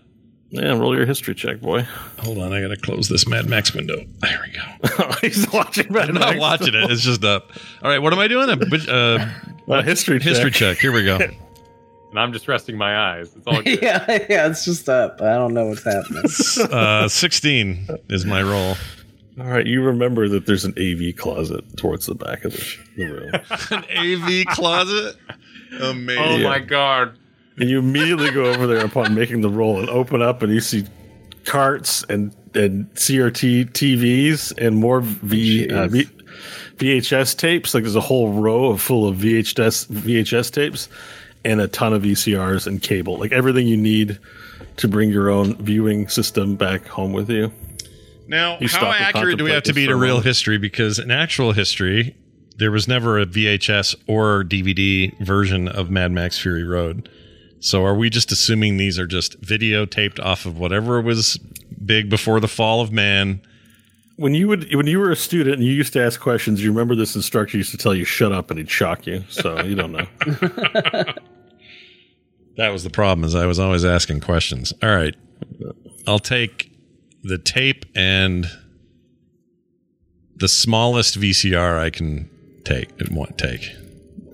Yeah, 0.52 0.78
roll 0.78 0.96
your 0.96 1.06
history 1.06 1.36
check, 1.36 1.62
boy. 1.62 1.84
Hold 2.20 2.40
on, 2.40 2.54
I 2.54 2.62
gotta 2.62 2.78
close 2.78 3.08
this 3.08 3.28
Mad 3.28 3.48
Max 3.48 3.74
window. 3.74 4.04
There 4.20 4.42
we 4.46 4.52
go. 4.52 5.12
He's 5.22 5.52
watching 5.52 5.92
Mad 5.92 6.10
I'm 6.10 6.16
not 6.16 6.38
watching 6.38 6.74
it. 6.74 6.90
It's 6.90 7.04
just 7.04 7.24
up. 7.24 7.52
All 7.84 7.90
right, 7.90 8.00
what 8.00 8.14
am 8.14 8.20
I 8.20 8.28
doing? 8.28 8.50
A 8.50 8.92
uh, 8.92 9.30
A 9.68 9.84
history 9.84 10.18
check. 10.20 10.28
history 10.30 10.52
check. 10.52 10.78
Here 10.78 10.92
we 10.92 11.06
go. 11.06 11.18
and 12.10 12.20
I'm 12.20 12.34
just 12.34 12.48
resting 12.48 12.78
my 12.78 12.98
eyes. 12.98 13.36
It's 13.36 13.46
all 13.46 13.62
good. 13.62 13.80
yeah, 13.82 14.06
yeah, 14.28 14.48
it's 14.48 14.66
just 14.66 14.90
up. 14.90 15.22
I 15.22 15.34
don't 15.36 15.54
know 15.54 15.68
what's 15.68 15.84
happening. 15.84 16.24
Uh, 16.72 17.08
16 17.08 17.88
is 18.10 18.26
my 18.26 18.42
roll. 18.42 18.76
All 19.40 19.46
right, 19.46 19.68
you 19.68 19.84
remember 19.84 20.28
that 20.30 20.48
there's 20.48 20.66
an 20.66 20.74
AV 20.78 21.16
closet 21.16 21.64
towards 21.78 22.08
the 22.08 22.16
back 22.16 22.44
of 22.44 22.54
the, 22.54 22.78
the 22.98 23.06
room, 23.06 23.32
An 23.72 23.86
AV 23.96 24.46
closet. 24.48 25.16
Amazing. 25.80 26.24
Oh 26.24 26.50
my 26.50 26.60
god. 26.60 27.19
And 27.60 27.70
you 27.70 27.80
immediately 27.80 28.32
go 28.32 28.46
over 28.46 28.68
there 28.68 28.86
upon 28.86 29.14
making 29.14 29.42
the 29.42 29.50
roll 29.50 29.80
and 29.80 29.90
open 29.90 30.22
up, 30.22 30.42
and 30.42 30.54
you 30.54 30.62
see 30.62 30.86
carts 31.46 32.04
and 32.10 32.36
and 32.56 32.92
CRT 32.96 33.72
TVs 33.72 34.58
and 34.58 34.78
more 34.78 35.02
V, 35.02 35.70
uh, 35.70 35.88
v 35.88 36.06
VHS 36.78 37.38
tapes. 37.38 37.74
Like 37.74 37.84
there's 37.84 37.96
a 37.96 38.02
whole 38.02 38.34
row 38.34 38.66
of 38.68 38.82
full 38.82 39.08
of 39.08 39.18
VHS 39.18 39.88
VHS 39.88 40.52
tapes 40.52 40.90
and 41.46 41.62
a 41.62 41.68
ton 41.68 41.94
of 41.94 42.04
VCRs 42.04 42.68
and 42.68 42.82
cable. 42.82 43.18
Like 43.18 43.32
everything 43.32 43.68
you 43.68 43.78
need 43.78 44.20
to 44.78 44.88
bring 44.88 45.10
your 45.10 45.30
own 45.30 45.56
viewing 45.58 46.08
system 46.08 46.56
back 46.56 46.88
home 46.88 47.14
with 47.14 47.30
you. 47.30 47.52
Now, 48.28 48.58
You 48.60 48.68
how 48.68 48.92
accurate 48.92 49.38
do 49.38 49.44
we 49.44 49.52
have 49.52 49.64
to 49.64 49.74
be 49.74 49.82
this 49.82 49.90
to 49.90 49.96
real 49.96 50.10
moment. 50.16 50.26
history? 50.26 50.58
Because 50.58 51.00
in 51.00 51.10
actual 51.10 51.52
history, 51.52 52.16
there 52.58 52.72
was 52.72 52.88
never 52.88 53.20
a 53.20 53.26
VHS 53.26 53.96
or 54.08 54.44
DVD 54.44 55.18
version 55.20 55.68
of 55.68 55.90
Mad 55.90 56.12
Max 56.12 56.38
Fury 56.40 56.64
Road. 56.64 57.10
So 57.60 57.84
are 57.86 57.96
we 57.96 58.10
just 58.10 58.32
assuming 58.32 58.78
these 58.78 58.98
are 58.98 59.08
just 59.08 59.42
videotaped 59.42 60.20
off 60.24 60.46
of 60.46 60.58
whatever 60.58 61.02
was 61.02 61.38
big 61.84 62.10
before 62.10 62.40
the 62.40 62.48
fall 62.48 62.82
of 62.82 62.92
man? 62.92 63.42
When 64.16 64.34
you 64.34 64.48
would 64.48 64.74
when 64.76 64.88
you 64.88 65.00
were 65.00 65.12
a 65.12 65.16
student 65.16 65.58
and 65.58 65.66
you 65.66 65.72
used 65.72 65.94
to 65.94 66.04
ask 66.04 66.20
questions, 66.20 66.62
you 66.62 66.72
remember 66.72 66.96
this 66.96 67.16
instructor 67.16 67.58
used 67.58 67.72
to 67.72 67.78
tell 67.78 67.96
you 67.96 68.06
shut 68.06 68.32
up 68.32 68.50
and 68.50 68.60
he'd 68.60 68.70
shock 68.70 69.08
you. 69.08 69.24
So 69.30 69.62
you 69.64 69.76
don't 69.76 69.92
know. 69.92 70.08
That 72.60 72.74
was 72.74 72.84
the 72.84 72.90
problem 72.90 73.24
is 73.24 73.36
I 73.36 73.46
was 73.46 73.58
always 73.58 73.86
asking 73.86 74.20
questions. 74.20 74.74
All 74.84 74.94
right. 74.94 75.16
I'll 76.06 76.20
take 76.20 76.70
the 77.24 77.38
tape 77.38 77.86
and 77.96 78.48
the 80.36 80.50
smallest 80.50 81.18
VCR 81.18 81.80
I 81.80 81.90
can 81.90 82.30
take 82.66 82.90
and 83.00 83.16
want 83.16 83.38
take. 83.38 83.62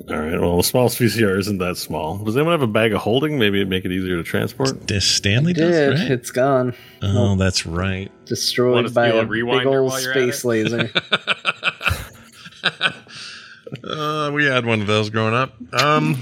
All 0.07 0.17
right. 0.17 0.39
Well, 0.39 0.57
the 0.57 0.63
smallest 0.63 0.99
VCR 0.99 1.39
isn't 1.39 1.57
that 1.57 1.77
small. 1.77 2.17
Does 2.17 2.35
anyone 2.37 2.53
have 2.53 2.61
a 2.61 2.67
bag 2.67 2.93
of 2.93 3.01
holding? 3.01 3.39
Maybe 3.39 3.57
it'd 3.57 3.69
make 3.69 3.85
it 3.85 3.91
easier 3.91 4.17
to 4.17 4.23
transport. 4.23 4.87
This 4.87 5.07
Stanley 5.07 5.53
does, 5.53 5.71
Did 5.75 5.99
right? 5.99 6.11
it's 6.11 6.29
gone? 6.31 6.75
Oh, 7.01 7.35
that's 7.35 7.65
right. 7.65 8.11
Destroyed 8.25 8.93
by 8.93 9.07
a 9.07 9.17
a 9.17 9.25
big 9.25 9.43
old 9.65 9.89
while 9.89 10.01
you're 10.01 10.11
at 10.11 10.17
space 10.17 10.45
laser. 10.45 10.91
Uh, 13.83 14.31
we 14.33 14.45
had 14.45 14.65
one 14.65 14.79
of 14.79 14.87
those 14.87 15.09
growing 15.09 15.33
up. 15.33 15.55
Um, 15.73 16.17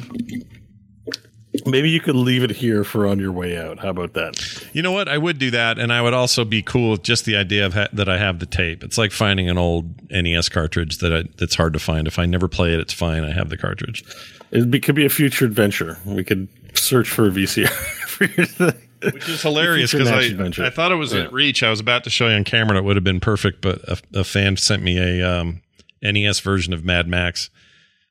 Maybe 1.67 1.89
you 1.89 1.99
could 1.99 2.15
leave 2.15 2.43
it 2.43 2.49
here 2.51 2.84
for 2.84 3.05
on 3.05 3.19
your 3.19 3.31
way 3.31 3.57
out. 3.57 3.80
How 3.80 3.89
about 3.89 4.13
that? 4.13 4.63
you 4.73 4.81
know 4.81 4.91
what? 4.91 5.07
I 5.07 5.17
would 5.19 5.38
do 5.38 5.51
that, 5.51 5.77
and 5.77 5.93
I 5.93 6.01
would 6.01 6.13
also 6.13 6.43
be 6.43 6.61
cool 6.63 6.91
with 6.91 7.03
just 7.03 7.25
the 7.25 7.35
idea 7.35 7.65
of 7.65 7.73
ha- 7.75 7.88
that 7.93 8.09
I 8.09 8.17
have 8.17 8.39
the 8.39 8.45
tape. 8.47 8.84
It's 8.84 8.97
like 8.97 9.11
finding 9.11 9.49
an 9.49 9.57
old 9.57 10.09
NES 10.11 10.49
cartridge 10.49 10.97
that 10.97 11.13
I, 11.13 11.23
that's 11.38 11.55
hard 11.55 11.73
to 11.73 11.80
find. 11.80 12.07
If 12.07 12.17
I 12.17 12.25
never 12.25 12.47
play 12.47 12.73
it, 12.73 12.80
it's 12.80 12.93
fine. 12.93 13.23
I 13.23 13.31
have 13.31 13.49
the 13.49 13.57
cartridge. 13.57 14.03
It 14.51 14.71
be, 14.71 14.80
could 14.80 14.95
be 14.95 15.05
a 15.05 15.09
future 15.09 15.45
adventure. 15.45 15.99
We 16.05 16.23
could 16.23 16.47
search 16.75 17.09
for 17.09 17.27
a 17.27 17.30
VCR. 17.30 17.67
for 18.07 18.25
your 18.25 18.45
thing. 18.47 18.73
Which 19.13 19.27
is 19.30 19.41
hilarious 19.41 19.91
because 19.91 20.09
I, 20.09 20.21
adventure. 20.23 20.63
I 20.63 20.69
thought 20.69 20.91
it 20.91 20.95
was 20.95 21.13
Yeah. 21.13 21.23
at 21.23 21.34
Reach. 21.34 21.61
I 21.61 21.69
was 21.69 21.80
about 21.81 22.03
to 22.05 22.09
show 22.09 22.30
you 22.30 22.35
on 22.35 22.45
camera, 22.45 22.77
and 22.77 22.77
it 22.77 22.84
would 22.88 22.95
have 22.95 23.03
been 23.03 23.19
perfect, 23.19 23.61
but 23.61 23.80
a, 23.88 23.97
a 24.21 24.23
fan 24.23 24.55
sent 24.57 24.81
me 24.81 24.97
a 24.97 25.30
um, 25.30 25.61
NES 26.01 26.39
version 26.39 26.73
of 26.73 26.85
Mad 26.85 27.07
Max, 27.07 27.49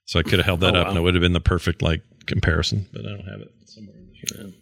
so 0.04 0.18
I 0.20 0.22
could 0.22 0.34
have 0.34 0.44
held 0.44 0.60
that 0.60 0.76
Oh, 0.76 0.80
up, 0.80 0.84
wow. 0.84 0.90
and 0.90 0.98
it 0.98 1.00
would 1.00 1.14
have 1.14 1.22
been 1.22 1.32
the 1.32 1.40
perfect 1.40 1.80
like 1.80 2.02
comparison. 2.26 2.86
But 2.92 3.06
I 3.06 3.10
don't 3.10 3.26
have 3.26 3.40
it 3.40 3.52
somewhere. 3.66 3.96
in. 4.38 4.54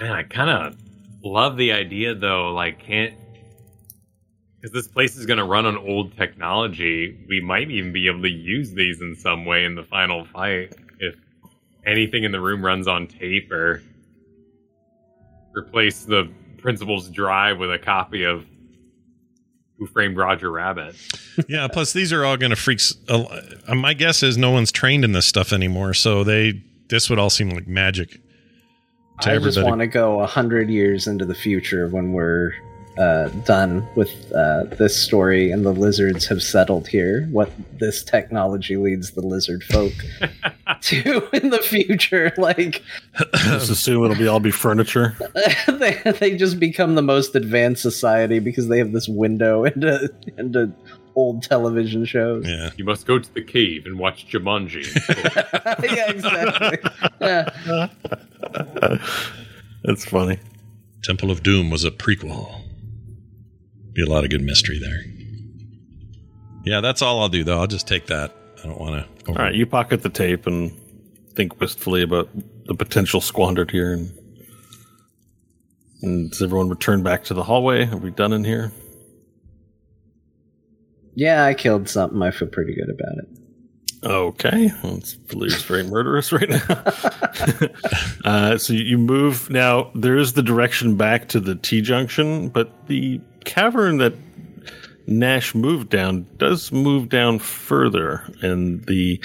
Man, 0.00 0.12
I 0.12 0.22
kind 0.22 0.50
of 0.50 0.76
love 1.22 1.56
the 1.56 1.72
idea 1.72 2.14
though. 2.14 2.52
Like, 2.52 2.80
can't 2.80 3.14
because 4.60 4.72
this 4.72 4.88
place 4.92 5.16
is 5.16 5.26
going 5.26 5.38
to 5.38 5.44
run 5.44 5.66
on 5.66 5.76
old 5.76 6.16
technology. 6.16 7.24
We 7.28 7.40
might 7.40 7.70
even 7.70 7.92
be 7.92 8.08
able 8.08 8.22
to 8.22 8.30
use 8.30 8.72
these 8.72 9.00
in 9.00 9.14
some 9.14 9.44
way 9.44 9.64
in 9.64 9.74
the 9.74 9.84
final 9.84 10.24
fight 10.24 10.74
if 10.98 11.14
anything 11.84 12.24
in 12.24 12.32
the 12.32 12.40
room 12.40 12.64
runs 12.64 12.88
on 12.88 13.06
tape 13.06 13.52
or 13.52 13.82
replace 15.54 16.04
the 16.04 16.30
principal's 16.58 17.08
drive 17.08 17.58
with 17.58 17.72
a 17.72 17.78
copy 17.78 18.24
of 18.24 18.44
Who 19.78 19.86
Framed 19.86 20.16
Roger 20.16 20.50
Rabbit. 20.50 20.94
yeah. 21.48 21.68
Plus, 21.68 21.92
these 21.92 22.12
are 22.12 22.24
all 22.24 22.36
going 22.36 22.50
to 22.50 22.56
freaks. 22.56 22.94
Uh, 23.08 23.24
my 23.74 23.92
guess 23.94 24.22
is 24.22 24.38
no 24.38 24.50
one's 24.50 24.72
trained 24.72 25.04
in 25.04 25.12
this 25.12 25.26
stuff 25.26 25.52
anymore, 25.52 25.92
so 25.94 26.24
they 26.24 26.62
this 26.88 27.10
would 27.10 27.18
all 27.18 27.30
seem 27.30 27.50
like 27.50 27.66
magic 27.66 28.12
to 29.20 29.30
I 29.30 29.36
just 29.38 29.58
everybody. 29.58 29.66
want 29.68 29.80
to 29.80 29.86
go 29.86 30.20
a 30.20 30.26
hundred 30.26 30.70
years 30.70 31.06
into 31.06 31.24
the 31.26 31.34
future 31.34 31.88
when 31.88 32.12
we're 32.12 32.52
uh, 32.98 33.28
done 33.44 33.86
with 33.94 34.10
uh, 34.32 34.64
this 34.64 34.96
story 34.96 35.50
and 35.50 35.64
the 35.66 35.72
lizards 35.72 36.26
have 36.26 36.42
settled 36.42 36.88
here. 36.88 37.26
What 37.30 37.50
this 37.78 38.02
technology 38.02 38.76
leads 38.76 39.10
the 39.10 39.20
lizard 39.20 39.62
folk 39.64 39.92
to 40.82 41.28
in 41.32 41.50
the 41.50 41.58
future, 41.58 42.32
like 42.38 42.82
Just 43.34 43.70
assume 43.70 44.04
it'll 44.04 44.16
be 44.16 44.28
all 44.28 44.40
be 44.40 44.50
furniture. 44.50 45.16
they 45.68 46.00
they 46.20 46.36
just 46.36 46.58
become 46.58 46.94
the 46.94 47.02
most 47.02 47.34
advanced 47.34 47.82
society 47.82 48.38
because 48.38 48.68
they 48.68 48.78
have 48.78 48.92
this 48.92 49.08
window 49.08 49.64
into 49.64 50.12
into 50.38 50.72
old 51.14 51.42
television 51.42 52.04
shows. 52.04 52.46
yeah. 52.46 52.70
You 52.76 52.84
must 52.84 53.06
go 53.06 53.18
to 53.18 53.34
the 53.34 53.42
cave 53.42 53.86
and 53.86 53.98
watch 53.98 54.26
Jumanji. 54.28 54.84
yeah, 55.82 56.10
exactly. 56.10 56.78
Yeah. 57.20 57.88
That's 59.82 60.04
funny. 60.04 60.38
Temple 61.02 61.30
of 61.30 61.42
Doom 61.42 61.70
was 61.70 61.84
a 61.84 61.90
prequel. 61.90 62.65
Be 63.96 64.02
a 64.02 64.06
lot 64.06 64.24
of 64.24 64.30
good 64.30 64.42
mystery 64.42 64.78
there. 64.78 65.00
Yeah, 66.64 66.82
that's 66.82 67.00
all 67.00 67.18
I'll 67.22 67.30
do 67.30 67.44
though. 67.44 67.58
I'll 67.58 67.66
just 67.66 67.88
take 67.88 68.06
that. 68.08 68.36
I 68.62 68.66
don't 68.66 68.78
want 68.78 69.06
to. 69.24 69.30
All 69.30 69.36
right, 69.36 69.54
you 69.54 69.64
pocket 69.64 70.02
the 70.02 70.10
tape 70.10 70.46
and 70.46 70.70
think 71.34 71.58
wistfully 71.60 72.02
about 72.02 72.28
the 72.66 72.74
potential 72.74 73.22
squandered 73.22 73.70
here. 73.70 73.94
And, 73.94 74.18
and 76.02 76.30
does 76.30 76.42
everyone 76.42 76.68
return 76.68 77.02
back 77.02 77.24
to 77.24 77.34
the 77.34 77.42
hallway? 77.42 77.88
Are 77.88 77.96
we 77.96 78.10
done 78.10 78.34
in 78.34 78.44
here? 78.44 78.70
Yeah, 81.14 81.46
I 81.46 81.54
killed 81.54 81.88
something. 81.88 82.20
I 82.20 82.32
feel 82.32 82.48
pretty 82.48 82.74
good 82.74 82.90
about 82.90 83.16
it. 83.16 83.28
Okay, 84.04 84.70
well, 84.84 84.98
it's 84.98 85.14
Varel's 85.14 85.62
very 85.62 85.84
murderous 85.84 86.32
right 86.32 86.50
now. 86.50 86.82
uh, 88.30 88.58
so 88.58 88.74
you 88.74 88.98
move 88.98 89.48
now. 89.48 89.90
There 89.94 90.18
is 90.18 90.34
the 90.34 90.42
direction 90.42 90.96
back 90.96 91.28
to 91.30 91.40
the 91.40 91.54
T 91.54 91.80
junction, 91.80 92.50
but 92.50 92.86
the 92.88 93.20
cavern 93.46 93.96
that 93.98 94.14
Nash 95.06 95.54
moved 95.54 95.88
down 95.88 96.26
does 96.36 96.70
move 96.72 97.08
down 97.08 97.38
further, 97.38 98.22
and 98.42 98.84
the 98.86 99.22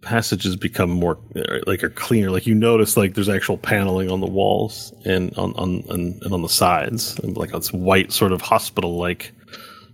passages 0.00 0.56
become 0.56 0.88
more 0.88 1.18
like 1.66 1.82
are 1.82 1.90
cleaner. 1.90 2.30
Like 2.30 2.46
you 2.46 2.54
notice, 2.54 2.96
like 2.96 3.14
there's 3.14 3.28
actual 3.28 3.58
paneling 3.58 4.10
on 4.10 4.20
the 4.20 4.26
walls 4.26 4.94
and 5.04 5.36
on 5.36 5.52
on 5.56 5.84
and, 5.90 6.22
and 6.22 6.32
on 6.32 6.42
the 6.42 6.48
sides, 6.48 7.18
and 7.18 7.36
like 7.36 7.52
it's 7.52 7.72
white 7.72 8.12
sort 8.12 8.32
of 8.32 8.40
hospital 8.40 8.96
like 8.96 9.32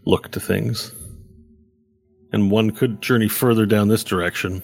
look 0.04 0.30
to 0.32 0.40
things 0.40 0.92
and 2.32 2.50
one 2.50 2.70
could 2.70 3.00
journey 3.02 3.28
further 3.28 3.66
down 3.66 3.88
this 3.88 4.02
direction, 4.02 4.62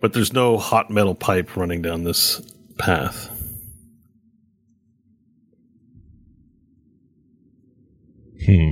but 0.00 0.12
there's 0.12 0.32
no 0.32 0.56
hot 0.56 0.90
metal 0.90 1.14
pipe 1.14 1.56
running 1.56 1.82
down 1.82 2.04
this 2.04 2.40
path. 2.78 3.28
Hmm. 8.44 8.70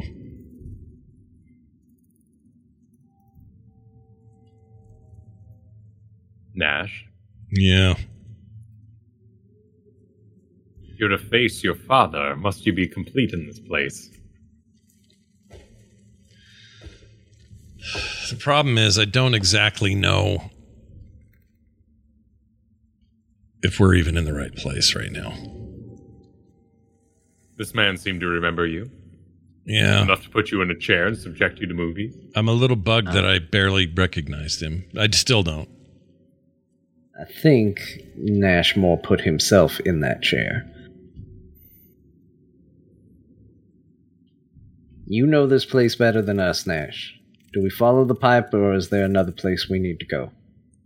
Nash, 6.55 7.07
Yeah. 7.53 7.95
you're 10.97 11.09
to 11.09 11.17
face 11.19 11.63
your 11.65 11.75
father, 11.75 12.37
must 12.37 12.67
you 12.67 12.73
be 12.75 12.87
complete 12.87 13.33
in 13.33 13.47
this 13.47 13.59
place? 13.61 14.11
The 18.29 18.37
problem 18.39 18.77
is, 18.77 18.99
I 18.99 19.07
don't 19.07 19.33
exactly 19.35 19.95
know 19.95 20.51
if 23.63 23.81
we're 23.81 23.95
even 23.95 24.17
in 24.19 24.25
the 24.25 24.35
right 24.35 24.55
place 24.55 24.95
right 24.95 25.11
now. 25.11 25.33
This 27.57 27.75
man 27.75 27.97
seemed 27.97 28.21
to 28.21 28.27
remember 28.27 28.67
you 28.67 28.91
Yeah. 29.71 30.03
enough 30.03 30.25
to 30.25 30.31
put 30.31 30.51
you 30.51 30.63
in 30.63 30.71
a 30.71 30.79
chair 30.79 31.07
and 31.07 31.17
subject 31.17 31.61
you 31.61 31.67
to 31.67 31.75
movies. 31.75 32.15
I'm 32.35 32.49
a 32.49 32.53
little 32.53 32.77
bugged 32.77 33.13
that 33.13 33.25
uh. 33.25 33.29
I 33.29 33.39
barely 33.39 33.87
recognized 33.87 34.63
him. 34.63 34.85
I 34.99 35.09
still 35.11 35.43
don't. 35.43 35.69
I 37.21 37.25
think 37.25 37.81
Nashmore 38.17 38.99
put 38.99 39.21
himself 39.21 39.79
in 39.81 40.01
that 40.01 40.23
chair. 40.23 40.67
You 45.07 45.27
know 45.27 45.47
this 45.47 45.65
place 45.65 45.97
better 45.97 46.23
than 46.23 46.41
us, 46.41 46.67
Nash. 46.67 47.15
Do 47.53 47.63
we 47.63 47.69
follow 47.69 48.05
the 48.05 48.15
pipe, 48.15 48.55
or 48.55 48.75
is 48.75 48.91
there 48.91 49.05
another 49.05 49.33
place 49.33 49.69
we 49.69 49.79
need 49.79 49.99
to 50.01 50.07
go? 50.07 50.31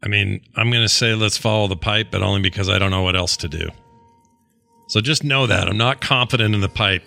I 0.03 0.09
mean, 0.09 0.41
I'm 0.57 0.71
going 0.71 0.83
to 0.83 0.89
say 0.89 1.15
let's 1.15 1.37
follow 1.37 1.69
the 1.69 1.77
pipe, 1.77 2.09
but 2.11 2.23
only 2.23 2.41
because 2.41 2.69
I 2.69 2.79
don't 2.79 2.91
know 2.91 3.03
what 3.03 3.17
else 3.17 3.37
to 3.39 3.49
do. 3.49 3.69
So 4.89 5.01
just 5.01 5.25
know 5.25 5.47
that. 5.47 5.69
I'm 5.69 5.77
not 5.77 6.01
confident 6.01 6.55
in 6.55 6.61
the 6.61 6.69
pipe. 6.69 7.03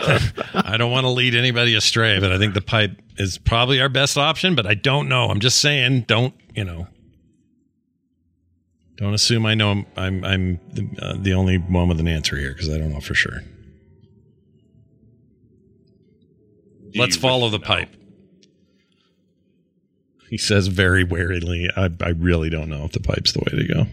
I 0.00 0.76
don't 0.76 0.90
want 0.90 1.04
to 1.04 1.10
lead 1.10 1.34
anybody 1.34 1.74
astray, 1.74 2.18
but 2.20 2.32
I 2.32 2.38
think 2.38 2.54
the 2.54 2.60
pipe 2.60 2.92
is 3.16 3.38
probably 3.38 3.80
our 3.80 3.88
best 3.88 4.16
option, 4.16 4.54
but 4.54 4.66
I 4.66 4.74
don't 4.74 5.08
know. 5.08 5.28
I'm 5.28 5.40
just 5.40 5.60
saying, 5.60 6.02
don't, 6.02 6.34
you 6.54 6.64
know. 6.64 6.86
Don't 8.96 9.14
assume 9.14 9.46
I 9.46 9.54
know 9.54 9.70
I'm 9.70 9.86
I'm, 9.96 10.24
I'm 10.24 10.60
the, 10.72 10.88
uh, 11.00 11.16
the 11.18 11.32
only 11.32 11.56
one 11.56 11.88
with 11.88 12.00
an 12.00 12.08
answer 12.08 12.36
here 12.36 12.52
because 12.52 12.68
I 12.68 12.78
don't 12.78 12.92
know 12.92 13.00
for 13.00 13.14
sure. 13.14 13.40
Do 16.90 17.00
Let's 17.00 17.16
follow 17.16 17.48
the 17.48 17.58
know? 17.58 17.64
pipe. 17.64 17.94
He 20.28 20.36
says 20.36 20.66
very 20.66 21.04
warily, 21.04 21.68
I, 21.76 21.90
I 22.00 22.08
really 22.10 22.50
don't 22.50 22.68
know 22.68 22.84
if 22.84 22.92
the 22.92 23.00
pipe's 23.00 23.32
the 23.32 23.38
way 23.40 23.62
to 23.62 23.74
go. 23.74 23.86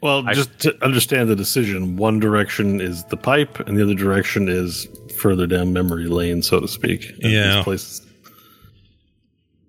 Well, 0.00 0.24
I- 0.26 0.34
just 0.34 0.58
to 0.60 0.76
understand 0.84 1.28
the 1.28 1.36
decision, 1.36 1.96
one 1.96 2.20
direction 2.20 2.80
is 2.80 3.04
the 3.04 3.16
pipe, 3.16 3.58
and 3.66 3.76
the 3.76 3.82
other 3.82 3.94
direction 3.94 4.48
is 4.48 4.86
further 5.16 5.46
down 5.46 5.72
memory 5.72 6.06
lane, 6.06 6.42
so 6.42 6.60
to 6.60 6.68
speak. 6.68 7.12
Yeah. 7.18 7.56
these 7.56 7.64
places- 7.64 8.02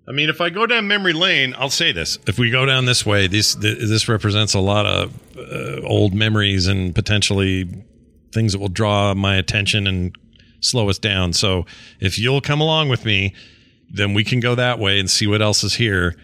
I 0.08 0.12
mean, 0.12 0.28
if 0.28 0.40
I 0.40 0.50
go 0.50 0.66
down 0.66 0.88
memory 0.88 1.12
lane, 1.12 1.54
I'll 1.56 1.70
say 1.70 1.92
this: 1.92 2.18
if 2.26 2.36
we 2.38 2.50
go 2.50 2.66
down 2.66 2.84
this 2.86 3.06
way, 3.06 3.26
this 3.28 3.54
this 3.54 4.08
represents 4.08 4.54
a 4.54 4.58
lot 4.60 4.84
of 4.86 5.12
uh, 5.38 5.80
old 5.86 6.14
memories 6.14 6.66
and 6.66 6.92
potentially 6.94 7.68
things 8.32 8.52
that 8.52 8.58
will 8.58 8.68
draw 8.68 9.14
my 9.14 9.36
attention 9.36 9.86
and 9.86 10.16
slow 10.60 10.88
us 10.88 10.98
down. 10.98 11.32
So, 11.32 11.64
if 12.00 12.18
you'll 12.18 12.40
come 12.40 12.60
along 12.60 12.88
with 12.88 13.04
me, 13.04 13.34
then 13.88 14.12
we 14.14 14.24
can 14.24 14.40
go 14.40 14.54
that 14.56 14.78
way 14.80 14.98
and 14.98 15.08
see 15.08 15.26
what 15.28 15.42
else 15.42 15.62
is 15.62 15.74
here. 15.74 16.16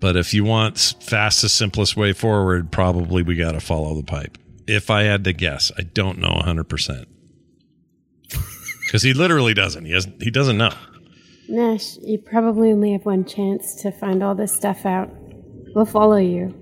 But 0.00 0.16
if 0.16 0.34
you 0.34 0.44
want 0.44 0.78
fastest, 1.00 1.56
simplest 1.56 1.96
way 1.96 2.12
forward, 2.12 2.70
probably 2.70 3.22
we 3.22 3.36
got 3.36 3.52
to 3.52 3.60
follow 3.60 3.94
the 3.94 4.02
pipe. 4.02 4.36
If 4.66 4.90
I 4.90 5.02
had 5.02 5.24
to 5.24 5.32
guess, 5.32 5.70
I 5.78 5.82
don't 5.82 6.18
know 6.18 6.40
hundred 6.44 6.64
percent 6.64 7.08
because 8.86 9.02
he 9.02 9.12
literally 9.14 9.54
doesn't. 9.54 9.84
He 9.84 9.92
has 9.92 10.08
he 10.20 10.30
doesn't 10.30 10.58
know. 10.58 10.72
Nash, 11.48 11.96
you 11.98 12.18
probably 12.18 12.72
only 12.72 12.92
have 12.92 13.04
one 13.04 13.24
chance 13.24 13.74
to 13.82 13.90
find 13.92 14.22
all 14.22 14.34
this 14.34 14.54
stuff 14.54 14.86
out. 14.86 15.10
We'll 15.74 15.84
follow 15.84 16.16
you. 16.16 16.54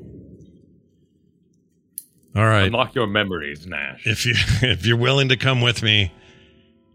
All 2.34 2.46
right. 2.46 2.64
Unlock 2.64 2.94
your 2.94 3.06
memories, 3.06 3.66
Nash. 3.66 4.06
if 4.06 4.24
you 4.26 4.34
if 4.68 4.86
you're 4.86 4.96
willing 4.96 5.28
to 5.28 5.36
come 5.36 5.60
with 5.60 5.82
me 5.82 6.12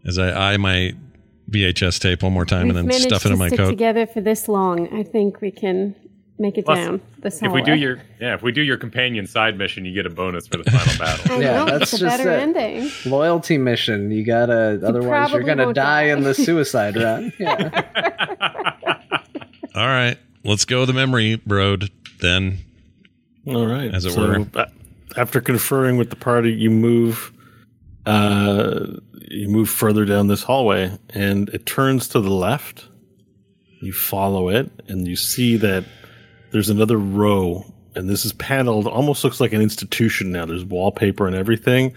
as 0.04 0.18
I 0.18 0.52
eye 0.52 0.56
my 0.56 0.94
VHS 1.50 2.00
tape 2.00 2.22
one 2.22 2.32
more 2.32 2.44
time 2.44 2.66
We've 2.66 2.70
and 2.70 2.78
then 2.78 2.86
managed 2.86 3.04
stuff 3.08 3.24
it 3.24 3.28
to 3.28 3.32
in 3.34 3.38
my 3.38 3.48
stick 3.48 3.58
coat. 3.58 3.70
together 3.70 4.06
for 4.06 4.20
this 4.20 4.48
long. 4.48 4.92
I 4.94 5.02
think 5.02 5.40
we 5.40 5.50
can 5.50 5.94
make 6.38 6.56
it 6.58 6.64
Plus, 6.64 6.78
down 6.78 7.00
this 7.20 7.42
if 7.42 7.50
we 7.52 7.62
do 7.62 7.74
your 7.74 7.98
yeah, 8.20 8.34
if 8.34 8.42
we 8.42 8.52
do 8.52 8.62
your 8.62 8.76
companion 8.76 9.26
side 9.26 9.58
mission, 9.58 9.84
you 9.84 9.92
get 9.92 10.06
a 10.06 10.10
bonus 10.10 10.46
for 10.46 10.58
the 10.58 10.70
final 10.70 10.98
battle. 11.04 11.32
I 11.32 11.40
Yeah, 11.40 11.52
know, 11.52 11.64
that's 11.78 11.92
it's 11.92 12.02
a 12.02 12.06
just 12.06 12.18
better 12.18 12.30
it. 12.30 12.40
ending. 12.42 12.90
Loyalty 13.06 13.58
mission. 13.58 14.10
You 14.10 14.24
gotta. 14.24 14.80
otherwise, 14.84 15.32
you're 15.32 15.42
gonna 15.42 15.72
die, 15.72 16.06
die. 16.06 16.12
in 16.16 16.22
the 16.22 16.34
suicide 16.46 16.96
run. 16.96 17.32
Yeah. 17.38 17.84
All 19.74 19.86
right, 19.86 20.18
let's 20.44 20.64
go 20.64 20.84
the 20.86 20.92
memory 20.92 21.40
road 21.46 21.90
then. 22.20 22.58
All 23.46 23.66
right. 23.66 23.92
As 23.94 24.04
it 24.04 24.12
so, 24.12 24.20
were. 24.40 24.46
uh, 24.54 24.66
After 25.16 25.40
conferring 25.40 25.96
with 25.98 26.10
the 26.10 26.16
party, 26.16 26.52
you 26.52 26.70
move. 26.70 27.32
Uh, 28.06 28.86
you 29.30 29.48
move 29.48 29.68
further 29.68 30.04
down 30.06 30.28
this 30.28 30.42
hallway, 30.42 30.90
and 31.10 31.48
it 31.50 31.66
turns 31.66 32.08
to 32.08 32.20
the 32.20 32.30
left. 32.30 32.88
You 33.80 33.92
follow 33.92 34.48
it, 34.48 34.70
and 34.88 35.06
you 35.06 35.14
see 35.16 35.56
that 35.58 35.84
there's 36.50 36.70
another 36.70 36.96
row, 36.96 37.64
and 37.94 38.08
this 38.08 38.24
is 38.24 38.32
paneled. 38.34 38.86
Almost 38.86 39.24
looks 39.24 39.40
like 39.40 39.52
an 39.52 39.60
institution 39.60 40.32
now. 40.32 40.46
There's 40.46 40.64
wallpaper 40.64 41.26
and 41.26 41.36
everything, 41.36 41.94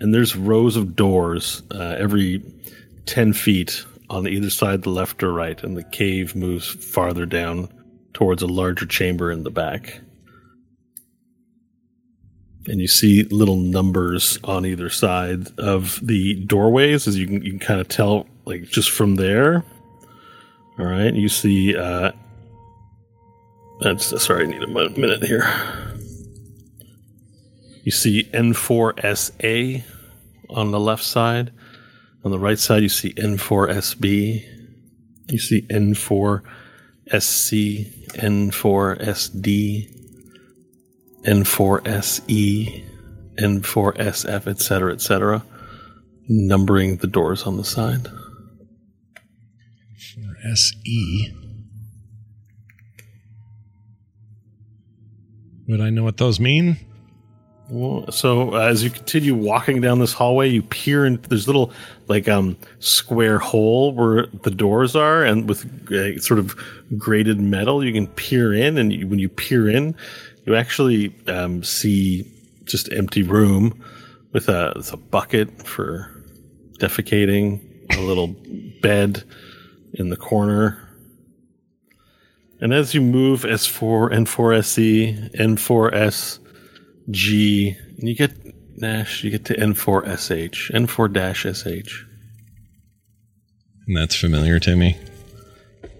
and 0.00 0.12
there's 0.12 0.36
rows 0.36 0.76
of 0.76 0.96
doors 0.96 1.62
uh, 1.72 1.96
every 1.98 2.42
ten 3.06 3.32
feet 3.32 3.84
on 4.10 4.28
either 4.28 4.50
side, 4.50 4.82
the 4.82 4.90
left 4.90 5.22
or 5.22 5.32
right, 5.32 5.62
and 5.62 5.76
the 5.76 5.84
cave 5.84 6.34
moves 6.34 6.68
farther 6.68 7.26
down 7.26 7.68
towards 8.12 8.42
a 8.42 8.46
larger 8.46 8.86
chamber 8.86 9.30
in 9.30 9.42
the 9.42 9.50
back 9.50 10.00
and 12.66 12.80
you 12.80 12.88
see 12.88 13.24
little 13.24 13.56
numbers 13.56 14.38
on 14.44 14.64
either 14.64 14.88
side 14.88 15.46
of 15.58 15.98
the 16.06 16.34
doorways 16.46 17.06
as 17.06 17.18
you 17.18 17.26
can 17.26 17.42
you 17.42 17.50
can 17.50 17.58
kind 17.58 17.80
of 17.80 17.88
tell 17.88 18.26
like 18.44 18.64
just 18.64 18.90
from 18.90 19.16
there 19.16 19.64
all 20.78 20.86
right 20.86 21.14
you 21.14 21.28
see 21.28 21.76
uh 21.76 22.10
that's 23.84 24.24
sorry 24.24 24.44
i 24.44 24.46
need 24.50 24.62
a 24.62 24.66
minute 24.66 25.22
here 25.22 25.46
you 27.84 27.92
see 27.92 28.24
n4sa 28.32 29.82
on 30.50 30.70
the 30.72 30.80
left 30.80 31.04
side 31.04 31.52
on 32.24 32.30
the 32.30 32.38
right 32.38 32.58
side 32.58 32.82
you 32.82 32.88
see 32.88 33.12
n4sb 33.14 34.44
you 35.28 35.38
see 35.38 35.62
n4sc 35.70 36.42
n4sd 38.18 39.94
N4SE, 41.24 42.84
N4SF, 43.38 44.46
etc., 44.46 44.92
etc., 44.92 45.44
numbering 46.28 46.98
the 46.98 47.06
doors 47.06 47.44
on 47.44 47.56
the 47.56 47.64
side. 47.64 48.08
SE. 50.54 51.43
Would 55.68 55.80
I 55.80 55.90
know 55.90 56.04
what 56.04 56.16
those 56.16 56.38
mean? 56.40 56.78
So 58.10 58.54
uh, 58.54 58.58
as 58.58 58.84
you 58.84 58.90
continue 58.90 59.34
walking 59.34 59.80
down 59.80 59.98
this 59.98 60.12
hallway, 60.12 60.50
you 60.50 60.62
peer 60.62 61.06
in. 61.06 61.18
There's 61.28 61.46
little 61.46 61.72
like 62.08 62.28
um 62.28 62.58
square 62.78 63.38
hole 63.38 63.94
where 63.94 64.26
the 64.42 64.50
doors 64.50 64.94
are, 64.94 65.24
and 65.24 65.48
with 65.48 65.64
uh, 65.90 66.18
sort 66.18 66.38
of 66.38 66.54
grated 66.98 67.40
metal, 67.40 67.82
you 67.82 67.92
can 67.92 68.06
peer 68.06 68.52
in. 68.52 68.76
And 68.76 68.92
you, 68.92 69.08
when 69.08 69.18
you 69.18 69.30
peer 69.30 69.68
in, 69.68 69.96
you 70.44 70.54
actually 70.54 71.14
um, 71.26 71.64
see 71.64 72.30
just 72.64 72.92
empty 72.92 73.22
room 73.22 73.82
with 74.32 74.48
a, 74.48 74.74
with 74.76 74.92
a 74.92 74.96
bucket 74.98 75.66
for 75.66 76.10
defecating, 76.78 77.60
a 77.96 78.00
little 78.00 78.28
bed 78.82 79.24
in 79.94 80.10
the 80.10 80.16
corner. 80.16 80.83
And 82.60 82.72
as 82.72 82.94
you 82.94 83.00
move 83.00 83.42
S4, 83.42 84.12
N4SE, 84.12 85.34
N4S, 85.36 86.38
G, 87.10 87.76
and 87.98 88.08
you 88.08 88.14
get 88.14 88.32
Nash, 88.76 89.22
you 89.22 89.30
get 89.30 89.44
to 89.46 89.54
N4SH, 89.54 90.72
N4-SH. 90.72 92.04
And 93.86 93.96
that's 93.96 94.16
familiar 94.16 94.58
to 94.60 94.76
me. 94.76 94.96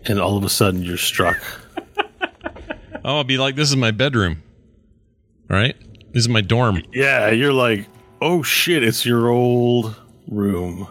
And 0.06 0.18
all 0.18 0.36
of 0.36 0.44
a 0.44 0.48
sudden 0.48 0.82
you're 0.82 0.97
struck. 0.97 1.39
Oh, 3.06 3.18
I'll 3.18 3.24
be 3.24 3.36
like, 3.36 3.55
this 3.55 3.68
is 3.68 3.76
my 3.76 3.90
bedroom. 3.90 4.43
All 5.51 5.59
right? 5.59 5.76
This 6.14 6.22
is 6.22 6.28
my 6.31 6.40
dorm. 6.40 6.82
Yeah, 6.90 7.28
you're 7.32 7.52
like, 7.52 7.86
oh 8.22 8.43
shit, 8.43 8.82
it's 8.82 9.05
your 9.05 9.28
old 9.28 9.94
room. 10.26 10.89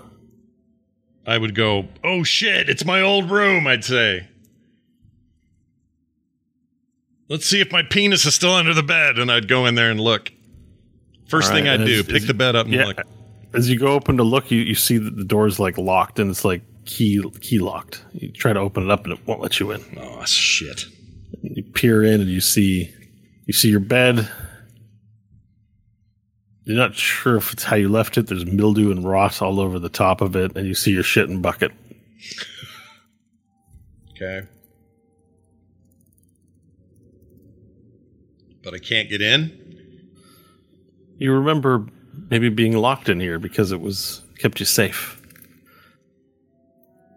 I 1.25 1.39
would 1.39 1.55
go, 1.55 1.87
oh 2.03 2.21
shit, 2.21 2.69
it's 2.69 2.85
my 2.85 3.01
old 3.01 3.31
room, 3.31 3.65
I'd 3.65 3.83
say. 3.83 4.27
Let's 7.33 7.47
see 7.47 7.59
if 7.61 7.71
my 7.71 7.81
penis 7.81 8.27
is 8.27 8.35
still 8.35 8.53
under 8.53 8.75
the 8.75 8.83
bed. 8.83 9.17
And 9.17 9.31
I'd 9.31 9.47
go 9.47 9.65
in 9.65 9.73
there 9.73 9.89
and 9.89 9.99
look. 9.99 10.31
First 11.27 11.49
All 11.49 11.55
thing 11.57 11.67
I'd 11.67 11.77
do, 11.83 12.01
as- 12.01 12.05
pick 12.05 12.15
as- 12.17 12.27
the 12.27 12.35
bed 12.35 12.55
up 12.55 12.67
and 12.67 12.75
Yeah. 12.75 12.85
look. 12.85 13.01
As 13.55 13.67
you 13.71 13.79
go 13.79 13.87
open 13.87 14.17
to 14.17 14.23
look, 14.23 14.51
you, 14.51 14.59
you 14.61 14.75
see 14.75 14.99
that 14.99 15.15
the 15.17 15.23
door's 15.23 15.59
like 15.59 15.79
locked 15.79 16.19
and 16.19 16.29
it's 16.29 16.45
like 16.45 16.61
key 16.85 17.23
key 17.41 17.57
locked. 17.57 18.03
You 18.13 18.29
try 18.31 18.53
to 18.53 18.59
open 18.59 18.83
it 18.83 18.91
up 18.91 19.03
and 19.05 19.13
it 19.13 19.19
won't 19.25 19.41
let 19.41 19.59
you 19.59 19.71
in. 19.71 19.81
Oh, 19.99 20.23
shit. 20.25 20.85
You 21.41 21.63
peer 21.63 22.03
in 22.03 22.21
and 22.21 22.29
you 22.29 22.39
see 22.39 22.91
you 23.47 23.53
see 23.53 23.69
your 23.69 23.79
bed. 23.79 24.29
You're 26.65 26.77
not 26.77 26.93
sure 26.95 27.37
if 27.37 27.51
it's 27.51 27.63
how 27.63 27.77
you 27.77 27.89
left 27.89 28.15
it. 28.19 28.27
There's 28.27 28.45
mildew 28.45 28.91
and 28.91 29.03
rot 29.03 29.41
all 29.41 29.59
over 29.59 29.79
the 29.79 29.89
top 29.89 30.21
of 30.21 30.35
it, 30.35 30.55
and 30.55 30.67
you 30.67 30.75
see 30.75 30.91
your 30.91 31.01
shit 31.03 31.29
in 31.31 31.41
bucket. 31.41 31.71
Okay. 34.11 34.47
But 38.63 38.73
I 38.73 38.79
can't 38.79 39.09
get 39.09 39.21
in? 39.21 39.59
You 41.17 41.33
remember 41.33 41.85
maybe 42.29 42.49
being 42.49 42.77
locked 42.77 43.09
in 43.09 43.19
here 43.19 43.39
because 43.39 43.71
it 43.71 43.81
was 43.81 44.21
kept 44.37 44.59
you 44.59 44.65
safe. 44.65 45.21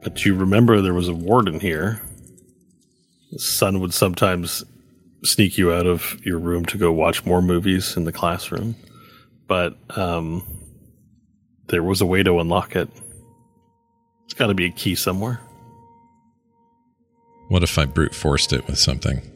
But 0.02 0.24
you 0.24 0.34
remember 0.34 0.80
there 0.80 0.94
was 0.94 1.08
a 1.08 1.14
warden 1.14 1.60
here. 1.60 2.00
The 3.32 3.38
son 3.38 3.80
would 3.80 3.94
sometimes 3.94 4.64
sneak 5.24 5.58
you 5.58 5.72
out 5.72 5.86
of 5.86 6.24
your 6.24 6.38
room 6.38 6.64
to 6.66 6.78
go 6.78 6.92
watch 6.92 7.24
more 7.24 7.42
movies 7.42 7.96
in 7.96 8.04
the 8.04 8.12
classroom. 8.12 8.76
But 9.48 9.76
um, 9.96 10.42
there 11.68 11.82
was 11.82 12.00
a 12.00 12.06
way 12.06 12.22
to 12.22 12.38
unlock 12.38 12.76
it. 12.76 12.88
It's 14.24 14.34
got 14.34 14.48
to 14.48 14.54
be 14.54 14.66
a 14.66 14.70
key 14.70 14.94
somewhere. 14.94 15.40
What 17.48 17.62
if 17.62 17.78
I 17.78 17.84
brute 17.84 18.14
forced 18.14 18.52
it 18.52 18.66
with 18.66 18.78
something? 18.78 19.35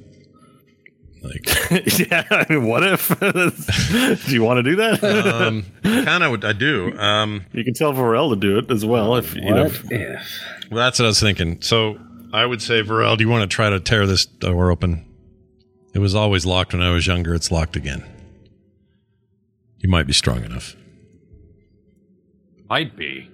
Like, 1.23 1.47
yeah, 1.99 2.25
I 2.31 2.47
mean, 2.49 2.67
what 2.67 2.83
if? 2.83 3.09
do 4.27 4.33
you 4.33 4.43
want 4.43 4.59
to 4.59 4.63
do 4.63 4.77
that? 4.77 5.05
um, 5.05 5.65
kind 5.83 6.25
of 6.25 6.45
I 6.45 6.53
do. 6.53 6.99
Um, 6.99 7.45
you 7.53 7.63
can 7.63 7.75
tell 7.75 7.93
Varel 7.93 8.31
to 8.31 8.37
do 8.37 8.59
it 8.59 8.71
as 8.71 8.85
well. 8.87 9.17
If 9.17 9.35
you 9.35 9.43
know, 9.43 9.65
What 9.65 9.73
if? 9.93 10.71
well, 10.71 10.79
that's 10.85 10.99
what 10.99 11.05
I 11.05 11.09
was 11.09 11.21
thinking. 11.21 11.61
So 11.61 11.99
I 12.33 12.47
would 12.47 12.63
say, 12.63 12.83
Varel, 12.83 13.19
do 13.19 13.25
you 13.25 13.29
want 13.31 13.49
to 13.51 13.55
try 13.55 13.69
to 13.69 13.81
tear 13.81 14.07
this 14.07 14.25
door 14.25 14.71
open? 14.71 15.05
It 15.93 15.99
was 15.99 16.15
always 16.15 16.47
locked 16.47 16.73
when 16.73 16.83
I 16.83 16.91
was 16.93 17.07
younger. 17.07 17.35
It's 17.35 17.51
locked 17.51 17.77
again. 17.77 18.03
You 19.79 19.89
might 19.89 20.07
be 20.07 20.13
strong 20.13 20.45
enough. 20.45 20.77
Might 22.69 22.97
be. 22.97 23.29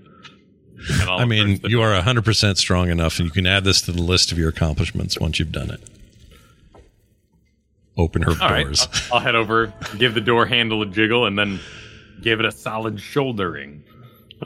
I'll 1.02 1.26
mean, 1.26 1.60
you 1.64 1.78
door. 1.78 1.92
are 1.92 2.02
100% 2.02 2.56
strong 2.56 2.90
enough, 2.90 3.18
and 3.18 3.26
you 3.26 3.32
can 3.32 3.46
add 3.46 3.64
this 3.64 3.80
to 3.82 3.92
the 3.92 4.02
list 4.02 4.32
of 4.32 4.38
your 4.38 4.48
accomplishments 4.48 5.18
once 5.18 5.38
you've 5.38 5.52
done 5.52 5.70
it. 5.70 5.80
Open 7.98 8.22
her 8.22 8.32
All 8.42 8.50
right, 8.50 8.64
doors. 8.64 8.86
I'll, 9.10 9.14
I'll 9.14 9.20
head 9.20 9.34
over, 9.34 9.72
give 9.98 10.14
the 10.14 10.20
door 10.20 10.44
handle 10.46 10.82
a 10.82 10.86
jiggle, 10.86 11.26
and 11.26 11.38
then 11.38 11.58
give 12.20 12.40
it 12.40 12.46
a 12.46 12.52
solid 12.52 13.00
shouldering. 13.00 13.82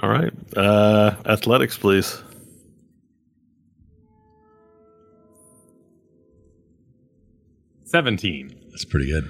all 0.03 0.09
right. 0.09 0.33
Uh, 0.57 1.17
athletics, 1.27 1.77
please. 1.77 2.23
Seventeen. 7.85 8.55
That's 8.71 8.85
pretty 8.85 9.11
good. 9.11 9.29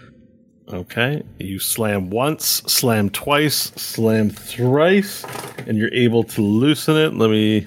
Okay. 0.73 1.23
You 1.39 1.59
slam 1.59 2.11
once, 2.11 2.45
slam 2.67 3.11
twice, 3.11 3.73
slam 3.77 4.31
thrice, 4.31 5.25
and 5.67 5.77
you're 5.79 5.93
able 5.95 6.25
to 6.25 6.43
loosen 6.43 6.97
it. 6.97 7.15
Let 7.15 7.31
me. 7.31 7.67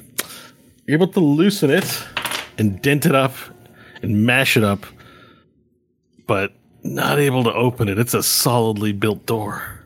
You're 0.86 0.96
able 0.96 1.08
to 1.08 1.20
loosen 1.20 1.70
it 1.70 2.04
and 2.58 2.82
dent 2.82 3.06
it 3.06 3.16
up 3.16 3.34
and 4.02 4.26
mash 4.26 4.56
it 4.58 4.64
up, 4.64 4.86
but 6.28 6.54
not 6.84 7.20
able 7.20 7.44
to 7.44 7.54
open 7.54 7.88
it. 7.90 7.98
It's 8.00 8.14
a 8.14 8.24
solidly 8.24 8.92
built 8.94 9.26
door. 9.26 9.80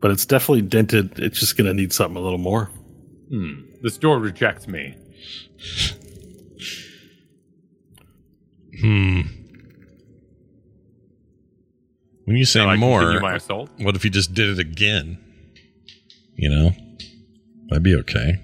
But 0.00 0.10
it's 0.10 0.24
definitely 0.26 0.62
dented. 0.62 1.18
It's 1.18 1.38
just 1.40 1.56
going 1.56 1.66
to 1.66 1.74
need 1.74 1.92
something 1.92 2.16
a 2.16 2.20
little 2.20 2.38
more. 2.38 2.70
Hmm. 3.28 3.60
This 3.82 3.98
door 3.98 4.18
rejects 4.18 4.66
me. 4.66 4.94
Hmm. 8.80 9.20
When 12.24 12.36
you 12.36 12.44
say 12.44 12.60
Shall 12.60 12.76
more, 12.76 13.20
my 13.20 13.34
assault? 13.36 13.70
what 13.78 13.96
if 13.96 14.04
you 14.04 14.10
just 14.10 14.34
did 14.34 14.48
it 14.48 14.58
again? 14.58 15.18
You 16.36 16.48
know, 16.48 16.70
that'd 17.68 17.82
be 17.82 17.94
okay. 17.96 18.40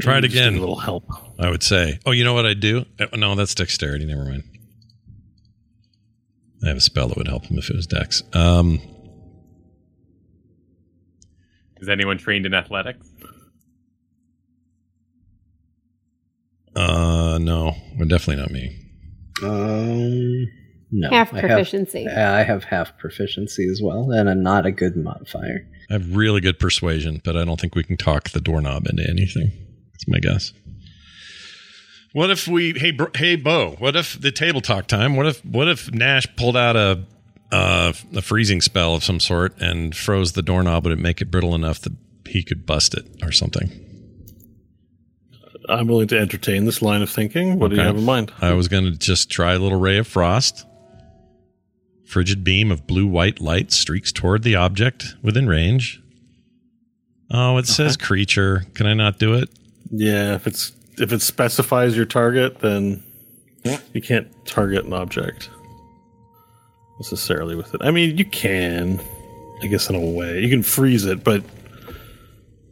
Try 0.00 0.18
it 0.18 0.24
again. 0.24 0.56
A 0.56 0.60
little 0.60 0.78
help. 0.78 1.04
I 1.38 1.50
would 1.50 1.62
say. 1.62 1.98
Oh, 2.04 2.10
you 2.10 2.24
know 2.24 2.34
what 2.34 2.46
I'd 2.46 2.60
do? 2.60 2.84
Uh, 2.98 3.06
No, 3.16 3.34
that's 3.34 3.54
dexterity. 3.54 4.04
Never 4.06 4.24
mind. 4.24 4.42
I 6.66 6.70
have 6.70 6.78
a 6.78 6.80
spell 6.80 7.08
that 7.08 7.16
would 7.16 7.28
help 7.28 7.46
him 7.46 7.58
if 7.58 7.70
it 7.70 7.76
was 7.76 7.86
dex. 7.86 8.22
Um, 8.32 8.80
Is 11.78 11.88
anyone 11.88 12.18
trained 12.18 12.44
in 12.46 12.54
athletics? 12.54 13.06
uh, 16.74 17.38
no, 17.40 17.74
well, 17.96 18.08
definitely 18.08 18.36
not 18.42 18.50
me. 18.50 18.76
Um, 19.42 20.46
no. 20.90 21.10
Half 21.10 21.32
I 21.32 21.40
have- 21.40 21.48
proficiency. 21.50 22.06
I 22.08 22.42
have 22.42 22.64
half 22.64 22.98
proficiency 22.98 23.66
as 23.70 23.80
well, 23.82 24.10
and 24.10 24.28
I'm 24.28 24.42
not 24.42 24.66
a 24.66 24.72
good 24.72 24.96
modifier. 24.96 25.66
I 25.88 25.94
have 25.94 26.16
really 26.16 26.40
good 26.40 26.58
persuasion, 26.58 27.20
but 27.24 27.36
I 27.36 27.44
don't 27.44 27.60
think 27.60 27.74
we 27.74 27.84
can 27.84 27.96
talk 27.96 28.30
the 28.30 28.40
doorknob 28.40 28.86
into 28.88 29.08
anything. 29.08 29.52
That's 29.92 30.08
my 30.08 30.18
guess. 30.18 30.52
What 32.16 32.30
if 32.30 32.48
we? 32.48 32.72
Hey, 32.72 32.92
bro, 32.92 33.08
hey, 33.14 33.36
Bo. 33.36 33.76
What 33.78 33.94
if 33.94 34.18
the 34.18 34.32
table 34.32 34.62
talk 34.62 34.86
time? 34.86 35.16
What 35.16 35.26
if? 35.26 35.44
What 35.44 35.68
if 35.68 35.92
Nash 35.92 36.26
pulled 36.34 36.56
out 36.56 36.74
a 36.74 37.04
uh, 37.52 37.92
a 38.14 38.22
freezing 38.22 38.62
spell 38.62 38.94
of 38.94 39.04
some 39.04 39.20
sort 39.20 39.54
and 39.60 39.94
froze 39.94 40.32
the 40.32 40.40
doorknob, 40.40 40.84
but 40.84 40.92
it 40.92 40.98
make 40.98 41.20
it 41.20 41.30
brittle 41.30 41.54
enough 41.54 41.78
that 41.80 41.92
he 42.26 42.42
could 42.42 42.64
bust 42.64 42.94
it 42.94 43.04
or 43.22 43.32
something? 43.32 43.70
I'm 45.68 45.88
willing 45.88 46.08
to 46.08 46.18
entertain 46.18 46.64
this 46.64 46.80
line 46.80 47.02
of 47.02 47.10
thinking. 47.10 47.58
What 47.58 47.68
do 47.68 47.76
you 47.76 47.82
have 47.82 47.98
in 47.98 48.04
mind? 48.04 48.32
I 48.40 48.54
was 48.54 48.68
going 48.68 48.84
to 48.84 48.92
just 48.92 49.30
try 49.30 49.52
a 49.52 49.58
little 49.58 49.78
ray 49.78 49.98
of 49.98 50.06
frost. 50.06 50.64
Frigid 52.06 52.42
beam 52.42 52.72
of 52.72 52.86
blue 52.86 53.06
white 53.06 53.42
light 53.42 53.72
streaks 53.72 54.10
toward 54.10 54.42
the 54.42 54.56
object 54.56 55.16
within 55.22 55.48
range. 55.48 56.02
Oh, 57.30 57.58
it 57.58 57.66
says 57.66 57.98
creature. 57.98 58.64
Can 58.72 58.86
I 58.86 58.94
not 58.94 59.18
do 59.18 59.34
it? 59.34 59.50
Yeah, 59.90 60.34
if 60.34 60.46
it's 60.46 60.72
if 60.98 61.12
it 61.12 61.22
specifies 61.22 61.96
your 61.96 62.06
target, 62.06 62.60
then 62.60 63.02
you 63.92 64.00
can't 64.00 64.28
target 64.46 64.84
an 64.84 64.92
object 64.92 65.50
necessarily 66.98 67.54
with 67.56 67.74
it. 67.74 67.80
I 67.84 67.90
mean, 67.90 68.16
you 68.16 68.24
can, 68.24 69.00
I 69.62 69.66
guess, 69.66 69.88
in 69.90 69.96
a 69.96 70.00
way, 70.00 70.40
you 70.40 70.48
can 70.48 70.62
freeze 70.62 71.04
it, 71.04 71.22
but 71.24 71.42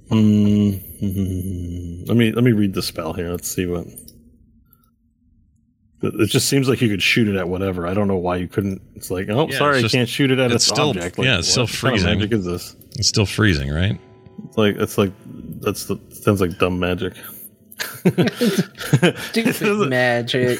mm, 0.08 0.80
let 2.08 2.16
me 2.16 2.32
let 2.32 2.44
me 2.44 2.52
read 2.52 2.74
the 2.74 2.82
spell 2.82 3.12
here. 3.12 3.30
Let's 3.30 3.48
see 3.48 3.66
what. 3.66 3.86
It 6.02 6.14
it 6.20 6.26
just 6.28 6.48
seems 6.48 6.68
like 6.68 6.80
you 6.80 6.88
could 6.88 7.02
shoot 7.02 7.28
it 7.28 7.36
at 7.36 7.48
whatever. 7.48 7.86
I 7.86 7.94
don't 7.94 8.08
know 8.08 8.16
why 8.16 8.36
you 8.36 8.46
couldn't. 8.48 8.82
It's 8.94 9.10
like, 9.10 9.28
oh, 9.30 9.48
Yeah, 9.48 9.58
sorry, 9.58 9.80
it's 9.80 9.94
I 9.94 9.98
can't 9.98 10.08
shoot 10.08 10.30
it 10.30 10.38
at 10.38 10.46
it's 10.52 10.64
its 10.64 10.66
still- 10.66 10.90
object. 10.90 11.18
yeah, 11.18 11.38
it's 11.38 11.48
still 11.48 11.64
what 11.64 11.70
kind 11.72 11.94
of 11.94 12.00
freezing. 12.02 12.18
magic 12.18 12.32
is 12.32 12.44
this? 12.44 12.76
It's 12.96 13.08
still 13.08 13.26
freezing, 13.26 13.70
right? 13.70 13.98
It's 14.46 14.56
like 14.58 14.76
it's 14.76 14.98
like 14.98 15.12
that's 15.60 15.86
the 15.86 15.98
sounds 16.10 16.40
like 16.40 16.58
dumb 16.58 16.78
magic. 16.78 17.14
Stupid 19.30 19.88
magic. 19.88 20.58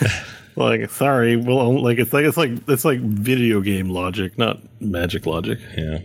Like, 0.56 0.88
sorry, 0.90 1.36
well, 1.36 1.82
like 1.82 1.98
it's 1.98 2.12
like 2.12 2.24
it's 2.24 2.36
like 2.36 2.50
it's 2.68 2.84
like 2.84 3.00
video 3.00 3.60
game 3.60 3.88
logic, 3.90 4.38
not 4.38 4.60
magic 4.80 5.26
logic. 5.26 5.58
Yeah. 5.76 5.98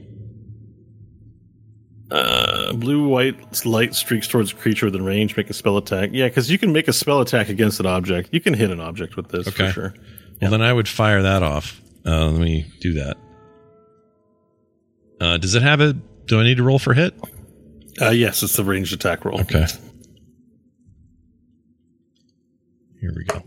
Uh, 2.11 2.73
blue 2.73 3.07
white 3.07 3.64
light 3.68 3.94
streaks 3.94 4.27
towards 4.27 4.52
a 4.52 4.56
creature 4.56 4.88
within 4.88 5.06
range. 5.06 5.38
Make 5.38 5.49
a 5.52 5.53
spell 5.53 5.77
attack. 5.77 6.10
Yeah, 6.11 6.27
because 6.27 6.49
you 6.49 6.57
can 6.57 6.73
make 6.73 6.88
a 6.88 6.94
spell 6.94 7.22
attack 7.22 7.49
against 7.49 7.80
an 7.80 7.86
object. 7.86 8.30
You 8.31 8.41
can 8.41 8.56
hit 8.56 8.72
an 8.72 8.80
object 8.80 9.15
with 9.15 9.27
this 9.30 9.48
Okay. 9.48 9.68
for 9.68 9.72
sure. 9.72 9.94
Well, 10.41 10.49
then 10.49 10.61
I 10.64 10.73
would 10.73 10.88
fire 10.88 11.22
that 11.22 11.44
off. 11.44 11.80
Uh, 12.06 12.30
let 12.31 12.41
me 12.41 12.65
do 12.80 12.94
that. 12.94 13.18
Uh, 15.22 15.38
does 15.38 15.53
it 15.53 15.61
have 15.61 15.81
a? 15.81 15.94
Do 16.26 16.40
I 16.40 16.44
need 16.44 16.57
to 16.57 16.64
roll 16.64 16.80
for 16.80 16.95
hit? 16.95 17.14
Uh, 18.02 18.10
yes, 18.10 18.41
it's 18.41 18.56
the 18.56 18.64
ranged 18.64 18.94
attack 18.94 19.26
roll. 19.26 19.41
Okay. 19.41 19.68
Here 22.99 23.13
we 23.15 23.23
go. 23.23 23.41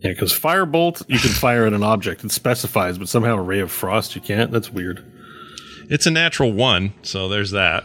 Yeah, 0.00 0.10
because 0.10 0.32
firebolt 0.32 1.02
you 1.08 1.18
can 1.18 1.30
fire 1.30 1.66
at 1.66 1.72
an 1.72 1.82
object. 1.82 2.24
It 2.24 2.30
specifies, 2.30 2.98
but 2.98 3.08
somehow 3.08 3.36
a 3.36 3.42
ray 3.42 3.60
of 3.60 3.72
frost 3.72 4.14
you 4.14 4.20
can't. 4.20 4.50
That's 4.52 4.70
weird. 4.70 5.04
It's 5.90 6.06
a 6.06 6.10
natural 6.10 6.52
one, 6.52 6.92
so 7.02 7.28
there's 7.28 7.50
that. 7.52 7.84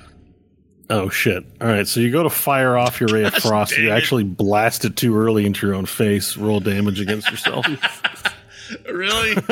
Oh 0.89 1.09
shit! 1.09 1.43
All 1.61 1.67
right, 1.67 1.88
so 1.88 2.01
you 2.01 2.11
go 2.11 2.23
to 2.23 2.30
fire 2.30 2.77
off 2.77 2.99
your 2.99 3.09
ray 3.09 3.23
of 3.23 3.34
frost. 3.41 3.77
You 3.77 3.89
actually 3.89 4.25
blast 4.25 4.85
it 4.85 4.95
too 4.95 5.17
early 5.17 5.45
into 5.45 5.65
your 5.65 5.75
own 5.75 5.85
face. 5.85 6.38
Roll 6.38 6.59
damage 6.59 6.99
against 6.99 7.30
yourself. 7.31 7.65
Really? 8.89 9.34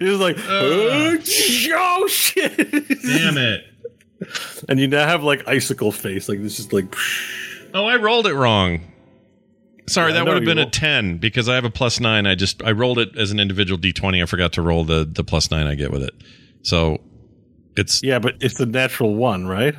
It 0.00 0.02
was 0.02 0.20
like, 0.20 0.36
oh, 0.38 1.18
oh, 1.18 2.06
shit! 2.08 2.56
Damn 2.56 3.36
it! 3.36 3.64
and 4.68 4.80
you 4.80 4.88
now 4.88 5.06
have 5.06 5.22
like 5.22 5.46
icicle 5.46 5.92
face. 5.92 6.28
Like 6.28 6.40
this 6.42 6.58
is 6.58 6.72
like. 6.72 6.94
Oh, 7.74 7.84
I 7.84 7.96
rolled 7.96 8.26
it 8.26 8.34
wrong. 8.34 8.80
Sorry, 9.88 10.10
Yeah, 10.12 10.18
that 10.18 10.24
would 10.26 10.34
have 10.34 10.42
you 10.42 10.48
been 10.48 10.58
a 10.58 10.68
ten 10.70 11.18
because 11.18 11.48
I 11.48 11.54
have 11.54 11.64
a 11.64 11.70
plus 11.70 12.00
nine. 12.00 12.26
I 12.26 12.34
just 12.34 12.62
I 12.64 12.72
rolled 12.72 12.98
it 12.98 13.16
as 13.16 13.30
an 13.30 13.38
individual 13.40 13.78
d 13.78 13.92
twenty. 13.92 14.20
I 14.22 14.26
forgot 14.26 14.52
to 14.54 14.62
roll 14.62 14.84
the 14.84 15.04
the 15.10 15.22
plus 15.24 15.50
nine 15.50 15.66
I 15.66 15.74
get 15.74 15.90
with 15.92 16.02
it. 16.02 16.14
So 16.62 16.98
it's 17.76 18.02
Yeah, 18.02 18.18
but 18.18 18.34
it's 18.40 18.58
a 18.60 18.66
natural 18.66 19.14
one, 19.14 19.46
right? 19.46 19.74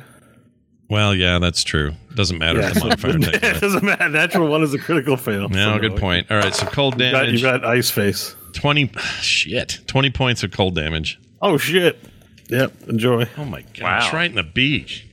well, 0.90 1.14
yeah, 1.14 1.38
that's 1.38 1.62
true. 1.64 1.92
Doesn't 2.14 2.38
matter 2.38 2.60
if 2.60 2.72
the 2.74 2.80
modifier 2.80 3.12
takes 3.18 3.36
it 3.36 3.44
it. 3.44 3.60
doesn't 3.60 3.84
matter. 3.84 4.08
Natural 4.08 4.48
one 4.48 4.62
is 4.62 4.72
a 4.72 4.78
critical 4.78 5.18
fail. 5.18 5.48
No, 5.50 5.74
So, 5.74 5.78
good 5.80 5.96
point. 5.96 6.30
All 6.30 6.38
right, 6.38 6.54
so 6.54 6.64
cold 6.66 6.94
You 6.94 7.10
got, 7.10 7.20
damage. 7.24 7.34
you 7.34 7.42
got 7.42 7.64
ice 7.66 7.90
face. 7.90 8.34
twenty. 8.54 8.90
Shit, 9.20 9.80
twenty 9.86 10.08
points 10.10 10.42
of 10.42 10.50
cold 10.52 10.74
damage. 10.74 11.20
Oh 11.42 11.58
shit! 11.58 11.98
Yep, 12.48 12.88
enjoy. 12.88 13.28
Oh 13.36 13.44
my 13.44 13.60
god! 13.74 13.82
Wow. 13.82 13.98
It's 14.04 14.12
right 14.14 14.30
in 14.30 14.36
the 14.36 14.42
beach. 14.42 15.04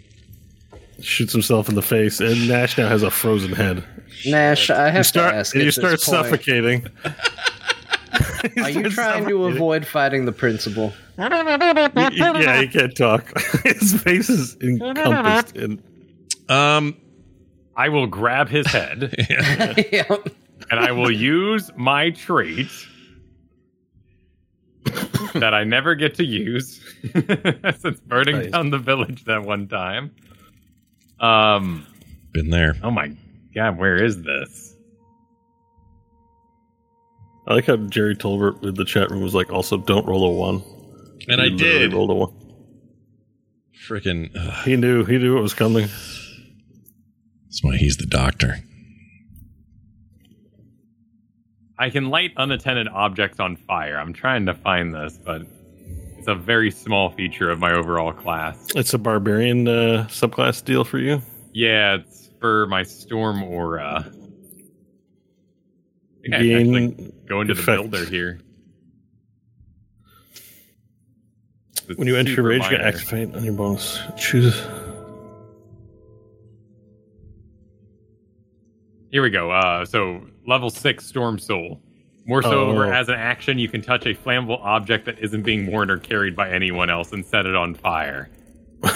Shoots 1.01 1.33
himself 1.33 1.67
in 1.67 1.75
the 1.75 1.81
face, 1.81 2.21
and 2.21 2.47
Nash 2.47 2.77
now 2.77 2.87
has 2.87 3.03
a 3.03 3.11
frozen 3.11 3.51
head. 3.51 3.83
Nash, 4.25 4.69
I 4.69 4.85
have 4.89 4.97
You 4.97 5.03
start, 5.03 5.31
to 5.33 5.37
ask. 5.37 5.53
and 5.55 5.61
at 5.61 5.65
you 5.65 5.67
this 5.69 5.75
start 5.75 5.91
point, 5.91 6.01
suffocating. 6.01 6.87
Are 8.63 8.69
you 8.69 8.89
trying 8.89 9.27
to 9.27 9.45
avoid 9.45 9.85
fighting 9.85 10.25
the 10.25 10.31
principal? 10.31 10.93
yeah, 11.17 12.61
he 12.61 12.67
can't 12.67 12.95
talk. 12.95 13.37
His 13.63 14.01
face 14.01 14.29
is 14.29 14.55
encompassed 14.61 15.55
in. 15.55 15.81
Um, 16.49 16.95
I 17.75 17.89
will 17.89 18.07
grab 18.07 18.47
his 18.47 18.67
head 18.67 19.13
yeah. 19.91 20.05
and 20.71 20.79
I 20.79 20.91
will 20.93 21.11
use 21.11 21.69
my 21.75 22.11
trait 22.11 22.69
that 25.33 25.53
I 25.53 25.63
never 25.65 25.95
get 25.95 26.15
to 26.15 26.23
use 26.23 26.79
since 27.79 27.99
burning 28.01 28.37
Nice. 28.37 28.51
down 28.51 28.69
the 28.69 28.77
village 28.77 29.25
that 29.25 29.43
one 29.43 29.67
time. 29.67 30.11
Um. 31.19 31.85
been 32.31 32.49
there. 32.49 32.75
Oh 32.83 32.91
my 32.91 33.11
god, 33.55 33.77
where 33.77 33.95
is 34.03 34.21
this? 34.23 34.75
I 37.47 37.53
like 37.55 37.65
how 37.65 37.77
Jerry 37.77 38.15
Tolbert 38.15 38.63
in 38.63 38.73
the 38.75 38.85
chat 38.85 39.09
room 39.11 39.21
was 39.21 39.35
like, 39.35 39.51
also 39.51 39.77
don't 39.77 40.05
roll 40.07 40.25
a 40.25 40.31
one. 40.31 40.63
And 41.27 41.39
I 41.39 41.45
He 41.45 41.51
literally 41.51 41.79
did. 41.79 41.93
Rolled 41.93 42.09
a 42.09 42.13
one. 42.13 42.33
Freaking. 43.87 44.31
ugh, 44.35 44.65
He 44.65 44.75
knew. 44.75 45.05
He 45.05 45.17
knew 45.19 45.37
it 45.37 45.41
was 45.41 45.53
coming. 45.53 45.83
That's 45.83 47.63
why 47.63 47.77
he's 47.77 47.97
the 47.97 48.07
doctor. 48.07 48.59
I 51.77 51.89
can 51.89 52.09
light 52.09 52.31
unattended 52.37 52.87
objects 52.87 53.39
on 53.39 53.57
fire. 53.57 53.97
I'm 53.97 54.13
trying 54.13 54.45
to 54.47 54.53
find 54.53 54.93
this, 54.95 55.19
but 55.23 55.43
it's 56.17 56.27
a 56.27 56.35
very 56.35 56.71
small 56.71 57.11
feature 57.11 57.51
of 57.51 57.59
my 57.59 57.73
overall 57.73 58.13
class. 58.13 58.57
It's 58.75 58.93
a 58.93 58.97
barbarian 58.97 59.67
uh, 59.67 60.07
subclass 60.09 60.63
deal 60.63 60.83
for 60.85 60.97
you. 60.99 61.21
Yeah, 61.53 61.95
it's 61.95 62.24
for 62.45 62.67
my 62.67 62.83
storm 62.83 63.41
aura. 63.41 64.05
I 66.31 66.41
Gain 66.43 67.11
go 67.27 67.41
into 67.41 67.55
the 67.55 67.59
effect. 67.61 67.81
builder 67.89 68.05
here. 68.05 68.39
It's 71.87 71.97
When 71.97 72.07
you 72.07 72.15
enter 72.15 72.33
your 72.33 72.43
rage, 72.45 72.61
you 72.63 72.69
can 72.69 72.77
minor. 72.77 72.87
activate 72.87 73.33
on 73.35 73.43
your 73.43 73.53
bonus. 73.55 73.99
Choose. 74.15 74.59
Here 79.11 79.23
we 79.23 79.31
go. 79.31 79.49
Uh, 79.49 79.85
so 79.85 80.21
level 80.45 80.69
six 80.69 81.07
Storm 81.07 81.39
Soul. 81.39 81.81
More 82.27 82.43
so, 82.43 82.51
Oh. 82.51 82.69
over 82.71 82.91
as 82.93 83.07
an 83.09 83.15
action, 83.15 83.57
you 83.59 83.69
can 83.69 83.81
touch 83.81 84.05
a 84.05 84.13
flammable 84.13 84.59
object 84.61 85.05
that 85.05 85.17
isn't 85.19 85.41
being 85.43 85.71
worn 85.71 85.89
or 85.89 85.97
carried 85.97 86.35
by 86.35 86.51
anyone 86.51 86.89
else 86.91 87.11
and 87.11 87.25
set 87.25 87.45
it 87.47 87.55
on 87.55 87.73
fire. 87.75 88.29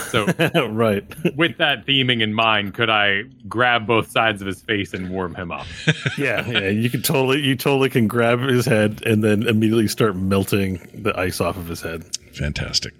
So, 0.10 0.26
right. 0.70 1.04
with 1.36 1.58
that 1.58 1.86
theming 1.86 2.22
in 2.22 2.34
mind, 2.34 2.74
could 2.74 2.90
I 2.90 3.24
grab 3.48 3.88
both 3.88 4.10
sides 4.10 4.42
of 4.42 4.48
his 4.48 4.62
face 4.62 4.94
and 4.94 5.10
warm 5.10 5.36
him 5.36 5.52
up? 5.52 5.68
yeah, 6.18 6.48
yeah. 6.48 6.70
You 6.70 6.90
can 6.90 7.02
totally, 7.02 7.40
you 7.42 7.56
totally 7.56 7.90
can 7.90 8.08
grab 8.08 8.40
his 8.40 8.66
head 8.66 9.02
and 9.06 9.24
then 9.24 9.48
immediately 9.48 9.88
start 9.88 10.16
melting 10.16 10.80
the 10.94 11.18
ice 11.18 11.42
off 11.42 11.58
of 11.58 11.68
his 11.68 11.82
head. 11.82 12.06
Fantastic. 12.36 12.94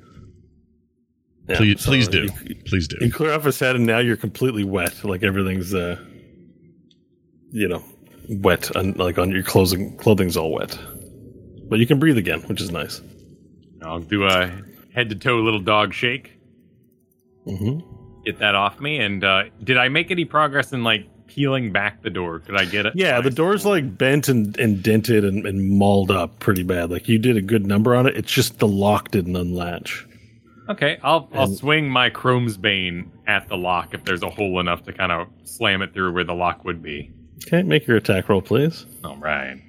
Yeah, 1.48 1.58
please, 1.58 1.82
so 1.82 1.90
please 1.90 2.08
do. 2.08 2.28
You, 2.46 2.56
please 2.66 2.88
do. 2.88 2.98
you 3.02 3.12
clear 3.12 3.34
off 3.34 3.44
his 3.44 3.60
head, 3.60 3.76
and 3.76 3.86
now 3.86 3.98
you're 3.98 4.18
completely 4.18 4.64
wet. 4.64 5.04
Like 5.04 5.24
everything's, 5.24 5.74
uh, 5.74 5.98
you 7.52 7.68
know, 7.68 7.84
wet, 8.30 8.76
and 8.76 8.96
like 8.98 9.18
on 9.18 9.32
your 9.32 9.42
clothing. 9.42 9.98
Clothing's 9.98 10.38
all 10.38 10.52
wet, 10.52 10.78
but 11.68 11.80
you 11.80 11.88
can 11.88 11.98
breathe 11.98 12.18
again, 12.18 12.42
which 12.42 12.62
is 12.62 12.70
nice. 12.70 13.02
I'll 13.82 14.00
do 14.00 14.26
a 14.26 14.52
head 14.94 15.10
to 15.10 15.16
toe 15.16 15.38
little 15.38 15.60
dog 15.60 15.94
shake. 15.94 16.39
Hmm 17.58 17.80
Get 18.26 18.40
that 18.40 18.54
off 18.56 18.80
me. 18.80 19.00
And 19.00 19.24
uh, 19.24 19.44
did 19.64 19.78
I 19.78 19.88
make 19.90 20.12
any 20.12 20.26
progress 20.26 20.74
in 20.74 20.84
like 20.84 21.08
peeling 21.28 21.72
back 21.72 22.02
the 22.04 22.10
door? 22.10 22.40
Could 22.40 22.58
I 22.60 22.66
get 22.66 22.86
it? 22.86 22.94
Yeah, 22.96 23.22
the 23.22 23.30
door's 23.32 23.66
like 23.66 23.98
bent 23.98 24.28
and, 24.28 24.58
and 24.60 24.84
dented 24.84 25.24
and, 25.24 25.46
and 25.46 25.70
mauled 25.78 26.12
up 26.12 26.40
pretty 26.40 26.64
bad. 26.64 26.92
Like 26.92 27.08
you 27.08 27.18
did 27.18 27.38
a 27.38 27.42
good 27.42 27.66
number 27.66 27.96
on 27.96 28.06
it. 28.08 28.18
It's 28.18 28.32
just 28.32 28.60
the 28.60 28.68
lock 28.68 29.12
didn't 29.12 29.36
unlatch. 29.38 30.06
Okay, 30.68 31.00
I'll 31.02 31.30
I'll 31.34 31.46
And- 31.46 31.58
swing 31.58 31.90
my 31.90 32.10
Chrome's 32.10 32.58
Bane 32.58 33.12
at 33.26 33.48
the 33.48 33.58
lock 33.58 33.94
if 33.94 34.04
there's 34.04 34.22
a 34.22 34.30
hole 34.30 34.60
enough 34.60 34.84
to 34.84 34.94
kind 34.94 35.12
of 35.12 35.28
slam 35.46 35.82
it 35.82 35.94
through 35.94 36.12
where 36.14 36.24
the 36.26 36.36
lock 36.36 36.66
would 36.66 36.84
be. 36.84 37.12
Okay, 37.48 37.64
make 37.64 37.88
your 37.88 37.98
attack 37.98 38.28
roll, 38.30 38.42
please. 38.42 38.86
All 39.04 39.18
right. 39.18 39.62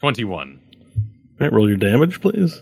21. 0.00 0.60
All 0.98 1.36
right, 1.46 1.52
roll 1.52 1.68
your 1.68 1.76
damage, 1.76 2.20
please. 2.20 2.60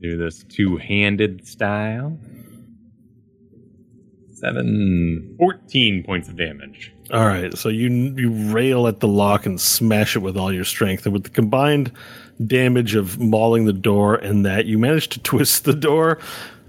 Do 0.00 0.16
this 0.16 0.44
two 0.44 0.76
handed 0.76 1.46
style. 1.46 2.18
Seven, 4.32 5.34
14 5.38 6.04
points 6.04 6.28
of 6.28 6.36
damage. 6.36 6.92
All 7.10 7.24
right, 7.26 7.56
so 7.56 7.68
you 7.68 7.88
you 8.16 8.30
rail 8.52 8.86
at 8.86 9.00
the 9.00 9.08
lock 9.08 9.46
and 9.46 9.60
smash 9.60 10.16
it 10.16 10.18
with 10.18 10.36
all 10.36 10.52
your 10.52 10.64
strength, 10.64 11.06
and 11.06 11.12
with 11.12 11.22
the 11.24 11.30
combined 11.30 11.92
damage 12.44 12.94
of 12.94 13.18
mauling 13.18 13.64
the 13.64 13.72
door 13.72 14.16
and 14.16 14.44
that, 14.44 14.66
you 14.66 14.78
manage 14.78 15.08
to 15.10 15.20
twist 15.22 15.64
the 15.64 15.72
door 15.72 16.18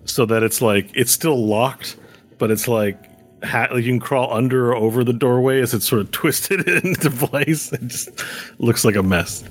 so 0.06 0.26
that 0.26 0.44
it's 0.44 0.62
like 0.62 0.90
it's 0.94 1.12
still 1.12 1.46
locked, 1.46 1.98
but 2.38 2.52
it's 2.52 2.68
like 2.68 2.98
ha- 3.44 3.68
like 3.72 3.84
you 3.84 3.92
can 3.92 4.00
crawl 4.00 4.32
under 4.34 4.70
or 4.70 4.76
over 4.76 5.04
the 5.04 5.12
doorway 5.14 5.60
as 5.60 5.74
it's 5.74 5.88
sort 5.88 6.02
of 6.02 6.12
twisted 6.12 6.68
into 6.86 7.10
place. 7.10 7.74
It 7.74 7.88
just 7.88 8.10
looks 8.60 8.86
like 8.86 8.96
a 8.96 9.04
mess, 9.04 9.44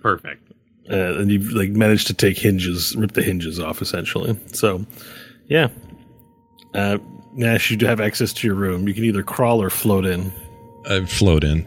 Perfect. 0.00 0.49
Uh, 0.88 1.18
and 1.18 1.30
you've 1.30 1.52
like 1.52 1.70
managed 1.70 2.06
to 2.08 2.14
take 2.14 2.38
hinges, 2.38 2.96
rip 2.96 3.12
the 3.12 3.22
hinges 3.22 3.58
off 3.58 3.82
essentially. 3.82 4.38
So, 4.52 4.84
yeah. 5.48 5.68
Uh, 6.74 6.98
Nash, 7.32 7.70
you 7.70 7.76
do 7.76 7.86
have 7.86 8.00
access 8.00 8.32
to 8.32 8.46
your 8.46 8.56
room. 8.56 8.88
You 8.88 8.94
can 8.94 9.04
either 9.04 9.22
crawl 9.22 9.62
or 9.62 9.70
float 9.70 10.04
in. 10.04 10.32
I 10.88 11.04
float 11.04 11.44
in. 11.44 11.66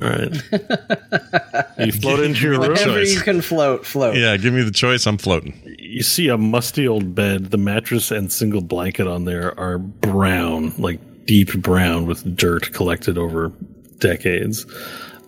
All 0.00 0.08
right. 0.08 0.32
you 1.78 1.92
float 1.92 2.20
into 2.20 2.40
your 2.40 2.52
room. 2.52 2.60
Whenever 2.60 2.76
choice. 2.76 3.14
you 3.14 3.20
can 3.20 3.40
float, 3.40 3.84
float. 3.84 4.16
Yeah, 4.16 4.36
give 4.36 4.54
me 4.54 4.62
the 4.62 4.72
choice. 4.72 5.06
I'm 5.06 5.18
floating. 5.18 5.60
You 5.78 6.02
see 6.02 6.28
a 6.28 6.38
musty 6.38 6.88
old 6.88 7.14
bed. 7.14 7.50
The 7.50 7.58
mattress 7.58 8.10
and 8.10 8.32
single 8.32 8.62
blanket 8.62 9.06
on 9.06 9.24
there 9.24 9.58
are 9.60 9.78
brown, 9.78 10.72
like 10.78 11.26
deep 11.26 11.52
brown 11.60 12.06
with 12.06 12.36
dirt 12.36 12.72
collected 12.72 13.18
over 13.18 13.52
decades. 13.98 14.66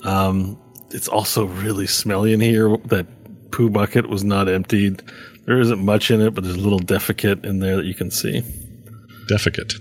Um, 0.02 0.58
it's 0.94 1.08
also 1.08 1.44
really 1.44 1.86
smelly 1.86 2.32
in 2.32 2.40
here. 2.40 2.76
That 2.86 3.06
poo 3.50 3.68
bucket 3.68 4.08
was 4.08 4.24
not 4.24 4.48
emptied. 4.48 5.02
There 5.44 5.60
isn't 5.60 5.84
much 5.84 6.10
in 6.10 6.20
it, 6.22 6.34
but 6.34 6.44
there's 6.44 6.56
a 6.56 6.60
little 6.60 6.80
defecate 6.80 7.44
in 7.44 7.58
there 7.58 7.76
that 7.76 7.84
you 7.84 7.94
can 7.94 8.10
see. 8.10 8.40
Defecate. 9.28 9.78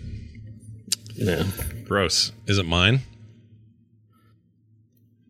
Yeah. 1.16 1.44
Gross. 1.88 2.32
Is 2.48 2.58
it 2.58 2.66
mine? 2.66 3.00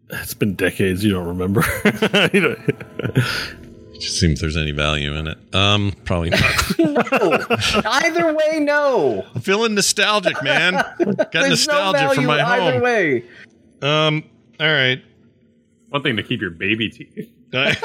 It's 0.10 0.34
been 0.34 0.56
decades. 0.56 1.04
You 1.04 1.12
don't 1.12 1.28
remember. 1.28 1.64
you 2.34 2.42
know, 2.42 2.56
It 2.68 4.00
just 4.00 4.20
seems 4.20 4.42
there's 4.42 4.58
any 4.58 4.72
value 4.72 5.14
in 5.16 5.28
it. 5.28 5.38
Um, 5.56 5.94
probably 6.06 6.30
not. 6.30 6.42
No. 6.80 7.46
either 7.86 8.34
way, 8.34 8.60
no. 8.60 9.26
I'm 9.34 9.42
feeling 9.42 9.74
nostalgic, 9.76 10.42
man. 10.44 10.74
Got 10.74 11.32
There's 11.32 11.50
nostalgia 11.68 12.02
no 12.02 12.08
value 12.08 12.22
for 12.22 12.28
my 12.28 12.42
either 12.44 12.72
home. 12.74 12.82
way. 12.82 13.24
Um, 13.82 14.24
all 14.60 14.68
right. 14.68 15.02
One 15.94 16.02
thing 16.02 16.16
to 16.16 16.24
keep 16.24 16.42
your 16.42 16.50
baby 16.50 16.90
teeth. 16.90 17.30
I, 17.54 17.76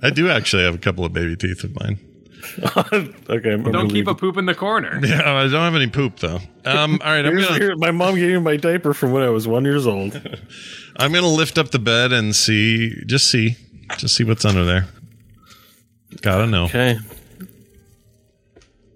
I 0.02 0.08
do 0.08 0.30
actually 0.30 0.62
have 0.64 0.74
a 0.74 0.78
couple 0.78 1.04
of 1.04 1.12
baby 1.12 1.36
teeth 1.36 1.62
of 1.62 1.78
mine. 1.78 1.98
okay. 3.28 3.52
I'm 3.52 3.64
Don't 3.64 3.72
gonna 3.72 3.90
keep 3.90 4.06
a 4.06 4.14
poop 4.14 4.38
in 4.38 4.46
the 4.46 4.54
corner. 4.54 4.98
Yeah, 5.06 5.30
I 5.30 5.42
don't 5.42 5.60
have 5.60 5.74
any 5.74 5.88
poop 5.88 6.20
though. 6.20 6.38
Um, 6.64 7.02
all 7.04 7.10
right, 7.10 7.26
I'm 7.26 7.34
gonna 7.36 7.58
here- 7.58 7.76
my 7.76 7.90
mom 7.90 8.14
gave 8.14 8.30
me 8.30 8.38
my 8.38 8.56
diaper 8.56 8.94
from 8.94 9.12
when 9.12 9.22
I 9.22 9.28
was 9.28 9.46
one 9.46 9.66
years 9.66 9.86
old. 9.86 10.14
I'm 10.96 11.12
gonna 11.12 11.28
lift 11.28 11.58
up 11.58 11.70
the 11.70 11.78
bed 11.78 12.14
and 12.14 12.34
see, 12.34 12.94
just 13.04 13.30
see, 13.30 13.56
just 13.98 14.14
see 14.16 14.24
what's 14.24 14.46
under 14.46 14.64
there. 14.64 14.86
Gotta 16.22 16.46
know. 16.46 16.64
Okay. 16.64 16.96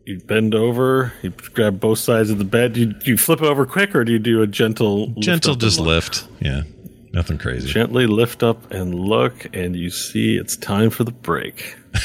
You 0.09 0.18
bend 0.20 0.55
over. 0.55 1.12
You 1.22 1.30
grab 1.52 1.80
both 1.80 1.98
sides 1.98 2.30
of 2.30 2.39
the 2.39 2.44
bed. 2.44 2.76
You 2.78 2.94
you 3.05 3.18
flip 3.18 3.43
over 3.43 3.66
quick, 3.66 3.94
or 3.94 4.05
do 4.05 4.12
you 4.12 4.18
do 4.18 4.40
a 4.40 4.47
gentle, 4.47 5.09
Gentle, 5.18 5.51
up 5.51 5.55
and 5.56 5.60
just 5.60 5.78
lift. 5.78 6.26
Yeah, 6.40 6.62
nothing 7.12 7.36
crazy. 7.36 7.68
Gently 7.68 8.06
lift 8.06 8.43
up 8.43 8.70
and 8.72 8.94
look, 8.94 9.55
and 9.55 9.76
you 9.76 9.90
see 9.90 10.36
it's 10.36 10.56
time 10.56 10.89
for 10.89 11.05
the 11.05 11.12
break. 11.12 11.76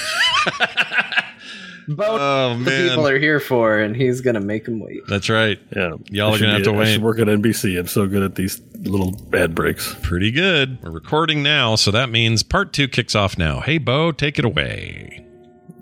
Both 1.85 2.07
Oh 2.21 2.57
the 2.59 2.88
people 2.89 3.05
are 3.07 3.19
here 3.19 3.39
for, 3.41 3.77
and 3.80 3.93
he's 3.95 4.21
gonna 4.21 4.39
make 4.41 4.65
them 4.65 4.80
wait. 4.80 5.01
that's 5.07 5.30
right. 5.30 5.59
Yeah, 5.75 5.93
Y'all 6.09 6.31
I 6.31 6.35
are 6.35 6.39
gonna 6.39 6.51
have 6.53 6.59
be- 6.59 6.63
to 6.65 6.71
I 6.73 6.77
wait. 6.77 6.93
should 6.93 7.01
work 7.03 7.19
at 7.19 7.27
NBC. 7.27 7.77
I'm 7.77 7.88
so 7.88 8.07
good 8.07 8.23
at 8.23 8.35
these 8.35 8.61
little 8.80 9.15
ad 9.34 9.53
breaks. 9.53 9.93
Pretty 10.01 10.31
good. 10.31 10.77
We're 10.84 10.91
recording 10.91 11.43
now, 11.43 11.75
so 11.75 11.91
that 11.91 12.09
means 12.09 12.41
part 12.43 12.71
two 12.73 12.88
kicks 12.88 13.15
off 13.15 13.38
now. 13.38 13.59
Hey, 13.59 13.77
Bo, 13.80 14.11
take 14.13 14.39
it 14.39 14.45
away. 14.45 15.25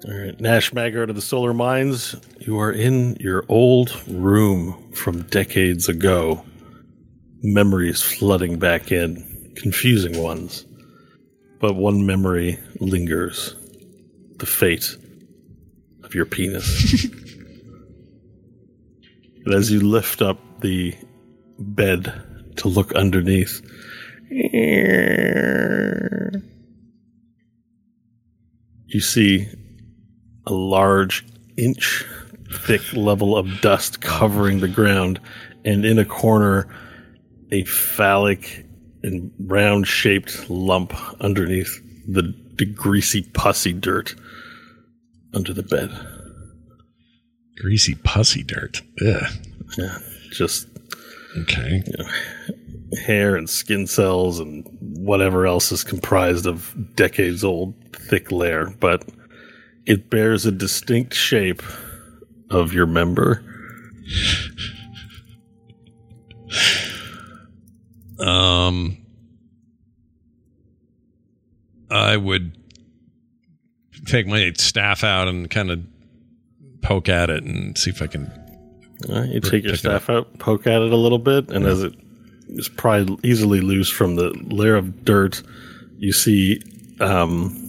All 0.08 0.18
right, 0.18 0.40
Nash 0.42 0.74
Maggard 0.74 1.12
of 1.12 1.16
the 1.16 1.22
Solar 1.22 1.54
Mines, 1.54 2.16
you 2.40 2.60
are 2.60 2.72
in 2.72 3.18
your 3.20 3.46
old 3.50 3.96
room 4.08 4.92
from 4.94 5.22
decades 5.24 5.90
ago. 5.90 6.44
Memories 7.44 8.02
flooding 8.02 8.58
back 8.58 8.92
in, 8.92 9.54
confusing 9.56 10.24
ones. 10.24 10.66
But 11.60 11.76
one 11.76 12.08
memory 12.08 12.58
lingers 12.80 13.56
the 14.40 14.48
fate 14.48 14.98
of 16.04 16.16
your 16.16 16.26
penis. 16.26 17.06
and 19.46 19.54
as 19.54 19.72
you 19.72 19.82
lift 19.82 20.24
up 20.24 20.40
the 20.62 20.96
bed 21.60 22.56
to 22.56 22.70
look 22.70 22.92
underneath, 22.94 23.62
you 28.88 29.00
see 29.00 29.48
a 30.48 30.54
large 30.54 31.26
inch 31.58 32.06
thick 32.66 32.82
level 32.94 33.38
of 33.38 33.62
dust 33.62 34.02
covering 34.02 34.60
the 34.60 34.68
ground, 34.68 35.20
and 35.64 35.86
in 35.86 35.98
a 36.00 36.06
corner, 36.06 36.68
a 37.52 37.64
phallic 37.66 38.66
and 39.04 39.32
round 39.40 39.88
shaped 39.88 40.50
lump 40.50 40.94
underneath 41.22 41.82
the, 42.08 42.34
the 42.58 42.66
greasy, 42.66 43.24
pussy 43.34 43.74
dirt 43.74 44.16
under 45.34 45.54
the 45.54 45.64
bed. 45.64 45.90
Greasy 47.58 47.96
pussy 48.04 48.44
dirt. 48.44 48.82
Ugh. 49.06 49.24
Yeah, 49.78 49.98
just 50.32 50.68
Okay. 51.38 51.82
hair 53.06 53.38
and 53.38 53.50
skin 53.50 53.88
cells 53.88 54.40
and 54.40 54.66
whatever 54.82 55.46
else 55.48 55.72
is 55.72 55.84
comprised 55.84 56.46
of 56.46 56.76
decades 56.96 57.44
old 57.44 57.74
thick 57.96 58.32
layer, 58.32 58.74
but 58.82 59.06
it 59.86 60.10
bears 60.10 60.46
a 60.46 60.52
distinct 60.52 61.14
shape 61.14 61.64
of 62.50 62.74
your 62.74 62.86
member. 62.86 63.44
Um, 68.20 68.98
I 71.90 72.18
would 72.18 72.58
take 74.06 74.28
my 74.28 74.52
staff 74.58 75.04
out 75.04 75.28
and 75.28 75.50
kind 75.50 75.72
of 75.72 75.80
poke 76.82 77.10
at 77.10 77.30
it 77.30 77.44
and 77.44 77.78
see 77.78 77.90
if 77.90 78.02
I 78.02 78.08
can. 78.08 78.32
You 79.08 79.40
take 79.40 79.64
your 79.64 79.76
staff 79.76 80.10
out, 80.10 80.38
poke 80.38 80.68
at 80.68 80.82
it 80.82 80.92
a 80.92 80.96
little 80.96 81.18
bit, 81.18 81.50
and 81.50 81.66
as 81.66 81.82
it 81.82 81.96
is 82.50 82.70
probably 82.70 83.18
easily 83.28 83.62
loose 83.62 83.90
from 83.90 84.16
the 84.16 84.30
layer 84.44 84.76
of 84.76 85.04
dirt, 85.04 85.42
you 85.98 86.12
see 86.12 86.62
um, 87.00 87.61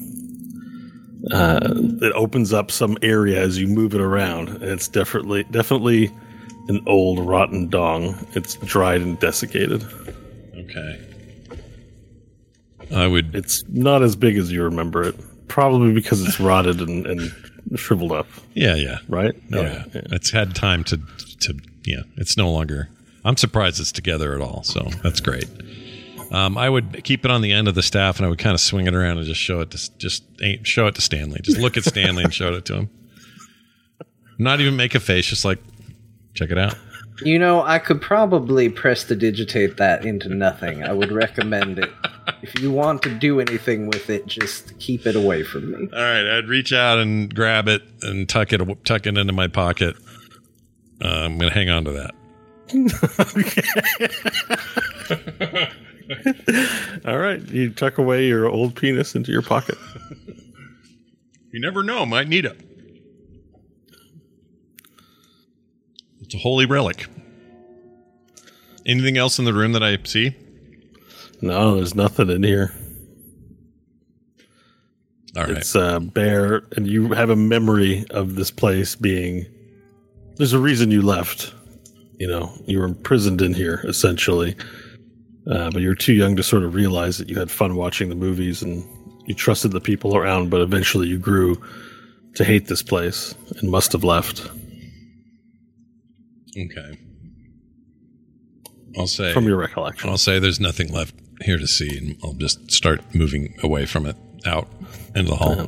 uh, 1.30 1.60
it 2.02 2.12
opens 2.14 2.52
up 2.52 2.70
some 2.70 2.96
area 3.02 3.40
as 3.40 3.58
you 3.58 3.66
move 3.68 3.94
it 3.94 4.00
around, 4.00 4.48
and 4.48 4.64
it's 4.64 4.88
definitely 4.88 5.44
definitely 5.44 6.10
an 6.68 6.80
old 6.86 7.18
rotten 7.20 7.68
dong. 7.68 8.16
It's 8.34 8.54
dried 8.56 9.00
and 9.02 9.18
desiccated. 9.20 9.84
Okay. 10.56 11.08
I 12.94 13.06
would. 13.06 13.34
It's 13.34 13.64
not 13.68 14.02
as 14.02 14.16
big 14.16 14.36
as 14.36 14.50
you 14.52 14.62
remember 14.64 15.02
it, 15.02 15.14
probably 15.48 15.92
because 15.92 16.22
it's 16.26 16.38
rotted 16.40 16.80
and, 16.80 17.06
and 17.06 17.32
shriveled 17.76 18.12
up, 18.12 18.26
Yeah, 18.54 18.74
yeah. 18.74 18.98
right? 19.08 19.34
Oh, 19.54 19.62
yeah. 19.62 19.84
It's 19.94 20.30
had 20.30 20.54
time 20.54 20.84
to 20.84 20.98
to 21.40 21.58
yeah. 21.84 22.02
It's 22.16 22.36
no 22.36 22.50
longer. 22.50 22.88
I'm 23.24 23.36
surprised 23.36 23.80
it's 23.80 23.92
together 23.92 24.34
at 24.34 24.40
all. 24.40 24.62
So 24.64 24.82
that's 25.02 25.20
great. 25.20 25.46
Um, 26.32 26.56
I 26.56 26.70
would 26.70 27.04
keep 27.04 27.26
it 27.26 27.30
on 27.30 27.42
the 27.42 27.52
end 27.52 27.68
of 27.68 27.74
the 27.74 27.82
staff, 27.82 28.16
and 28.16 28.24
I 28.24 28.30
would 28.30 28.38
kind 28.38 28.54
of 28.54 28.60
swing 28.60 28.86
it 28.86 28.94
around 28.94 29.18
and 29.18 29.26
just 29.26 29.40
show 29.40 29.60
it 29.60 29.70
to 29.72 29.98
just 29.98 30.24
show 30.62 30.86
it 30.86 30.94
to 30.94 31.02
Stanley. 31.02 31.40
Just 31.42 31.59
look 31.59 31.76
at 31.76 31.84
Stanley 31.84 32.24
and 32.24 32.32
show 32.32 32.54
it 32.54 32.64
to 32.66 32.74
him. 32.74 32.90
Not 34.38 34.60
even 34.60 34.74
make 34.74 34.94
a 34.94 35.00
face. 35.00 35.26
Just 35.26 35.44
like 35.44 35.59
check 36.32 36.50
it 36.50 36.56
out. 36.56 36.74
You 37.22 37.38
know, 37.38 37.62
I 37.62 37.78
could 37.78 38.00
probably 38.00 38.70
prestidigitate 38.70 39.76
that 39.76 40.06
into 40.06 40.30
nothing. 40.30 40.82
I 40.82 40.94
would 40.94 41.12
recommend 41.12 41.78
it. 41.78 41.90
If 42.40 42.59
you 42.60 42.72
want 42.72 43.02
to 43.02 43.10
do 43.10 43.38
anything 43.38 43.88
with 43.88 44.09
it, 44.09 44.26
just 44.26 44.78
keep 44.78 45.06
it 45.06 45.14
away 45.14 45.42
from 45.44 45.70
me. 45.70 45.88
All 45.92 46.00
right, 46.02 46.38
I'd 46.38 46.48
reach 46.48 46.72
out 46.72 46.98
and 46.98 47.32
grab 47.32 47.68
it 47.68 47.82
and 48.00 48.26
tuck 48.26 48.54
it 48.54 48.84
tuck 48.86 49.06
it 49.06 49.18
into 49.18 49.34
my 49.34 49.48
pocket. 49.48 49.96
Uh, 51.04 51.09
I'm 51.09 51.36
gonna 51.36 51.52
hang 51.52 51.68
on 51.68 51.84
to 51.84 51.92
that. 51.92 52.14
All 57.06 57.18
right, 57.18 57.40
you 57.48 57.70
tuck 57.70 57.98
away 57.98 58.26
your 58.26 58.48
old 58.48 58.74
penis 58.76 59.14
into 59.14 59.32
your 59.32 59.42
pocket. 59.42 59.78
You 61.52 61.60
never 61.60 61.82
know, 61.82 62.06
might 62.06 62.28
need 62.28 62.44
it. 62.44 62.60
It's 66.22 66.34
a 66.34 66.38
holy 66.38 66.66
relic. 66.66 67.06
Anything 68.86 69.18
else 69.18 69.38
in 69.38 69.44
the 69.44 69.52
room 69.52 69.72
that 69.72 69.82
I 69.82 69.98
see? 70.04 70.34
No, 71.42 71.76
there's 71.76 71.94
nothing 71.94 72.30
in 72.30 72.42
here. 72.42 72.72
All 75.36 75.44
right. 75.44 75.58
It's 75.58 75.74
uh, 75.74 75.98
bare, 76.00 76.62
and 76.76 76.86
you 76.86 77.12
have 77.12 77.30
a 77.30 77.36
memory 77.36 78.04
of 78.10 78.34
this 78.34 78.50
place 78.50 78.94
being. 78.94 79.46
There's 80.36 80.52
a 80.52 80.58
reason 80.58 80.90
you 80.90 81.02
left. 81.02 81.54
You 82.18 82.28
know, 82.28 82.52
you 82.66 82.78
were 82.78 82.84
imprisoned 82.84 83.42
in 83.42 83.54
here 83.54 83.84
essentially, 83.84 84.56
uh, 85.51 85.70
but 85.70 85.82
you 85.82 85.89
were 85.89 85.94
too 85.94 86.12
young 86.12 86.36
to 86.36 86.43
sort 86.43 86.62
of 86.62 86.74
realize 86.74 87.19
that 87.19 87.28
you 87.28 87.39
had 87.39 87.51
fun 87.51 87.77
watching 87.77 88.09
the 88.09 88.14
movies 88.14 88.62
and 88.62 88.85
you 89.27 89.35
trusted 89.35 89.73
the 89.73 89.81
people 89.81 90.16
around. 90.16 90.51
But 90.51 90.60
eventually, 90.60 91.09
you 91.09 91.19
grew 91.19 91.62
to 92.35 92.44
hate 92.44 92.66
this 92.66 92.82
place 92.82 93.35
and 93.59 93.70
must 93.70 93.93
have 93.93 94.05
left 94.05 94.48
Okay. 96.56 96.98
I'll 98.98 99.06
say 99.06 99.32
from 99.32 99.47
your 99.47 99.56
recollection. 99.56 100.10
I'll 100.10 100.19
say 100.19 100.39
there's 100.39 100.60
nothing 100.60 100.93
left 100.93 101.14
here 101.40 101.56
to 101.56 101.66
see, 101.66 101.97
and 101.97 102.16
I'll 102.23 102.35
just 102.35 102.70
start 102.70 103.01
moving 103.14 103.55
away 103.62 103.86
from 103.86 104.06
it, 104.06 104.16
out 104.44 104.69
into 105.14 105.31
the 105.31 105.36
hall. 105.36 105.66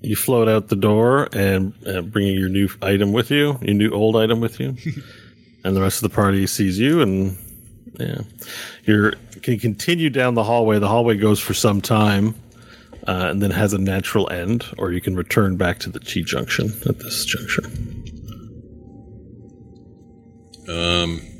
You 0.00 0.16
float 0.16 0.48
out 0.48 0.68
the 0.68 0.76
door 0.76 1.28
and 1.32 1.74
uh, 1.86 2.02
bringing 2.02 2.38
your 2.38 2.48
new 2.48 2.68
item 2.80 3.12
with 3.12 3.30
you, 3.30 3.58
your 3.62 3.74
new 3.74 3.90
old 3.90 4.16
item 4.16 4.40
with 4.40 4.60
you, 4.60 4.76
and 5.64 5.76
the 5.76 5.80
rest 5.80 6.02
of 6.02 6.10
the 6.10 6.14
party 6.14 6.46
sees 6.46 6.78
you, 6.78 7.02
and 7.02 7.36
yeah, 7.98 8.22
you 8.84 9.12
can 9.42 9.58
continue 9.58 10.10
down 10.10 10.34
the 10.34 10.44
hallway. 10.44 10.78
The 10.78 10.88
hallway 10.88 11.16
goes 11.16 11.40
for 11.40 11.54
some 11.54 11.80
time, 11.80 12.34
uh, 13.06 13.28
and 13.30 13.42
then 13.42 13.50
has 13.50 13.72
a 13.72 13.78
natural 13.78 14.30
end, 14.30 14.64
or 14.78 14.92
you 14.92 15.00
can 15.00 15.16
return 15.16 15.56
back 15.56 15.78
to 15.80 15.90
the 15.90 16.00
T 16.00 16.22
junction 16.22 16.72
at 16.88 16.98
this 16.98 17.24
juncture. 17.24 17.64
Um. 20.68 21.31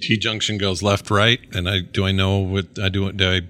T 0.00 0.16
junction 0.16 0.56
goes 0.58 0.82
left, 0.82 1.10
right, 1.10 1.40
and 1.52 1.68
I 1.68 1.80
do 1.80 2.04
I 2.06 2.12
know 2.12 2.38
what 2.38 2.78
I 2.78 2.88
do? 2.88 3.12
Do 3.12 3.28
I 3.28 3.40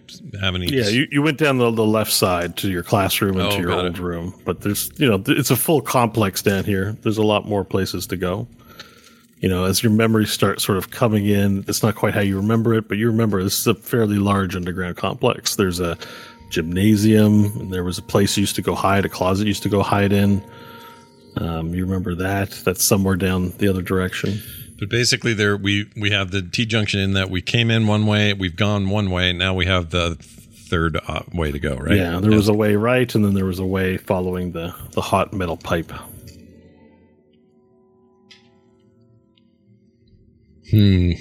have 0.45 0.55
any? 0.55 0.67
Yeah, 0.67 0.89
you, 0.89 1.07
you 1.11 1.23
went 1.23 1.39
down 1.39 1.59
the, 1.59 1.71
the 1.71 1.87
left 1.87 2.13
side 2.13 2.57
to 2.59 2.71
your 2.71 2.83
classroom 2.83 3.39
and 3.39 3.47
Oh, 3.49 3.51
to 3.57 3.61
your 3.61 3.73
old 3.73 3.85
it. 3.87 3.99
room, 3.99 4.35
but 4.45 4.61
there's 4.63 4.91
you 4.97 5.09
know 5.09 5.23
it's 5.29 5.51
a 5.51 5.57
full 5.57 5.81
complex 5.81 6.43
down 6.43 6.65
here. 6.65 6.97
There's 7.03 7.19
a 7.19 7.23
lot 7.23 7.47
more 7.47 7.65
places 7.65 8.07
to 8.09 8.17
go. 8.17 8.49
You 9.39 9.49
know, 9.49 9.65
as 9.65 9.83
your 9.83 9.93
memories 9.93 10.31
start 10.31 10.61
sort 10.61 10.77
of 10.77 10.91
coming 10.91 11.27
in, 11.27 11.65
it's 11.67 11.83
not 11.83 11.95
quite 11.95 12.13
how 12.15 12.21
you 12.21 12.37
remember 12.37 12.75
it, 12.75 12.89
but 12.89 12.99
you 12.99 13.07
remember 13.07 13.43
this 13.43 13.59
is 13.61 13.67
a 13.67 13.75
fairly 13.75 14.17
large 14.19 14.55
underground 14.55 14.97
complex. 14.99 15.57
There's 15.57 15.81
a 15.81 15.97
gymnasium, 16.51 17.47
and 17.59 17.73
there 17.73 17.85
was 17.85 17.97
a 17.97 18.03
place 18.03 18.37
you 18.37 18.43
used 18.43 18.57
to 18.57 18.63
go 18.63 18.75
hide, 18.75 19.05
a 19.05 19.09
closet 19.09 19.45
you 19.45 19.49
used 19.49 19.63
to 19.63 19.69
go 19.69 19.83
hide 19.83 20.13
in. 20.13 20.43
Um, 21.37 21.73
you 21.75 21.85
remember 21.85 22.15
that? 22.17 22.51
That's 22.65 22.85
somewhere 22.85 23.17
down 23.17 23.51
the 23.59 23.69
other 23.69 23.83
direction. 23.83 24.43
But 24.81 24.89
basically, 24.89 25.35
there 25.35 25.59
we 25.59 25.91
we 25.95 26.11
have 26.11 26.31
the 26.31 26.41
T 26.41 26.65
junction 26.65 27.01
in 27.01 27.13
that 27.13 27.29
we 27.29 27.43
came 27.43 27.71
in 27.71 27.87
one 27.87 28.07
way, 28.07 28.33
we've 28.33 28.57
gone 28.57 28.89
one 28.89 29.11
way, 29.11 29.33
now 29.33 29.53
we 29.53 29.67
have 29.67 29.91
the 29.91 30.17
third 30.71 30.99
uh, 31.07 31.21
way 31.35 31.53
to 31.53 31.59
go, 31.59 31.77
right? 31.77 31.97
Yeah, 31.97 32.19
there 32.19 32.31
was 32.31 32.49
a 32.49 32.55
way 32.55 32.77
right, 32.77 33.15
and 33.15 33.23
then 33.23 33.35
there 33.35 33.45
was 33.45 33.59
a 33.59 33.67
way 33.67 33.99
following 33.99 34.53
the, 34.53 34.75
the 34.93 35.03
hot 35.03 35.35
metal 35.35 35.59
pipe. 35.59 35.93
Hmm. 40.71 41.13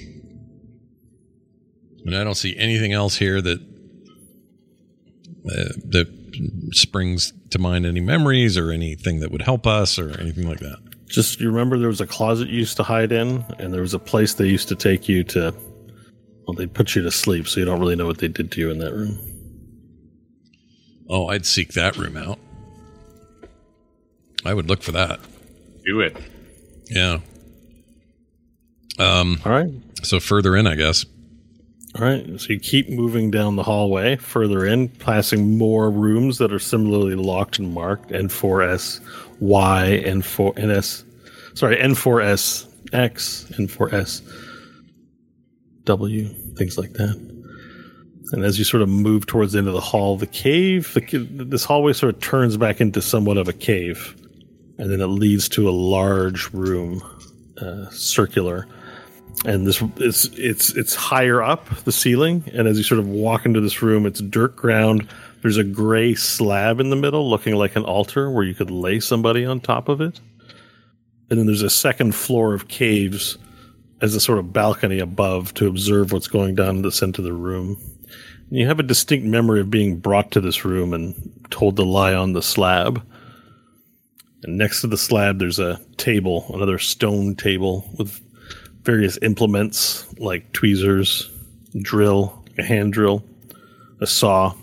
And 2.06 2.16
I 2.16 2.24
don't 2.24 2.36
see 2.36 2.56
anything 2.58 2.94
else 2.94 3.18
here 3.18 3.42
that 3.42 3.60
uh, 3.60 5.74
that 5.90 6.08
springs 6.72 7.34
to 7.50 7.60
mind 7.60 7.86
any 7.86 8.00
memories 8.00 8.58
or 8.58 8.72
anything 8.72 9.20
that 9.20 9.32
would 9.32 9.42
help 9.42 9.68
us 9.68 10.00
or 10.00 10.18
anything 10.18 10.48
like 10.48 10.60
that. 10.60 10.78
Just 11.10 11.40
you 11.42 11.50
remember 11.50 11.78
there 11.78 11.88
was 11.88 12.02
a 12.02 12.08
closet 12.08 12.50
you 12.50 12.60
used 12.60 12.78
to 12.78 12.84
hide 12.84 13.12
in, 13.12 13.44
and 13.58 13.74
there 13.74 13.82
was 13.82 13.94
a 13.94 14.00
place 14.00 14.36
they 14.36 14.48
used 14.48 14.68
to 14.70 14.76
take 14.76 15.10
you 15.10 15.24
to. 15.26 15.54
Well, 16.48 16.54
they 16.56 16.68
put 16.68 16.96
you 16.96 17.02
to 17.02 17.12
sleep, 17.12 17.48
so 17.48 17.60
you 17.60 17.66
don't 17.66 17.80
really 17.80 17.96
know 17.96 18.06
what 18.08 18.20
they 18.20 18.28
did 18.28 18.52
to 18.54 18.62
you 18.62 18.70
in 18.72 18.80
that 18.80 18.94
room. 18.94 19.18
Oh, 21.10 21.28
I'd 21.28 21.46
seek 21.46 21.74
that 21.74 21.98
room 21.98 22.16
out. 22.16 22.40
I 24.46 24.54
would 24.54 24.68
look 24.70 24.82
for 24.84 24.92
that. 24.92 25.20
Do 25.86 26.00
it. 26.02 26.16
Yeah. 26.90 27.20
Um. 29.00 29.40
All 29.46 29.52
right, 29.52 29.72
So 30.04 30.20
further 30.20 30.56
in, 30.56 30.68
I 30.68 30.76
guess. 30.76 31.06
All 32.00 32.06
right. 32.06 32.40
So 32.40 32.54
you 32.54 32.60
keep 32.60 32.90
moving 32.90 33.30
down 33.30 33.58
the 33.58 33.64
hallway 33.64 34.16
further 34.16 34.66
in, 34.66 34.88
passing 34.88 35.58
more 35.58 35.92
rooms 35.92 36.38
that 36.38 36.54
are 36.54 36.60
similarly 36.60 37.16
locked 37.16 37.60
and 37.60 37.74
marked 37.74 38.12
N4S 38.12 39.02
Y, 39.42 40.02
N4 40.06 40.78
NS, 40.78 41.04
sorry 41.56 41.76
N4S 41.76 42.94
X, 42.94 43.52
N4S 43.52 44.22
W, 45.84 46.28
things 46.56 46.78
like 46.78 46.94
that. 46.94 47.18
And 48.32 48.46
as 48.46 48.58
you 48.58 48.64
sort 48.64 48.84
of 48.84 48.90
move 48.90 49.26
towards 49.26 49.54
the 49.54 49.60
end 49.60 49.68
of 49.68 49.74
the 49.74 49.82
hall, 49.82 50.16
the 50.16 50.28
cave, 50.28 50.94
the, 50.94 51.28
this 51.46 51.66
hallway 51.66 51.94
sort 51.94 52.16
of 52.16 52.22
turns 52.22 52.56
back 52.56 52.80
into 52.80 53.02
somewhat 53.02 53.38
of 53.38 53.48
a 53.48 53.54
cave. 53.54 54.16
And 54.78 54.90
then 54.90 55.02
it 55.02 55.08
leads 55.08 55.50
to 55.50 55.68
a 55.68 55.72
large 55.72 56.50
room, 56.54 57.02
uh, 57.60 57.90
circular. 57.90 58.68
And 59.46 59.66
this 59.66 59.82
it's 59.98 60.26
it's 60.34 60.76
it's 60.76 60.96
higher 60.96 61.42
up 61.42 61.70
the 61.86 61.92
ceiling. 61.92 62.44
And 62.54 62.68
as 62.68 62.78
you 62.78 62.84
sort 62.84 63.00
of 63.00 63.08
walk 63.08 63.46
into 63.46 63.62
this 63.62 63.82
room, 63.82 64.06
it's 64.06 64.20
dirt 64.20 64.56
ground. 64.56 65.08
There's 65.42 65.58
a 65.58 65.64
gray 65.64 66.16
slab 66.16 66.80
in 66.80 66.90
the 66.90 66.98
middle, 66.98 67.30
looking 67.30 67.56
like 67.56 67.76
an 67.78 67.86
altar 67.86 68.30
where 68.30 68.44
you 68.44 68.54
could 68.54 68.70
lay 68.70 69.00
somebody 69.00 69.46
on 69.46 69.62
top 69.62 69.88
of 69.88 70.02
it. 70.02 70.20
And 71.30 71.40
then 71.40 71.46
there's 71.46 71.62
a 71.62 71.70
second 71.70 72.16
floor 72.16 72.54
of 72.54 72.68
caves 72.68 73.38
as 74.02 74.16
a 74.16 74.20
sort 74.20 74.40
of 74.40 74.52
balcony 74.52 75.00
above 75.00 75.54
to 75.56 75.68
observe 75.68 76.12
what's 76.12 76.28
going 76.28 76.56
down 76.56 76.78
in 76.78 76.82
the 76.82 76.92
center 76.92 77.22
of 77.22 77.26
the 77.26 77.34
room. 77.34 77.78
And 78.50 78.60
you 78.60 78.68
have 78.68 78.80
a 78.80 78.84
distinct 78.84 79.26
memory 79.26 79.62
of 79.62 79.70
being 79.70 80.00
brought 80.00 80.32
to 80.32 80.42
this 80.42 80.66
room 80.66 80.94
and 80.94 81.48
told 81.50 81.76
to 81.76 81.84
lie 81.84 82.14
on 82.14 82.34
the 82.34 82.42
slab. 82.42 83.06
And 84.44 84.58
next 84.58 84.82
to 84.82 84.88
the 84.88 84.98
slab, 84.98 85.40
there's 85.40 85.60
a 85.60 85.80
table, 85.98 86.50
another 86.54 86.80
stone 86.80 87.36
table 87.36 87.90
with 87.98 88.22
various 88.84 89.18
implements 89.22 90.06
like 90.20 90.52
tweezers, 90.54 91.30
drill, 91.82 92.44
a 92.58 92.64
hand 92.64 92.94
drill, 92.94 93.24
a 94.02 94.08
saw, 94.08 94.54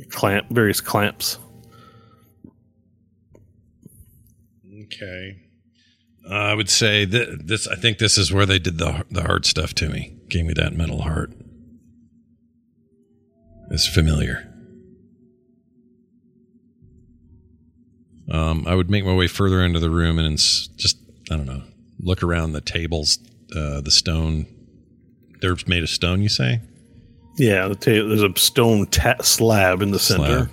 a 0.00 0.04
clamp, 0.06 0.48
various 0.50 0.80
clamps. 0.80 1.38
Okay. 4.84 5.38
Uh, 6.28 6.34
I 6.34 6.54
would 6.54 6.70
say 6.70 7.04
that 7.04 7.46
this. 7.46 7.66
I 7.66 7.74
think 7.74 7.98
this 7.98 8.16
is 8.16 8.32
where 8.32 8.46
they 8.46 8.58
did 8.58 8.78
the 8.78 9.04
the 9.10 9.22
heart 9.22 9.44
stuff 9.44 9.74
to 9.74 9.88
me. 9.88 10.16
Gave 10.28 10.44
me 10.44 10.52
that 10.54 10.72
metal 10.72 11.02
heart. 11.02 11.32
It's 13.70 13.88
familiar. 13.88 14.48
Um, 18.30 18.64
I 18.66 18.74
would 18.74 18.88
make 18.88 19.04
my 19.04 19.14
way 19.14 19.26
further 19.26 19.62
into 19.62 19.80
the 19.80 19.90
room 19.90 20.18
and 20.18 20.38
just 20.38 20.96
I 21.30 21.36
don't 21.36 21.46
know, 21.46 21.64
look 21.98 22.22
around 22.22 22.52
the 22.52 22.60
tables, 22.60 23.18
uh, 23.56 23.80
the 23.80 23.90
stone. 23.90 24.46
They're 25.40 25.56
made 25.66 25.82
of 25.82 25.88
stone, 25.90 26.22
you 26.22 26.28
say? 26.28 26.60
Yeah, 27.36 27.68
the 27.68 27.74
ta- 27.74 27.90
there's 28.08 28.22
a 28.22 28.32
stone 28.36 28.86
ta- 28.86 29.22
slab 29.22 29.82
in 29.82 29.90
the 29.90 29.98
center. 29.98 30.24
Slab. 30.46 30.50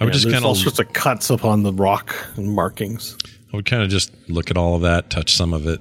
I 0.00 0.04
would 0.04 0.14
Yeah, 0.14 0.20
just 0.20 0.30
kind 0.32 0.44
all 0.44 0.54
sorts 0.54 0.78
of 0.80 0.92
cuts 0.92 1.30
upon 1.30 1.62
the 1.62 1.72
rock 1.72 2.14
and 2.36 2.52
markings. 2.52 3.16
I 3.52 3.56
would 3.56 3.66
kind 3.66 3.82
of 3.82 3.88
just 3.88 4.10
look 4.28 4.50
at 4.50 4.56
all 4.56 4.74
of 4.74 4.82
that, 4.82 5.10
touch 5.10 5.32
some 5.34 5.52
of 5.52 5.68
it, 5.68 5.80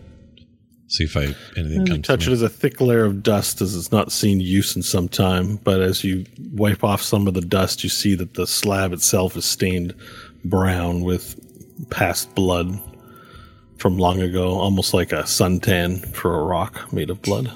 see 0.87 1.05
if 1.05 1.17
I 1.17 1.33
anything 1.57 1.87
You 1.87 1.93
comes. 1.93 2.05
touch 2.05 2.25
to 2.25 2.29
it 2.29 2.33
as 2.33 2.43
a 2.43 2.49
thick 2.49 2.79
layer 2.79 3.05
of 3.05 3.23
dust 3.23 3.61
as 3.61 3.75
it's 3.75 3.91
not 3.91 4.11
seen 4.11 4.39
use 4.39 4.75
in 4.75 4.83
some 4.83 5.07
time. 5.09 5.55
But 5.63 5.81
as 5.81 6.03
you 6.03 6.25
wipe 6.51 6.83
off 6.83 7.01
some 7.01 7.27
of 7.27 7.33
the 7.33 7.41
dust, 7.41 7.83
you 7.83 7.89
see 7.89 8.13
that 8.15 8.35
the 8.35 8.45
slab 8.45 8.93
itself 8.93 9.35
is 9.35 9.45
stained 9.45 9.95
brown 10.45 11.01
with 11.01 11.39
past 11.89 12.35
blood 12.35 12.67
from 13.83 13.97
long 13.97 14.21
ago, 14.21 14.51
almost 14.51 14.93
like 14.93 15.11
a 15.11 15.23
suntan 15.23 16.15
for 16.15 16.39
a 16.39 16.43
rock 16.43 16.93
made 16.93 17.09
of 17.09 17.21
blood. 17.21 17.51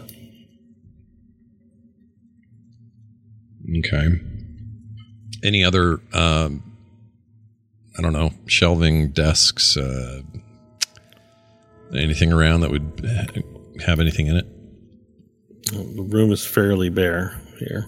Okay. 3.79 4.09
Any 5.41 5.63
other, 5.63 6.01
um, 6.11 6.61
I 7.97 8.01
don't 8.01 8.11
know, 8.11 8.31
shelving 8.45 9.11
desks, 9.11 9.77
uh, 9.77 10.21
anything 11.95 12.33
around 12.33 12.59
that 12.59 12.71
would 12.71 13.09
have 13.85 14.01
anything 14.01 14.27
in 14.27 14.35
it? 14.35 14.47
The 15.71 16.03
room 16.11 16.33
is 16.33 16.45
fairly 16.45 16.89
bare 16.89 17.39
here. 17.57 17.87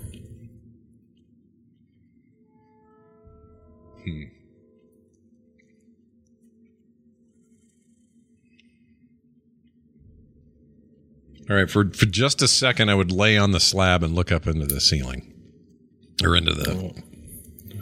All 11.49 11.55
right. 11.55 11.69
For, 11.69 11.85
for 11.91 12.05
just 12.05 12.41
a 12.41 12.47
second, 12.47 12.89
I 12.89 12.95
would 12.95 13.11
lay 13.11 13.37
on 13.37 13.51
the 13.51 13.59
slab 13.59 14.03
and 14.03 14.13
look 14.15 14.31
up 14.31 14.45
into 14.47 14.65
the 14.67 14.79
ceiling 14.81 15.33
or 16.23 16.35
into 16.35 16.53
the, 16.53 16.93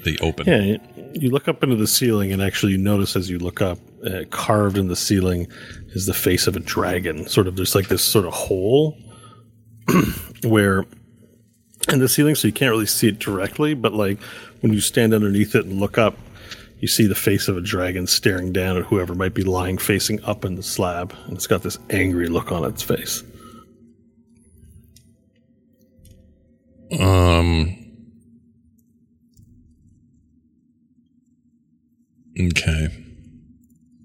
the 0.03 0.17
open. 0.19 0.45
Yeah, 0.47 0.61
you- 0.61 0.79
you 1.13 1.31
look 1.31 1.47
up 1.47 1.63
into 1.63 1.75
the 1.75 1.87
ceiling, 1.87 2.31
and 2.31 2.41
actually, 2.43 2.73
you 2.73 2.77
notice 2.77 3.15
as 3.15 3.27
you 3.29 3.39
look 3.39 3.59
up, 3.61 3.79
uh, 4.05 4.23
carved 4.29 4.77
in 4.77 4.87
the 4.87 4.95
ceiling 4.95 5.47
is 5.95 6.05
the 6.05 6.13
face 6.13 6.45
of 6.47 6.55
a 6.55 6.59
dragon. 6.59 7.27
Sort 7.27 7.47
of, 7.47 7.55
there's 7.55 7.73
like 7.73 7.87
this 7.87 8.03
sort 8.03 8.25
of 8.25 8.33
hole 8.33 8.95
where 10.43 10.85
in 11.91 11.99
the 11.99 12.09
ceiling, 12.09 12.35
so 12.35 12.47
you 12.47 12.53
can't 12.53 12.69
really 12.71 12.85
see 12.85 13.07
it 13.07 13.19
directly, 13.19 13.73
but 13.73 13.93
like 13.93 14.21
when 14.61 14.73
you 14.73 14.81
stand 14.81 15.13
underneath 15.13 15.55
it 15.55 15.65
and 15.65 15.79
look 15.79 15.97
up, 15.97 16.17
you 16.79 16.87
see 16.87 17.07
the 17.07 17.15
face 17.15 17.47
of 17.47 17.57
a 17.57 17.61
dragon 17.61 18.05
staring 18.05 18.51
down 18.53 18.77
at 18.77 18.83
whoever 18.83 19.15
might 19.15 19.33
be 19.33 19.43
lying 19.43 19.77
facing 19.77 20.23
up 20.25 20.45
in 20.45 20.55
the 20.55 20.61
slab, 20.63 21.15
and 21.25 21.33
it's 21.33 21.47
got 21.47 21.63
this 21.63 21.79
angry 21.89 22.27
look 22.27 22.51
on 22.51 22.63
its 22.65 22.83
face. 22.83 23.23
Um. 26.99 27.73
Okay. 32.39 32.87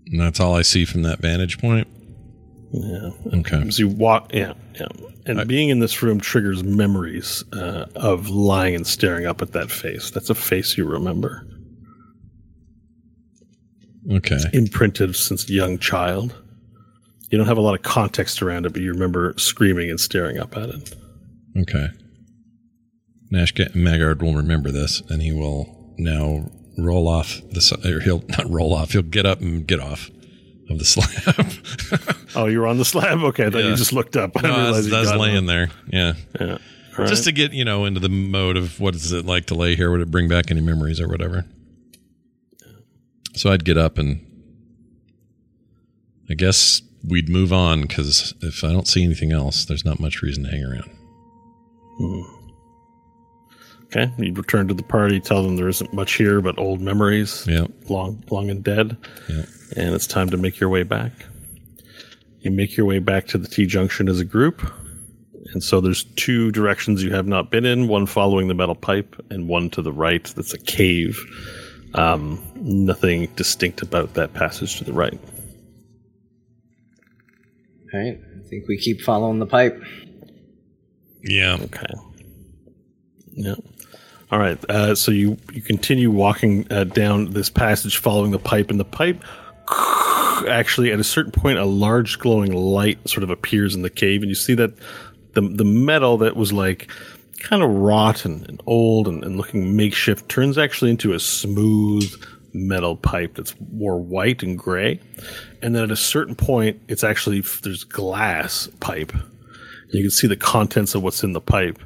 And 0.07 0.21
that's 0.21 0.41
all 0.41 0.55
I 0.55 0.63
see 0.63 0.85
from 0.85 1.03
that 1.03 1.21
vantage 1.21 1.59
point. 1.59 1.87
Yeah. 2.73 3.11
Okay. 3.35 3.61
As 3.67 3.79
you 3.79 3.89
walk, 3.89 4.33
yeah, 4.33 4.55
yeah. 4.75 4.87
And 5.27 5.41
I- 5.41 5.45
being 5.45 5.69
in 5.69 5.81
this 5.81 6.03
room 6.03 6.19
triggers 6.21 6.65
memories 6.65 7.45
uh, 7.53 7.87
of 7.95 8.31
lying 8.31 8.75
and 8.75 8.87
staring 8.87 9.27
up 9.27 9.43
at 9.43 9.53
that 9.53 9.71
face. 9.71 10.11
That's 10.11 10.31
a 10.31 10.35
face 10.35 10.77
you 10.79 10.87
remember, 10.87 11.47
Okay. 14.11 14.39
imprinted 14.55 15.15
since 15.15 15.49
young 15.51 15.79
child. 15.79 16.35
You 17.31 17.39
don't 17.39 17.47
have 17.47 17.59
a 17.59 17.63
lot 17.63 17.75
of 17.75 17.83
context 17.83 18.43
around 18.43 18.67
it, 18.67 18.73
but 18.73 18.83
you 18.83 18.91
remember 18.93 19.35
screaming 19.37 19.91
and 19.91 20.01
staring 20.01 20.39
up 20.39 20.57
at 20.57 20.71
it. 20.71 20.95
Okay. 21.59 21.89
Nash 23.33 23.53
Magard 23.55 24.21
will 24.23 24.35
remember 24.35 24.71
this, 24.71 25.01
and 25.09 25.23
he 25.23 25.33
will 25.33 25.95
now 25.97 26.51
roll 26.77 27.09
off 27.09 27.41
the. 27.51 27.79
Or 27.97 28.01
he'll 28.01 28.23
not 28.29 28.49
roll 28.51 28.75
off. 28.75 28.93
He'll 28.93 29.03
get 29.03 29.25
up 29.27 29.41
and 29.41 29.67
get 29.67 29.81
off 29.81 30.11
of 30.69 30.79
the 30.79 30.85
slab. 30.85 32.27
Oh, 32.37 32.47
you 32.47 32.61
were 32.61 32.67
on 32.67 32.77
the 32.79 32.85
slab. 32.85 33.21
Okay, 33.25 33.47
I 33.47 33.51
thought 33.51 33.63
Yeah. 33.65 33.71
you 33.71 33.77
just 33.77 33.93
looked 33.95 34.17
up. 34.17 34.33
I 34.37 34.43
no, 34.43 34.53
I 34.55 34.71
was, 34.71 34.87
you 34.87 34.95
I 34.97 35.01
was 35.01 35.15
laying 35.15 35.35
one. 35.37 35.47
there. 35.47 35.71
Yeah. 35.91 36.13
Yeah. 36.39 36.59
All 36.99 37.07
Just 37.07 37.25
to 37.25 37.33
get, 37.33 37.55
you 37.55 37.65
know, 37.65 37.87
into 37.87 38.01
the 38.01 38.11
mode 38.11 38.59
of 38.59 38.79
what 38.79 38.95
is 38.95 39.13
it 39.13 39.25
like 39.25 39.47
to 39.47 39.55
lay 39.55 39.77
here? 39.77 39.91
Would 39.91 40.03
it 40.03 40.11
bring 40.11 40.29
back 40.29 40.51
any 40.51 40.61
memories 40.61 41.01
or 41.01 41.09
whatever? 41.09 41.47
So 43.35 43.51
I'd 43.51 43.65
get 43.65 43.79
up 43.79 43.97
and 43.97 44.21
I 46.29 46.35
guess 46.35 46.83
we'd 47.03 47.31
move 47.31 47.51
on 47.51 47.81
because 47.81 48.35
if 48.43 48.63
I 48.63 48.73
don't 48.73 48.87
see 48.87 49.03
anything 49.05 49.33
else, 49.33 49.65
there's 49.65 49.87
not 49.87 50.01
much 50.01 50.21
reason 50.21 50.45
to 50.45 50.51
hang 50.51 50.65
around. 50.65 50.91
Hmm. 51.99 52.42
Okay, 53.95 54.13
you 54.19 54.33
return 54.33 54.69
to 54.69 54.75
the 54.75 54.83
party. 54.83 55.21
Tell 55.21 55.43
them 55.43 55.57
there 55.57 55.69
isn't 55.69 55.93
much 55.93 56.15
here 56.15 56.41
but 56.41 56.59
old 56.59 56.81
memories. 56.81 57.47
Yeah. 57.47 57.67
long, 57.89 58.23
long 58.31 58.51
and 58.51 58.65
dead. 58.65 58.97
Yeah. 59.29 59.45
And 59.77 59.95
it's 59.95 60.07
time 60.07 60.31
to 60.31 60.37
make 60.37 60.59
your 60.61 60.69
way 60.71 60.83
back. 60.83 61.13
You 62.41 62.51
make 62.51 62.77
your 62.77 62.87
way 62.87 62.99
back 62.99 63.27
to 63.29 63.39
the 63.39 63.49
T 63.49 63.67
junction 63.67 64.09
as 64.09 64.21
a 64.21 64.25
group. 64.25 64.63
And 65.53 65.63
so 65.63 65.81
there's 65.81 66.05
two 66.17 66.51
directions 66.51 67.03
you 67.03 67.13
have 67.13 67.27
not 67.27 67.51
been 67.51 67.67
in, 67.67 67.89
one 67.89 68.07
following 68.07 68.49
the 68.49 68.55
metal 68.55 68.75
pipe 68.75 69.15
and 69.31 69.49
one 69.49 69.71
to 69.71 69.83
the 69.83 69.93
right 69.93 70.25
that's 70.25 70.55
a 70.55 70.59
cave. 70.59 71.19
Um, 71.95 72.43
nothing 72.57 73.27
distinct 73.37 73.83
about 73.83 74.15
that 74.15 74.33
passage 74.33 74.79
to 74.79 74.85
the 74.85 74.95
right. 74.95 75.19
All 77.93 78.01
right. 78.01 78.19
I 78.19 78.49
think 78.49 78.67
we 78.67 78.79
keep 78.79 79.03
following 79.03 79.39
the 79.39 79.47
pipe. 79.47 79.79
Yeah. 81.23 81.59
Okay. 81.61 81.95
Yeah. 83.33 83.55
All 84.33 84.39
right. 84.39 84.59
Uh, 84.71 84.95
so 84.95 85.13
you 85.13 85.37
you 85.53 85.61
continue 85.61 86.11
walking 86.11 86.67
uh, 86.71 86.85
down 86.85 87.33
this 87.33 87.51
passage, 87.51 87.99
following 87.99 88.31
the 88.31 88.39
pipe, 88.39 88.71
and 88.71 88.81
the 88.81 88.85
pipe 88.85 89.23
actually 90.49 90.91
at 90.91 90.99
a 90.99 91.05
certain 91.05 91.33
point, 91.33 91.59
a 91.59 91.67
large 91.67 92.19
glowing 92.19 92.55
light 92.55 93.07
sort 93.07 93.25
of 93.25 93.31
appears 93.31 93.75
in 93.75 93.83
the 93.83 93.91
cave, 93.91 94.23
and 94.23 94.31
you 94.31 94.35
see 94.35 94.55
that 94.55 94.73
the 95.35 95.43
the 95.43 95.67
metal 95.67 96.17
that 96.17 96.35
was 96.35 96.51
like 96.51 96.91
kind 97.41 97.63
of 97.63 97.69
rotten 97.69 98.47
and 98.49 98.63
old 98.67 99.07
and, 99.07 99.23
and 99.23 99.37
looking 99.37 99.77
makeshift 99.77 100.29
turns 100.31 100.57
actually 100.57 100.91
into 100.91 101.13
a 101.13 101.21
smooth 101.21 102.11
metal 102.55 102.97
pipe 102.97 103.35
that's 103.35 103.55
more 103.71 103.99
white 103.99 104.43
and 104.43 104.59
gray, 104.59 104.99
and 105.61 105.77
then 105.77 105.83
at 105.83 105.91
a 105.91 105.97
certain 105.97 106.35
point, 106.35 106.81
it's 106.89 107.05
actually 107.05 107.43
there's 107.63 107.85
glass 107.85 108.67
pipe. 108.81 109.13
You 109.91 110.01
can 110.01 110.11
see 110.11 110.27
the 110.27 110.37
contents 110.37 110.95
of 110.95 111.03
what's 111.03 111.23
in 111.23 111.35
the 111.35 111.41
pipe, 111.41 111.79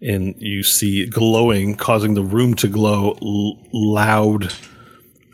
and 0.00 0.34
you 0.38 0.62
see 0.62 1.06
glowing, 1.06 1.74
causing 1.74 2.14
the 2.14 2.22
room 2.22 2.54
to 2.54 2.68
glow. 2.68 3.16
L- 3.22 3.58
loud, 3.72 4.52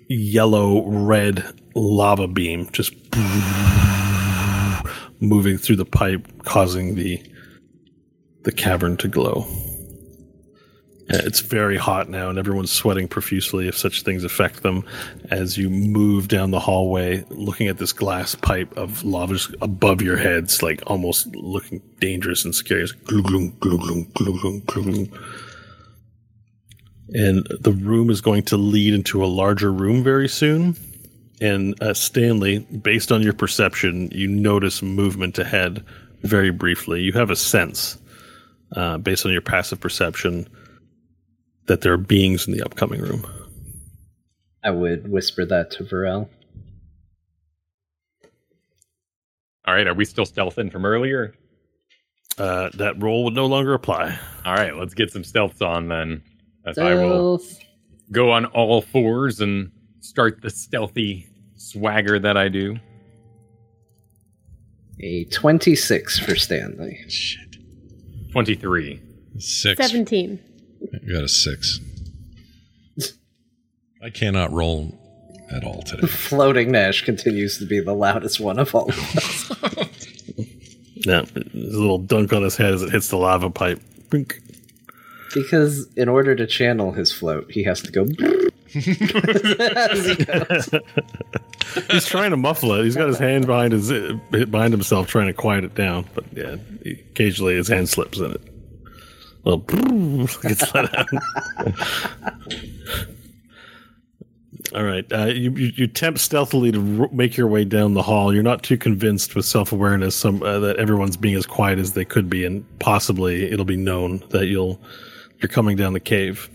yellow 0.09 0.87
red 0.87 1.45
lava 1.75 2.29
beam 2.29 2.69
just 2.73 2.95
moving 5.21 5.59
through 5.59 5.77
the 5.77 5.85
pipe, 5.85 6.27
causing 6.45 6.95
the 6.95 7.23
the 8.43 8.53
cavern 8.53 8.97
to 8.99 9.09
glow. 9.09 9.47
Uh, 11.11 11.21
It's 11.25 11.41
very 11.41 11.77
hot 11.77 12.09
now, 12.09 12.31
and 12.31 12.39
everyone's 12.39 12.73
sweating 12.73 13.09
profusely 13.09 13.69
if 13.69 13.77
such 13.77 14.03
things 14.03 14.25
affect 14.25 14.63
them. 14.63 14.85
As 15.31 15.59
you 15.59 15.69
move 15.69 16.29
down 16.29 16.51
the 16.51 16.61
hallway, 16.61 17.25
looking 17.29 17.69
at 17.69 17.79
this 17.79 17.93
glass 17.93 18.35
pipe 18.35 18.75
of 18.77 19.05
lava 19.05 19.39
above 19.61 20.01
your 20.01 20.17
heads, 20.17 20.63
like 20.63 20.83
almost 20.87 21.35
looking 21.37 21.83
dangerous 22.01 22.45
and 22.45 22.55
scary. 22.55 22.87
And 27.17 27.47
the 27.61 27.73
room 27.73 28.09
is 28.09 28.21
going 28.23 28.45
to 28.45 28.57
lead 28.57 28.95
into 28.95 29.23
a 29.23 29.27
larger 29.27 29.71
room 29.71 30.03
very 30.03 30.29
soon. 30.29 30.75
And 31.41 31.81
uh, 31.83 31.93
Stanley, 31.93 32.61
based 32.61 33.13
on 33.13 33.23
your 33.23 33.35
perception, 33.35 34.09
you 34.11 34.27
notice 34.29 34.81
movement 34.83 35.39
ahead 35.39 35.85
very 36.23 36.51
briefly. 36.51 37.03
You 37.03 37.13
have 37.13 37.29
a 37.29 37.37
sense, 37.37 37.99
uh, 38.75 38.97
based 38.99 39.27
on 39.27 39.33
your 39.33 39.43
passive 39.43 39.81
perception, 39.81 40.49
that 41.67 41.81
there 41.81 41.93
are 41.93 41.99
beings 41.99 42.47
in 42.47 42.55
the 42.55 42.63
upcoming 42.63 43.01
room. 43.01 43.27
I 44.63 44.71
would 44.71 45.11
whisper 45.11 45.45
that 45.47 45.71
to 45.73 45.85
Varel. 45.85 46.29
All 49.67 49.75
right, 49.75 49.87
are 49.87 49.95
we 49.95 50.05
still 50.05 50.27
stealthing 50.27 50.71
from 50.71 50.85
earlier? 50.85 51.35
Uh, 52.37 52.71
that 52.75 53.03
roll 53.03 53.25
would 53.25 53.35
no 53.35 53.47
longer 53.47 53.75
apply. 53.75 54.19
All 54.45 54.55
right, 54.55 54.77
let's 54.77 54.95
get 54.95 55.11
some 55.11 55.23
stealths 55.23 55.63
on 55.63 55.89
then. 55.89 56.23
As 56.67 56.79
I 56.79 56.95
will 56.95 57.41
go 58.11 58.33
on 58.33 58.47
all 58.47 58.83
fours 58.83 59.41
and 59.41 59.71
start 60.01 60.43
the 60.43 60.51
stealthy 60.51 61.27
swagger 61.57 62.19
that 62.19 62.37
I 62.37 62.49
do. 62.49 62.77
A 65.01 65.25
26 65.25 66.19
for 66.19 66.37
Stanley. 66.37 67.05
Shit. 67.09 67.57
23. 68.33 69.01
Six. 69.39 69.77
17. 69.77 70.39
You 71.03 71.15
got 71.15 71.25
a 71.25 71.29
six. 71.29 71.81
I 74.03 74.11
cannot 74.11 74.53
roll 74.53 74.99
at 75.51 75.65
all 75.65 75.83
today. 75.83 76.07
Floating 76.09 76.71
Nash 76.73 77.03
continues 77.03 77.59
to 77.59 77.67
be 77.67 77.81
the 77.81 77.95
loudest 77.95 78.41
one 78.41 78.59
of 78.59 78.75
all 78.75 78.89
of 78.91 78.99
us. 79.17 79.51
Yeah, 80.97 81.23
there's 81.35 81.75
a 81.75 81.81
little 81.81 81.99
dunk 81.99 82.33
on 82.33 82.43
his 82.43 82.57
head 82.57 82.75
as 82.75 82.83
it 82.83 82.91
hits 82.91 83.09
the 83.09 83.17
lava 83.17 83.51
pipe. 83.51 83.81
Bink. 84.11 84.41
because 85.35 85.87
in 85.97 86.09
order 86.09 86.35
to 86.37 86.47
channel 86.47 86.93
his 86.93 87.11
float, 87.13 87.51
he 87.51 87.65
has 87.65 87.81
to 87.83 87.91
go. 87.93 88.07
He. 88.75 88.81
He's 91.93 92.07
trying 92.07 92.31
to 92.31 92.37
muffle 92.37 92.73
it. 92.75 92.85
He's 92.85 92.97
got 92.97 93.07
his 93.07 93.19
hand 93.19 93.47
behind 93.47 93.73
his 93.73 93.91
behind 94.31 94.73
himself, 94.73 95.07
trying 95.07 95.29
to 95.29 95.33
quiet 95.33 95.63
it 95.63 95.75
down. 95.77 96.07
But 96.15 96.25
yeah, 96.33 96.57
occasionally 96.85 97.55
his 97.55 97.69
hand 97.69 97.89
slips 97.89 98.19
in 98.19 98.33
it. 98.33 98.41
Well, 99.45 99.59
gets 99.59 100.75
let 100.75 100.99
out. 100.99 101.07
All 104.75 104.83
right, 104.83 105.05
uh, 105.13 105.27
you, 105.27 105.51
you 105.53 105.73
you 105.77 105.85
attempt 105.85 106.19
stealthily 106.21 106.73
to 106.73 107.03
r- 107.03 107.09
make 107.13 107.37
your 107.37 107.47
way 107.47 107.65
down 107.65 107.95
the 107.95 108.03
hall. 108.03 108.33
You're 108.35 108.43
not 108.43 108.63
too 108.63 108.77
convinced 108.77 109.37
with 109.37 109.45
self 109.45 109.71
awareness 109.71 110.17
some 110.17 110.43
uh, 110.43 110.59
that 110.61 110.77
everyone's 110.77 111.17
being 111.17 111.37
as 111.37 111.47
quiet 111.47 111.79
as 111.79 111.93
they 111.93 112.05
could 112.05 112.29
be, 112.31 112.45
and 112.45 112.65
possibly 112.81 113.51
it'll 113.51 113.67
be 113.67 113.77
known 113.77 114.25
that 114.31 114.47
you'll 114.47 114.81
you're 115.41 115.49
coming 115.49 115.77
down 115.77 115.93
the 115.93 116.01
cave. 116.01 116.49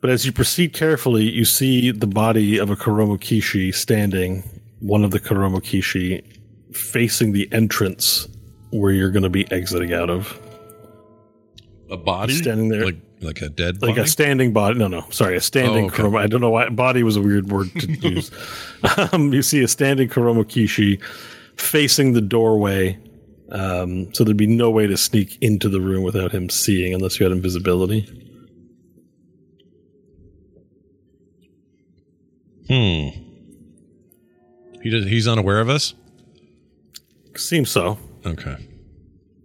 But 0.00 0.10
as 0.10 0.26
you 0.26 0.32
proceed 0.32 0.74
carefully, 0.74 1.22
you 1.22 1.44
see 1.44 1.90
the 1.90 2.06
body 2.06 2.58
of 2.58 2.70
a 2.70 2.76
Koromo 2.76 3.18
Kishi 3.18 3.74
standing, 3.74 4.42
one 4.80 5.04
of 5.04 5.10
the 5.10 5.20
Koromo 5.20 5.60
Kishi, 5.60 6.22
facing 6.74 7.32
the 7.32 7.48
entrance 7.52 8.28
where 8.70 8.92
you're 8.92 9.10
going 9.10 9.22
to 9.22 9.30
be 9.30 9.50
exiting 9.50 9.92
out 9.92 10.10
of. 10.10 10.38
A 11.90 11.96
body 11.96 12.34
Standing 12.34 12.68
there. 12.68 12.84
like 12.84 12.96
like 13.20 13.40
a 13.42 13.48
dead 13.48 13.80
Like 13.82 13.96
body. 13.96 14.00
a 14.02 14.06
standing 14.06 14.52
body. 14.52 14.78
No, 14.78 14.88
no, 14.88 15.04
sorry, 15.10 15.36
a 15.36 15.40
standing 15.40 15.84
Oh, 15.84 15.86
okay. 15.88 16.02
Koromo. 16.02 16.18
I 16.20 16.26
don't 16.26 16.40
know 16.40 16.50
why. 16.50 16.68
Body 16.68 17.02
was 17.02 17.16
a 17.16 17.20
weird 17.22 17.50
word 17.50 17.70
to 17.80 17.92
use. 18.10 18.30
um, 19.12 19.32
you 19.32 19.42
see 19.42 19.62
a 19.62 19.68
standing 19.68 20.08
Koromo 20.08 20.44
Kishi 20.44 21.02
facing 21.56 22.12
the 22.12 22.20
doorway. 22.20 22.98
Um, 23.50 24.12
so 24.14 24.22
there'd 24.24 24.36
be 24.36 24.46
no 24.46 24.70
way 24.70 24.86
to 24.86 24.96
sneak 24.98 25.38
into 25.40 25.68
the 25.70 25.80
room 25.80 26.02
without 26.04 26.30
him 26.32 26.50
seeing 26.50 26.92
unless 26.92 27.18
you 27.18 27.24
had 27.24 27.32
invisibility. 27.32 28.06
hmm. 32.68 33.08
He 34.82 34.90
does, 34.90 35.06
he's 35.06 35.26
unaware 35.26 35.60
of 35.60 35.68
us. 35.68 35.94
Seems 37.36 37.70
so. 37.70 37.98
Okay. 38.26 38.56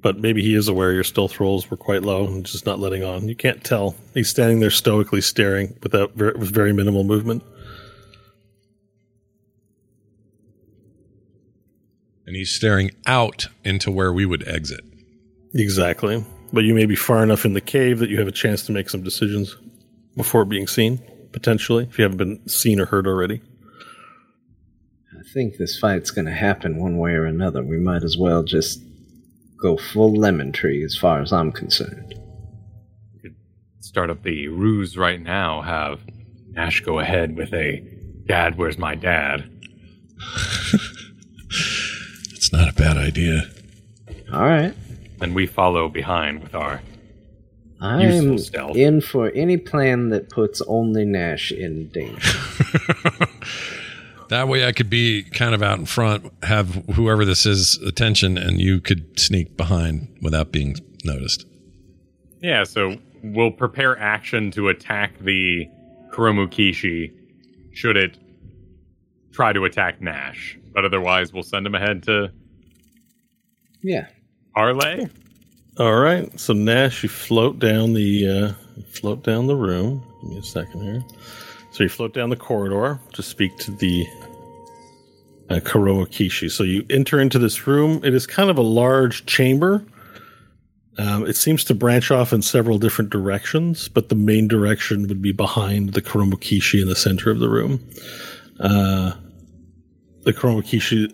But 0.04 0.20
maybe 0.20 0.44
he 0.44 0.54
is 0.54 0.68
aware 0.68 0.92
your 0.92 1.04
stealth 1.04 1.40
rolls 1.40 1.72
were 1.72 1.78
quite 1.78 2.04
low 2.04 2.28
and 2.28 2.46
just 2.46 2.66
not 2.66 2.78
letting 2.78 3.04
on. 3.04 3.30
You 3.30 3.36
can't 3.36 3.64
tell. 3.64 3.96
He's 4.14 4.30
standing 4.30 4.60
there 4.60 4.70
stoically 4.70 5.22
staring 5.22 5.80
without 5.82 6.14
very, 6.14 6.34
with 6.34 6.54
very 6.54 6.74
minimal 6.74 7.06
movement. 7.06 7.42
And 12.28 12.36
he's 12.36 12.52
staring 12.52 12.92
out 13.08 13.48
into 13.64 13.92
where 13.92 14.12
we 14.12 14.26
would 14.26 14.46
exit. 14.48 14.82
Exactly. 15.54 16.24
But 16.52 16.66
you 16.66 16.74
may 16.74 16.86
be 16.86 16.96
far 16.96 17.24
enough 17.24 17.46
in 17.46 17.54
the 17.54 17.62
cave 17.62 18.00
that 18.00 18.10
you 18.10 18.20
have 18.20 18.28
a 18.28 18.32
chance 18.32 18.66
to 18.66 18.74
make 18.74 18.90
some 18.90 19.04
decisions 19.04 19.56
before 20.18 20.44
being 20.44 20.68
seen, 20.68 21.00
potentially, 21.32 21.86
if 21.86 21.98
you 21.98 22.04
haven't 22.04 22.18
been 22.18 22.48
seen 22.48 22.80
or 22.82 22.86
heard 22.86 23.08
already. 23.08 23.42
I 25.18 25.24
think 25.34 25.56
this 25.58 25.80
fight's 25.80 26.12
going 26.12 26.26
to 26.26 26.34
happen 26.34 26.78
one 26.78 26.98
way 26.98 27.12
or 27.12 27.26
another. 27.26 27.64
We 27.64 27.80
might 27.80 28.04
as 28.04 28.18
well 28.18 28.44
just 28.44 28.82
go 29.64 29.78
full 29.78 30.14
lemon 30.14 30.52
tree 30.52 30.84
as 30.84 30.96
far 30.96 31.22
as 31.22 31.34
I'm 31.34 31.52
concerned. 31.52 32.14
We 33.16 33.22
could 33.22 33.36
Start 33.80 34.10
up 34.10 34.22
the 34.22 34.50
ruse 34.50 34.98
right 34.98 35.22
now. 35.22 35.62
Have 35.62 36.02
Nash 36.50 36.82
go 36.82 37.00
ahead 37.00 37.36
with 37.36 37.54
a 37.54 37.82
Dad, 38.28 38.58
where's 38.58 38.78
my 38.78 38.94
dad? 38.96 39.50
It's 42.36 42.52
not 42.52 42.68
a 42.68 42.74
bad 42.74 42.98
idea. 42.98 43.44
All 44.34 44.42
right. 44.42 44.74
Then 45.20 45.34
we 45.34 45.46
follow 45.46 45.88
behind 45.88 46.44
with 46.44 46.54
our. 46.54 46.82
I'm 47.80 48.38
stealth. 48.38 48.76
in 48.76 49.00
for 49.00 49.32
any 49.32 49.56
plan 49.58 50.10
that 50.10 50.30
puts 50.30 50.62
only 50.68 51.06
Nash 51.06 51.52
in 51.54 51.88
danger. 51.90 52.38
That 54.34 54.48
way 54.48 54.66
I 54.66 54.72
could 54.72 54.90
be 54.90 55.22
kind 55.22 55.54
of 55.54 55.62
out 55.62 55.78
in 55.78 55.86
front, 55.86 56.34
have 56.42 56.74
whoever 56.96 57.24
this 57.24 57.46
is 57.46 57.78
attention, 57.86 58.36
and 58.36 58.60
you 58.60 58.82
could 58.82 59.20
sneak 59.20 59.56
behind 59.56 60.08
without 60.24 60.52
being 60.52 60.76
noticed. 61.04 61.46
Yeah, 62.42 62.64
so 62.64 62.98
we'll 63.22 63.52
prepare 63.52 63.96
action 64.00 64.50
to 64.52 64.70
attack 64.70 65.20
the 65.20 65.68
Kuromukishi 66.12 67.12
should 67.74 67.96
it 67.96 68.18
try 69.34 69.54
to 69.54 69.66
attack 69.66 70.02
Nash. 70.02 70.58
But 70.74 70.84
otherwise, 70.84 71.32
we'll 71.32 71.44
send 71.44 71.68
him 71.68 71.76
ahead 71.76 72.02
to 72.04 72.32
Yeah. 73.84 74.08
Arlay. 74.58 75.12
All 75.78 75.94
right. 76.00 76.40
So 76.40 76.54
Nash, 76.54 77.04
you 77.04 77.10
float 77.10 77.60
down 77.60 77.94
the 77.94 78.28
uh, 78.28 78.82
float 78.94 79.24
down 79.24 79.46
the 79.46 79.56
room. 79.56 80.04
Give 80.24 80.32
me 80.32 80.38
a 80.40 80.44
second 80.44 80.82
here. 80.82 81.04
So 81.74 81.84
you 81.84 81.90
float 81.90 82.14
down 82.14 82.30
the 82.30 82.36
corridor 82.36 83.00
to 83.14 83.24
speak 83.24 83.58
to 83.58 83.72
the 83.72 84.08
uh, 85.50 85.56
Kuroa 85.56 86.08
Kishi. 86.08 86.50
So 86.50 86.64
you 86.64 86.86
enter 86.90 87.20
into 87.20 87.40
this 87.40 87.66
room. 87.66 88.00
It 88.04 88.14
is 88.14 88.28
kind 88.28 88.52
of 88.52 88.60
a 88.60 88.64
large 88.64 89.26
chamber. 89.26 89.84
Um, 91.00 91.26
it 91.26 91.36
seems 91.36 91.64
to 91.66 91.74
branch 91.74 92.12
off 92.12 92.32
in 92.32 92.44
several 92.44 92.78
different 92.78 93.10
directions, 93.10 93.88
but 93.88 94.10
the 94.10 94.16
main 94.16 94.48
direction 94.48 95.08
would 95.08 95.22
be 95.22 95.32
behind 95.32 95.94
the 95.94 96.02
Kuromukishi 96.02 96.80
in 96.80 96.88
the 96.88 96.96
center 96.96 97.32
of 97.32 97.40
the 97.40 97.50
room. 97.50 97.84
Uh, 98.60 99.14
the 100.22 100.34
Kuromukishi 100.34 101.12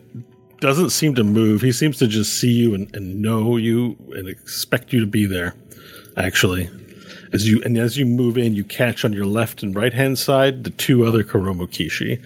doesn't 0.60 0.90
seem 0.90 1.16
to 1.16 1.24
move. 1.24 1.62
He 1.62 1.72
seems 1.72 1.98
to 2.00 2.08
just 2.08 2.38
see 2.38 2.52
you 2.52 2.76
and, 2.76 2.94
and 2.94 3.22
know 3.22 3.56
you 3.56 3.96
and 4.10 4.28
expect 4.28 4.92
you 4.92 5.00
to 5.00 5.08
be 5.08 5.26
there. 5.26 5.56
Actually, 6.18 6.70
as 7.32 7.48
you 7.48 7.62
and 7.64 7.78
as 7.78 7.98
you 7.98 8.06
move 8.06 8.38
in, 8.38 8.56
you 8.56 8.64
catch 8.64 9.06
on 9.06 9.14
your 9.14 9.26
left 9.26 9.64
and 9.64 9.76
right 9.76 9.94
hand 9.94 10.18
side 10.18 10.64
the 10.64 10.70
two 10.72 11.06
other 11.06 11.24
Kuromukishi, 11.24 12.24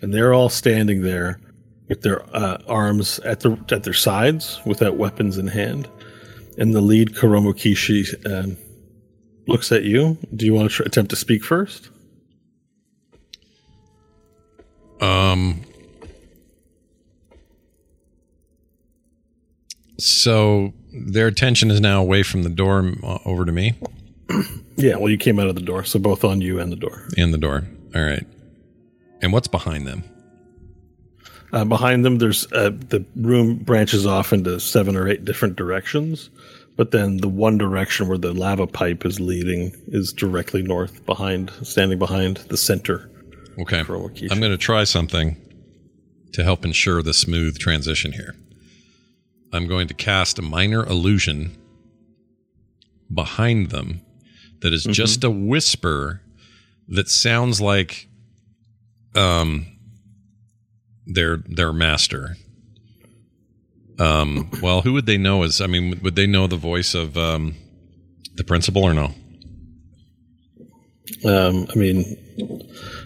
and 0.00 0.12
they're 0.12 0.34
all 0.34 0.48
standing 0.48 1.02
there 1.02 1.40
with 1.88 2.02
their 2.02 2.24
uh, 2.36 2.58
arms 2.68 3.18
at 3.20 3.40
the 3.40 3.58
at 3.70 3.84
their 3.84 3.94
sides 3.94 4.60
without 4.64 4.96
weapons 4.96 5.38
in 5.38 5.46
hand. 5.46 5.88
And 6.58 6.74
the 6.74 6.82
lead 6.82 7.14
Kuromukishi 7.14 8.30
um, 8.30 8.56
looks 9.46 9.72
at 9.72 9.84
you. 9.84 10.18
Do 10.36 10.44
you 10.44 10.52
want 10.52 10.70
to 10.72 10.84
attempt 10.84 11.10
to 11.10 11.16
speak 11.16 11.44
first? 11.44 11.88
Um. 15.00 15.62
So 19.98 20.74
their 20.92 21.28
attention 21.28 21.70
is 21.70 21.80
now 21.80 22.00
away 22.00 22.22
from 22.22 22.42
the 22.42 22.50
door 22.50 22.92
over 23.24 23.44
to 23.44 23.52
me 23.52 23.74
Yeah. 24.76 24.96
Well, 24.96 25.10
you 25.10 25.18
came 25.18 25.38
out 25.38 25.48
of 25.48 25.54
the 25.54 25.60
door, 25.60 25.84
so 25.84 25.98
both 25.98 26.24
on 26.24 26.40
you 26.40 26.58
and 26.58 26.72
the 26.72 26.76
door. 26.76 27.06
and 27.16 27.32
the 27.32 27.38
door. 27.38 27.66
All 27.94 28.02
right. 28.02 28.26
And 29.20 29.32
what's 29.32 29.46
behind 29.46 29.86
them? 29.86 30.02
Uh, 31.52 31.64
behind 31.64 32.04
them, 32.04 32.16
there's 32.18 32.50
uh, 32.52 32.70
the 32.70 33.04
room 33.14 33.56
branches 33.56 34.06
off 34.06 34.32
into 34.32 34.58
seven 34.58 34.96
or 34.96 35.06
eight 35.06 35.24
different 35.26 35.56
directions, 35.56 36.30
but 36.76 36.90
then 36.90 37.18
the 37.18 37.28
one 37.28 37.58
direction 37.58 38.08
where 38.08 38.16
the 38.16 38.32
lava 38.32 38.66
pipe 38.66 39.04
is 39.04 39.20
leading 39.20 39.72
is 39.88 40.12
directly 40.12 40.62
north, 40.62 41.04
behind, 41.04 41.50
standing 41.62 41.98
behind 41.98 42.38
the 42.48 42.56
center. 42.56 43.10
Okay. 43.60 43.80
I'm 43.80 44.40
going 44.40 44.50
to 44.50 44.56
try 44.56 44.84
something 44.84 45.36
to 46.32 46.42
help 46.42 46.64
ensure 46.64 47.02
the 47.02 47.12
smooth 47.12 47.58
transition 47.58 48.12
here. 48.12 48.34
I'm 49.52 49.66
going 49.68 49.86
to 49.88 49.94
cast 49.94 50.38
a 50.38 50.42
minor 50.42 50.82
illusion 50.86 51.54
behind 53.12 53.68
them 53.68 54.00
that 54.62 54.72
is 54.72 54.84
just 54.84 55.22
a 55.24 55.30
whisper 55.30 56.22
that 56.88 57.08
sounds 57.08 57.60
like 57.60 58.08
um 59.14 59.66
their 61.06 61.38
their 61.46 61.72
master. 61.72 62.36
Um 63.98 64.50
well, 64.62 64.82
who 64.82 64.92
would 64.94 65.06
they 65.06 65.18
know 65.18 65.42
as 65.42 65.60
I 65.60 65.66
mean 65.66 66.00
would 66.02 66.16
they 66.16 66.26
know 66.26 66.46
the 66.46 66.56
voice 66.56 66.94
of 66.94 67.16
um 67.16 67.54
the 68.34 68.44
principal 68.44 68.82
or 68.84 68.94
no? 68.94 69.14
Um, 71.24 71.66
I 71.70 71.74
mean, 71.78 72.16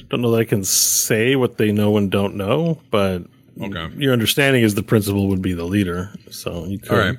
don't 0.08 0.20
know 0.22 0.30
that 0.30 0.40
I 0.40 0.44
can 0.44 0.64
say 0.64 1.36
what 1.36 1.58
they 1.58 1.72
know 1.72 1.96
and 1.96 2.10
don't 2.10 2.36
know, 2.36 2.80
but 2.90 3.24
Okay. 3.60 3.88
your 3.96 4.12
understanding 4.12 4.62
is 4.62 4.74
the 4.74 4.82
principal 4.82 5.28
would 5.28 5.40
be 5.42 5.54
the 5.54 5.64
leader. 5.64 6.10
So 6.30 6.66
you 6.66 6.78
could. 6.78 6.92
All 6.92 6.98
right. 6.98 7.16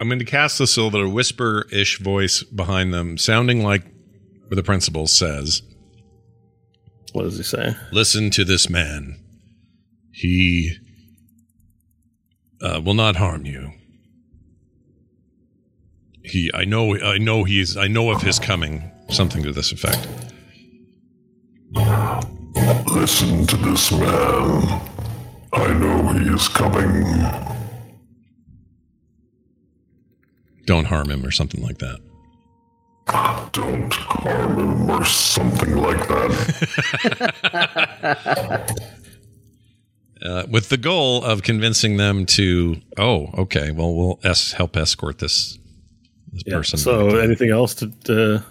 I'm 0.00 0.08
going 0.08 0.20
to 0.20 0.24
cast 0.24 0.58
this 0.58 0.72
so 0.72 0.90
that 0.90 0.98
a 0.98 1.08
whisper 1.08 1.66
ish 1.72 1.98
voice 1.98 2.42
behind 2.42 2.94
them, 2.94 3.18
sounding 3.18 3.64
like 3.64 3.82
what 4.46 4.56
the 4.56 4.62
principal 4.62 5.06
says, 5.06 5.62
What 7.12 7.24
does 7.24 7.36
he 7.36 7.42
say? 7.42 7.74
Listen 7.92 8.30
to 8.30 8.44
this 8.44 8.70
man. 8.70 9.18
He 10.12 10.76
uh, 12.62 12.80
will 12.84 12.94
not 12.94 13.16
harm 13.16 13.44
you. 13.44 13.72
He, 16.22 16.50
I 16.54 16.64
know, 16.64 16.96
I 16.96 17.18
know 17.18 17.44
he's, 17.44 17.76
I 17.76 17.88
know 17.88 18.10
of 18.10 18.22
his 18.22 18.38
coming. 18.38 18.90
Something 19.10 19.42
to 19.42 19.52
this 19.52 19.72
effect. 19.72 20.06
Listen 22.92 23.46
to 23.46 23.56
this 23.56 23.90
man. 23.90 24.82
I 25.52 25.72
know 25.72 26.08
he 26.08 26.28
is 26.28 26.46
coming. 26.48 27.57
Don't 30.68 30.84
harm 30.84 31.08
him 31.10 31.24
or 31.24 31.30
something 31.30 31.62
like 31.62 31.78
that. 31.78 31.98
Don't 33.52 33.90
harm 33.94 34.58
him 34.58 34.90
or 34.90 35.02
something 35.04 35.74
like 35.76 36.06
that. 36.08 36.28
Uh, 40.20 40.44
with 40.50 40.68
the 40.68 40.76
goal 40.76 41.22
of 41.22 41.44
convincing 41.44 41.96
them 41.96 42.26
to, 42.26 42.74
oh, 42.96 43.28
okay, 43.38 43.70
well, 43.70 43.94
we'll 43.94 44.18
es- 44.24 44.50
help 44.50 44.76
escort 44.76 45.20
this 45.20 45.56
this 46.32 46.42
Yeah. 46.44 46.56
person. 46.56 46.76
So 46.76 47.18
anything 47.20 47.50
else 47.50 47.72
to? 47.76 47.86
to 48.06 48.42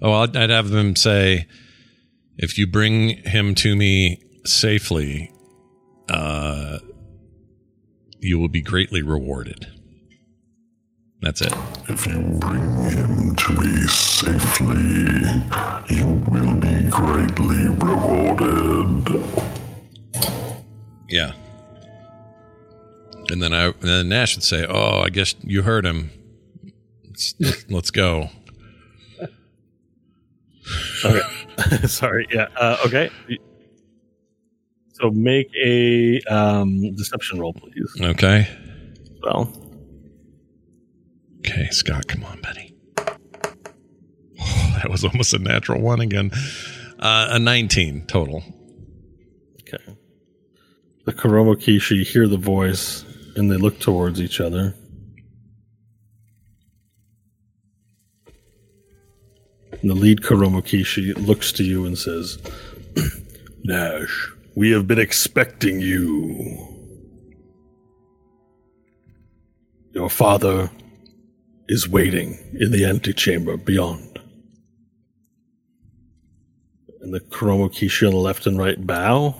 Oh, 0.00 0.12
I'd, 0.14 0.34
I'd 0.34 0.48
have 0.48 0.70
them 0.70 0.96
say, 0.96 1.46
if 2.38 2.56
you 2.56 2.66
bring 2.66 3.18
him 3.18 3.54
to 3.56 3.76
me 3.76 4.22
safely, 4.46 5.30
uh, 6.08 6.78
you 8.20 8.38
will 8.38 8.48
be 8.48 8.62
greatly 8.62 9.02
rewarded. 9.02 9.66
That's 11.22 11.42
it. 11.42 11.52
if 11.88 12.06
you 12.06 12.18
bring 12.38 12.62
him 12.90 13.36
to 13.36 13.52
me 13.52 13.86
safely, 13.88 15.20
you 15.94 16.06
will 16.28 16.54
be 16.54 16.88
greatly 16.88 17.68
rewarded. 17.68 19.22
Yeah. 21.10 21.32
And 23.28 23.42
then 23.42 23.52
I, 23.52 23.66
and 23.66 23.74
then 23.82 24.08
Nash 24.08 24.34
would 24.34 24.44
say, 24.44 24.64
"Oh, 24.66 25.00
I 25.00 25.10
guess 25.10 25.34
you 25.42 25.62
heard 25.62 25.84
him. 25.84 26.10
Let's, 27.04 27.34
let's 27.68 27.90
go." 27.90 28.30
okay. 31.04 31.20
Sorry. 31.86 32.26
Yeah. 32.32 32.48
Uh, 32.56 32.78
okay. 32.86 33.10
So 34.94 35.10
make 35.10 35.50
a 35.62 36.20
um, 36.22 36.94
deception 36.96 37.40
roll, 37.40 37.52
please. 37.52 37.94
Okay. 38.00 38.48
Well, 39.22 39.52
Okay, 41.40 41.68
Scott, 41.70 42.06
come 42.06 42.24
on, 42.24 42.40
buddy. 42.42 42.74
Oh, 44.40 44.74
that 44.76 44.90
was 44.90 45.04
almost 45.04 45.34
a 45.34 45.38
natural 45.38 45.80
one 45.80 46.00
again. 46.00 46.30
Uh, 46.98 47.28
a 47.30 47.38
19 47.38 48.06
total. 48.06 48.42
okay. 49.62 49.96
The 51.06 51.12
Kuromokishi 51.12 52.06
hear 52.06 52.28
the 52.28 52.36
voice 52.36 53.04
and 53.36 53.50
they 53.50 53.56
look 53.56 53.80
towards 53.80 54.20
each 54.20 54.40
other. 54.40 54.74
And 59.80 59.90
the 59.90 59.94
lead 59.94 60.20
Kuromokishi 60.20 61.26
looks 61.26 61.52
to 61.52 61.64
you 61.64 61.86
and 61.86 61.96
says, 61.96 62.38
Nash, 63.64 64.30
we 64.54 64.72
have 64.72 64.86
been 64.86 64.98
expecting 64.98 65.80
you. 65.80 66.66
Your 69.92 70.10
father 70.10 70.70
is 71.70 71.88
waiting 71.88 72.36
in 72.58 72.72
the 72.72 72.84
antechamber 72.84 73.56
beyond. 73.56 74.18
And 77.00 77.14
the 77.14 77.20
Kuromokishi 77.20 78.08
on 78.08 78.12
the 78.12 78.18
left 78.18 78.44
and 78.48 78.58
right 78.58 78.84
bow. 78.84 79.36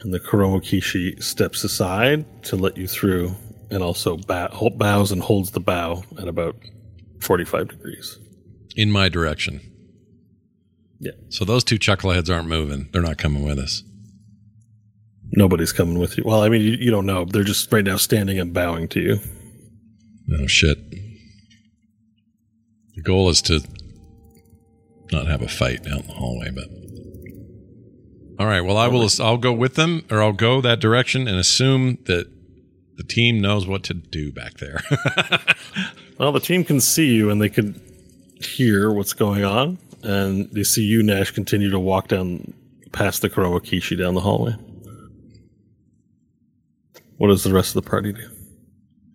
And 0.00 0.12
the 0.12 0.18
Kuromokishi 0.18 1.22
steps 1.22 1.62
aside 1.62 2.42
to 2.44 2.56
let 2.56 2.76
you 2.76 2.88
through 2.88 3.36
and 3.70 3.80
also 3.80 4.16
bow, 4.16 4.70
bows 4.76 5.12
and 5.12 5.22
holds 5.22 5.52
the 5.52 5.60
bow 5.60 6.02
at 6.18 6.26
about 6.26 6.56
45 7.20 7.68
degrees. 7.68 8.18
In 8.74 8.90
my 8.90 9.08
direction. 9.08 9.60
Yeah. 10.98 11.12
So 11.28 11.44
those 11.44 11.62
two 11.62 11.78
chuckleheads 11.78 12.28
aren't 12.28 12.48
moving. 12.48 12.88
They're 12.92 13.02
not 13.02 13.18
coming 13.18 13.44
with 13.44 13.60
us. 13.60 13.84
Nobody's 15.30 15.72
coming 15.72 16.00
with 16.00 16.18
you. 16.18 16.24
Well, 16.26 16.42
I 16.42 16.48
mean, 16.48 16.62
you, 16.62 16.72
you 16.72 16.90
don't 16.90 17.06
know. 17.06 17.24
They're 17.24 17.44
just 17.44 17.72
right 17.72 17.84
now 17.84 17.96
standing 17.98 18.40
and 18.40 18.52
bowing 18.52 18.88
to 18.88 19.00
you. 19.00 19.20
Oh, 20.40 20.46
shit. 20.46 20.78
The 22.94 23.02
goal 23.02 23.28
is 23.28 23.42
to 23.42 23.60
not 25.10 25.26
have 25.26 25.42
a 25.42 25.48
fight 25.48 25.84
down 25.84 26.02
the 26.06 26.12
hallway, 26.14 26.50
but 26.50 26.68
All 28.38 28.46
right. 28.46 28.60
Well, 28.60 28.76
I 28.76 28.88
will. 28.88 29.08
I'll 29.20 29.36
go 29.36 29.52
with 29.52 29.74
them, 29.74 30.04
or 30.10 30.22
I'll 30.22 30.32
go 30.32 30.60
that 30.60 30.80
direction 30.80 31.28
and 31.28 31.38
assume 31.38 31.98
that 32.06 32.30
the 32.96 33.04
team 33.04 33.40
knows 33.40 33.66
what 33.66 33.82
to 33.84 33.94
do 33.94 34.32
back 34.32 34.54
there. 34.58 34.82
Well, 36.18 36.30
the 36.30 36.38
team 36.40 36.62
can 36.62 36.80
see 36.80 37.12
you 37.14 37.30
and 37.30 37.42
they 37.42 37.48
can 37.48 37.80
hear 38.36 38.92
what's 38.92 39.12
going 39.12 39.42
on, 39.42 39.78
and 40.04 40.48
they 40.52 40.62
see 40.62 40.82
you, 40.84 41.02
Nash, 41.02 41.32
continue 41.32 41.68
to 41.70 41.80
walk 41.80 42.06
down 42.06 42.54
past 42.92 43.22
the 43.22 43.30
Kurowakishi 43.30 43.98
down 43.98 44.14
the 44.14 44.20
hallway. 44.20 44.54
What 47.16 47.28
does 47.28 47.42
the 47.42 47.52
rest 47.52 47.74
of 47.74 47.82
the 47.82 47.90
party 47.90 48.12
do? 48.12 48.28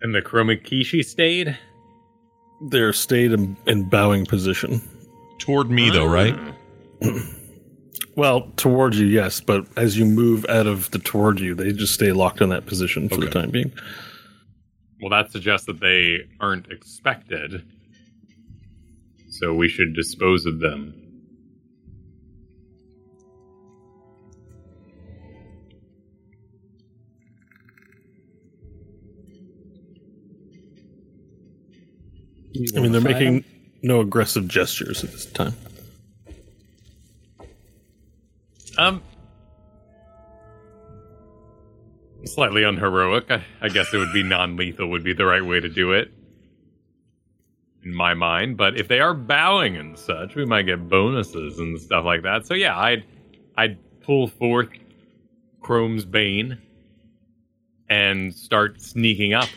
And 0.02 0.14
the 0.14 0.22
Chromakishi 0.22 1.04
stayed? 1.04 1.58
They're 2.60 2.92
stayed 2.92 3.32
in, 3.32 3.56
in 3.66 3.88
bowing 3.88 4.26
position. 4.26 4.80
Toward 5.38 5.70
me, 5.70 5.90
though, 5.90 6.06
right? 6.06 6.36
Ah. 7.02 7.20
Well, 8.18 8.50
towards 8.56 8.98
you, 8.98 9.06
yes, 9.06 9.40
but 9.40 9.64
as 9.76 9.96
you 9.96 10.04
move 10.04 10.44
out 10.48 10.66
of 10.66 10.90
the 10.90 10.98
toward 10.98 11.38
you, 11.38 11.54
they 11.54 11.70
just 11.70 11.94
stay 11.94 12.10
locked 12.10 12.40
in 12.40 12.48
that 12.48 12.66
position 12.66 13.08
for 13.08 13.18
the 13.18 13.30
time 13.30 13.50
being. 13.50 13.72
Well, 15.00 15.10
that 15.10 15.30
suggests 15.30 15.66
that 15.68 15.78
they 15.78 16.26
aren't 16.40 16.66
expected. 16.72 17.64
So 19.30 19.54
we 19.54 19.68
should 19.68 19.94
dispose 19.94 20.46
of 20.46 20.58
them. 20.58 20.97
I 32.76 32.80
mean, 32.80 32.92
they're 32.92 33.00
making 33.00 33.44
no 33.82 34.00
aggressive 34.00 34.48
gestures 34.48 35.04
at 35.04 35.12
this 35.12 35.26
time. 35.26 35.54
Um, 38.76 39.02
slightly 42.24 42.62
unheroic. 42.62 43.30
I, 43.30 43.44
I 43.60 43.68
guess 43.68 43.92
it 43.92 43.98
would 43.98 44.12
be 44.12 44.22
non-lethal 44.22 44.88
would 44.90 45.04
be 45.04 45.12
the 45.12 45.26
right 45.26 45.44
way 45.44 45.60
to 45.60 45.68
do 45.68 45.92
it, 45.92 46.12
in 47.84 47.94
my 47.94 48.14
mind. 48.14 48.56
But 48.56 48.78
if 48.78 48.88
they 48.88 49.00
are 49.00 49.14
bowing 49.14 49.76
and 49.76 49.98
such, 49.98 50.34
we 50.34 50.44
might 50.44 50.62
get 50.62 50.88
bonuses 50.88 51.58
and 51.58 51.80
stuff 51.80 52.04
like 52.04 52.22
that. 52.22 52.46
So 52.46 52.54
yeah, 52.54 52.78
I'd 52.78 53.04
I'd 53.56 53.78
pull 54.00 54.28
forth 54.28 54.68
Chrome's 55.60 56.04
Bane 56.04 56.58
and 57.88 58.34
start 58.34 58.80
sneaking 58.80 59.34
up. 59.34 59.48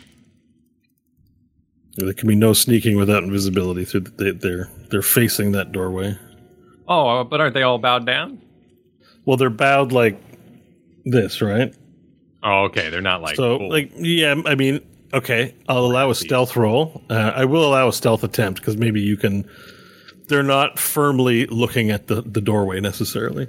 There 1.96 2.12
can 2.14 2.28
be 2.28 2.34
no 2.34 2.52
sneaking 2.54 2.96
without 2.96 3.22
invisibility. 3.22 3.84
Through 3.84 4.00
the, 4.00 4.10
they, 4.10 4.30
they're 4.30 4.68
they're 4.90 5.02
facing 5.02 5.52
that 5.52 5.72
doorway. 5.72 6.16
Oh, 6.88 7.24
but 7.24 7.40
aren't 7.40 7.54
they 7.54 7.62
all 7.62 7.78
bowed 7.78 8.06
down? 8.06 8.40
Well, 9.24 9.36
they're 9.36 9.50
bowed 9.50 9.92
like 9.92 10.18
this, 11.04 11.40
right? 11.42 11.74
Oh, 12.42 12.64
okay. 12.64 12.90
They're 12.90 13.00
not 13.02 13.22
like 13.22 13.36
so, 13.36 13.58
full- 13.58 13.70
like, 13.70 13.92
yeah. 13.96 14.34
I 14.46 14.54
mean, 14.56 14.80
okay, 15.12 15.54
I'll 15.68 15.84
allow 15.84 16.10
a 16.10 16.14
stealth 16.14 16.56
roll. 16.56 17.02
Uh, 17.08 17.32
I 17.34 17.44
will 17.44 17.64
allow 17.64 17.88
a 17.88 17.92
stealth 17.92 18.24
attempt 18.24 18.60
because 18.60 18.76
maybe 18.76 19.00
you 19.00 19.16
can. 19.16 19.48
They're 20.28 20.42
not 20.42 20.78
firmly 20.78 21.46
looking 21.46 21.90
at 21.90 22.06
the, 22.06 22.22
the 22.22 22.40
doorway 22.40 22.80
necessarily, 22.80 23.46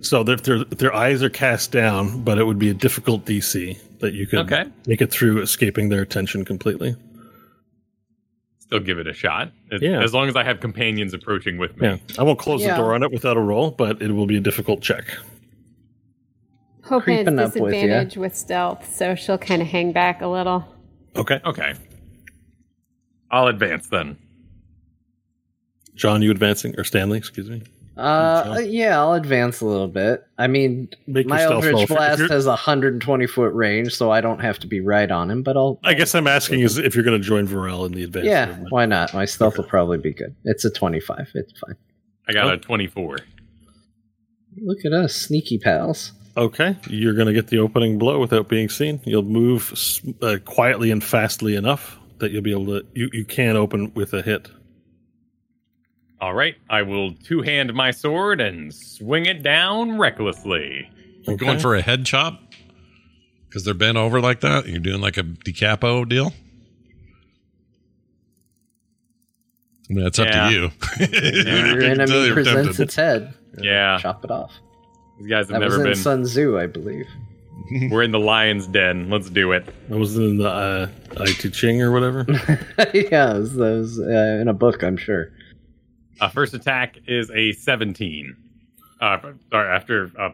so 0.00 0.22
their 0.24 0.36
their 0.36 0.64
their 0.64 0.94
eyes 0.94 1.22
are 1.22 1.30
cast 1.30 1.70
down. 1.72 2.24
But 2.24 2.38
it 2.38 2.44
would 2.44 2.58
be 2.58 2.68
a 2.68 2.74
difficult 2.74 3.24
DC 3.24 3.78
that 4.00 4.12
you 4.12 4.26
could 4.26 4.40
Okay. 4.40 4.64
make 4.86 5.00
it 5.00 5.10
through, 5.12 5.40
escaping 5.40 5.88
their 5.88 6.02
attention 6.02 6.44
completely. 6.44 6.96
Still 8.66 8.80
give 8.80 8.98
it 8.98 9.06
a 9.06 9.12
shot. 9.12 9.52
As, 9.70 9.80
Yeah. 9.80 10.02
as 10.02 10.12
long 10.12 10.28
as 10.28 10.36
I 10.36 10.44
have 10.44 10.60
companions 10.60 11.14
approaching 11.14 11.58
with 11.58 11.76
me. 11.80 11.88
Yeah, 11.88 11.96
I 12.18 12.22
won't 12.22 12.38
close 12.38 12.62
Yeah. 12.62 12.72
the 12.76 12.82
door 12.82 12.94
on 12.94 13.02
it 13.02 13.12
without 13.12 13.36
a 13.36 13.40
roll, 13.40 13.70
but 13.70 14.02
it 14.02 14.10
will 14.12 14.26
be 14.26 14.36
a 14.36 14.40
difficult 14.40 14.82
check. 14.82 15.04
Hoping 16.84 17.16
Creeping 17.16 17.38
it's 17.38 17.56
up 17.56 17.60
with 17.60 17.72
disadvantage 17.72 18.16
with 18.16 18.36
stealth, 18.36 18.94
so 18.94 19.14
she'll 19.14 19.38
kind 19.38 19.60
of 19.62 19.68
hang 19.68 19.92
back 19.92 20.20
a 20.22 20.26
little. 20.28 20.64
Okay, 21.16 21.40
Okay. 21.44 21.74
I'll 23.30 23.48
advance 23.48 23.88
then. 23.88 24.16
John, 25.96 26.22
you 26.22 26.30
advancing 26.30 26.78
or 26.78 26.84
Stanley? 26.84 27.18
Excuse 27.18 27.48
me. 27.50 27.62
Uh, 27.96 28.58
yeah, 28.62 28.98
I'll 29.00 29.14
advance 29.14 29.60
a 29.62 29.66
little 29.66 29.88
bit. 29.88 30.22
I 30.36 30.46
mean, 30.48 30.88
Make 31.06 31.26
my 31.26 31.40
your. 31.42 31.52
Eldritch 31.54 31.88
Blast 31.88 32.20
has 32.30 32.44
a 32.46 32.50
120 32.50 33.26
foot 33.26 33.54
range, 33.54 33.94
so 33.94 34.10
I 34.10 34.20
don't 34.20 34.40
have 34.40 34.58
to 34.60 34.66
be 34.66 34.80
right 34.80 35.10
on 35.10 35.30
him, 35.30 35.42
but 35.42 35.56
I'll. 35.56 35.80
I 35.82 35.94
guess 35.94 36.14
I'm 36.14 36.26
asking 36.26 36.60
is 36.60 36.76
if 36.76 36.94
you're 36.94 37.04
going 37.04 37.20
to 37.20 37.26
join 37.26 37.46
Varel 37.48 37.86
in 37.86 37.92
the 37.92 38.04
advance. 38.04 38.26
Yeah, 38.26 38.46
movement. 38.46 38.72
why 38.72 38.84
not? 38.86 39.14
My 39.14 39.24
stealth 39.24 39.56
will 39.56 39.64
probably 39.64 39.98
be 39.98 40.12
good. 40.12 40.34
It's 40.44 40.64
a 40.64 40.70
25. 40.70 41.30
It's 41.34 41.58
fine. 41.58 41.76
I 42.28 42.32
got 42.32 42.46
Oh. 42.46 42.50
a 42.50 42.56
24. 42.58 43.18
Look 44.58 44.84
at 44.84 44.92
us, 44.92 45.14
sneaky 45.14 45.58
pals. 45.58 46.12
Okay, 46.36 46.76
you're 46.88 47.14
going 47.14 47.28
to 47.28 47.32
get 47.32 47.46
the 47.46 47.58
opening 47.60 47.98
blow 47.98 48.18
without 48.20 48.46
being 48.48 48.68
seen. 48.68 49.00
You'll 49.04 49.22
move 49.22 49.72
uh, 50.20 50.36
quietly 50.44 50.90
and 50.90 51.02
fastly 51.02 51.56
enough 51.56 51.96
that 52.18 52.30
you'll 52.30 52.42
be 52.42 52.50
able 52.50 52.66
to. 52.66 52.86
You, 52.94 53.08
you 53.12 53.24
can 53.24 53.56
open 53.56 53.92
with 53.94 54.12
a 54.12 54.20
hit. 54.20 54.48
All 56.20 56.34
right. 56.34 56.54
I 56.70 56.82
will 56.82 57.12
two 57.14 57.42
hand 57.42 57.72
my 57.74 57.90
sword 57.90 58.40
and 58.40 58.72
swing 58.74 59.26
it 59.26 59.42
down 59.42 59.98
recklessly. 59.98 60.90
Okay. 61.28 61.36
Going 61.36 61.58
for 61.58 61.74
a 61.74 61.82
head 61.82 62.06
chop 62.06 62.40
because 63.48 63.64
they're 63.64 63.74
bent 63.74 63.96
over 63.98 64.20
like 64.20 64.40
that. 64.40 64.66
You're 64.66 64.78
doing 64.80 65.00
like 65.00 65.16
a 65.16 65.22
decapo 65.22 66.04
deal. 66.04 66.32
I 69.88 69.92
mean, 69.92 70.04
that's 70.04 70.18
up 70.18 70.26
Yeah. 70.28 70.48
to 70.48 70.54
you. 70.54 70.70
Your 71.76 71.82
enemy 71.84 72.32
presents 72.32 72.80
its 72.80 72.94
head. 72.96 73.34
Yeah. 73.58 73.98
Chop 74.00 74.24
it 74.24 74.30
off. 74.30 74.52
These 75.18 75.28
guys 75.28 75.48
have 75.48 75.60
That 75.60 75.66
was 75.66 75.74
never 75.78 75.84
in 75.86 75.92
been. 75.92 76.02
Sun 76.02 76.22
Tzu, 76.24 76.58
I 76.58 76.66
believe. 76.66 77.06
We're 77.90 78.02
in 78.02 78.10
the 78.12 78.18
lion's 78.20 78.66
den. 78.66 79.08
Let's 79.10 79.30
do 79.30 79.52
it. 79.52 79.66
I 79.90 79.94
was 79.96 80.16
in 80.16 80.38
the 80.38 80.48
uh, 80.48 80.88
I 81.18 81.24
Ching 81.26 81.80
or 81.82 81.90
whatever. 81.90 82.24
yeah, 82.92 83.34
it 83.34 83.38
was, 83.38 83.54
that 83.54 83.60
was 83.78 83.98
uh, 83.98 84.38
in 84.40 84.48
a 84.48 84.52
book, 84.52 84.82
I'm 84.84 84.96
sure. 84.96 85.32
Uh, 86.20 86.28
first 86.28 86.54
attack 86.54 86.98
is 87.06 87.30
a 87.30 87.52
17. 87.52 88.36
Uh, 89.00 89.18
sorry, 89.50 89.76
after 89.76 90.10
uh, 90.18 90.30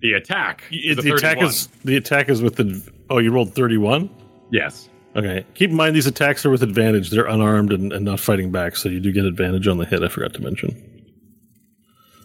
the 0.00 0.12
attack. 0.12 0.64
is 0.70 0.98
the 0.98 1.12
attack 1.12 1.42
is 1.42 1.68
the 1.84 1.96
attack 1.96 2.28
is 2.28 2.42
with 2.42 2.56
the. 2.56 2.92
Oh, 3.08 3.18
you 3.18 3.32
rolled 3.32 3.54
thirty 3.54 3.78
one. 3.78 4.10
Yes. 4.50 4.90
Okay. 5.16 5.46
Keep 5.54 5.70
in 5.70 5.76
mind 5.76 5.96
these 5.96 6.06
attacks 6.06 6.44
are 6.44 6.50
with 6.50 6.62
advantage. 6.62 7.08
They're 7.08 7.26
unarmed 7.26 7.72
and, 7.72 7.90
and 7.92 8.04
not 8.04 8.20
fighting 8.20 8.52
back, 8.52 8.76
so 8.76 8.90
you 8.90 9.00
do 9.00 9.12
get 9.12 9.24
advantage 9.24 9.66
on 9.66 9.78
the 9.78 9.86
hit. 9.86 10.02
I 10.02 10.08
forgot 10.08 10.34
to 10.34 10.42
mention. 10.42 11.06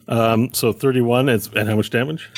Um. 0.10 0.54
So 0.54 0.74
thirty 0.74 1.00
one. 1.00 1.30
And 1.30 1.70
how 1.70 1.78
much 1.78 1.90
damage? 1.90 2.30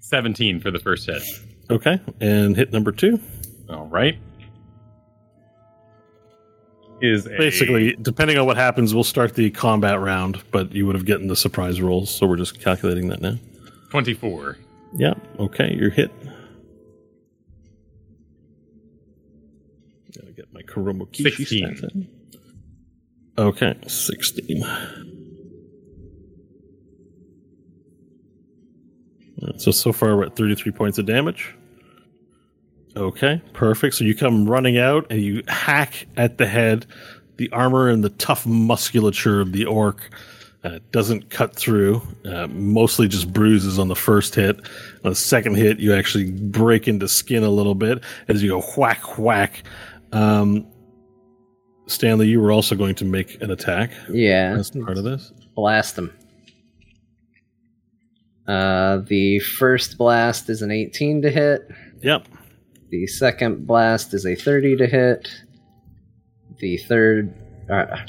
17 0.00 0.60
for 0.60 0.70
the 0.70 0.78
first 0.78 1.06
hit. 1.06 1.22
Okay. 1.70 1.98
And 2.20 2.54
hit 2.54 2.72
number 2.72 2.92
two. 2.92 3.18
All 3.70 3.86
right. 3.86 4.18
Is 7.04 7.26
a, 7.26 7.30
Basically, 7.36 7.94
depending 8.00 8.38
on 8.38 8.46
what 8.46 8.56
happens, 8.56 8.94
we'll 8.94 9.04
start 9.04 9.34
the 9.34 9.50
combat 9.50 10.00
round, 10.00 10.42
but 10.50 10.72
you 10.72 10.86
would 10.86 10.94
have 10.94 11.04
gotten 11.04 11.26
the 11.28 11.36
surprise 11.36 11.80
rolls, 11.80 12.10
so 12.10 12.26
we're 12.26 12.36
just 12.36 12.60
calculating 12.60 13.08
that 13.08 13.20
now. 13.20 13.36
24. 13.90 14.56
Yeah, 14.96 15.14
okay, 15.38 15.74
you're 15.78 15.90
hit. 15.90 16.10
Gotta 20.16 20.32
get 20.32 20.52
my 20.54 20.62
Kuroma 20.62 21.06
Kishi 21.08 21.36
16. 21.36 21.68
stats 21.68 21.94
in. 21.94 22.08
Okay, 23.36 23.74
16. 23.86 24.64
So, 29.58 29.70
so 29.70 29.92
far 29.92 30.16
we're 30.16 30.24
at 30.24 30.36
33 30.36 30.72
points 30.72 30.98
of 30.98 31.06
damage. 31.06 31.54
Okay, 32.96 33.42
perfect. 33.52 33.96
So 33.96 34.04
you 34.04 34.14
come 34.14 34.46
running 34.48 34.78
out 34.78 35.06
and 35.10 35.20
you 35.20 35.42
hack 35.48 36.06
at 36.16 36.38
the 36.38 36.46
head. 36.46 36.86
The 37.36 37.50
armor 37.50 37.88
and 37.88 38.04
the 38.04 38.10
tough 38.10 38.46
musculature 38.46 39.40
of 39.40 39.52
the 39.52 39.64
orc 39.64 40.08
uh, 40.62 40.78
doesn't 40.92 41.28
cut 41.30 41.56
through. 41.56 42.00
Uh, 42.24 42.46
mostly 42.48 43.08
just 43.08 43.32
bruises 43.32 43.78
on 43.78 43.88
the 43.88 43.96
first 43.96 44.34
hit. 44.36 44.56
On 45.04 45.10
the 45.10 45.14
second 45.16 45.56
hit, 45.56 45.80
you 45.80 45.92
actually 45.94 46.30
break 46.30 46.86
into 46.86 47.08
skin 47.08 47.42
a 47.42 47.50
little 47.50 47.74
bit 47.74 48.02
as 48.28 48.42
you 48.42 48.50
go 48.50 48.60
whack 48.76 49.18
whack. 49.18 49.64
Um, 50.12 50.66
Stanley, 51.86 52.28
you 52.28 52.40
were 52.40 52.52
also 52.52 52.76
going 52.76 52.94
to 52.94 53.04
make 53.04 53.42
an 53.42 53.50
attack 53.50 53.90
Yeah. 54.08 54.62
part 54.84 54.96
of 54.96 55.04
this. 55.04 55.32
Blast 55.56 55.96
them. 55.96 56.12
Uh, 58.46 58.98
the 59.06 59.38
first 59.40 59.98
blast 59.98 60.48
is 60.48 60.62
an 60.62 60.70
18 60.70 61.22
to 61.22 61.30
hit. 61.30 61.68
Yep. 62.02 62.28
The 62.94 63.08
second 63.08 63.66
blast 63.66 64.14
is 64.14 64.24
a 64.24 64.36
30 64.36 64.76
to 64.76 64.86
hit. 64.86 65.28
The 66.60 66.76
third. 66.76 67.34
Uh, 67.68 67.86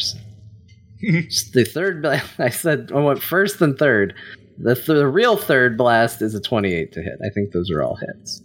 the 1.01 1.67
third. 1.67 2.03
bla- 2.03 2.21
I 2.37 2.49
said 2.49 2.91
I 2.93 2.99
went 2.99 3.23
first 3.23 3.59
and 3.61 3.75
third. 3.79 4.13
The, 4.59 4.75
th- 4.75 4.85
the 4.85 5.07
real 5.07 5.37
third 5.37 5.75
blast 5.75 6.21
is 6.21 6.35
a 6.35 6.39
28 6.39 6.91
to 6.93 7.01
hit. 7.01 7.13
I 7.25 7.29
think 7.29 7.51
those 7.51 7.71
are 7.71 7.81
all 7.81 7.95
hits. 7.95 8.43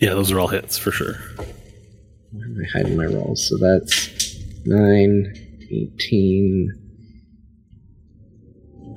Yeah, 0.00 0.10
those 0.10 0.30
are 0.32 0.38
all 0.38 0.48
hits 0.48 0.76
for 0.76 0.90
sure. 0.90 1.14
Where 2.32 2.44
am 2.44 2.58
I 2.62 2.68
hiding 2.70 2.94
my 2.94 3.06
rolls? 3.06 3.48
So 3.48 3.56
that's 3.56 4.38
9, 4.66 5.58
18. 5.70 6.72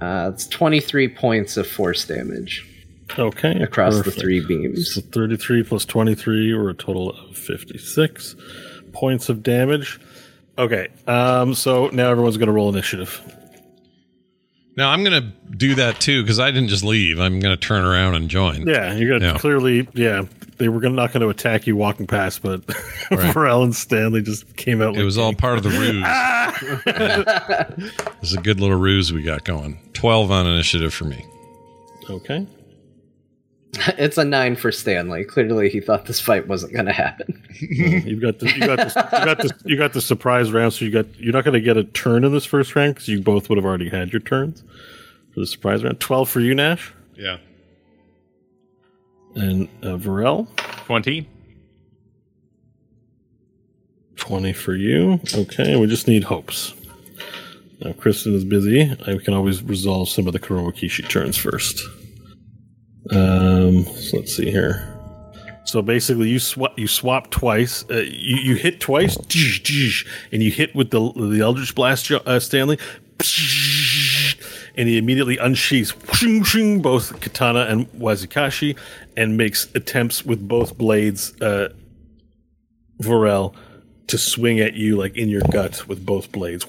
Uh, 0.02 0.32
it's 0.34 0.48
23 0.48 1.08
points 1.16 1.56
of 1.56 1.66
force 1.66 2.04
damage 2.06 2.68
Okay. 3.18 3.52
across 3.62 3.98
perfect. 3.98 4.16
the 4.16 4.22
three 4.22 4.46
beams. 4.46 4.94
So 4.96 5.02
33 5.02 5.64
plus 5.64 5.86
23, 5.86 6.52
or 6.54 6.70
a 6.70 6.74
total 6.74 7.10
of 7.12 7.38
56 7.38 8.36
points 8.94 9.30
of 9.30 9.44
damage. 9.44 10.00
Okay. 10.58 10.88
Um, 11.08 11.54
so 11.56 11.88
now 11.88 12.10
everyone's 12.10 12.38
going 12.38 12.48
to 12.48 12.54
roll 12.54 12.70
initiative. 12.70 13.22
Now 14.78 14.90
I'm 14.92 15.04
going 15.04 15.22
to 15.22 15.56
do 15.58 15.76
that 15.76 16.00
too 16.00 16.24
because 16.24 16.40
I 16.40 16.50
didn't 16.52 16.70
just 16.70 16.84
leave. 16.84 17.20
I'm 17.20 17.40
going 17.40 17.54
to 17.58 17.60
turn 17.60 17.84
around 17.84 18.16
and 18.16 18.30
join. 18.30 18.66
Yeah, 18.68 18.94
you're 18.94 19.10
going 19.10 19.22
to 19.22 19.28
Yeah. 19.28 19.38
clearly, 19.38 19.88
yeah, 19.94 20.24
they 20.58 20.70
were 20.70 20.80
gonna, 20.80 20.96
not 20.96 21.12
going 21.12 21.22
to 21.22 21.30
attack 21.30 21.68
you 21.68 21.76
walking 21.76 22.08
past, 22.08 22.42
but 22.42 22.62
Right. 23.12 23.36
Varel 23.36 23.64
and 23.64 23.76
Stanley 23.76 24.22
just 24.22 24.56
came 24.56 24.82
out. 24.82 24.96
It 24.96 25.04
was 25.04 25.18
all 25.18 25.34
part 25.34 25.58
of 25.58 25.64
the 25.64 25.70
ruse. 25.72 26.06
This 28.22 28.32
is 28.32 28.38
a 28.38 28.42
good 28.42 28.60
little 28.60 28.78
ruse 28.78 29.12
we 29.12 29.24
got 29.24 29.44
going. 29.44 29.80
12 29.94 30.32
on 30.32 30.46
initiative 30.48 30.94
for 30.94 31.06
me. 31.06 31.26
Okay. 32.10 32.46
it's 33.98 34.18
a 34.18 34.26
nine 34.26 34.56
for 34.56 34.72
Stanley. 34.72 35.24
Clearly, 35.24 35.70
he 35.70 35.80
thought 35.80 36.06
this 36.06 36.20
fight 36.20 36.48
wasn't 36.48 36.74
going 36.74 36.86
to 36.88 36.92
happen. 36.94 37.42
You've 37.60 38.22
got 38.22 38.40
the, 38.40 38.48
you 38.52 38.60
got 38.66 38.78
this, 38.78 38.96
you 38.96 39.26
got 39.26 39.38
this, 39.42 39.52
you 39.66 39.78
got 39.78 39.94
the 39.94 40.02
surprise 40.02 40.52
round. 40.52 40.74
So 40.74 40.86
you 40.86 40.92
got 40.92 41.06
you're 41.20 41.34
not 41.34 41.44
going 41.46 41.54
to 41.54 41.62
get 41.62 41.78
a 41.78 41.84
turn 41.86 42.24
in 42.24 42.32
this 42.34 42.46
first 42.46 42.76
round 42.76 42.96
because 42.96 43.08
you 43.08 43.22
both 43.22 43.50
would 43.50 43.58
have 43.58 43.66
already 43.66 43.90
had 43.90 44.12
your 44.12 44.20
turns 44.22 44.64
for 45.34 45.40
the 45.40 45.48
surprise 45.48 45.84
round. 45.84 46.00
Twelve 46.00 46.30
for 46.30 46.40
you, 46.42 46.54
Nash, 46.54 46.92
Yeah. 47.16 47.38
and 49.36 49.68
uh, 49.84 49.98
Varel. 49.98 50.48
20. 50.86 51.28
20 54.18 54.54
for 54.54 54.76
you. 54.76 55.20
Okay, 55.34 55.76
we 55.78 55.88
just 55.88 56.08
need 56.08 56.24
hopes. 56.26 56.74
Now, 57.80 57.94
Kristen 57.94 58.36
is 58.36 58.44
busy. 58.46 58.82
I 59.08 59.18
can 59.18 59.34
always 59.34 59.64
resolve 59.64 60.10
some 60.10 60.28
of 60.28 60.34
the 60.34 60.40
Kuroma 60.40 60.72
Kishi 60.74 61.08
turns 61.10 61.38
first. 61.38 61.80
Um, 63.10 63.84
so 63.86 64.18
let's 64.18 64.36
see 64.36 64.52
here. 64.52 64.88
So 65.64 65.82
basically, 65.82 66.30
you 66.30 66.40
swap 66.40 66.78
you 66.78 66.88
swap 66.88 67.30
twice. 67.30 67.86
Uh, 67.90 67.98
you 67.98 68.38
you 68.38 68.56
hit 68.56 68.80
twice, 68.80 69.16
and 69.16 70.44
you 70.44 70.52
hit 70.52 70.76
with 70.76 70.92
the 70.92 71.12
the 71.14 71.42
Eldritch 71.42 71.74
Blast, 71.76 72.12
uh, 72.12 72.40
Stanley, 72.40 72.78
and 74.76 74.88
he 74.90 74.98
immediately 74.98 75.38
unsheaths 75.38 75.94
both 76.82 77.20
katana 77.22 77.62
and 77.62 77.88
wazikashi, 77.94 78.78
and 79.16 79.38
makes 79.38 79.68
attempts 79.76 80.26
with 80.26 80.48
both 80.48 80.78
blades. 80.78 81.40
Uh, 81.42 81.70
Varel 83.02 83.56
to 84.08 84.18
swing 84.18 84.60
at 84.60 84.74
you 84.74 84.98
like 84.98 85.16
in 85.18 85.30
your 85.30 85.42
gut 85.52 85.88
with 85.88 86.06
both 86.06 86.32
blades. 86.32 86.66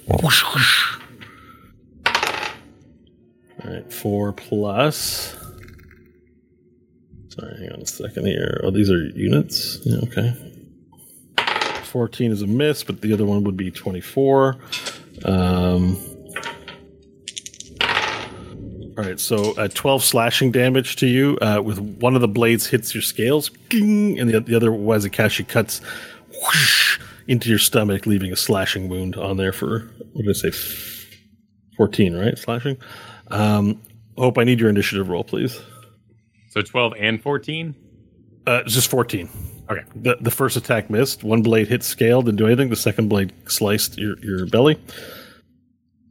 All 3.65 3.71
right, 3.71 3.93
four 3.93 4.33
plus. 4.33 5.37
Sorry, 7.33 7.57
hang 7.61 7.73
on 7.73 7.81
a 7.81 7.87
second 7.87 8.27
here. 8.27 8.61
Oh, 8.63 8.71
these 8.71 8.91
are 8.91 8.99
units. 8.99 9.79
Yeah, 9.85 10.01
okay. 10.03 10.37
14 11.85 12.31
is 12.31 12.43
a 12.43 12.47
miss, 12.47 12.85
but 12.85 13.01
the 13.01 13.11
other 13.15 13.25
one 13.25 13.43
would 13.45 13.57
be 13.57 13.71
24. 13.71 14.59
Um, 15.25 15.97
all 18.99 19.05
right, 19.05 19.19
so 19.19 19.53
uh, 19.53 19.69
12 19.69 20.05
slashing 20.05 20.53
damage 20.53 20.97
to 20.97 21.07
you. 21.07 21.39
Uh, 21.41 21.63
with 21.65 21.79
one 21.79 22.15
of 22.15 22.21
the 22.21 22.29
blades 22.29 22.67
hits 22.67 22.95
your 22.95 23.03
scales, 23.03 23.51
and 23.71 24.29
the, 24.29 24.41
the 24.41 24.55
other 24.55 24.71
Wazakashi 24.71 25.49
cuts 25.49 25.81
whoosh, 26.29 27.01
into 27.29 27.49
your 27.49 27.59
stomach, 27.59 28.05
leaving 28.05 28.31
a 28.31 28.37
slashing 28.37 28.91
wound 28.91 29.17
on 29.17 29.39
there 29.39 29.53
for, 29.53 29.91
what 30.13 30.27
did 30.27 30.37
I 30.37 30.51
say, 30.51 30.51
14, 31.79 32.15
right? 32.15 32.37
Slashing? 32.37 32.77
Um, 33.29 33.81
Hope, 34.19 34.37
I 34.37 34.45
need 34.45 34.61
your 34.61 34.69
initiative 34.69 35.09
roll, 35.09 35.25
please. 35.25 35.59
So 36.53 36.61
12 36.61 36.93
and 36.99 37.23
14? 37.23 37.75
Uh, 38.47 38.61
it's 38.67 38.75
just 38.75 38.91
14. 38.91 39.27
Okay. 39.71 39.85
The, 39.97 40.19
the 40.21 40.31
first 40.31 40.55
attack 40.55 40.91
missed. 40.91 41.25
One 41.25 41.41
blade 41.41 41.69
hit 41.69 41.83
scale, 41.83 42.21
didn't 42.21 42.37
do 42.37 42.47
anything. 42.47 42.69
The 42.69 42.77
second 42.77 43.09
blade 43.09 43.33
sliced 43.47 43.97
your, 43.97 44.19
your 44.19 44.45
belly. 44.45 44.79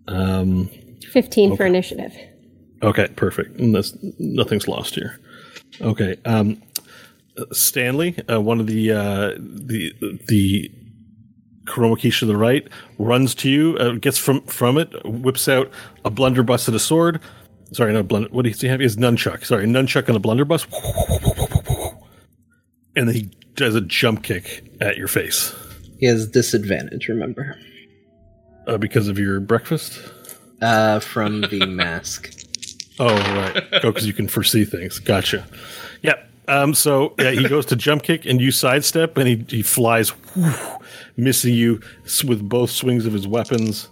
Um, 0.08 0.68
15 1.12 1.56
for 1.56 1.64
initiative. 1.64 2.18
Okay, 2.82 3.08
perfect. 3.10 3.60
And 3.60 3.76
that's, 3.76 3.96
nothing's 4.18 4.68
lost 4.68 4.96
here. 4.96 5.20
Okay, 5.80 6.16
um, 6.26 6.60
Stanley, 7.52 8.18
uh, 8.28 8.42
one 8.42 8.60
of 8.60 8.66
the 8.66 8.92
uh, 8.92 9.34
the 9.38 9.94
the 10.28 10.72
Kuromakish 11.66 12.20
to 12.20 12.26
the 12.26 12.36
right, 12.36 12.68
runs 12.98 13.34
to 13.36 13.50
you, 13.50 13.78
uh, 13.78 13.94
gets 13.94 14.18
from 14.18 14.42
from 14.42 14.78
it, 14.78 14.90
whips 15.06 15.48
out 15.48 15.72
a 16.04 16.10
blunderbuss 16.10 16.68
and 16.68 16.76
a 16.76 16.80
sword. 16.80 17.22
Sorry, 17.74 17.94
not 17.94 18.08
blunder. 18.08 18.30
What 18.32 18.46
does 18.46 18.60
he 18.60 18.68
have? 18.68 18.80
He 18.80 18.84
has 18.86 18.98
nunchuck. 18.98 19.46
Sorry, 19.46 19.66
nunchuck 19.66 20.08
and 20.08 20.18
a 20.18 20.20
blunderbuss. 20.20 20.66
And 22.96 23.08
then 23.08 23.16
he 23.16 23.30
does 23.56 23.76
a 23.76 23.82
jump 23.82 24.24
kick 24.24 24.64
at 24.82 24.98
your 24.98 25.08
face 25.08 25.54
He 26.00 26.06
has 26.08 26.28
disadvantage, 26.28 27.08
remember, 27.08 27.58
uh, 28.68 28.78
because 28.78 29.08
of 29.08 29.18
your 29.18 29.40
breakfast. 29.40 30.00
uh, 30.62 31.00
from 31.00 31.42
the 31.42 31.66
mask. 31.68 32.34
Oh, 33.00 33.16
right. 33.16 33.64
Oh, 33.84 33.92
because 33.92 34.06
you 34.06 34.14
can 34.14 34.28
foresee 34.28 34.66
things. 34.66 35.00
Gotcha. 35.00 35.48
Yep. 36.02 36.30
Um, 36.48 36.74
so 36.74 37.14
yeah, 37.18 37.32
he 37.32 37.48
goes 37.48 37.66
to 37.68 37.76
jump 37.78 38.04
kick 38.04 38.26
and 38.26 38.42
you 38.42 38.52
sidestep 38.52 39.16
and 39.18 39.28
he, 39.28 39.46
he 39.48 39.62
flies, 39.62 40.12
missing 41.16 41.54
you 41.54 41.80
with 42.28 42.48
both 42.48 42.70
swings 42.72 43.06
of 43.06 43.14
his 43.14 43.26
weapons, 43.28 43.88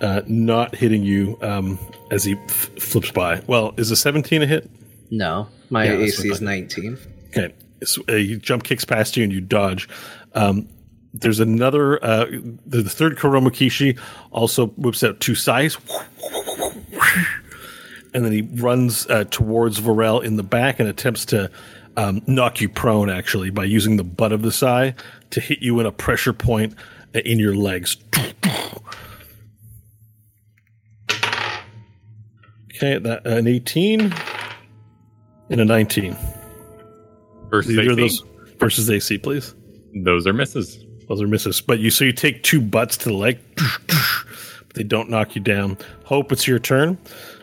uh, 0.00 0.22
not 0.26 0.74
hitting 0.74 1.02
you 1.02 1.38
um, 1.42 1.78
as 2.10 2.24
he 2.24 2.34
f- 2.34 2.70
flips 2.78 3.10
by. 3.10 3.40
Well, 3.46 3.74
is 3.76 3.90
a 3.90 3.96
17 3.96 4.42
a 4.42 4.46
hit? 4.46 4.70
No, 5.10 5.48
my 5.70 5.84
Yeah, 5.84 5.98
AC 5.98 6.28
is 6.28 6.40
19. 6.40 6.98
Okay. 7.28 7.54
So, 7.84 8.02
uh, 8.08 8.14
he 8.14 8.36
jump 8.36 8.64
kicks 8.64 8.84
past 8.84 9.16
you 9.16 9.24
and 9.24 9.32
you 9.32 9.40
dodge. 9.40 9.88
Um, 10.34 10.68
there's 11.14 11.40
another, 11.40 12.02
uh, 12.04 12.26
the, 12.66 12.82
the 12.82 12.90
third 12.90 13.16
Kuromakishi 13.16 13.98
also 14.30 14.66
whips 14.68 15.02
out 15.04 15.20
two 15.20 15.34
sides. 15.34 15.78
And 18.14 18.24
then 18.24 18.32
he 18.32 18.42
runs 18.42 19.06
uh, 19.08 19.24
towards 19.24 19.78
Varel 19.80 20.24
in 20.24 20.36
the 20.36 20.42
back 20.42 20.80
and 20.80 20.88
attempts 20.88 21.26
to 21.26 21.50
um, 21.98 22.22
knock 22.26 22.60
you 22.60 22.68
prone, 22.68 23.10
actually, 23.10 23.50
by 23.50 23.64
using 23.64 23.96
the 23.98 24.04
butt 24.04 24.32
of 24.32 24.42
the 24.42 24.52
sai 24.52 24.94
to 25.30 25.40
hit 25.40 25.60
you 25.60 25.78
in 25.80 25.86
a 25.86 25.92
pressure 25.92 26.32
point 26.32 26.74
uh, 27.14 27.18
in 27.20 27.38
your 27.38 27.54
legs. 27.54 27.96
Okay, 32.76 32.98
that 32.98 33.26
an 33.26 33.46
18 33.46 34.12
and 35.50 35.60
a 35.60 35.64
19. 35.64 36.16
Versus 37.48 37.72
Either 37.72 37.92
AC. 37.92 37.94
those 37.94 38.24
versus 38.58 38.90
AC, 38.90 39.18
please. 39.18 39.54
Those 39.94 40.26
are 40.26 40.32
misses. 40.32 40.84
Those 41.08 41.22
are 41.22 41.28
misses. 41.28 41.60
But 41.60 41.78
you 41.78 41.90
so 41.90 42.04
you 42.04 42.12
take 42.12 42.42
two 42.42 42.60
butts 42.60 42.96
to 42.98 43.08
the 43.08 43.14
leg, 43.14 43.38
but 43.56 44.74
they 44.74 44.82
don't 44.82 45.08
knock 45.08 45.34
you 45.34 45.40
down. 45.40 45.78
Hope 46.04 46.32
it's 46.32 46.46
your 46.46 46.58
turn. 46.58 46.98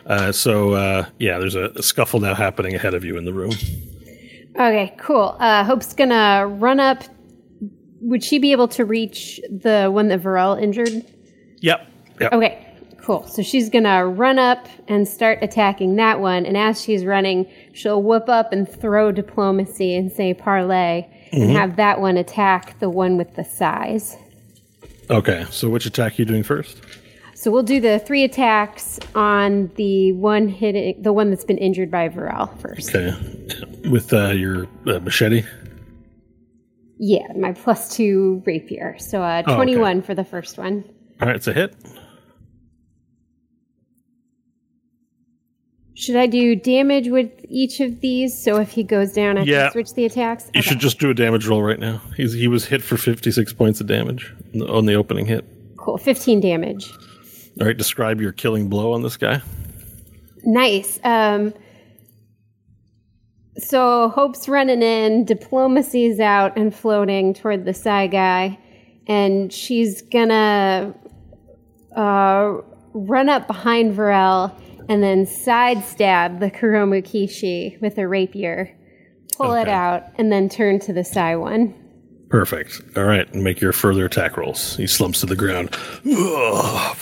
Uh, 0.05 0.31
so 0.31 0.73
uh, 0.73 1.05
yeah, 1.19 1.39
there's 1.39 1.55
a, 1.55 1.71
a 1.75 1.81
scuffle 1.81 2.19
now 2.19 2.35
happening 2.35 2.75
ahead 2.75 2.93
of 2.93 3.03
you 3.03 3.17
in 3.17 3.25
the 3.25 3.33
room. 3.33 3.53
Okay, 4.55 4.93
cool. 4.99 5.35
Uh, 5.39 5.63
Hope's 5.63 5.93
gonna 5.93 6.45
run 6.47 6.79
up. 6.79 7.03
Would 8.01 8.23
she 8.23 8.37
be 8.37 8.51
able 8.51 8.67
to 8.67 8.85
reach 8.85 9.39
the 9.49 9.89
one 9.91 10.09
that 10.09 10.21
Varel 10.21 10.61
injured? 10.61 11.05
Yep. 11.61 11.87
Yep. 12.19 12.33
Okay, 12.33 12.62
cool. 13.03 13.27
So 13.27 13.41
she's 13.41 13.69
gonna 13.69 14.05
run 14.07 14.39
up 14.39 14.67
and 14.87 15.07
start 15.07 15.39
attacking 15.41 15.95
that 15.97 16.19
one. 16.19 16.45
And 16.45 16.57
as 16.57 16.81
she's 16.81 17.05
running, 17.05 17.45
she'll 17.73 18.01
whoop 18.01 18.29
up 18.29 18.51
and 18.53 18.67
throw 18.67 19.11
diplomacy 19.11 19.95
and 19.95 20.11
say 20.11 20.33
parlay 20.33 21.05
and 21.31 21.51
have 21.51 21.75
that 21.77 21.99
one 21.99 22.17
attack 22.17 22.79
the 22.79 22.89
one 22.89 23.17
with 23.17 23.35
the 23.35 23.43
size. 23.43 24.15
Okay. 25.09 25.45
So 25.49 25.69
which 25.69 25.85
attack 25.85 26.13
are 26.13 26.21
you 26.21 26.25
doing 26.25 26.43
first? 26.43 26.77
So 27.35 27.51
we'll 27.51 27.63
do 27.63 27.81
the 27.81 27.99
three 27.99 28.23
attacks 28.23 28.99
on 29.15 29.69
the 29.75 30.13
one 30.13 30.47
hitting 30.47 31.01
the 31.01 31.11
one 31.11 31.29
that's 31.29 31.43
been 31.43 31.57
injured 31.57 31.91
by 31.91 32.07
Varel 32.07 32.57
first. 32.59 32.95
Okay. 32.95 33.11
With 33.89 34.13
uh, 34.13 34.27
your 34.29 34.67
uh, 34.87 34.99
machete. 34.99 35.43
Yeah, 36.99 37.27
my 37.35 37.51
plus 37.51 37.93
two 37.93 38.41
rapier. 38.45 38.95
So 38.97 39.21
uh, 39.21 39.43
Oh, 39.45 39.51
okay. 39.53 39.55
21 39.55 40.03
for 40.03 40.15
the 40.15 40.23
first 40.23 40.57
one. 40.57 40.85
All 41.21 41.27
right, 41.27 41.35
it's 41.35 41.47
a 41.47 41.53
hit. 41.53 41.75
Should 45.95 46.15
I 46.15 46.25
do 46.25 46.55
damage 46.55 47.07
with 47.09 47.29
each 47.49 47.79
of 47.79 48.01
these? 48.01 48.37
So 48.37 48.59
if 48.59 48.71
he 48.71 48.83
goes 48.83 49.13
down, 49.13 49.37
I 49.37 49.43
Yeah. 49.43 49.63
can 49.65 49.71
switch 49.73 49.93
the 49.93 50.05
attacks? 50.05 50.45
You 50.53 50.59
Okay. 50.59 50.69
should 50.69 50.79
just 50.79 50.99
do 50.99 51.09
a 51.09 51.13
damage 51.13 51.45
roll 51.47 51.61
right 51.61 51.79
now. 51.79 52.01
He's 52.17 52.33
he 52.33 52.47
was 52.47 52.65
hit 52.65 52.81
for 52.81 52.97
56 52.97 53.53
points 53.53 53.79
of 53.79 53.87
damage 53.87 54.33
on 54.69 54.85
the- 54.85 54.95
opening 54.95 55.27
hit. 55.27 55.45
Cool. 55.77 55.97
15 55.97 56.39
damage. 56.39 56.91
All 57.61 57.67
right, 57.67 57.77
describe 57.77 58.19
your 58.19 58.31
killing 58.31 58.67
blow 58.69 58.93
on 58.93 59.03
this 59.03 59.17
guy. 59.17 59.41
Nice. 60.43 60.99
Um, 61.03 61.53
so 63.57 64.09
Hope's 64.09 64.49
running 64.49 64.81
in, 64.81 65.25
diplomacy's 65.25 66.19
out 66.19 66.57
and 66.57 66.73
floating 66.73 67.33
toward 67.35 67.65
the 67.65 67.73
side 67.73 68.11
guy, 68.11 68.57
and 69.07 69.53
she's 69.53 70.01
gonna 70.01 70.95
uh, 71.95 72.57
run 72.93 73.29
up 73.29 73.45
behind 73.45 73.95
Varel 73.95 74.51
and 74.89 75.03
then 75.03 75.25
side 75.25 75.83
stab 75.83 76.39
the 76.39 76.51
Kuromukishi 76.51 77.79
with 77.81 77.97
a 77.97 78.07
rapier. 78.07 78.75
Pull 79.37 79.53
it 79.53 79.67
out, 79.67 80.03
and 80.17 80.31
then 80.31 80.47
turn 80.47 80.79
to 80.81 80.93
the 80.93 81.03
Sai 81.03 81.35
one. 81.35 81.73
Perfect. 82.29 82.81
All 82.95 83.03
right, 83.03 83.33
make 83.33 83.61
your 83.61 83.73
further 83.73 84.05
attack 84.05 84.37
rolls. 84.37 84.75
He 84.75 84.87
slumps 84.87 85.19
to 85.21 85.25
the 85.25 85.35
ground. 85.35 85.75
Ugh. 86.05 86.97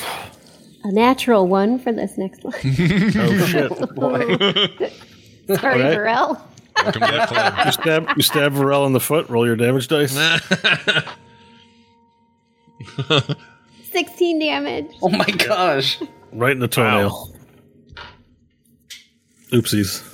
A 0.83 0.91
natural 0.91 1.47
one 1.47 1.77
for 1.77 1.91
this 1.91 2.17
next 2.17 2.43
one. 2.43 2.53
Oh 2.63 3.45
shit! 3.45 3.95
boy! 3.95 4.37
Sorry, 5.55 5.83
Alright. 5.83 5.97
Varel. 5.97 6.41
Welcome 6.83 7.01
to 7.01 7.27
club. 7.27 7.65
You 7.65 7.71
stab 7.71 8.09
you 8.17 8.23
stab 8.23 8.53
Varel 8.53 8.85
in 8.87 8.93
the 8.93 8.99
foot. 8.99 9.29
Roll 9.29 9.45
your 9.45 9.55
damage 9.55 9.87
dice. 9.87 10.11
16 13.91 14.39
damage. 14.39 14.91
Oh 15.01 15.09
my 15.09 15.25
gosh. 15.25 16.01
Right 16.31 16.53
in 16.53 16.59
the 16.59 16.67
toenail. 16.67 17.30
Oopsies. 19.51 20.07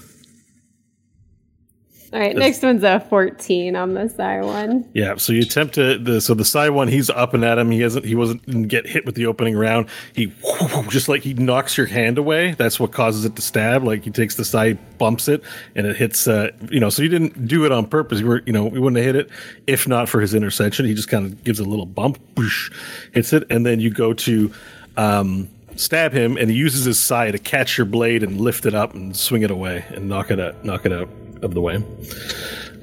All 2.14 2.20
right, 2.20 2.36
next 2.36 2.64
one's 2.64 2.84
a 2.84 3.02
14 3.02 3.76
on 3.76 3.94
the 3.94 4.08
Sai 4.08 4.42
one. 4.42 4.90
Yeah, 4.94 5.18
so 5.18 5.34
you 5.34 5.42
attempt 5.42 5.76
to 5.76 5.98
the 5.98 6.22
so 6.22 6.34
the 6.34 6.46
side 6.46 6.70
one 6.70 6.88
he's 6.88 7.10
up 7.10 7.34
and 7.34 7.44
at 7.44 7.58
him. 7.58 7.70
He 7.70 7.82
hasn't 7.82 8.06
he 8.06 8.16
wasn't 8.16 8.70
get 8.70 8.88
hit 8.88 9.06
with 9.06 9.16
the 9.16 9.26
opening 9.26 9.58
round. 9.58 9.90
He 10.14 10.34
just 10.88 11.10
like 11.10 11.22
he 11.22 11.34
knocks 11.34 11.78
your 11.78 11.86
hand 11.86 12.18
away. 12.18 12.54
That's 12.54 12.80
what 12.80 12.94
causes 12.94 13.26
it 13.26 13.36
to 13.36 13.42
stab. 13.42 13.84
Like 13.84 14.06
he 14.06 14.10
takes 14.10 14.36
the 14.36 14.46
side, 14.46 14.80
bumps 14.98 15.28
it, 15.28 15.44
and 15.76 15.86
it 15.86 15.98
hits. 15.98 16.28
Uh, 16.28 16.52
you 16.72 16.80
know, 16.80 16.90
so 16.90 17.04
you 17.04 17.10
didn't 17.10 17.46
do 17.46 17.66
it 17.66 17.74
on 17.74 17.86
purpose. 17.86 18.22
You 18.22 18.28
were 18.28 18.42
you 18.46 18.54
know 18.54 18.66
we 18.66 18.80
wouldn't 18.80 19.04
have 19.04 19.16
hit 19.16 19.26
it 19.26 19.30
if 19.68 19.86
not 19.86 20.08
for 20.08 20.22
his 20.22 20.34
interception. 20.34 20.86
He 20.86 20.94
just 20.94 21.10
kind 21.10 21.26
of 21.26 21.44
gives 21.44 21.60
a 21.60 21.66
little 21.66 21.86
bump, 21.86 22.20
whoosh, 22.38 22.72
hits 23.12 23.34
it, 23.34 23.44
and 23.50 23.66
then 23.66 23.82
you 23.82 23.90
go 23.90 24.14
to. 24.14 24.52
Um, 24.96 25.50
Stab 25.78 26.12
him, 26.12 26.38
and 26.38 26.50
he 26.50 26.56
uses 26.56 26.86
his 26.86 27.00
side 27.00 27.32
to 27.32 27.40
catch 27.40 27.78
your 27.78 27.86
blade 27.86 28.24
and 28.24 28.42
lift 28.42 28.66
it 28.66 28.74
up 28.74 28.94
and 28.94 29.16
swing 29.16 29.44
it 29.44 29.52
away 29.52 29.86
and 29.90 30.10
knock 30.10 30.32
it 30.32 30.40
out, 30.40 30.66
knock 30.66 30.86
it 30.86 30.92
out 30.92 31.08
of 31.44 31.54
the 31.54 31.62
way. 31.62 31.84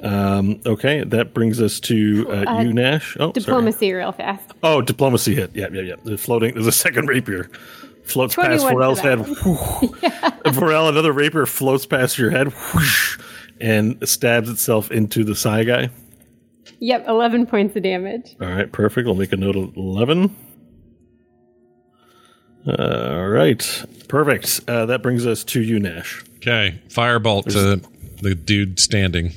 Um, 0.02 0.60
okay, 0.66 1.02
that 1.02 1.34
brings 1.34 1.60
us 1.60 1.80
to 1.80 2.26
uh, 2.30 2.60
you, 2.62 2.72
Nash. 2.72 3.16
Oh, 3.18 3.26
sorry. 3.26 3.32
Diplomacy 3.32 3.92
real 3.92 4.12
fast. 4.12 4.52
Oh, 4.62 4.80
diplomacy 4.80 5.34
hit. 5.34 5.50
Yeah, 5.54 5.68
yeah, 5.72 5.82
yeah. 5.82 5.94
The 6.04 6.18
floating. 6.18 6.54
There's 6.54 6.66
a 6.66 6.72
second 6.72 7.08
rapier. 7.08 7.50
Floats 8.04 8.36
past 8.36 8.62
21 8.64 8.72
for 8.72 8.78
Varel's 8.78 9.00
head. 9.00 9.18
Varel, 10.54 10.90
another 10.90 11.12
rapier 11.12 11.46
floats 11.46 11.86
past 11.86 12.18
your 12.18 12.30
head, 12.30 12.48
whoosh, 12.48 13.18
and 13.60 14.06
stabs 14.06 14.50
itself 14.50 14.90
into 14.90 15.24
the 15.24 15.34
Sai 15.34 15.64
guy. 15.64 15.88
Yep, 16.80 17.06
11 17.08 17.46
points 17.46 17.74
of 17.76 17.82
damage. 17.82 18.36
All 18.42 18.48
right, 18.48 18.70
perfect. 18.70 19.08
I'll 19.08 19.14
make 19.14 19.32
a 19.32 19.38
note 19.38 19.56
of 19.56 19.74
eleven. 19.74 20.36
All 22.66 23.28
right, 23.28 23.84
perfect. 24.08 24.60
Uh, 24.66 24.86
that 24.86 25.02
brings 25.02 25.26
us 25.26 25.44
to 25.44 25.60
you, 25.62 25.78
Nash. 25.78 26.24
Okay, 26.36 26.80
firebolt 26.88 27.44
to 27.52 27.80
the 28.22 28.34
dude 28.34 28.78
standing. 28.80 29.32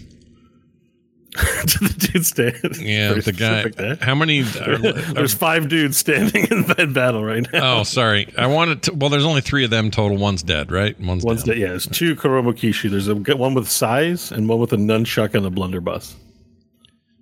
to 1.35 1.79
the 1.79 2.09
dude 2.13 2.25
stand. 2.25 2.77
Yeah, 2.79 3.09
Very 3.09 3.21
the 3.21 3.31
guy. 3.33 3.59
specific 3.61 3.75
there. 3.75 3.95
How 4.01 4.15
many? 4.15 4.41
Are, 4.41 4.77
There's 5.13 5.33
five 5.33 5.67
dudes 5.69 5.97
standing 5.97 6.45
in 6.49 6.63
that 6.63 6.93
battle 6.93 7.23
right 7.23 7.45
now. 7.53 7.79
oh, 7.79 7.83
sorry. 7.83 8.33
I 8.37 8.47
wanted 8.47 8.83
to. 8.83 8.93
Well, 8.93 9.09
there's 9.09 9.25
only 9.25 9.41
three 9.41 9.63
of 9.65 9.69
them 9.69 9.91
total. 9.91 10.17
One's 10.17 10.41
dead, 10.41 10.71
right? 10.71 10.99
One's, 10.99 11.23
One's 11.23 11.43
down. 11.43 11.55
dead. 11.55 11.61
Yeah, 11.61 11.67
there's 11.69 11.85
two 11.87 12.15
Kuromokishi. 12.15 12.89
There's 12.89 13.07
a 13.07 13.15
one 13.35 13.53
with 13.53 13.69
size 13.69 14.31
and 14.31 14.47
one 14.49 14.59
with 14.59 14.73
a 14.73 14.77
nunchuck 14.77 15.35
and 15.35 15.45
a 15.45 15.49
blunderbuss. 15.49 16.15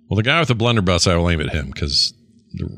Well, 0.08 0.16
the 0.16 0.22
guy 0.22 0.38
with 0.38 0.48
the 0.48 0.54
blunderbuss, 0.54 1.06
I 1.08 1.16
will 1.16 1.28
aim 1.28 1.40
at 1.40 1.50
him 1.50 1.66
because 1.66 2.14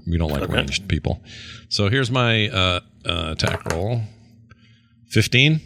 we 0.07 0.17
don't 0.17 0.31
like 0.31 0.43
Okay. 0.43 0.55
ranged 0.55 0.89
people. 0.89 1.23
So 1.69 1.89
here's 1.91 2.11
my 2.11 2.49
uh, 2.49 2.81
uh, 3.07 3.31
attack 3.33 3.65
roll. 3.73 4.03
Fifteen. 5.09 5.61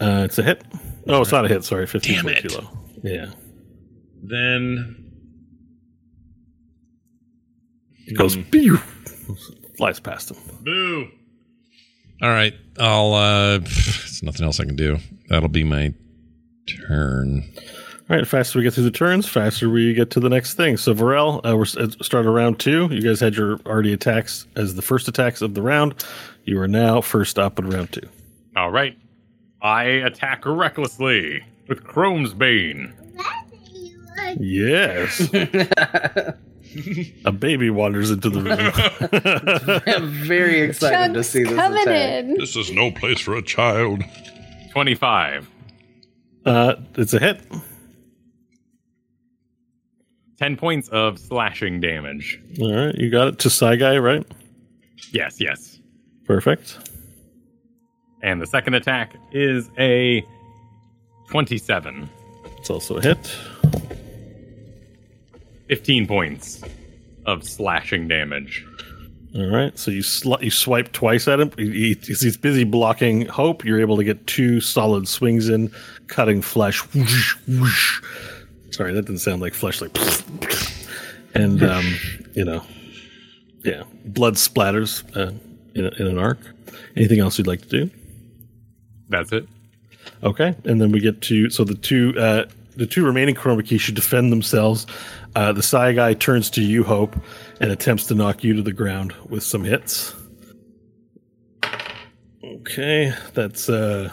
Uh, 0.00 0.22
it's 0.24 0.38
a 0.38 0.42
hit. 0.42 0.62
Oh, 1.08 1.22
it's 1.22 1.32
not 1.32 1.44
a 1.44 1.48
hit. 1.48 1.64
Sorry, 1.64 1.86
15 1.86 2.24
Damn 2.24 2.34
too 2.42 2.48
low. 2.58 2.68
Yeah, 3.02 3.30
Then 4.22 5.12
it 8.06 8.16
goes. 8.16 8.36
pew, 8.36 8.76
flies 9.76 10.00
past 10.00 10.30
him. 10.32 10.36
boo. 10.62 11.08
All 12.22 12.28
right, 12.30 12.54
I'll. 12.78 13.14
uh 13.14 13.58
There's 13.58 14.22
nothing 14.22 14.44
else 14.44 14.58
I 14.60 14.64
can 14.64 14.76
do. 14.76 14.98
That'll 15.28 15.48
be 15.48 15.64
my 15.64 15.94
turn. 16.66 17.44
All 18.08 18.16
right, 18.16 18.26
faster 18.26 18.58
we 18.58 18.62
get 18.62 18.72
through 18.74 18.84
the 18.84 18.90
turns, 18.92 19.26
faster 19.28 19.68
we 19.68 19.92
get 19.92 20.10
to 20.12 20.20
the 20.20 20.28
next 20.28 20.54
thing. 20.54 20.76
So 20.76 20.94
Varel, 20.94 21.38
uh, 21.44 21.56
we're 21.56 21.62
s- 21.64 21.76
uh, 21.76 22.22
round 22.22 22.60
two. 22.60 22.86
You 22.92 23.02
guys 23.02 23.18
had 23.18 23.34
your 23.34 23.58
already 23.66 23.92
attacks 23.92 24.46
as 24.54 24.76
the 24.76 24.82
first 24.82 25.08
attacks 25.08 25.42
of 25.42 25.54
the 25.54 25.62
round. 25.62 25.94
You 26.44 26.60
are 26.60 26.68
now 26.68 27.00
first 27.00 27.36
up 27.36 27.58
in 27.58 27.68
round 27.68 27.90
two. 27.92 28.08
All 28.54 28.70
right. 28.70 28.96
I 29.60 29.82
attack 29.84 30.46
recklessly 30.46 31.42
with 31.68 31.82
Chrome's 31.82 32.32
Bane. 32.32 32.92
Yes. 34.38 35.28
a 37.24 37.32
baby 37.32 37.70
wanders 37.70 38.10
into 38.12 38.30
the 38.30 38.40
room. 38.40 39.80
I'm 39.96 40.10
very 40.10 40.60
excited 40.60 41.14
to 41.14 41.24
see 41.24 41.42
this 41.42 41.54
coming 41.54 41.82
attack. 41.82 42.24
in. 42.24 42.34
This 42.38 42.54
is 42.54 42.70
no 42.70 42.92
place 42.92 43.18
for 43.20 43.34
a 43.34 43.42
child. 43.42 44.02
25. 44.72 45.48
uh, 46.44 46.74
it's 46.94 47.14
a 47.14 47.18
hit. 47.18 47.40
10 50.38 50.56
points 50.56 50.88
of 50.88 51.18
slashing 51.18 51.80
damage. 51.80 52.40
All 52.60 52.72
right, 52.74 52.94
you 52.94 53.10
got 53.10 53.28
it 53.28 53.38
to 53.40 53.76
Guy, 53.76 53.96
right? 53.98 54.24
Yes, 55.12 55.40
yes. 55.40 55.78
Perfect. 56.24 56.90
And 58.22 58.40
the 58.42 58.46
second 58.46 58.74
attack 58.74 59.14
is 59.32 59.70
a 59.78 60.24
27. 61.30 62.08
It's 62.58 62.70
also 62.70 62.96
a 62.96 63.02
hit. 63.02 63.36
15 65.68 66.06
points 66.06 66.62
of 67.24 67.44
slashing 67.44 68.08
damage. 68.08 68.66
All 69.34 69.46
right, 69.50 69.76
so 69.78 69.90
you 69.90 70.02
sl- 70.02 70.36
you 70.40 70.50
swipe 70.50 70.92
twice 70.92 71.28
at 71.28 71.40
him. 71.40 71.50
He, 71.58 71.94
he- 71.94 72.14
he's 72.14 72.36
busy 72.38 72.64
blocking 72.64 73.26
Hope. 73.26 73.64
You're 73.64 73.80
able 73.80 73.96
to 73.98 74.04
get 74.04 74.26
two 74.26 74.60
solid 74.60 75.06
swings 75.08 75.48
in, 75.48 75.70
cutting 76.06 76.40
flesh. 76.40 76.78
Whoosh, 76.94 77.36
whoosh. 77.46 78.00
Sorry, 78.76 78.92
that 78.92 79.06
didn't 79.06 79.20
sound 79.20 79.40
like 79.40 79.54
flesh. 79.54 79.80
Like, 79.80 79.96
and 81.34 81.62
um, 81.62 81.94
you 82.34 82.44
know, 82.44 82.62
yeah, 83.64 83.84
blood 84.04 84.34
splatters 84.34 85.02
uh, 85.16 85.32
in, 85.74 85.86
a, 85.86 85.88
in 85.98 86.06
an 86.06 86.18
arc. 86.18 86.38
Anything 86.94 87.20
else 87.20 87.38
you'd 87.38 87.46
like 87.46 87.62
to 87.62 87.68
do? 87.68 87.90
That's 89.08 89.32
it. 89.32 89.48
Okay, 90.22 90.54
and 90.64 90.78
then 90.78 90.92
we 90.92 91.00
get 91.00 91.22
to 91.22 91.48
so 91.48 91.64
the 91.64 91.74
two 91.74 92.12
uh, 92.18 92.44
the 92.76 92.86
two 92.86 93.02
remaining 93.02 93.34
chroma 93.34 93.66
keys 93.66 93.80
should 93.80 93.94
defend 93.94 94.30
themselves. 94.30 94.86
Uh, 95.34 95.54
the 95.54 95.62
Sai 95.62 95.94
guy 95.94 96.12
turns 96.12 96.50
to 96.50 96.62
you, 96.62 96.84
Hope, 96.84 97.16
and 97.62 97.72
attempts 97.72 98.04
to 98.08 98.14
knock 98.14 98.44
you 98.44 98.52
to 98.52 98.62
the 98.62 98.74
ground 98.74 99.14
with 99.26 99.42
some 99.42 99.64
hits. 99.64 100.14
Okay, 102.44 103.10
that's 103.32 103.70
uh, 103.70 104.12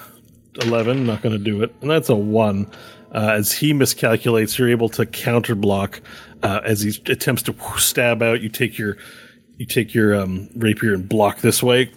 eleven. 0.61 1.05
Not 1.05 1.21
going 1.21 1.37
to 1.37 1.43
do 1.43 1.63
it, 1.63 1.75
and 1.81 1.91
that's 1.91 2.07
a 2.07 2.15
one. 2.15 2.71
Uh, 3.13 3.33
as 3.33 3.51
he 3.51 3.73
miscalculates, 3.73 4.57
you're 4.57 4.69
able 4.69 4.89
to 4.89 5.05
counter 5.05 5.55
block 5.55 6.01
uh, 6.41 6.61
as 6.63 6.81
he 6.81 6.89
attempts 7.11 7.43
to 7.43 7.55
stab 7.77 8.21
out. 8.21 8.41
You 8.41 8.49
take 8.49 8.77
your 8.77 8.97
you 9.57 9.65
take 9.67 9.93
your 9.93 10.15
um, 10.15 10.49
rapier 10.55 10.93
and 10.93 11.07
block 11.07 11.39
this 11.39 11.61
way, 11.61 11.91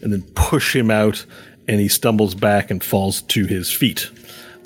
and 0.00 0.12
then 0.12 0.22
push 0.34 0.74
him 0.74 0.90
out, 0.90 1.26
and 1.66 1.80
he 1.80 1.88
stumbles 1.88 2.34
back 2.34 2.70
and 2.70 2.82
falls 2.82 3.22
to 3.22 3.46
his 3.46 3.70
feet. 3.72 4.10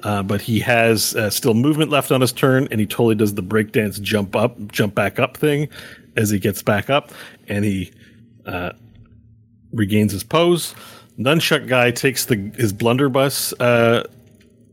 Uh, 0.03 0.23
but 0.23 0.43
he 0.43 0.61
has 0.61 1.17
uh, 1.17 1.31
still 1.31 1.55
movement 1.55 1.91
left 1.91 2.13
on 2.13 2.21
his 2.21 2.33
turn, 2.33 2.69
and 2.71 2.79
he 2.79 2.87
totally 2.87 3.15
does 3.15 3.35
the 3.35 3.43
breakdance 3.43 4.01
jump 4.01 4.37
up, 4.37 4.71
jump 4.71 4.95
back 4.95 5.19
up 5.19 5.37
thing 5.37 5.69
as 6.17 6.31
he 6.31 6.39
gets 6.39 6.63
back 6.63 6.91
up, 6.91 7.11
and 7.49 7.65
he 7.65 7.91
uh, 8.45 8.71
regains 9.73 10.13
his 10.13 10.23
pose. 10.23 10.75
Nunchuck 11.19 11.67
guy 11.67 11.91
takes 11.91 12.27
the 12.27 12.37
his 12.57 12.75
blunderbuss, 12.75 13.55
uh, 13.55 14.05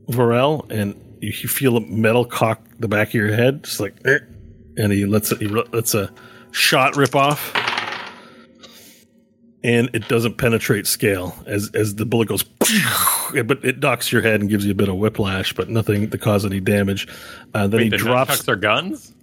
Varel, 0.09 0.69
and 0.71 0.95
you, 1.21 1.30
you 1.30 1.49
feel 1.49 1.77
a 1.77 1.81
metal 1.81 2.25
cock 2.25 2.61
the 2.80 2.88
back 2.88 3.09
of 3.09 3.13
your 3.13 3.34
head, 3.34 3.63
just 3.63 3.80
like, 3.80 3.95
"Eh," 4.05 4.19
and 4.77 4.91
he 4.91 5.05
lets 5.05 5.31
it, 5.31 5.39
he 5.39 5.47
lets 5.47 5.93
a 5.93 6.11
shot 6.51 6.95
rip 6.95 7.15
off, 7.15 7.53
and 9.63 9.89
it 9.93 10.07
doesn't 10.07 10.38
penetrate 10.38 10.85
scale 10.88 11.35
as 11.45 11.69
as 11.73 11.95
the 11.95 12.05
bullet 12.05 12.27
goes, 12.27 12.43
but 13.45 13.63
it 13.63 13.80
knocks 13.80 14.11
your 14.11 14.21
head 14.21 14.41
and 14.41 14.49
gives 14.49 14.65
you 14.65 14.71
a 14.71 14.75
bit 14.75 14.89
of 14.89 14.95
whiplash, 14.95 15.53
but 15.53 15.69
nothing 15.69 16.09
to 16.09 16.17
cause 16.17 16.45
any 16.45 16.59
damage. 16.59 17.07
Uh, 17.53 17.67
then 17.67 17.80
Wait, 17.80 17.91
he 17.93 17.97
drops. 17.97 18.47
are 18.47 18.55
guns? 18.55 19.13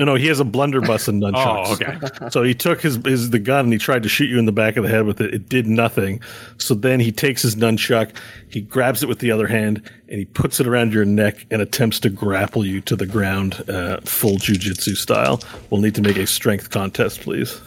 No, 0.00 0.06
no, 0.06 0.14
he 0.14 0.28
has 0.28 0.40
a 0.40 0.44
blunderbuss 0.44 1.08
and 1.08 1.22
nunchucks. 1.22 1.66
Oh, 1.68 1.72
okay. 1.74 2.30
So 2.30 2.42
he 2.42 2.54
took 2.54 2.80
his, 2.80 2.96
his 3.04 3.28
the 3.28 3.38
gun 3.38 3.66
and 3.66 3.72
he 3.74 3.78
tried 3.78 4.02
to 4.04 4.08
shoot 4.08 4.30
you 4.30 4.38
in 4.38 4.46
the 4.46 4.52
back 4.52 4.78
of 4.78 4.84
the 4.84 4.88
head 4.88 5.04
with 5.04 5.20
it. 5.20 5.34
It 5.34 5.46
did 5.50 5.66
nothing. 5.66 6.22
So 6.56 6.74
then 6.74 7.00
he 7.00 7.12
takes 7.12 7.42
his 7.42 7.54
nunchuck, 7.54 8.16
he 8.48 8.62
grabs 8.62 9.02
it 9.02 9.10
with 9.10 9.18
the 9.18 9.30
other 9.30 9.46
hand, 9.46 9.82
and 10.08 10.18
he 10.18 10.24
puts 10.24 10.58
it 10.58 10.66
around 10.66 10.94
your 10.94 11.04
neck 11.04 11.44
and 11.50 11.60
attempts 11.60 12.00
to 12.00 12.08
grapple 12.08 12.64
you 12.64 12.80
to 12.80 12.96
the 12.96 13.04
ground, 13.04 13.62
uh, 13.68 14.00
full 14.00 14.36
jujitsu 14.36 14.96
style. 14.96 15.42
We'll 15.68 15.82
need 15.82 15.96
to 15.96 16.02
make 16.02 16.16
a 16.16 16.26
strength 16.26 16.70
contest, 16.70 17.20
please. 17.20 17.60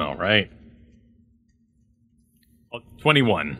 All 0.00 0.16
right. 0.16 0.50
21. 3.02 3.58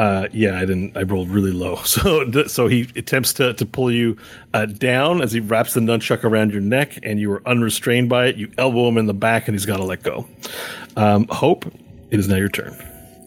Uh, 0.00 0.28
yeah, 0.32 0.56
I 0.56 0.60
didn't. 0.60 0.96
I 0.96 1.02
rolled 1.02 1.28
really 1.28 1.50
low, 1.50 1.76
so 1.84 2.32
so 2.46 2.68
he 2.68 2.88
attempts 2.96 3.34
to, 3.34 3.52
to 3.52 3.66
pull 3.66 3.90
you 3.90 4.16
uh, 4.54 4.64
down 4.64 5.20
as 5.20 5.30
he 5.30 5.40
wraps 5.40 5.74
the 5.74 5.80
nunchuck 5.80 6.24
around 6.24 6.52
your 6.52 6.62
neck, 6.62 6.98
and 7.02 7.20
you 7.20 7.30
are 7.32 7.46
unrestrained 7.46 8.08
by 8.08 8.28
it. 8.28 8.36
You 8.36 8.50
elbow 8.56 8.88
him 8.88 8.96
in 8.96 9.04
the 9.04 9.12
back, 9.12 9.46
and 9.46 9.54
he's 9.54 9.66
got 9.66 9.76
to 9.76 9.84
let 9.84 10.02
go. 10.02 10.26
Um, 10.96 11.26
Hope, 11.28 11.66
it 12.10 12.18
is 12.18 12.28
now 12.28 12.36
your 12.36 12.48
turn. 12.48 12.74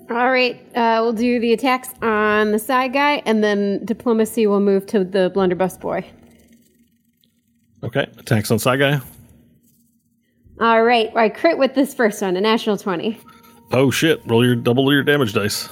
All 0.10 0.32
right, 0.32 0.56
uh, 0.76 0.98
we'll 1.04 1.14
do 1.14 1.40
the 1.40 1.54
attacks 1.54 1.90
on 2.02 2.52
the 2.52 2.58
side 2.58 2.92
guy, 2.92 3.22
and 3.24 3.44
then 3.44 3.86
diplomacy 3.86 4.48
will 4.48 4.60
move 4.60 4.88
to 4.88 5.04
the 5.04 5.30
blunderbuss 5.30 5.78
boy. 5.78 6.04
Okay, 7.84 8.08
attacks 8.18 8.50
on 8.50 8.58
side 8.58 8.80
guy. 8.80 9.00
All 10.60 10.84
right, 10.84 11.16
I 11.16 11.30
crit 11.30 11.60
with 11.60 11.76
this 11.76 11.94
first 11.94 12.20
one, 12.20 12.36
a 12.36 12.42
national 12.42 12.78
20. 12.78 13.20
Oh 13.72 13.92
shit! 13.92 14.24
Roll 14.26 14.44
your 14.44 14.56
double 14.56 14.92
your 14.92 15.04
damage 15.04 15.34
dice. 15.34 15.70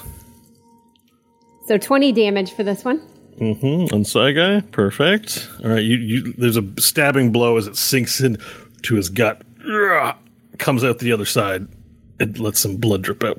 So 1.68 1.78
20 1.78 2.12
damage 2.12 2.54
for 2.54 2.64
this 2.64 2.84
one. 2.84 3.02
Mm-hmm. 3.40 3.94
On 3.96 4.34
guy, 4.34 4.62
perfect. 4.72 5.48
All 5.64 5.72
right, 5.72 5.84
you, 5.84 5.98
you 5.98 6.34
there's 6.34 6.58
a 6.58 6.68
stabbing 6.80 7.32
blow 7.32 7.58
as 7.58 7.68
it 7.68 7.76
sinks 7.78 8.22
in 8.22 8.38
to 8.84 8.96
his 8.96 9.10
gut. 9.10 9.42
Comes 10.58 10.84
out 10.84 11.00
the 11.00 11.12
other 11.12 11.26
side. 11.26 11.68
It 12.20 12.40
lets 12.40 12.60
some 12.60 12.78
blood 12.78 13.02
drip 13.02 13.24
out. 13.24 13.38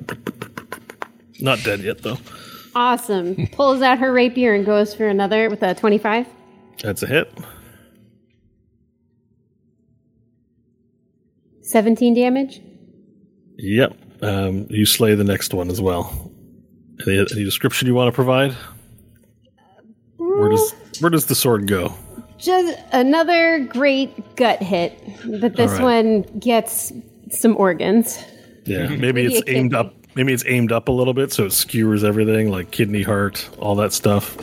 Not 1.39 1.63
dead 1.63 1.81
yet 1.81 2.01
though. 2.01 2.17
Awesome. 2.75 3.47
Pulls 3.47 3.81
out 3.81 3.99
her 3.99 4.11
rapier 4.11 4.53
and 4.53 4.65
goes 4.65 4.93
for 4.93 5.07
another 5.07 5.49
with 5.49 5.61
a 5.61 5.75
25. 5.75 6.27
That's 6.81 7.03
a 7.03 7.07
hit. 7.07 7.31
17 11.61 12.13
damage. 12.13 12.61
Yep. 13.57 13.97
Um, 14.21 14.67
you 14.69 14.85
slay 14.85 15.15
the 15.15 15.23
next 15.23 15.53
one 15.53 15.69
as 15.69 15.81
well. 15.81 16.22
Any, 17.05 17.17
any 17.19 17.43
description 17.43 17.87
you 17.87 17.95
want 17.95 18.07
to 18.09 18.11
provide? 18.11 18.55
Where 20.17 20.49
does 20.49 20.73
where 20.99 21.09
does 21.09 21.25
the 21.25 21.35
sword 21.35 21.67
go? 21.67 21.93
Just 22.37 22.77
another 22.91 23.59
great 23.59 24.35
gut 24.35 24.61
hit, 24.61 24.99
but 25.39 25.55
this 25.55 25.71
All 25.71 25.85
right. 25.85 26.03
one 26.03 26.21
gets 26.39 26.91
some 27.31 27.55
organs. 27.57 28.17
Yeah, 28.65 28.79
mm-hmm. 28.79 29.01
maybe 29.01 29.23
Maybe 29.23 29.25
it's 29.25 29.39
a 29.39 29.43
kidney. 29.43 29.59
aimed 29.59 29.75
up. 29.75 29.93
Maybe 30.15 30.33
it's 30.33 30.43
aimed 30.45 30.71
up 30.71 30.87
a 30.89 30.91
little 30.91 31.13
bit, 31.13 31.31
so 31.33 31.45
it 31.45 31.53
skewers 31.53 32.03
everything, 32.03 32.51
like 32.51 32.71
kidney, 32.71 33.01
heart, 33.01 33.49
all 33.57 33.75
that 33.75 33.93
stuff. 33.93 34.37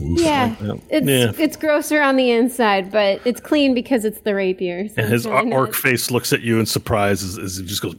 Yeah, 0.00 0.54
Yeah. 0.60 0.72
it's 0.90 1.06
Yeah. 1.06 1.32
it's 1.44 1.56
grosser 1.56 2.02
on 2.02 2.16
the 2.16 2.30
inside, 2.30 2.90
but 2.90 3.20
it's 3.24 3.40
clean 3.40 3.74
because 3.74 4.04
it's 4.04 4.20
the 4.20 4.34
rapier. 4.34 4.88
so 4.88 4.94
And 4.98 5.12
his 5.12 5.24
it's 5.26 5.32
really 5.32 5.52
orc 5.52 5.70
nice. 5.70 5.80
face 5.80 6.10
looks 6.10 6.32
at 6.32 6.40
you 6.42 6.58
in 6.58 6.66
surprise 6.66 7.22
as, 7.22 7.38
as 7.38 7.56
he 7.58 7.64
just 7.64 7.80
goes, 7.82 7.94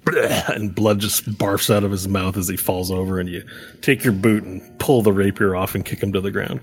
and 0.49 0.76
blood 0.76 0.99
just 0.99 1.26
barfs 1.38 1.73
out 1.73 1.84
of 1.84 1.91
his 1.91 2.07
mouth 2.07 2.35
as 2.38 2.47
he 2.47 2.57
falls 2.57 2.91
over. 2.91 3.19
And 3.19 3.30
you 3.30 3.43
take 3.81 4.03
your 4.03 4.13
boot 4.13 4.43
and 4.43 4.61
pull 4.80 5.01
the 5.01 5.13
rapier 5.13 5.55
off 5.55 5.73
and 5.76 5.85
kick 5.85 6.03
him 6.03 6.11
to 6.13 6.22
the 6.22 6.31
ground. 6.31 6.59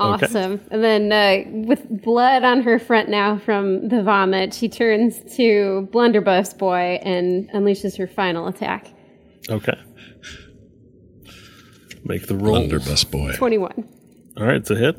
Okay. 0.00 0.26
Awesome. 0.26 0.60
And 0.70 0.82
then 0.82 1.12
uh, 1.12 1.48
with 1.66 1.86
blood 2.02 2.42
on 2.42 2.62
her 2.62 2.78
front 2.80 3.08
now 3.08 3.38
from 3.38 3.88
the 3.88 4.02
vomit, 4.02 4.52
she 4.52 4.68
turns 4.68 5.20
to 5.36 5.86
Blunderbuss 5.92 6.54
Boy 6.54 6.98
and 7.04 7.48
unleashes 7.50 7.96
her 7.98 8.06
final 8.08 8.48
attack. 8.48 8.88
Okay. 9.48 9.78
Make 12.04 12.26
the 12.26 12.34
roll. 12.34 12.54
Blunderbuss 12.66 13.04
boy. 13.04 13.32
21. 13.36 13.88
All 14.36 14.44
right, 14.46 14.56
it's 14.56 14.70
a 14.70 14.76
hit. 14.76 14.96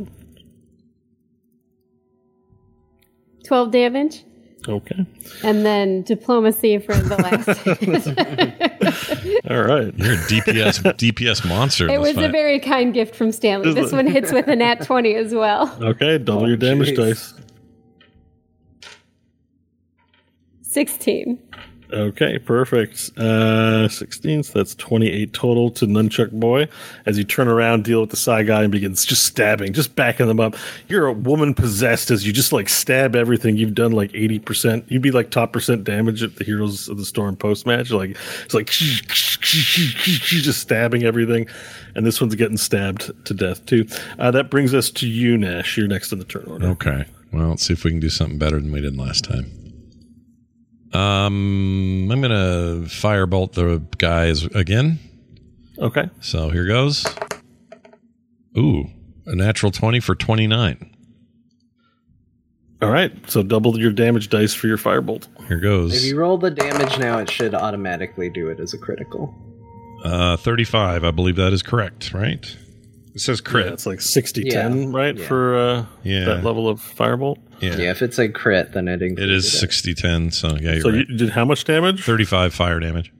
12 3.45 3.71
damage. 3.71 4.23
Okay. 4.67 5.05
And 5.43 5.65
then 5.65 6.03
diplomacy 6.03 6.77
for 6.77 6.93
the 6.95 7.17
last. 7.17 7.49
All 9.49 9.61
right. 9.61 9.93
You're 9.97 10.13
a 10.13 10.17
DPS 10.17 10.81
DPS 10.95 11.45
monster. 11.47 11.85
it 11.89 12.01
this 12.01 12.15
was 12.15 12.25
a 12.25 12.29
very 12.29 12.59
kind 12.59 12.93
gift 12.93 13.13
from 13.15 13.33
Stanley. 13.33 13.73
This 13.73 13.91
one 13.91 14.07
hits 14.07 14.31
with 14.31 14.47
a 14.47 14.55
nat 14.55 14.85
20 14.85 15.15
as 15.15 15.33
well. 15.33 15.67
Okay, 15.83 16.17
double 16.17 16.43
Oh, 16.43 16.47
your 16.47 16.55
damage 16.55 16.91
jeez. 16.91 16.95
dice. 16.95 17.33
16. 20.61 21.39
Okay, 21.93 22.39
perfect. 22.39 23.11
Uh, 23.17 23.87
16, 23.87 24.43
so 24.43 24.53
that's 24.59 24.73
28 24.75 25.31
total 25.31 25.69
to 25.71 25.85
Nunchuck 25.85 26.31
Boy. 26.31 26.67
As 27.05 27.19
you 27.19 27.23
turn 27.23 27.47
around, 27.47 27.83
deal 27.83 28.01
with 28.01 28.09
the 28.09 28.17
side 28.17 28.47
guy, 28.47 28.63
and 28.63 28.71
begins 28.71 29.05
just 29.05 29.25
stabbing, 29.25 29.73
just 29.73 29.95
backing 29.95 30.27
them 30.27 30.39
up. 30.39 30.55
You're 30.87 31.05
a 31.05 31.13
woman 31.13 31.53
possessed 31.53 32.09
as 32.09 32.25
you 32.25 32.33
just 32.33 32.51
like 32.51 32.67
stab 32.67 33.15
everything. 33.15 33.57
You've 33.57 33.75
done 33.75 33.91
like 33.91 34.11
80%. 34.11 34.89
You'd 34.89 35.03
be 35.03 35.11
like 35.11 35.29
top 35.29 35.53
percent 35.53 35.83
damage 35.83 36.23
at 36.23 36.37
the 36.37 36.43
Heroes 36.43 36.89
of 36.89 36.97
the 36.97 37.05
Storm 37.05 37.35
post 37.35 37.67
match. 37.67 37.91
Like, 37.91 38.17
it's 38.43 38.55
like 38.55 38.71
she's 38.71 39.01
just 40.41 40.61
stabbing 40.61 41.03
everything. 41.03 41.47
And 41.95 42.05
this 42.05 42.19
one's 42.19 42.33
getting 42.33 42.57
stabbed 42.57 43.11
to 43.25 43.33
death 43.35 43.63
too. 43.67 43.85
Uh, 44.17 44.31
that 44.31 44.49
brings 44.49 44.73
us 44.73 44.89
to 44.91 45.07
you, 45.07 45.37
Nash. 45.37 45.77
You're 45.77 45.87
next 45.87 46.11
in 46.11 46.17
the 46.17 46.25
turn 46.25 46.45
order. 46.47 46.67
Okay. 46.69 47.05
Well, 47.31 47.49
let's 47.49 47.65
see 47.65 47.73
if 47.73 47.83
we 47.83 47.91
can 47.91 47.99
do 47.99 48.09
something 48.09 48.37
better 48.39 48.59
than 48.59 48.71
we 48.71 48.81
did 48.81 48.97
last 48.97 49.23
time. 49.25 49.62
Um, 50.93 52.09
I'm 52.11 52.21
gonna 52.21 52.83
firebolt 52.85 53.53
the 53.53 53.83
guys 53.97 54.43
again. 54.45 54.99
Okay. 55.79 56.09
So 56.21 56.49
here 56.49 56.67
goes. 56.67 57.05
Ooh, 58.57 58.85
a 59.25 59.35
natural 59.35 59.71
twenty 59.71 59.99
for 59.99 60.13
twenty 60.13 60.45
nine. 60.45 60.95
All 62.81 62.91
right. 62.91 63.11
So 63.29 63.41
double 63.41 63.79
your 63.79 63.91
damage 63.91 64.29
dice 64.29 64.53
for 64.53 64.67
your 64.67 64.77
firebolt. 64.77 65.27
Here 65.47 65.59
goes. 65.59 65.95
If 65.95 66.03
you 66.03 66.17
roll 66.17 66.37
the 66.37 66.51
damage 66.51 66.99
now, 66.99 67.17
it 67.17 67.29
should 67.29 67.55
automatically 67.55 68.29
do 68.29 68.49
it 68.49 68.59
as 68.59 68.73
a 68.73 68.77
critical. 68.77 69.33
Uh, 70.03 70.37
thirty 70.37 70.65
five. 70.65 71.03
I 71.03 71.11
believe 71.11 71.37
that 71.37 71.53
is 71.53 71.63
correct. 71.63 72.13
Right. 72.13 72.55
It 73.13 73.21
says 73.21 73.41
crit. 73.41 73.67
Yeah, 73.67 73.73
it's 73.73 73.85
like 73.85 74.01
60 74.01 74.43
Yeah. 74.45 74.63
10, 74.63 74.91
right? 74.91 75.15
Yeah. 75.17 75.27
For 75.27 75.55
uh, 75.55 75.85
Yeah. 76.03 76.25
that 76.25 76.43
level 76.43 76.67
of 76.67 76.79
firebolt. 76.81 77.37
Yeah. 77.61 77.77
Yeah, 77.77 77.91
if 77.91 78.01
it's 78.01 78.17
a 78.17 78.27
crit, 78.27 78.71
then 78.73 78.87
it 78.87 79.01
It 79.01 79.09
includes 79.09 79.45
is 79.45 79.59
60 79.59 79.93
10. 79.93 80.31
So 80.31 80.55
yeah, 80.59 80.73
you're 80.73 80.81
So 80.81 80.89
right. 80.89 81.07
you 81.07 81.17
did 81.17 81.29
how 81.29 81.45
much 81.45 81.63
damage? 81.65 82.03
35 82.03 82.53
fire 82.53 82.79
damage. 82.79 83.11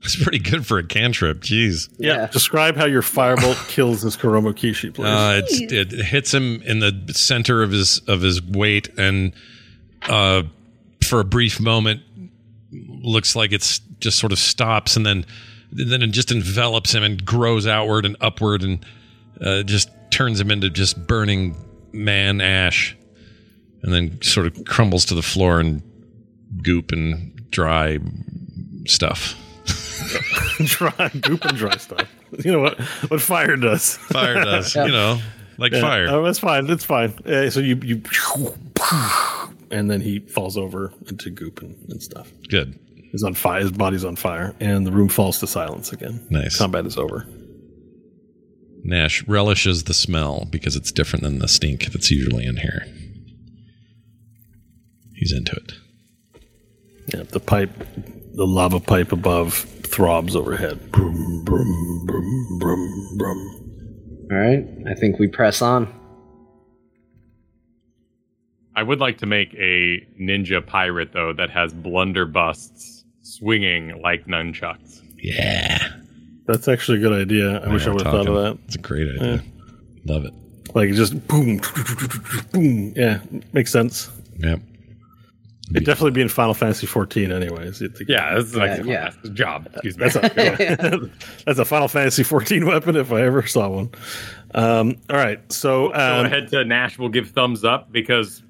That's 0.00 0.20
pretty 0.20 0.38
good 0.40 0.66
for 0.66 0.78
a 0.78 0.84
cantrip. 0.86 1.40
Jeez. 1.40 1.88
Yeah. 1.98 2.14
Yeah. 2.14 2.26
Describe 2.28 2.76
how 2.76 2.86
your 2.86 3.02
firebolt 3.02 3.68
kills 3.68 4.02
this 4.02 4.16
Kuromo 4.16 4.52
Kishi, 4.52 4.92
please. 4.92 5.06
Uh, 5.06 5.40
it's, 5.44 5.60
it 5.72 5.90
hits 6.04 6.32
him 6.34 6.60
in 6.62 6.80
the 6.80 7.12
center 7.14 7.62
of 7.62 7.70
his 7.70 8.00
of 8.08 8.20
his 8.20 8.42
weight, 8.42 8.88
and 8.98 9.32
uh, 10.08 10.42
for 11.04 11.20
a 11.20 11.24
brief 11.24 11.60
moment, 11.60 12.00
looks 12.72 13.36
like 13.36 13.52
it's 13.52 13.78
just 14.00 14.18
sort 14.18 14.32
of 14.32 14.40
stops, 14.40 14.96
and 14.96 15.06
then 15.06 15.24
then 15.72 16.02
it 16.02 16.08
just 16.10 16.30
envelops 16.30 16.94
him 16.94 17.02
and 17.02 17.24
grows 17.24 17.66
outward 17.66 18.04
and 18.04 18.16
upward, 18.20 18.62
and 18.62 18.84
uh, 19.40 19.62
just 19.62 19.88
turns 20.10 20.38
him 20.40 20.50
into 20.50 20.68
just 20.70 21.06
burning 21.06 21.56
man 21.92 22.40
ash, 22.40 22.96
and 23.82 23.92
then 23.92 24.20
sort 24.22 24.46
of 24.46 24.64
crumbles 24.66 25.04
to 25.06 25.14
the 25.14 25.22
floor 25.22 25.60
and 25.60 25.82
goop 26.62 26.92
and 26.92 27.50
dry 27.50 27.98
stuff. 28.86 29.34
dry, 30.64 31.08
goop 31.20 31.44
and 31.44 31.56
dry 31.56 31.76
stuff. 31.76 32.08
You 32.44 32.52
know 32.52 32.60
what? 32.60 32.80
What 33.08 33.20
fire 33.20 33.56
does. 33.56 33.96
Fire 33.96 34.34
does, 34.44 34.74
you 34.76 34.88
know, 34.88 35.18
like 35.58 35.72
Yeah. 35.72 35.80
fire. 35.80 36.06
Oh, 36.08 36.22
that's 36.24 36.38
fine. 36.38 36.66
That's 36.66 36.84
fine. 36.84 37.14
Uh, 37.26 37.48
so 37.50 37.60
you 37.60 37.78
you, 37.82 38.02
and 39.70 39.90
then 39.90 40.00
he 40.00 40.18
falls 40.18 40.56
over 40.56 40.92
into 41.08 41.30
goop 41.30 41.60
and, 41.62 41.76
and 41.88 42.02
stuff. 42.02 42.30
Good. 42.48 42.78
He's 43.12 43.22
on 43.22 43.34
fire. 43.34 43.60
His 43.60 43.70
body's 43.70 44.04
on 44.06 44.16
fire, 44.16 44.56
and 44.58 44.86
the 44.86 44.90
room 44.90 45.10
falls 45.10 45.38
to 45.40 45.46
silence 45.46 45.92
again. 45.92 46.26
Nice. 46.30 46.56
Combat 46.56 46.86
is 46.86 46.96
over. 46.96 47.26
Nash 48.84 49.22
relishes 49.28 49.84
the 49.84 49.94
smell 49.94 50.46
because 50.50 50.74
it's 50.74 50.90
different 50.90 51.22
than 51.22 51.38
the 51.38 51.46
stink 51.46 51.92
that's 51.92 52.10
usually 52.10 52.46
in 52.46 52.56
here. 52.56 52.86
He's 55.14 55.32
into 55.32 55.54
it. 55.54 55.72
Yeah, 57.14 57.22
the 57.24 57.38
pipe, 57.38 57.70
the 58.34 58.46
lava 58.46 58.80
pipe 58.80 59.12
above 59.12 59.54
throbs 59.54 60.34
overhead. 60.34 60.90
Brum, 60.90 61.44
brum, 61.44 62.04
brum, 62.06 62.58
brum, 62.58 63.16
brum. 63.18 64.28
All 64.32 64.38
right, 64.38 64.64
I 64.90 64.94
think 64.94 65.18
we 65.18 65.28
press 65.28 65.60
on. 65.60 65.92
I 68.74 68.82
would 68.82 69.00
like 69.00 69.18
to 69.18 69.26
make 69.26 69.52
a 69.54 70.00
ninja 70.18 70.66
pirate 70.66 71.12
though 71.12 71.34
that 71.34 71.50
has 71.50 71.74
blunderbusts 71.74 73.01
swinging 73.32 74.00
like 74.02 74.26
nunchucks. 74.26 75.00
Yeah. 75.18 75.78
That's 76.46 76.68
actually 76.68 76.98
a 76.98 77.00
good 77.00 77.20
idea. 77.20 77.60
I 77.60 77.72
wish 77.72 77.86
I 77.86 77.90
would 77.90 78.02
have 78.02 78.12
thought 78.12 78.28
of 78.28 78.34
that. 78.34 78.58
It's 78.66 78.76
a 78.76 78.78
great 78.78 79.08
idea. 79.16 79.42
Love 80.04 80.24
it. 80.24 80.34
Like 80.74 80.90
just 80.92 81.26
boom, 81.28 81.60
boom. 82.52 82.92
Yeah, 82.96 83.20
makes 83.52 83.70
sense. 83.70 84.10
Yep. 84.38 84.60
It'd 85.70 85.86
definitely 85.86 86.10
be 86.10 86.20
in 86.20 86.28
Final 86.28 86.52
Fantasy 86.52 86.86
14, 86.86 87.32
anyways. 87.32 87.80
You'd 87.80 87.96
Yeah, 88.06 88.34
this 88.34 88.46
is 88.46 88.56
like 88.56 88.78
Yeah, 88.78 88.84
yeah. 88.84 89.10
that's 89.10 89.28
job. 89.30 89.68
Excuse 89.72 89.96
me. 89.96 90.08
That's 90.08 90.16
a, 90.16 91.10
that's 91.46 91.58
a 91.58 91.64
Final 91.64 91.88
Fantasy 91.88 92.22
14 92.22 92.66
weapon 92.66 92.96
if 92.96 93.10
I 93.12 93.22
ever 93.22 93.46
saw 93.46 93.68
one. 93.68 93.90
Um, 94.54 94.96
all 95.08 95.16
right, 95.16 95.40
so 95.50 95.88
Go 95.88 95.94
um, 95.94 96.26
ahead 96.26 96.48
to 96.48 96.64
Nash. 96.64 96.98
We'll 96.98 97.08
give 97.08 97.30
thumbs 97.30 97.64
up 97.64 97.90
because 97.90 98.42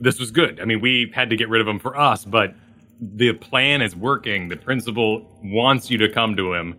this 0.00 0.18
was 0.18 0.30
good. 0.30 0.60
I 0.60 0.66
mean, 0.66 0.80
we 0.80 1.10
had 1.14 1.30
to 1.30 1.36
get 1.36 1.48
rid 1.48 1.62
of 1.62 1.68
him 1.68 1.78
for 1.78 1.98
us, 1.98 2.26
but 2.26 2.54
the 3.00 3.32
plan 3.34 3.82
is 3.82 3.94
working. 3.94 4.48
The 4.48 4.56
principal 4.56 5.38
wants 5.42 5.90
you 5.90 5.98
to 5.98 6.08
come 6.08 6.36
to 6.36 6.54
him, 6.54 6.76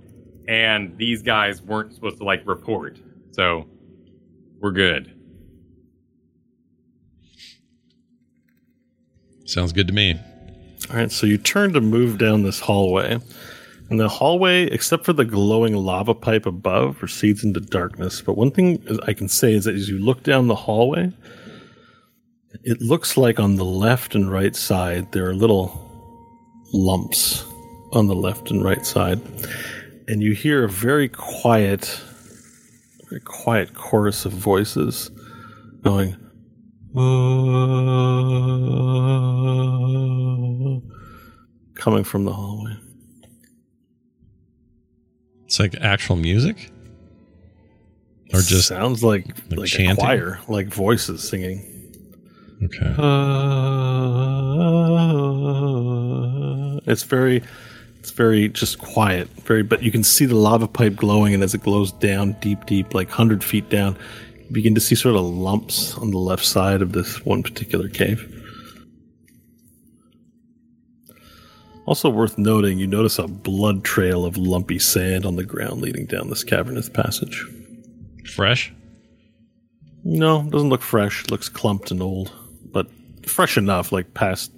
and 0.47 0.97
these 0.97 1.21
guys 1.21 1.61
weren't 1.61 1.93
supposed 1.93 2.17
to 2.17 2.23
like 2.23 2.41
report. 2.45 2.99
So 3.31 3.67
we're 4.59 4.71
good. 4.71 5.13
Sounds 9.45 9.71
good 9.71 9.87
to 9.87 9.93
me. 9.93 10.19
All 10.89 10.95
right, 10.95 11.11
so 11.11 11.25
you 11.25 11.37
turn 11.37 11.73
to 11.73 11.81
move 11.81 12.17
down 12.17 12.43
this 12.43 12.59
hallway. 12.59 13.19
And 13.89 13.99
the 13.99 14.09
hallway, 14.09 14.63
except 14.63 15.05
for 15.05 15.13
the 15.13 15.23
glowing 15.23 15.73
lava 15.75 16.13
pipe 16.13 16.45
above, 16.45 17.01
recedes 17.01 17.43
into 17.43 17.61
darkness. 17.61 18.21
But 18.21 18.35
one 18.35 18.51
thing 18.51 18.85
I 19.07 19.13
can 19.13 19.29
say 19.29 19.53
is 19.53 19.63
that 19.63 19.75
as 19.75 19.87
you 19.87 19.99
look 19.99 20.23
down 20.23 20.47
the 20.47 20.55
hallway, 20.55 21.13
it 22.63 22.81
looks 22.81 23.15
like 23.15 23.39
on 23.39 23.55
the 23.55 23.63
left 23.65 24.15
and 24.15 24.29
right 24.29 24.55
side 24.55 25.11
there 25.13 25.29
are 25.29 25.33
little 25.33 25.86
lumps 26.73 27.43
on 27.93 28.07
the 28.07 28.15
left 28.15 28.51
and 28.51 28.63
right 28.63 28.85
side. 28.85 29.21
And 30.07 30.21
you 30.21 30.33
hear 30.33 30.63
a 30.63 30.69
very 30.69 31.09
quiet, 31.09 32.01
very 33.09 33.21
quiet 33.21 33.73
chorus 33.73 34.25
of 34.25 34.31
voices 34.31 35.11
going, 35.83 36.15
coming 41.75 42.03
from 42.03 42.25
the 42.25 42.33
hallway. 42.33 42.77
It's 45.45 45.59
like 45.59 45.75
actual 45.81 46.15
music, 46.17 46.71
or 48.33 48.41
just 48.41 48.67
sounds 48.67 49.03
like 49.03 49.27
like 49.49 49.59
like, 49.59 49.69
chanting? 49.69 49.91
a 49.91 49.95
choir, 49.95 50.39
like 50.49 50.67
voices 50.67 51.27
singing. 51.27 51.65
okay. 52.63 52.93
It's 56.87 57.03
very, 57.03 57.43
it's 57.99 58.11
very 58.11 58.49
just 58.49 58.79
quiet. 58.79 59.27
Very, 59.43 59.63
but 59.63 59.83
you 59.83 59.91
can 59.91 60.03
see 60.03 60.25
the 60.25 60.35
lava 60.35 60.67
pipe 60.67 60.95
glowing, 60.95 61.33
and 61.33 61.43
as 61.43 61.53
it 61.53 61.61
glows 61.61 61.91
down 61.91 62.33
deep, 62.39 62.65
deep, 62.65 62.93
like 62.93 63.09
hundred 63.09 63.43
feet 63.43 63.69
down, 63.69 63.97
you 64.39 64.51
begin 64.51 64.73
to 64.75 64.81
see 64.81 64.95
sort 64.95 65.15
of 65.15 65.23
lumps 65.23 65.95
on 65.97 66.11
the 66.11 66.17
left 66.17 66.45
side 66.45 66.81
of 66.81 66.93
this 66.93 67.23
one 67.25 67.43
particular 67.43 67.89
cave. 67.89 68.33
Also 71.87 72.09
worth 72.09 72.37
noting, 72.37 72.79
you 72.79 72.85
notice 72.85 73.17
a 73.17 73.27
blood 73.27 73.85
trail 73.85 74.25
of 74.25 74.35
lumpy 74.35 74.77
sand 74.77 75.25
on 75.25 75.37
the 75.37 75.45
ground 75.45 75.79
leading 75.81 76.05
down 76.05 76.29
this 76.29 76.43
cavernous 76.43 76.89
passage. 76.89 77.45
Fresh. 78.25 78.73
No, 80.03 80.43
doesn't 80.49 80.69
look 80.69 80.81
fresh. 80.81 81.29
Looks 81.29 81.47
clumped 81.47 81.91
and 81.91 82.01
old, 82.01 82.31
but 82.73 82.87
fresh 83.25 83.57
enough. 83.57 83.93
Like 83.93 84.13
past 84.13 84.51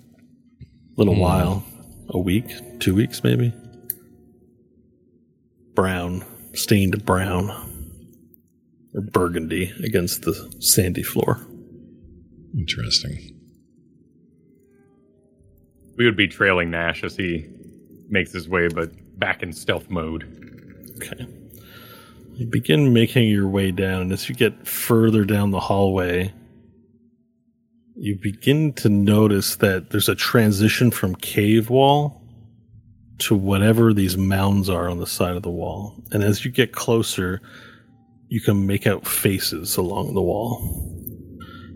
little 0.97 1.13
hmm. 1.13 1.21
while, 1.21 1.63
a 2.09 2.19
week, 2.19 2.51
two 2.79 2.95
weeks, 2.95 3.23
maybe. 3.23 3.53
Brown, 5.75 6.25
stained 6.53 7.05
brown, 7.05 7.49
or 8.93 9.01
burgundy 9.01 9.71
against 9.83 10.23
the 10.23 10.53
sandy 10.59 11.03
floor. 11.03 11.45
Interesting. 12.57 13.35
We 15.97 16.05
would 16.05 16.17
be 16.17 16.27
trailing 16.27 16.71
Nash 16.71 17.03
as 17.03 17.15
he 17.15 17.47
makes 18.09 18.31
his 18.31 18.49
way, 18.49 18.67
but 18.67 18.91
back 19.19 19.43
in 19.43 19.53
stealth 19.53 19.89
mode. 19.89 20.23
Okay. 20.97 21.27
You 22.33 22.45
begin 22.47 22.93
making 22.93 23.27
your 23.27 23.47
way 23.47 23.71
down, 23.71 24.03
and 24.03 24.11
as 24.13 24.29
you 24.29 24.35
get 24.35 24.65
further 24.65 25.25
down 25.25 25.51
the 25.51 25.59
hallway, 25.59 26.33
you 28.01 28.15
begin 28.15 28.71
to 28.71 28.87
notice 28.87 29.57
that 29.57 29.89
there's 29.89 30.07
a 30.07 30.15
transition 30.15 30.89
from 30.89 31.15
cave 31.15 31.69
wall 31.69 32.21
to 33.17 33.35
whatever 33.35 33.93
these 33.93 34.17
mounds 34.17 34.69
are 34.69 34.87
on 34.89 34.99
the 34.99 35.05
side 35.05 35.35
of 35.35 35.43
the 35.43 35.49
wall. 35.49 36.01
And 36.11 36.23
as 36.23 36.45
you 36.45 36.51
get 36.51 36.71
closer, 36.71 37.41
you 38.29 38.39
can 38.39 38.65
make 38.65 38.87
out 38.87 39.05
faces 39.05 39.75
along 39.75 40.13
the 40.13 40.21
wall. 40.21 40.61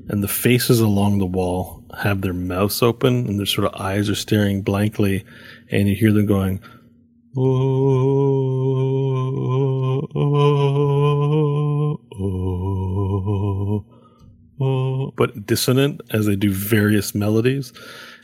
And 0.08 0.24
the 0.24 0.30
faces 0.30 0.80
along 0.80 1.18
the 1.18 1.26
wall 1.26 1.84
have 2.02 2.22
their 2.22 2.34
mouths 2.34 2.82
open 2.82 3.28
and 3.28 3.38
their 3.38 3.46
sort 3.46 3.68
of 3.68 3.82
eyes 3.82 4.10
are 4.10 4.16
staring 4.16 4.62
blankly, 4.62 5.26
and 5.72 5.90
you 5.90 5.96
hear 5.96 6.14
them 6.14 6.26
going, 6.26 6.62
but 15.16 15.46
dissonant 15.46 16.02
as 16.12 16.26
they 16.26 16.36
do 16.36 16.52
various 16.52 17.14
melodies, 17.16 17.74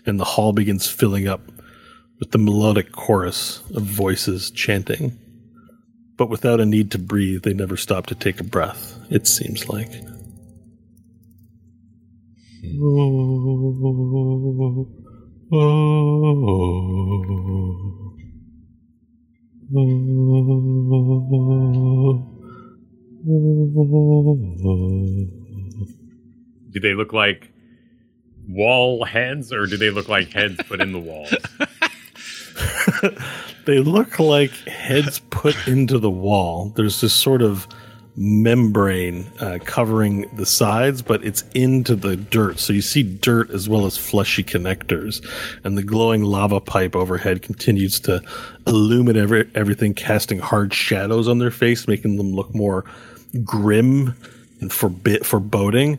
and 0.06 0.20
the 0.20 0.26
hall 0.26 0.54
begins 0.54 0.88
filling 0.88 1.28
up 1.28 1.42
with 2.20 2.32
the 2.32 2.38
melodic 2.38 2.92
chorus 2.92 3.62
of 3.76 3.84
voices 3.84 4.52
chanting. 4.52 5.18
But 6.18 6.30
without 6.30 6.60
a 6.60 6.66
need 6.66 6.92
to 6.92 7.00
breathe, 7.00 7.44
they 7.44 7.54
never 7.54 7.78
stop 7.78 8.08
to 8.08 8.16
take 8.16 8.40
a 8.40 8.44
breath, 8.44 9.00
it 9.10 9.26
seems 9.28 9.70
like. 9.70 9.92
Oh, 12.82 13.30
oh, 15.52 16.10
oh. 25.32 25.39
Do 26.72 26.80
they 26.80 26.94
look 26.94 27.14
like 27.14 27.52
wall 28.48 29.06
heads, 29.06 29.52
or 29.54 29.66
do 29.66 29.78
they 29.78 29.90
look 29.90 30.10
like 30.10 30.32
heads 30.32 30.60
put 30.68 30.82
in 30.82 30.92
the 30.92 31.00
walls? 31.00 31.34
they 33.66 33.80
look 33.80 34.20
like 34.20 34.52
heads 34.68 35.20
put 35.30 35.68
into 35.68 36.00
the 36.00 36.10
wall. 36.10 36.74
There's 36.76 37.02
this 37.02 37.14
sort 37.14 37.42
of 37.42 37.68
membrane 38.16 39.26
uh, 39.40 39.60
covering 39.64 40.30
the 40.36 40.46
sides, 40.46 41.02
but 41.02 41.24
it's 41.24 41.44
into 41.56 41.96
the 41.96 42.18
dirt. 42.18 42.60
So 42.60 42.74
you 42.74 42.82
see 42.82 43.02
dirt 43.04 43.50
as 43.50 43.70
well 43.70 43.86
as 43.86 43.98
fleshy 43.98 44.44
connectors. 44.44 45.26
And 45.64 45.78
the 45.78 45.84
glowing 45.84 46.24
lava 46.24 46.60
pipe 46.60 46.96
overhead 46.96 47.42
continues 47.42 48.00
to 48.02 48.22
illuminate 48.68 49.24
every, 49.24 49.50
everything, 49.56 49.94
casting 49.94 50.40
hard 50.40 50.74
shadows 50.74 51.30
on 51.30 51.38
their 51.38 51.52
face, 51.52 51.88
making 51.88 52.18
them 52.18 52.34
look 52.34 52.54
more 52.54 52.84
grim 53.44 54.16
and 54.60 54.70
forbi- 54.70 55.24
foreboding. 55.24 55.98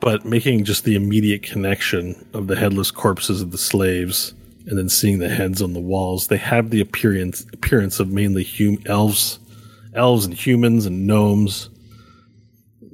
But 0.00 0.24
making 0.24 0.64
just 0.64 0.84
the 0.84 0.94
immediate 0.94 1.42
connection 1.42 2.28
of 2.32 2.46
the 2.46 2.56
headless 2.56 2.90
corpses 2.90 3.42
of 3.42 3.50
the 3.50 3.58
slaves 3.58 4.34
and 4.66 4.78
then 4.78 4.88
seeing 4.88 5.18
the 5.18 5.28
heads 5.28 5.60
on 5.60 5.72
the 5.72 5.80
walls, 5.80 6.28
they 6.28 6.36
have 6.36 6.70
the 6.70 6.80
appearance 6.80 7.44
appearance 7.52 7.98
of 8.00 8.08
mainly 8.08 8.44
hum- 8.44 8.78
elves, 8.86 9.38
elves 9.94 10.24
and 10.24 10.34
humans 10.34 10.86
and 10.86 11.06
gnomes, 11.06 11.70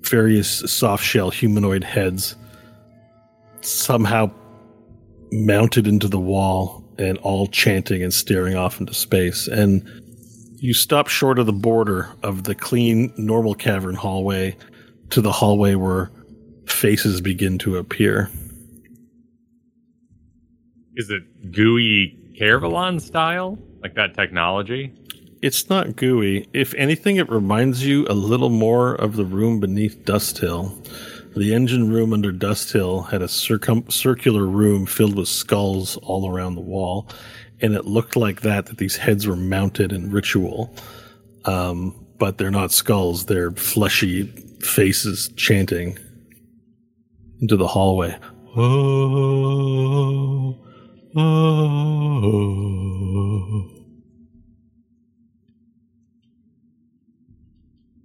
various 0.00 0.60
soft 0.72 1.04
shell 1.04 1.30
humanoid 1.30 1.84
heads, 1.84 2.36
somehow 3.60 4.30
mounted 5.32 5.86
into 5.86 6.08
the 6.08 6.20
wall 6.20 6.84
and 6.98 7.18
all 7.18 7.46
chanting 7.48 8.02
and 8.02 8.14
staring 8.14 8.54
off 8.54 8.80
into 8.80 8.94
space. 8.94 9.48
And 9.48 9.84
you 10.56 10.72
stop 10.72 11.08
short 11.08 11.38
of 11.38 11.46
the 11.46 11.52
border 11.52 12.08
of 12.22 12.44
the 12.44 12.54
clean, 12.54 13.12
normal 13.16 13.54
cavern 13.54 13.94
hallway 13.94 14.56
to 15.10 15.20
the 15.20 15.32
hallway 15.32 15.74
where 15.74 16.10
faces 16.66 17.20
begin 17.20 17.58
to 17.58 17.76
appear. 17.76 18.30
Is 20.96 21.10
it 21.10 21.52
gooey 21.52 22.16
Caravelon 22.38 23.00
style? 23.00 23.58
Like 23.82 23.94
that 23.94 24.14
technology? 24.14 24.92
It's 25.42 25.68
not 25.68 25.96
gooey. 25.96 26.48
If 26.54 26.72
anything, 26.74 27.16
it 27.16 27.28
reminds 27.28 27.84
you 27.84 28.06
a 28.08 28.14
little 28.14 28.48
more 28.48 28.94
of 28.94 29.16
the 29.16 29.24
room 29.24 29.60
beneath 29.60 30.04
Dust 30.04 30.38
Hill. 30.38 30.74
The 31.36 31.52
engine 31.52 31.92
room 31.92 32.12
under 32.12 32.32
Dust 32.32 32.72
Hill 32.72 33.02
had 33.02 33.20
a 33.20 33.28
circum- 33.28 33.90
circular 33.90 34.46
room 34.46 34.86
filled 34.86 35.16
with 35.16 35.28
skulls 35.28 35.96
all 35.98 36.30
around 36.30 36.54
the 36.54 36.60
wall, 36.60 37.08
and 37.60 37.74
it 37.74 37.84
looked 37.84 38.16
like 38.16 38.40
that, 38.42 38.66
that 38.66 38.78
these 38.78 38.96
heads 38.96 39.26
were 39.26 39.36
mounted 39.36 39.92
in 39.92 40.10
ritual. 40.10 40.74
Um, 41.44 41.94
but 42.18 42.38
they're 42.38 42.50
not 42.50 42.72
skulls, 42.72 43.26
they're 43.26 43.50
fleshy 43.50 44.26
faces 44.60 45.28
chanting 45.36 45.98
into 47.40 47.56
the 47.56 47.66
hallway. 47.66 48.16
Oh, 48.56 50.56
oh. 51.16 52.50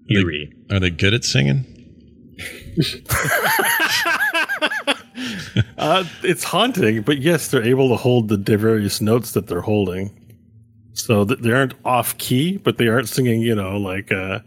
Eerie. 0.10 0.52
Are 0.72 0.80
they 0.80 0.90
good 0.90 1.14
at 1.14 1.24
singing? 1.24 1.66
Uh, 5.78 6.04
it's 6.24 6.44
haunting, 6.44 7.02
but 7.02 7.20
yes, 7.20 7.48
they're 7.48 7.64
able 7.64 7.90
to 7.90 7.96
hold 7.96 8.28
the 8.28 8.58
various 8.58 9.02
notes 9.02 9.32
that 9.32 9.48
they're 9.48 9.62
holding. 9.62 10.12
So 10.94 11.26
th- 11.26 11.40
they 11.40 11.52
aren't 11.52 11.74
off 11.86 12.18
key, 12.18 12.58
but 12.58 12.78
they 12.78 12.88
aren't 12.88 13.08
singing, 13.08 13.42
you 13.42 13.56
know, 13.56 13.78
like, 13.78 14.12
uh, 14.12 14.40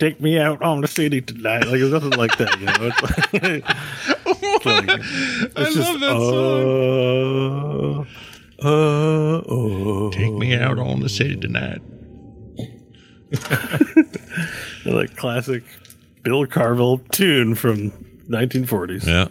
take 0.00 0.20
me 0.20 0.38
out 0.38 0.60
on 0.62 0.80
the 0.80 0.88
city 0.88 1.20
tonight. 1.20 1.66
Like, 1.66 1.80
it's 1.80 1.92
nothing 1.92 2.10
like 2.18 2.36
that, 2.38 2.58
you 2.58 2.66
know? 2.66 2.74
It's 2.80 3.02
like- 3.32 3.64
Like, 4.62 4.90
I 5.56 5.64
just, 5.64 5.76
love 5.78 6.00
that 6.00 6.16
song. 6.18 8.06
uh, 8.62 8.66
uh, 8.66 9.42
oh. 9.48 10.10
Take 10.10 10.34
me 10.34 10.54
out 10.54 10.78
on 10.78 11.00
the 11.00 11.08
city 11.08 11.36
tonight. 11.36 11.80
like 14.84 15.16
classic 15.16 15.62
Bill 16.22 16.46
Carville 16.46 16.98
tune 17.10 17.54
from 17.54 17.90
1940s. 18.28 19.06
Yeah. 19.06 19.28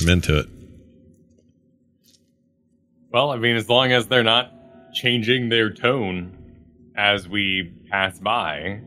I'm 0.00 0.08
into 0.08 0.38
it. 0.40 0.48
Well, 3.12 3.30
I 3.30 3.36
mean, 3.36 3.54
as 3.56 3.68
long 3.68 3.92
as 3.92 4.06
they're 4.08 4.22
not 4.24 4.52
changing 4.92 5.48
their 5.50 5.70
tone 5.70 6.36
as 6.96 7.28
we 7.28 7.72
pass 7.90 8.18
by, 8.18 8.80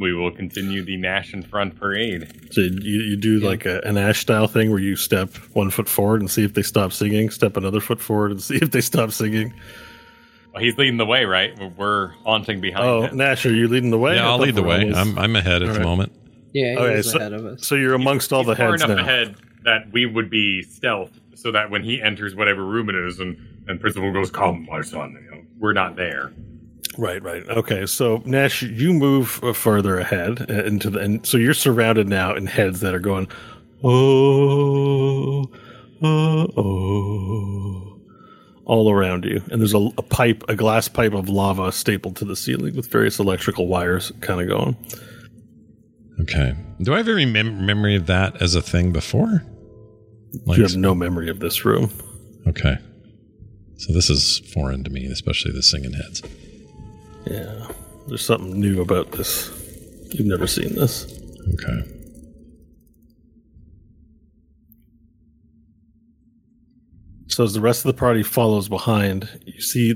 we 0.00 0.12
will 0.12 0.30
continue 0.30 0.82
the 0.84 0.96
Nash 0.96 1.32
in 1.34 1.42
Front 1.42 1.76
parade. 1.78 2.52
So 2.52 2.60
you, 2.62 3.00
you 3.02 3.16
do 3.16 3.38
like 3.40 3.64
a, 3.66 3.80
an 3.84 3.96
Ash 3.96 4.20
style 4.20 4.46
thing 4.48 4.70
where 4.70 4.80
you 4.80 4.96
step 4.96 5.34
one 5.52 5.70
foot 5.70 5.88
forward 5.88 6.20
and 6.20 6.30
see 6.30 6.44
if 6.44 6.54
they 6.54 6.62
stop 6.62 6.92
singing, 6.92 7.30
step 7.30 7.56
another 7.56 7.80
foot 7.80 8.00
forward 8.00 8.30
and 8.32 8.42
see 8.42 8.56
if 8.56 8.70
they 8.70 8.80
stop 8.80 9.12
singing. 9.12 9.54
Well, 10.52 10.62
he's 10.62 10.76
leading 10.78 10.96
the 10.98 11.06
way, 11.06 11.24
right? 11.24 11.56
We're- 11.58 11.72
We're 11.76 12.08
haunting 12.24 12.60
behind 12.60 12.84
Oh, 12.86 13.02
him. 13.02 13.16
Nash, 13.16 13.44
are 13.46 13.52
you 13.54 13.66
leading 13.68 13.90
the 13.90 13.98
way? 13.98 14.14
Yeah, 14.16 14.28
I 14.28 14.32
I'll 14.32 14.38
lead 14.38 14.54
the 14.54 14.62
way. 14.62 14.84
Varel 14.84 14.94
I'm, 14.96 15.18
I'm 15.18 15.36
ahead 15.36 15.62
at 15.62 15.74
the 15.74 15.80
moment. 15.80 16.12
Yeah, 16.52 16.72
he 16.72 16.78
Okay, 16.78 17.02
so- 17.02 17.18
ahead 17.18 17.32
of 17.32 17.44
us. 17.44 17.66
so 17.66 17.74
you're 17.74 17.94
amongst 17.94 18.32
all 18.32 18.44
the 18.44 18.52
He's 18.52 18.58
far 18.58 18.70
heads 18.72 18.82
enough 18.84 18.96
now. 18.98 19.02
ahead 19.02 19.34
that 19.64 19.90
we 19.92 20.06
would 20.06 20.30
be 20.30 20.62
stealth, 20.62 21.10
so 21.34 21.50
that 21.52 21.70
when 21.70 21.82
he 21.82 22.00
enters 22.02 22.34
whatever 22.36 22.64
room 22.64 22.88
it 22.88 22.94
is, 22.94 23.18
and 23.18 23.36
and 23.66 23.80
Principal 23.80 24.12
goes, 24.12 24.30
"Come, 24.30 24.66
my 24.70 24.82
son," 24.82 25.16
you 25.24 25.30
know, 25.36 25.42
we're 25.58 25.72
not 25.72 25.96
there. 25.96 26.32
Right, 26.96 27.22
right. 27.22 27.42
Okay, 27.48 27.86
so 27.86 28.22
Nash, 28.24 28.62
you 28.62 28.92
move 28.92 29.42
uh, 29.42 29.52
further 29.52 29.98
ahead 29.98 30.46
uh, 30.48 30.64
into 30.64 30.90
the, 30.90 31.00
and 31.00 31.26
so 31.26 31.36
you're 31.36 31.54
surrounded 31.54 32.08
now 32.08 32.34
in 32.34 32.46
heads 32.46 32.80
that 32.80 32.94
are 32.94 33.00
going, 33.00 33.28
oh, 33.82 35.44
oh, 36.02 36.46
oh, 36.56 38.00
all 38.64 38.90
around 38.90 39.24
you, 39.24 39.42
and 39.50 39.60
there's 39.60 39.74
a, 39.74 39.88
a 39.98 40.02
pipe, 40.02 40.44
a 40.48 40.54
glass 40.54 40.88
pipe 40.88 41.12
of 41.12 41.28
lava 41.28 41.72
stapled 41.72 42.16
to 42.16 42.24
the 42.24 42.36
ceiling 42.36 42.76
with 42.76 42.90
various 42.90 43.18
electrical 43.18 43.66
wires 43.66 44.12
kind 44.20 44.40
of 44.40 44.48
going. 44.48 44.76
Okay. 46.20 46.54
Do 46.80 46.94
I 46.94 46.98
have 46.98 47.08
any 47.08 47.26
mem- 47.26 47.66
memory 47.66 47.96
of 47.96 48.06
that 48.06 48.40
as 48.40 48.54
a 48.54 48.62
thing 48.62 48.92
before? 48.92 49.42
Like, 50.46 50.58
you 50.58 50.62
have 50.64 50.76
no 50.76 50.94
memory 50.94 51.28
of 51.28 51.40
this 51.40 51.64
room. 51.64 51.90
okay. 52.46 52.76
So 53.76 53.92
this 53.92 54.08
is 54.08 54.38
foreign 54.54 54.84
to 54.84 54.90
me, 54.90 55.06
especially 55.06 55.52
the 55.52 55.62
singing 55.62 55.92
heads. 55.92 56.22
Yeah, 57.26 57.68
there's 58.06 58.24
something 58.24 58.60
new 58.60 58.80
about 58.80 59.12
this. 59.12 59.50
You've 60.10 60.26
never 60.26 60.46
seen 60.46 60.74
this. 60.74 61.06
Okay. 61.54 61.90
So 67.28 67.42
as 67.42 67.52
the 67.52 67.60
rest 67.60 67.84
of 67.84 67.92
the 67.92 67.98
party 67.98 68.22
follows 68.22 68.68
behind, 68.68 69.28
you 69.44 69.60
see 69.60 69.94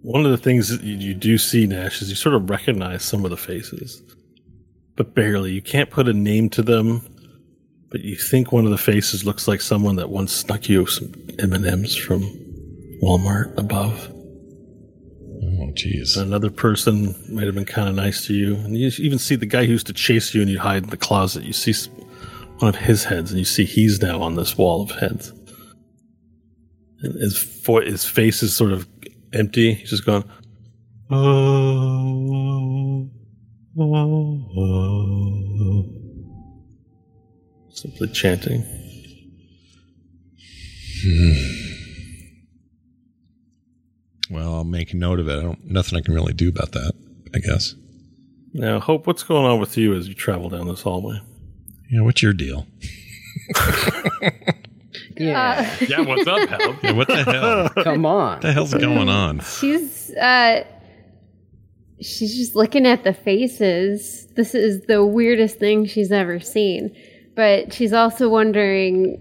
one 0.00 0.24
of 0.24 0.32
the 0.32 0.36
things 0.36 0.68
that 0.68 0.82
you, 0.82 1.14
do 1.14 1.38
see, 1.38 1.64
Nash, 1.64 2.02
is 2.02 2.10
you 2.10 2.16
sort 2.16 2.34
of 2.34 2.50
recognize 2.50 3.04
some 3.04 3.24
of 3.24 3.30
the 3.30 3.36
faces, 3.36 4.02
but 4.96 5.14
barely. 5.14 5.52
You 5.52 5.62
can't 5.62 5.90
put 5.90 6.08
a 6.08 6.12
name 6.12 6.50
to 6.50 6.62
them, 6.62 7.06
but 7.88 8.00
you 8.00 8.16
think 8.16 8.50
one 8.50 8.64
of 8.64 8.72
the 8.72 8.78
faces 8.78 9.24
looks 9.24 9.46
like 9.46 9.60
someone 9.60 9.94
that 9.96 10.10
once 10.10 10.32
snuck 10.32 10.68
you 10.68 10.86
some 10.86 11.14
M 11.38 11.52
and 11.52 11.64
M's 11.64 11.94
from 11.94 12.22
Walmart 13.00 13.56
above. 13.56 14.11
Oh, 15.44 15.72
jeez. 15.72 16.16
Another 16.16 16.50
person 16.50 17.16
might 17.28 17.46
have 17.46 17.54
been 17.54 17.64
kind 17.64 17.88
of 17.88 17.96
nice 17.96 18.24
to 18.26 18.34
you, 18.34 18.54
and 18.56 18.76
you 18.76 18.90
even 18.98 19.18
see 19.18 19.34
the 19.34 19.46
guy 19.46 19.64
who 19.64 19.72
used 19.72 19.88
to 19.88 19.92
chase 19.92 20.34
you 20.34 20.40
and 20.40 20.48
you 20.48 20.60
hide 20.60 20.84
in 20.84 20.90
the 20.90 20.96
closet. 20.96 21.42
You 21.42 21.52
see 21.52 21.74
one 22.58 22.68
of 22.68 22.76
his 22.76 23.04
heads, 23.04 23.30
and 23.30 23.38
you 23.40 23.44
see 23.44 23.64
he's 23.64 24.00
now 24.00 24.22
on 24.22 24.36
this 24.36 24.56
wall 24.56 24.82
of 24.82 24.92
heads. 24.92 25.32
And 27.00 27.14
his 27.20 27.36
fo- 27.36 27.80
his 27.80 28.04
face 28.04 28.42
is 28.44 28.54
sort 28.54 28.70
of 28.72 28.86
empty. 29.32 29.74
He's 29.74 29.90
just 29.90 30.06
going, 30.06 30.22
oh, 31.10 33.10
oh, 33.80 34.48
oh," 34.58 35.84
simply 37.70 38.08
chanting. 38.08 38.64
Hmm. 41.04 41.61
Well, 44.32 44.54
I'll 44.54 44.64
make 44.64 44.92
a 44.92 44.96
note 44.96 45.20
of 45.20 45.28
it. 45.28 45.38
I 45.38 45.42
don't. 45.42 45.64
Nothing 45.70 45.98
I 45.98 46.02
can 46.02 46.14
really 46.14 46.32
do 46.32 46.48
about 46.48 46.72
that. 46.72 46.92
I 47.34 47.38
guess. 47.38 47.74
Now, 48.54 48.80
Hope, 48.80 49.06
what's 49.06 49.22
going 49.22 49.46
on 49.46 49.60
with 49.60 49.76
you 49.76 49.94
as 49.94 50.08
you 50.08 50.14
travel 50.14 50.48
down 50.50 50.66
this 50.68 50.82
hallway? 50.82 51.20
Yeah. 51.90 52.00
What's 52.02 52.22
your 52.22 52.32
deal? 52.32 52.66
Yeah, 55.16 55.76
Yeah, 55.88 56.00
what's 56.00 56.26
up, 56.26 56.48
Hope? 56.48 56.82
Yeah, 56.82 56.92
what 56.92 57.08
the 57.08 57.22
hell? 57.24 57.68
come 57.84 58.04
on. 58.06 58.32
What 58.34 58.42
the 58.42 58.52
hell's 58.52 58.74
going 58.74 59.08
on? 59.08 59.40
She's 59.40 60.10
uh 60.16 60.64
she's 62.00 62.36
just 62.36 62.54
looking 62.54 62.86
at 62.86 63.04
the 63.04 63.12
faces. 63.12 64.26
This 64.34 64.54
is 64.54 64.82
the 64.86 65.04
weirdest 65.04 65.58
thing 65.58 65.86
she's 65.86 66.12
ever 66.12 66.40
seen. 66.40 66.94
But 67.34 67.72
she's 67.72 67.92
also 67.92 68.28
wondering 68.28 69.20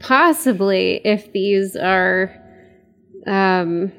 possibly 0.00 1.00
if 1.04 1.32
these 1.32 1.76
are 1.76 2.34
um 3.26 3.92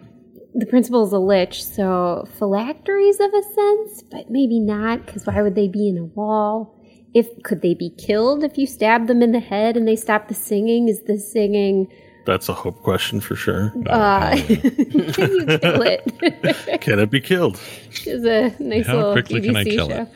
the 0.55 0.65
principal 0.65 1.05
is 1.05 1.11
a 1.13 1.19
lich, 1.19 1.63
so 1.63 2.25
phylacteries 2.37 3.19
of 3.19 3.33
a 3.33 3.43
sense, 3.43 4.03
but 4.03 4.29
maybe 4.29 4.59
not, 4.59 5.05
because 5.05 5.25
why 5.25 5.41
would 5.41 5.55
they 5.55 5.67
be 5.67 5.87
in 5.87 5.97
a 5.97 6.05
wall? 6.05 6.79
If 7.13 7.27
could 7.43 7.61
they 7.61 7.73
be 7.75 7.91
killed 7.91 8.43
if 8.43 8.57
you 8.57 8.65
stab 8.65 9.07
them 9.07 9.21
in 9.21 9.31
the 9.33 9.39
head 9.39 9.77
and 9.77 9.87
they 9.87 9.95
stop 9.95 10.27
the 10.27 10.33
singing? 10.33 10.87
Is 10.89 11.03
the 11.03 11.17
singing 11.19 11.87
That's 12.25 12.49
a 12.49 12.53
Hope 12.53 12.81
question 12.81 13.19
for 13.21 13.35
sure. 13.35 13.71
uh 13.87 14.31
can 14.47 15.31
you 15.31 15.45
kill 15.59 15.81
it? 15.83 16.81
Can 16.81 16.99
it 16.99 17.11
be 17.11 17.21
killed? 17.21 17.59
It's 17.91 18.25
a 18.25 18.63
nice 18.63 18.87
How 18.87 18.95
little 18.95 19.11
quickly 19.13 19.41
BBC 19.41 19.45
can 19.45 19.57
I 19.57 19.63
kill 19.65 19.89
show. 19.89 20.07
it? 20.07 20.09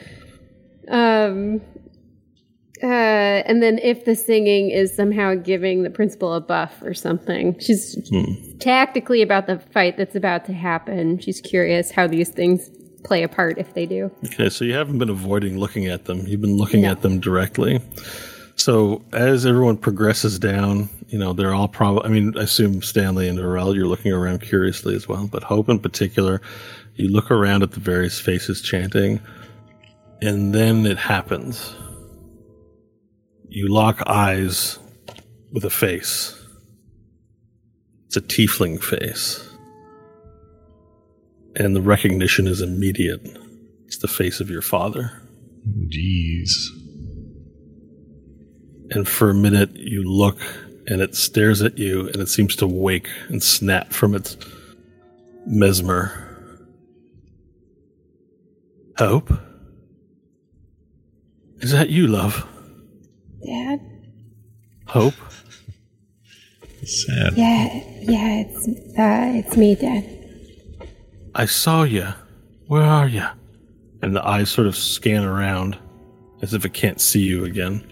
Um, 0.90 1.62
uh, 2.84 2.86
and 2.86 3.62
then 3.64 3.80
if 3.80 4.06
the 4.06 4.16
singing 4.16 4.70
is 4.70 4.96
somehow 4.96 5.36
giving 5.36 5.84
the 5.84 5.90
principal 5.90 6.34
a 6.34 6.42
buff 6.42 6.82
or 6.82 6.94
something, 6.94 7.58
she's 7.60 7.98
tactically 8.60 9.22
about 9.22 9.48
the 9.48 9.60
fight 9.60 9.98
that's 9.98 10.16
about 10.16 10.46
to 10.46 10.54
happen. 10.54 11.20
She's 11.20 11.42
curious 11.42 11.92
how 11.92 12.08
these 12.08 12.30
things 12.30 12.70
play 13.04 13.24
a 13.24 13.28
part 13.28 13.58
if 13.58 13.74
they 13.74 13.86
do. 13.86 14.12
Okay, 14.26 14.50
so 14.50 14.66
you 14.66 14.74
haven't 14.74 15.00
been 15.00 15.10
avoiding 15.10 15.58
looking 15.58 15.88
at 15.88 16.06
them. 16.06 16.28
You've 16.28 16.42
been 16.42 16.58
looking 16.58 16.86
at 16.86 17.02
them 17.02 17.20
directly. 17.20 17.82
So 18.58 19.04
as 19.14 19.46
everyone 19.46 19.78
progresses 19.78 20.40
down, 20.40 20.90
you 21.10 21.18
know, 21.20 21.32
they're 21.34 21.54
all 21.54 21.68
probably, 21.68 22.06
I 22.06 22.10
mean, 22.10 22.38
I 22.38 22.44
assume 22.44 22.82
Stanley 22.82 23.28
and 23.28 23.38
Varel, 23.38 23.76
you're 23.76 23.88
looking 23.88 24.12
around 24.12 24.42
curiously 24.42 24.96
as 24.96 25.08
well, 25.08 25.28
but 25.28 25.44
Hope 25.44 25.70
in 25.70 25.80
particular, 25.80 26.42
you 26.96 27.08
look 27.10 27.30
around 27.32 27.64
at 27.64 27.72
the 27.72 27.80
various 27.80 28.20
faces 28.20 28.62
chanting, 28.62 29.22
and 30.22 30.54
then 30.54 30.86
it 30.86 30.98
happens. 30.98 31.76
You 33.58 33.70
lock 33.70 34.04
eyes 34.06 34.78
with 35.52 35.66
a 35.66 35.72
face. 35.72 36.40
It's 38.06 38.16
a 38.16 38.22
tiefling 38.22 38.80
face. 38.84 39.44
And 41.56 41.76
the 41.76 41.82
recognition 41.82 42.46
is 42.46 42.62
immediate. 42.62 43.36
It's 43.88 43.98
the 43.98 44.08
face 44.08 44.40
of 44.42 44.52
your 44.52 44.62
father. 44.62 45.12
Jeez. 45.88 46.52
And 48.92 49.08
for 49.08 49.32
a 49.32 49.34
minute, 49.34 49.76
you 49.76 50.04
look 50.04 50.38
and 50.86 51.02
it 51.02 51.16
stares 51.16 51.64
at 51.64 51.80
you 51.80 52.10
and 52.10 52.18
it 52.18 52.30
seems 52.30 52.56
to 52.58 52.68
wake 52.68 53.10
and 53.28 53.42
snap 53.42 53.92
from 53.92 54.14
its 54.14 54.38
mesmer. 55.48 56.14
Hope? 59.00 59.34
Is 61.62 61.72
that 61.72 61.90
you, 61.90 62.06
love? 62.06 62.48
Dad? 63.46 63.80
Hope? 64.88 65.14
Sad. 66.84 67.34
Yeah, 67.36 67.82
yeah, 68.02 68.44
it's 68.46 68.68
uh, 68.68 69.32
it's 69.48 69.58
me, 69.58 69.76
Dad. 69.76 70.06
I 71.36 71.46
saw 71.46 71.84
you. 71.84 72.08
Where 72.68 72.84
are 72.84 73.08
you? 73.08 73.26
And 74.02 74.16
the 74.16 74.26
eyes 74.26 74.50
sort 74.50 74.68
of 74.68 74.76
scan 74.76 75.24
around 75.24 75.78
as 76.42 76.54
if 76.54 76.66
it 76.66 76.74
can't 76.74 77.02
see 77.02 77.22
you 77.22 77.46
again. 77.46 77.84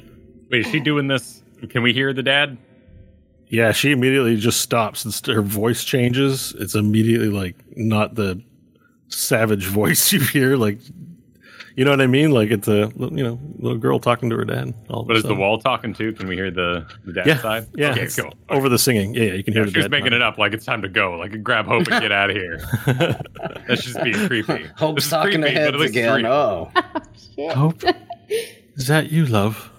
Wait, 0.49 0.65
is 0.65 0.71
she 0.71 0.79
doing 0.79 1.07
this? 1.07 1.41
Can 1.69 1.81
we 1.81 1.93
hear 1.93 2.13
the 2.13 2.23
dad? 2.23 2.57
Yeah, 3.47 3.71
she 3.71 3.91
immediately 3.91 4.37
just 4.37 4.61
stops 4.61 5.05
and 5.05 5.13
st- 5.13 5.35
her 5.35 5.41
voice 5.41 5.83
changes. 5.83 6.55
It's 6.59 6.75
immediately 6.75 7.29
like 7.29 7.55
not 7.75 8.15
the 8.15 8.41
savage 9.07 9.65
voice 9.67 10.11
you 10.13 10.19
hear. 10.19 10.55
Like, 10.57 10.79
you 11.75 11.83
know 11.85 11.91
what 11.91 12.01
I 12.01 12.07
mean? 12.07 12.31
Like 12.31 12.51
it's 12.51 12.67
a 12.67 12.91
you 12.97 13.23
know 13.23 13.39
little 13.59 13.77
girl 13.77 13.99
talking 13.99 14.29
to 14.29 14.37
her 14.37 14.45
dad. 14.45 14.73
All 14.89 15.03
But 15.03 15.15
a 15.15 15.19
is 15.19 15.23
the 15.23 15.35
wall 15.35 15.59
talking 15.59 15.93
too? 15.93 16.13
Can 16.13 16.27
we 16.27 16.35
hear 16.35 16.49
the, 16.51 16.85
the 17.05 17.13
dad 17.13 17.27
Yeah, 17.27 17.37
side? 17.41 17.67
yeah. 17.75 17.91
Okay, 17.91 18.01
it's 18.03 18.15
cool. 18.19 18.33
Over 18.49 18.69
the 18.69 18.79
singing, 18.79 19.13
yeah, 19.13 19.23
yeah, 19.23 19.33
you 19.33 19.43
can 19.43 19.53
hear 19.53 19.63
Yeah, 19.63 19.65
the 19.67 19.71
she 19.71 19.77
was 19.79 19.85
dad. 19.85 19.91
making 19.91 20.13
it 20.13 20.21
up 20.21 20.37
like 20.37 20.53
it's 20.53 20.65
time 20.65 20.81
to 20.83 20.89
go. 20.89 21.17
Like 21.17 21.43
grab 21.43 21.65
Hope 21.65 21.87
and 21.87 22.01
get 22.01 22.11
out 22.11 22.29
of 22.29 22.35
here. 22.35 22.59
That's 23.67 23.83
just 23.83 24.01
being 24.03 24.27
creepy. 24.27 24.65
Hope's 24.77 25.09
talking 25.09 25.41
to 25.41 25.47
creepy, 25.47 25.53
but 25.55 25.61
heads 25.63 25.73
at 25.73 25.79
least 25.79 25.91
again. 25.91 26.13
three. 26.13 26.25
Oh, 26.25 26.71
Hope, 27.53 27.83
is 28.75 28.87
that 28.87 29.11
you, 29.11 29.25
love? 29.25 29.69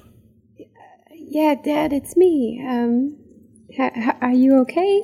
yeah, 1.14 1.54
Dad, 1.54 1.92
it's 1.92 2.16
me. 2.16 2.64
Um, 2.66 3.16
ha- 3.76 3.90
ha- 3.94 4.16
are 4.22 4.32
you 4.32 4.58
okay? 4.60 5.02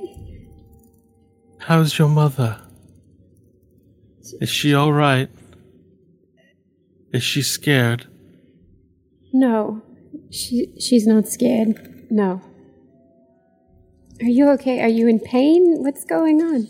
How's 1.59 1.99
your 1.99 2.09
mother? 2.09 2.59
Is 4.41 4.49
she 4.49 4.75
all 4.75 4.93
right? 4.93 5.29
Is 7.13 7.23
she 7.23 7.43
scared? 7.43 8.07
No, 9.33 9.83
she 10.31 10.73
she's 10.79 11.07
not 11.07 11.29
scared. 11.29 12.07
No. 12.11 12.41
Are 14.21 14.29
you 14.29 14.49
okay? 14.51 14.83
Are 14.83 14.89
you 14.89 15.09
in 15.09 15.21
pain? 15.21 15.83
What's 15.83 16.05
going 16.05 16.41
on? 16.43 16.69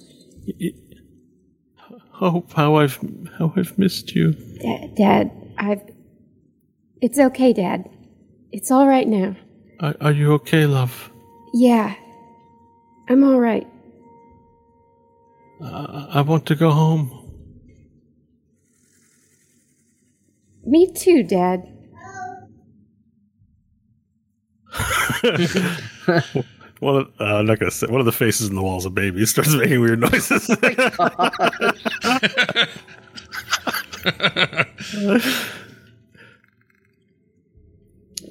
Hope 2.10 2.52
how 2.52 2.76
I've 2.76 2.98
how 3.38 3.52
I've 3.56 3.78
missed 3.78 4.14
you. 4.14 4.32
Dad, 4.60 4.94
Dad, 4.96 5.30
I've. 5.58 5.82
It's 7.00 7.18
okay, 7.18 7.52
Dad. 7.52 7.88
It's 8.52 8.70
all 8.70 8.86
right 8.86 9.08
now. 9.08 9.36
Are, 9.80 9.94
are 10.00 10.12
you 10.12 10.32
okay, 10.34 10.66
love? 10.66 11.10
Yeah, 11.52 11.94
I'm 13.08 13.24
all 13.24 13.40
right. 13.40 13.66
Uh, 15.60 16.06
I 16.10 16.20
want 16.22 16.46
to 16.46 16.54
go 16.54 16.70
home. 16.70 17.21
Me 20.64 20.92
too, 20.92 21.22
Dad. 21.22 21.68
One 26.80 26.96
of, 26.96 27.12
uh, 27.20 27.36
I'm 27.36 27.46
not 27.46 27.60
gonna 27.60 27.70
say 27.70 27.86
one 27.86 28.00
of 28.00 28.06
the 28.06 28.12
faces 28.12 28.48
in 28.48 28.56
the 28.56 28.62
wall 28.62 28.76
is 28.78 28.84
a 28.84 28.90
baby. 28.90 29.20
He 29.20 29.26
starts 29.26 29.54
making 29.54 29.80
weird 29.80 30.00
noises. 30.00 30.48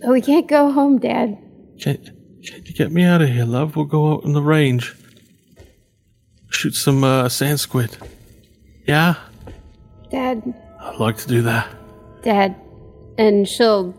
But 0.01 0.09
we 0.09 0.21
can't 0.21 0.47
go 0.47 0.71
home, 0.71 0.97
Dad. 0.97 1.37
can, 1.79 1.97
can 2.43 2.65
you 2.65 2.73
get 2.73 2.91
me 2.91 3.03
out 3.03 3.21
of 3.21 3.29
here, 3.29 3.45
love? 3.45 3.75
We'll 3.75 3.85
go 3.85 4.13
out 4.13 4.23
in 4.25 4.33
the 4.33 4.41
range. 4.41 4.95
Shoot 6.49 6.75
some 6.75 7.03
uh, 7.03 7.29
sand 7.29 7.59
squid. 7.59 7.95
Yeah, 8.87 9.15
Dad, 10.09 10.53
I'd 10.81 10.97
like 10.97 11.17
to 11.17 11.27
do 11.27 11.43
that. 11.43 11.67
Dad. 12.23 12.55
And 13.17 13.47
she'll 13.47 13.95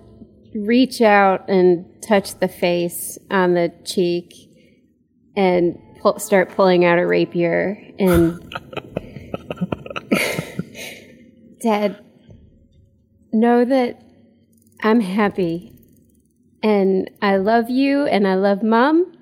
reach 0.54 1.00
out 1.00 1.48
and 1.48 1.86
touch 2.02 2.38
the 2.38 2.48
face 2.48 3.18
on 3.30 3.54
the 3.54 3.72
cheek 3.84 4.34
and 5.36 5.78
pull, 6.00 6.18
start 6.18 6.50
pulling 6.54 6.84
out 6.84 6.98
a 6.98 7.06
rapier. 7.06 7.78
And 7.98 8.40
Dad, 11.60 12.04
know 13.32 13.64
that 13.64 14.02
I'm 14.82 15.00
happy 15.00 15.72
and 16.62 17.10
I 17.20 17.36
love 17.36 17.70
you 17.70 18.06
and 18.06 18.26
I 18.26 18.34
love 18.34 18.62
Mom. 18.62 19.12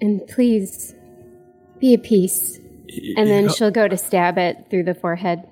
And 0.00 0.26
please 0.26 0.94
be 1.78 1.94
at 1.94 2.02
peace. 2.02 2.58
And 3.16 3.28
then 3.28 3.48
she'll 3.48 3.70
go 3.70 3.88
to 3.88 3.96
stab 3.96 4.38
it 4.38 4.66
through 4.70 4.84
the 4.84 4.94
forehead. 4.94 5.44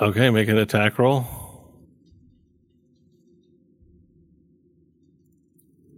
Okay, 0.00 0.30
make 0.30 0.48
an 0.48 0.58
attack 0.58 0.98
roll. 0.98 1.24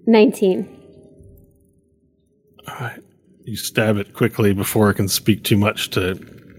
19. 0.07 0.69
All 2.69 2.75
right. 2.81 3.01
You 3.45 3.57
stab 3.57 3.97
it 3.97 4.13
quickly 4.13 4.53
before 4.53 4.91
it 4.91 4.95
can 4.95 5.09
speak 5.09 5.45
too 5.45 5.57
much 5.57 5.91
to 5.91 6.15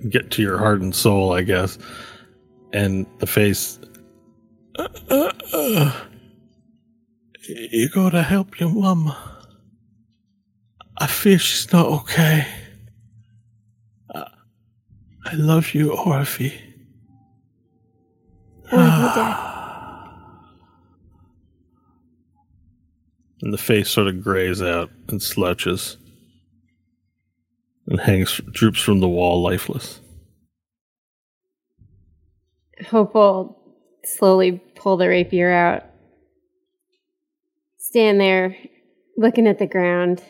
get 0.09 0.31
to 0.31 0.41
your 0.41 0.57
heart 0.57 0.81
and 0.81 0.95
soul, 0.95 1.33
I 1.33 1.43
guess. 1.43 1.77
And 2.73 3.05
the 3.19 3.27
face. 3.27 3.79
"Uh, 4.77 4.87
uh, 5.09 5.31
uh. 5.53 6.05
You 7.47 7.89
gotta 7.89 8.23
help 8.23 8.59
your 8.59 8.69
mum. 8.69 9.13
I 10.97 11.07
fear 11.07 11.39
she's 11.39 11.71
not 11.71 11.85
okay. 11.85 12.45
I, 14.13 14.25
I 15.25 15.33
love 15.35 15.73
you, 15.73 15.91
Orphe. 15.91 16.53
I 18.71 18.75
love. 18.75 19.53
And 23.41 23.53
the 23.53 23.57
face 23.57 23.89
sort 23.89 24.07
of 24.07 24.23
grays 24.23 24.61
out 24.61 24.89
and 25.07 25.21
slouches 25.21 25.97
and 27.87 27.99
hangs, 27.99 28.41
droops 28.51 28.81
from 28.81 28.99
the 28.99 29.07
wall 29.07 29.41
lifeless. 29.41 30.01
Hope 32.89 33.15
will 33.15 33.57
slowly 34.03 34.61
pull 34.75 34.97
the 34.97 35.07
rapier 35.07 35.51
out. 35.51 35.83
Stand 37.77 38.19
there, 38.19 38.57
looking 39.17 39.47
at 39.47 39.59
the 39.59 39.67
ground. 39.67 40.23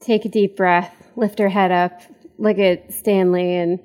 Take 0.00 0.24
a 0.24 0.28
deep 0.28 0.56
breath, 0.56 0.94
lift 1.16 1.38
her 1.38 1.48
head 1.48 1.70
up, 1.70 2.02
look 2.38 2.58
at 2.58 2.92
Stanley 2.92 3.54
and 3.54 3.80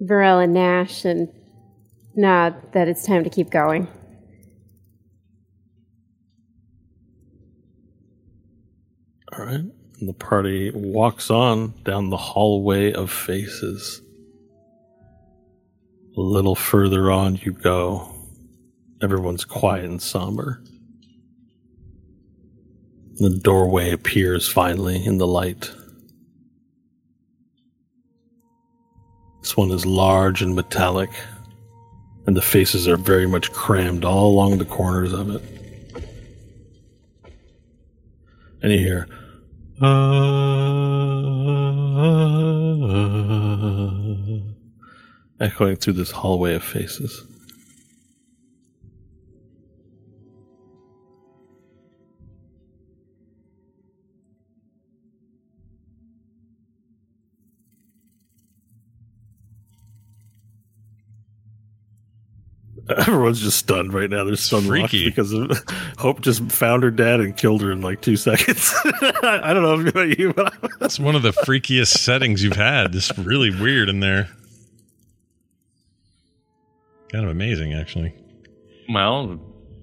Varel 0.00 0.42
and 0.42 0.52
Nash, 0.52 1.04
and 1.04 1.28
nod 2.14 2.72
that 2.72 2.88
it's 2.88 3.04
time 3.04 3.24
to 3.24 3.30
keep 3.30 3.50
going. 3.50 3.88
All 9.32 9.44
right. 9.44 9.64
And 10.00 10.08
the 10.08 10.12
party 10.12 10.70
walks 10.74 11.30
on 11.30 11.74
down 11.84 12.10
the 12.10 12.16
hallway 12.16 12.92
of 12.92 13.10
faces. 13.10 14.02
A 16.16 16.20
little 16.20 16.54
further 16.54 17.10
on 17.10 17.36
you 17.36 17.52
go. 17.52 18.14
Everyone's 19.00 19.44
quiet 19.44 19.84
and 19.84 20.02
somber. 20.02 20.62
The 23.14 23.30
doorway 23.30 23.92
appears 23.92 24.48
finally 24.48 25.04
in 25.04 25.18
the 25.18 25.26
light. 25.26 25.70
This 29.40 29.56
one 29.56 29.70
is 29.70 29.86
large 29.86 30.42
and 30.42 30.54
metallic, 30.54 31.10
and 32.26 32.36
the 32.36 32.42
faces 32.42 32.86
are 32.86 32.96
very 32.96 33.26
much 33.26 33.52
crammed 33.52 34.04
all 34.04 34.32
along 34.32 34.58
the 34.58 34.64
corners 34.64 35.12
of 35.12 35.30
it. 35.30 35.42
And 38.62 38.72
you 38.72 38.78
hear, 38.78 39.08
ah, 39.80 39.88
ah, 41.96 42.12
ah, 42.78 43.02
echoing 45.40 45.76
through 45.76 45.94
this 45.94 46.12
hallway 46.12 46.54
of 46.54 46.62
faces. 46.62 47.24
Everyone's 63.06 63.40
just 63.40 63.58
stunned 63.58 63.92
right 63.92 64.08
now. 64.10 64.24
They're 64.24 64.36
stunned 64.36 64.66
freaky. 64.66 65.08
because 65.08 65.32
of, 65.32 65.50
Hope 65.98 66.20
just 66.20 66.50
found 66.50 66.82
her 66.82 66.90
dad 66.90 67.20
and 67.20 67.36
killed 67.36 67.62
her 67.62 67.70
in 67.72 67.80
like 67.80 68.00
two 68.00 68.16
seconds. 68.16 68.72
I 69.22 69.52
don't 69.54 69.62
know 69.62 69.88
about 69.88 70.18
you, 70.18 70.32
but 70.32 70.54
That's 70.80 70.98
one 70.98 71.14
of 71.14 71.22
the 71.22 71.32
freakiest 71.32 71.98
settings 71.98 72.42
you've 72.42 72.56
had. 72.56 72.94
It's 72.94 73.16
really 73.18 73.50
weird 73.50 73.88
in 73.88 74.00
there. 74.00 74.28
Kind 77.10 77.24
of 77.24 77.30
amazing, 77.30 77.74
actually. 77.74 78.14
Well, 78.88 79.38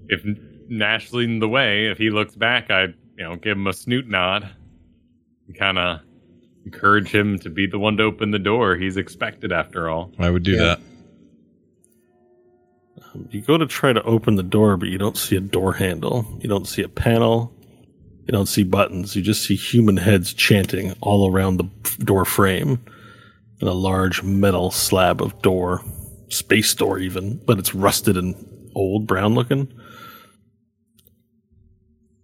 if 0.08 0.24
Nash 0.68 1.12
leading 1.14 1.40
the 1.40 1.48
way, 1.50 1.88
if 1.88 1.98
he 1.98 2.10
looks 2.10 2.36
back, 2.36 2.70
I 2.72 2.84
you 2.84 2.94
know 3.24 3.36
give 3.36 3.58
him 3.58 3.68
a 3.68 3.74
snoot 3.74 4.08
nod, 4.08 4.50
kind 5.58 5.78
of 5.80 6.00
encourage 6.66 7.10
him 7.14 7.40
to 7.40 7.50
be 7.50 7.66
the 7.68 7.80
one 7.80 7.98
to 7.98 8.04
open 8.04 8.32
the 8.32 8.40
door. 8.40 8.76
He's 8.76 8.98
expected 8.98 9.52
after 9.52 9.90
all. 9.90 10.12
I 10.20 10.30
would 10.30 10.44
do 10.44 10.54
Yeah. 10.54 10.58
that. 10.64 10.80
You 13.32 13.42
go 13.42 13.58
to 13.58 13.66
try 13.66 13.94
to 13.94 14.04
open 14.04 14.36
the 14.36 14.44
door, 14.44 14.78
but 14.78 14.90
you 14.90 14.98
don't 14.98 15.18
see 15.18 15.36
a 15.36 15.42
door 15.42 15.74
handle. 15.74 16.26
You 16.42 16.50
don't 16.50 16.68
see 16.68 16.82
a 16.82 16.90
panel. 16.90 17.54
You 18.26 18.32
don't 18.32 18.48
see 18.48 18.64
buttons. 18.64 19.16
You 19.16 19.22
just 19.22 19.44
see 19.44 19.56
human 19.56 19.98
heads 19.98 20.34
chanting 20.34 20.94
all 21.02 21.32
around 21.32 21.58
the 21.58 21.70
door 22.04 22.26
frame 22.26 22.80
and 23.60 23.70
a 23.70 23.74
large 23.74 24.24
metal 24.24 24.72
slab 24.72 25.22
of 25.22 25.42
door, 25.42 25.84
space 26.30 26.74
door 26.74 27.00
even, 27.00 27.42
but 27.46 27.60
it's 27.60 27.76
rusted 27.76 28.18
and 28.18 28.36
old, 28.76 29.08
brown 29.08 29.36
looking. 29.36 29.72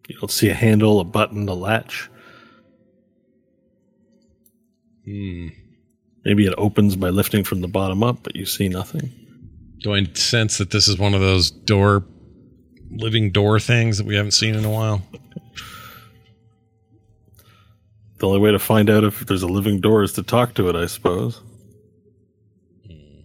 You 0.07 0.17
don't 0.19 0.31
see 0.31 0.49
a 0.49 0.53
handle, 0.53 0.99
a 0.99 1.03
button, 1.03 1.49
a 1.49 1.53
latch. 1.53 2.09
Hmm. 5.05 5.47
Maybe 6.23 6.45
it 6.45 6.53
opens 6.57 6.95
by 6.95 7.09
lifting 7.09 7.43
from 7.43 7.61
the 7.61 7.67
bottom 7.67 8.03
up, 8.03 8.23
but 8.23 8.35
you 8.35 8.45
see 8.45 8.67
nothing. 8.67 9.24
Do 9.79 9.93
I 9.93 10.03
sense 10.13 10.57
that 10.57 10.71
this 10.71 10.87
is 10.87 10.97
one 10.97 11.13
of 11.13 11.21
those 11.21 11.51
door, 11.51 12.03
living 12.89 13.31
door 13.31 13.59
things 13.59 13.97
that 13.97 14.07
we 14.07 14.15
haven't 14.15 14.31
seen 14.31 14.55
in 14.55 14.65
a 14.65 14.69
while? 14.69 15.01
The 18.17 18.27
only 18.27 18.39
way 18.39 18.51
to 18.51 18.59
find 18.59 18.89
out 18.89 19.03
if 19.03 19.19
there's 19.25 19.43
a 19.43 19.47
living 19.47 19.81
door 19.81 20.01
is 20.01 20.13
to 20.13 20.23
talk 20.23 20.53
to 20.55 20.69
it, 20.69 20.75
I 20.75 20.85
suppose. 20.85 21.41
Hmm. 22.87 23.21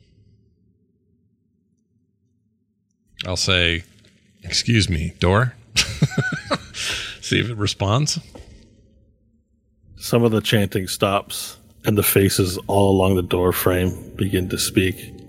I'll 3.25 3.37
say, 3.37 3.85
"Excuse 4.43 4.91
me, 4.91 5.15
door." 5.21 5.55
See 7.21 7.39
if 7.39 7.49
it 7.49 7.57
responds. 7.57 8.19
Some 9.97 10.25
of 10.25 10.33
the 10.33 10.41
chanting 10.41 10.89
stops, 10.89 11.59
and 11.85 11.97
the 11.97 12.03
faces 12.03 12.59
all 12.67 12.91
along 12.91 13.15
the 13.15 13.23
door 13.23 13.53
frame 13.53 14.13
begin 14.17 14.49
to 14.49 14.59
speak. 14.59 15.20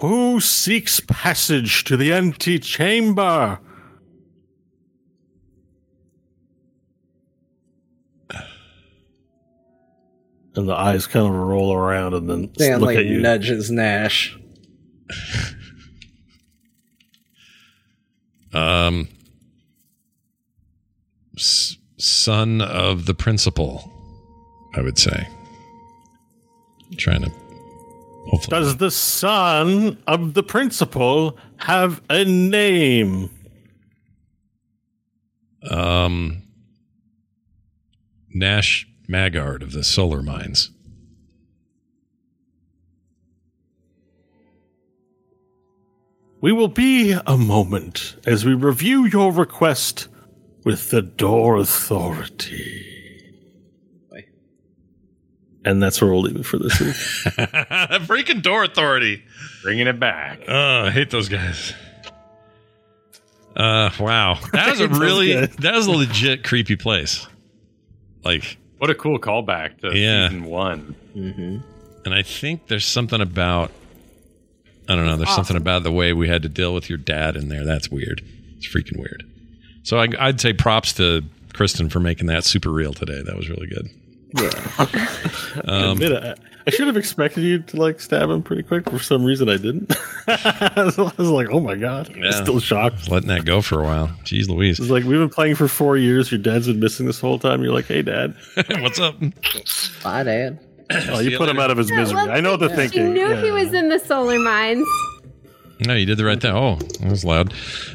Who 0.00 0.40
seeks 0.40 1.00
passage 1.00 1.84
to 1.84 1.96
the 1.96 2.12
antechamber? 2.12 3.60
And 10.56 10.68
the 10.68 10.74
eyes 10.74 11.06
kind 11.06 11.26
of 11.26 11.32
roll 11.32 11.72
around 11.72 12.14
and 12.14 12.28
then 12.28 12.50
Dan 12.56 12.80
look 12.80 12.88
like 12.88 12.98
at 12.98 13.06
you. 13.06 13.20
nudges 13.20 13.70
Nash. 13.70 14.36
Um, 18.52 19.08
s- 21.36 21.76
son 21.98 22.60
of 22.60 23.06
the 23.06 23.14
principal, 23.14 23.90
I 24.74 24.80
would 24.82 24.98
say. 24.98 25.28
trying 26.96 27.22
to 27.22 27.30
Does 28.48 28.76
the 28.76 28.90
son 28.90 29.98
of 30.06 30.34
the 30.34 30.42
principal 30.42 31.36
have 31.58 32.00
a 32.08 32.24
name? 32.24 33.30
Um, 35.68 36.42
Nash 38.32 38.86
Magard 39.08 39.62
of 39.62 39.72
the 39.72 39.84
Solar 39.84 40.22
Mines. 40.22 40.70
We 46.40 46.52
will 46.52 46.68
be 46.68 47.12
a 47.26 47.36
moment 47.36 48.16
as 48.24 48.46
we 48.46 48.54
review 48.54 49.04
your 49.04 49.30
request 49.30 50.08
with 50.64 50.90
the 50.90 51.02
door 51.02 51.58
authority. 51.58 52.99
And 55.70 55.80
that's 55.82 56.02
where 56.02 56.10
we'll 56.10 56.22
leave 56.22 56.36
it 56.36 56.44
for 56.44 56.58
this 56.58 56.80
week. 56.80 56.94
Freaking 58.08 58.42
door 58.42 58.64
authority. 58.64 59.22
Bringing 59.62 59.86
it 59.86 60.00
back. 60.00 60.40
Oh, 60.48 60.86
I 60.86 60.90
hate 60.90 61.10
those 61.10 61.28
guys. 61.28 61.74
Uh, 63.54 63.90
wow, 63.98 64.38
that 64.52 64.70
was 64.70 64.80
a 64.80 64.88
really 64.88 65.32
guys. 65.34 65.54
that 65.56 65.74
was 65.74 65.86
a 65.86 65.90
legit 65.90 66.44
creepy 66.44 66.76
place. 66.76 67.26
Like, 68.24 68.58
What 68.78 68.90
a 68.90 68.94
cool 68.94 69.18
callback 69.18 69.80
to 69.80 69.96
Yeah. 69.96 70.28
season 70.28 70.44
one. 70.44 70.94
and 71.14 72.14
I 72.14 72.22
think 72.22 72.68
there's 72.68 72.86
something 72.86 73.20
about 73.20 73.70
I 74.88 74.96
don't 74.96 75.04
know. 75.06 75.16
There's 75.16 75.34
something 75.34 75.56
about 75.56 75.84
the 75.84 75.92
way 75.92 76.12
we 76.12 76.26
had 76.28 76.42
to 76.42 76.48
deal 76.48 76.74
with 76.74 76.88
your 76.88 76.98
dad 76.98 77.36
in 77.36 77.48
there. 77.48 77.64
That's 77.64 77.88
weird. 77.90 78.22
It's 78.56 78.66
freaking 78.66 78.98
weird. 78.98 79.22
So 79.84 79.98
I, 79.98 80.08
I'd 80.18 80.40
say 80.40 80.52
props 80.52 80.92
to 80.94 81.22
Kristen 81.52 81.88
for 81.90 82.00
making 82.00 82.26
that 82.26 82.42
super 82.44 82.70
real 82.70 82.92
today. 82.92 83.22
That 83.24 83.36
was 83.36 83.48
really 83.48 83.68
good. 83.68 83.88
I 84.36 85.58
admit 85.92 86.12
it, 86.12 86.22
I, 86.22 86.34
I 86.66 86.70
should 86.70 86.86
have 86.86 86.96
expected 86.96 87.42
you 87.42 87.60
to 87.60 87.76
like 87.76 88.00
stab 88.00 88.30
him 88.30 88.42
pretty 88.42 88.62
quick. 88.62 88.88
For 88.88 88.98
some 88.98 89.24
reason, 89.24 89.48
I 89.48 89.56
didn't. 89.56 89.92
I, 90.28 90.72
was, 90.84 90.98
I 90.98 91.02
was 91.16 91.28
like, 91.30 91.48
oh 91.50 91.60
my 91.60 91.74
god, 91.74 92.10
I'm 92.14 92.22
Yeah. 92.22 92.30
still 92.30 92.60
shocked. 92.60 93.10
Letting 93.10 93.28
that 93.28 93.44
go 93.44 93.60
for 93.62 93.80
a 93.80 93.84
while. 93.84 94.08
Jeez 94.24 94.48
Louise. 94.48 94.78
It's 94.78 94.90
like 94.90 95.04
we've 95.04 95.18
been 95.18 95.28
playing 95.30 95.54
for 95.56 95.68
four 95.68 95.96
years. 95.96 96.30
Your 96.30 96.40
dad's 96.40 96.66
been 96.66 96.80
missing 96.80 97.06
this 97.06 97.20
whole 97.20 97.38
time. 97.38 97.62
You're 97.62 97.72
like, 97.74 97.86
hey, 97.86 98.02
dad. 98.02 98.34
What's 98.80 99.00
up? 99.00 99.18
Bye, 100.02 100.22
Dad. 100.24 100.58
Oh, 101.08 101.20
you 101.20 101.38
put 101.38 101.48
him 101.48 101.58
out 101.60 101.70
of 101.70 101.78
his 101.78 101.90
misery. 101.90 102.16
well, 102.16 102.30
I 102.30 102.40
know 102.40 102.56
the 102.56 102.68
She 102.68 102.74
thinking. 102.74 103.14
knew 103.14 103.28
Yeah. 103.28 103.42
he 103.42 103.50
was 103.52 103.72
in 103.72 103.88
the 103.90 103.98
solar 104.00 104.38
mines. 104.40 104.86
No, 105.86 105.94
you 105.94 106.06
did 106.06 106.18
the 106.18 106.24
right 106.24 106.40
thing. 106.40 106.54
Oh, 106.54 106.76
that 106.76 107.10
was 107.10 107.24
loud. 107.24 107.52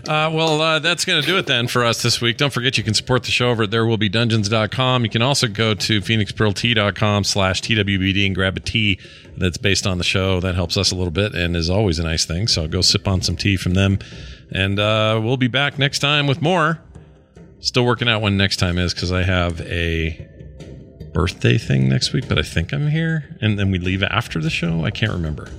Uh, 0.07 0.31
well, 0.33 0.59
uh, 0.61 0.80
that's 0.80 1.05
going 1.05 1.22
to 1.22 1.27
do 1.27 1.38
it 1.38 1.45
then 1.45 1.67
for 1.67 1.83
us 1.83 2.01
this 2.01 2.19
week. 2.19 2.38
Don't 2.38 2.51
forget 2.51 2.77
you 2.77 2.83
can 2.83 2.93
support 2.93 3.23
the 3.23 3.31
show 3.31 3.49
over 3.49 3.64
at 3.64 3.69
therewillbedungeons.com. 3.69 5.03
You 5.03 5.09
can 5.09 5.22
also 5.22 5.47
go 5.47 5.73
to 5.73 6.01
phoenixpearltea.com 6.01 7.23
slash 7.23 7.61
TWBD 7.61 8.25
and 8.25 8.35
grab 8.35 8.57
a 8.57 8.59
tea 8.59 8.99
that's 9.38 9.57
based 9.57 9.85
on 9.85 9.97
the 9.97 10.03
show. 10.03 10.39
That 10.39 10.55
helps 10.55 10.77
us 10.77 10.91
a 10.91 10.95
little 10.95 11.11
bit 11.11 11.35
and 11.35 11.55
is 11.55 11.69
always 11.69 11.99
a 11.99 12.03
nice 12.03 12.25
thing. 12.25 12.47
So 12.47 12.67
go 12.67 12.81
sip 12.81 13.07
on 13.07 13.22
some 13.22 13.35
tea 13.35 13.57
from 13.57 13.73
them. 13.73 13.99
And 14.51 14.80
uh, 14.80 15.19
we'll 15.23 15.38
be 15.38 15.47
back 15.47 15.77
next 15.77 15.99
time 15.99 16.27
with 16.27 16.41
more. 16.41 16.80
Still 17.59 17.85
working 17.85 18.07
out 18.07 18.22
when 18.22 18.38
next 18.38 18.57
time 18.57 18.77
is 18.77 18.93
because 18.93 19.11
I 19.11 19.23
have 19.23 19.61
a 19.61 20.27
birthday 21.14 21.57
thing 21.57 21.88
next 21.88 22.14
week, 22.14 22.27
but 22.27 22.38
I 22.38 22.41
think 22.43 22.73
I'm 22.73 22.89
here. 22.89 23.38
And 23.41 23.57
then 23.57 23.72
we 23.72 23.80
leave 23.80 24.03
after 24.03 24.41
the 24.41 24.49
show. 24.49 24.83
I 24.83 24.91
can't 24.91 25.14
remember. 25.14 25.49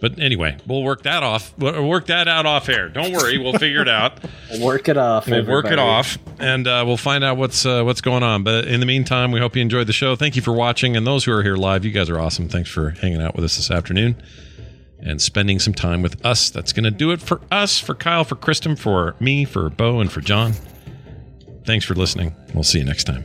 But 0.00 0.18
anyway, 0.18 0.58
we'll 0.66 0.82
work 0.82 1.02
that 1.04 1.22
off. 1.22 1.54
We'll 1.56 1.88
work 1.88 2.06
that 2.06 2.28
out 2.28 2.44
off 2.44 2.68
air. 2.68 2.88
Don't 2.90 3.12
worry, 3.12 3.38
we'll 3.38 3.58
figure 3.58 3.80
it 3.82 3.88
out. 3.88 4.18
We'll 4.48 4.64
work 4.64 4.88
it 4.88 4.96
off. 4.96 5.26
We'll 5.26 5.44
work 5.44 5.66
it 5.66 5.78
off, 5.80 6.18
and 6.38 6.68
uh, 6.68 6.84
we'll 6.86 6.96
find 6.96 7.24
out 7.24 7.36
what's 7.36 7.66
uh, 7.66 7.82
what's 7.82 8.00
going 8.00 8.22
on. 8.22 8.44
But 8.44 8.66
in 8.68 8.78
the 8.78 8.86
meantime, 8.86 9.32
we 9.32 9.40
hope 9.40 9.56
you 9.56 9.62
enjoyed 9.62 9.88
the 9.88 9.92
show. 9.92 10.14
Thank 10.14 10.36
you 10.36 10.42
for 10.42 10.52
watching, 10.52 10.96
and 10.96 11.04
those 11.04 11.24
who 11.24 11.32
are 11.32 11.42
here 11.42 11.56
live, 11.56 11.84
you 11.84 11.90
guys 11.90 12.08
are 12.08 12.20
awesome. 12.20 12.48
Thanks 12.48 12.70
for 12.70 12.90
hanging 12.90 13.20
out 13.20 13.34
with 13.34 13.44
us 13.44 13.56
this 13.56 13.70
afternoon 13.70 14.14
and 15.00 15.20
spending 15.20 15.58
some 15.58 15.74
time 15.74 16.00
with 16.00 16.24
us. 16.24 16.48
That's 16.50 16.72
going 16.72 16.84
to 16.84 16.90
do 16.92 17.10
it 17.10 17.20
for 17.20 17.40
us, 17.50 17.80
for 17.80 17.94
Kyle, 17.94 18.22
for 18.22 18.36
Kristen, 18.36 18.76
for 18.76 19.16
me, 19.18 19.44
for 19.44 19.68
Bo, 19.68 19.98
and 19.98 20.10
for 20.12 20.20
John. 20.20 20.52
Thanks 21.64 21.84
for 21.84 21.94
listening. 21.96 22.34
We'll 22.54 22.62
see 22.64 22.78
you 22.78 22.84
next 22.84 23.04
time. 23.04 23.24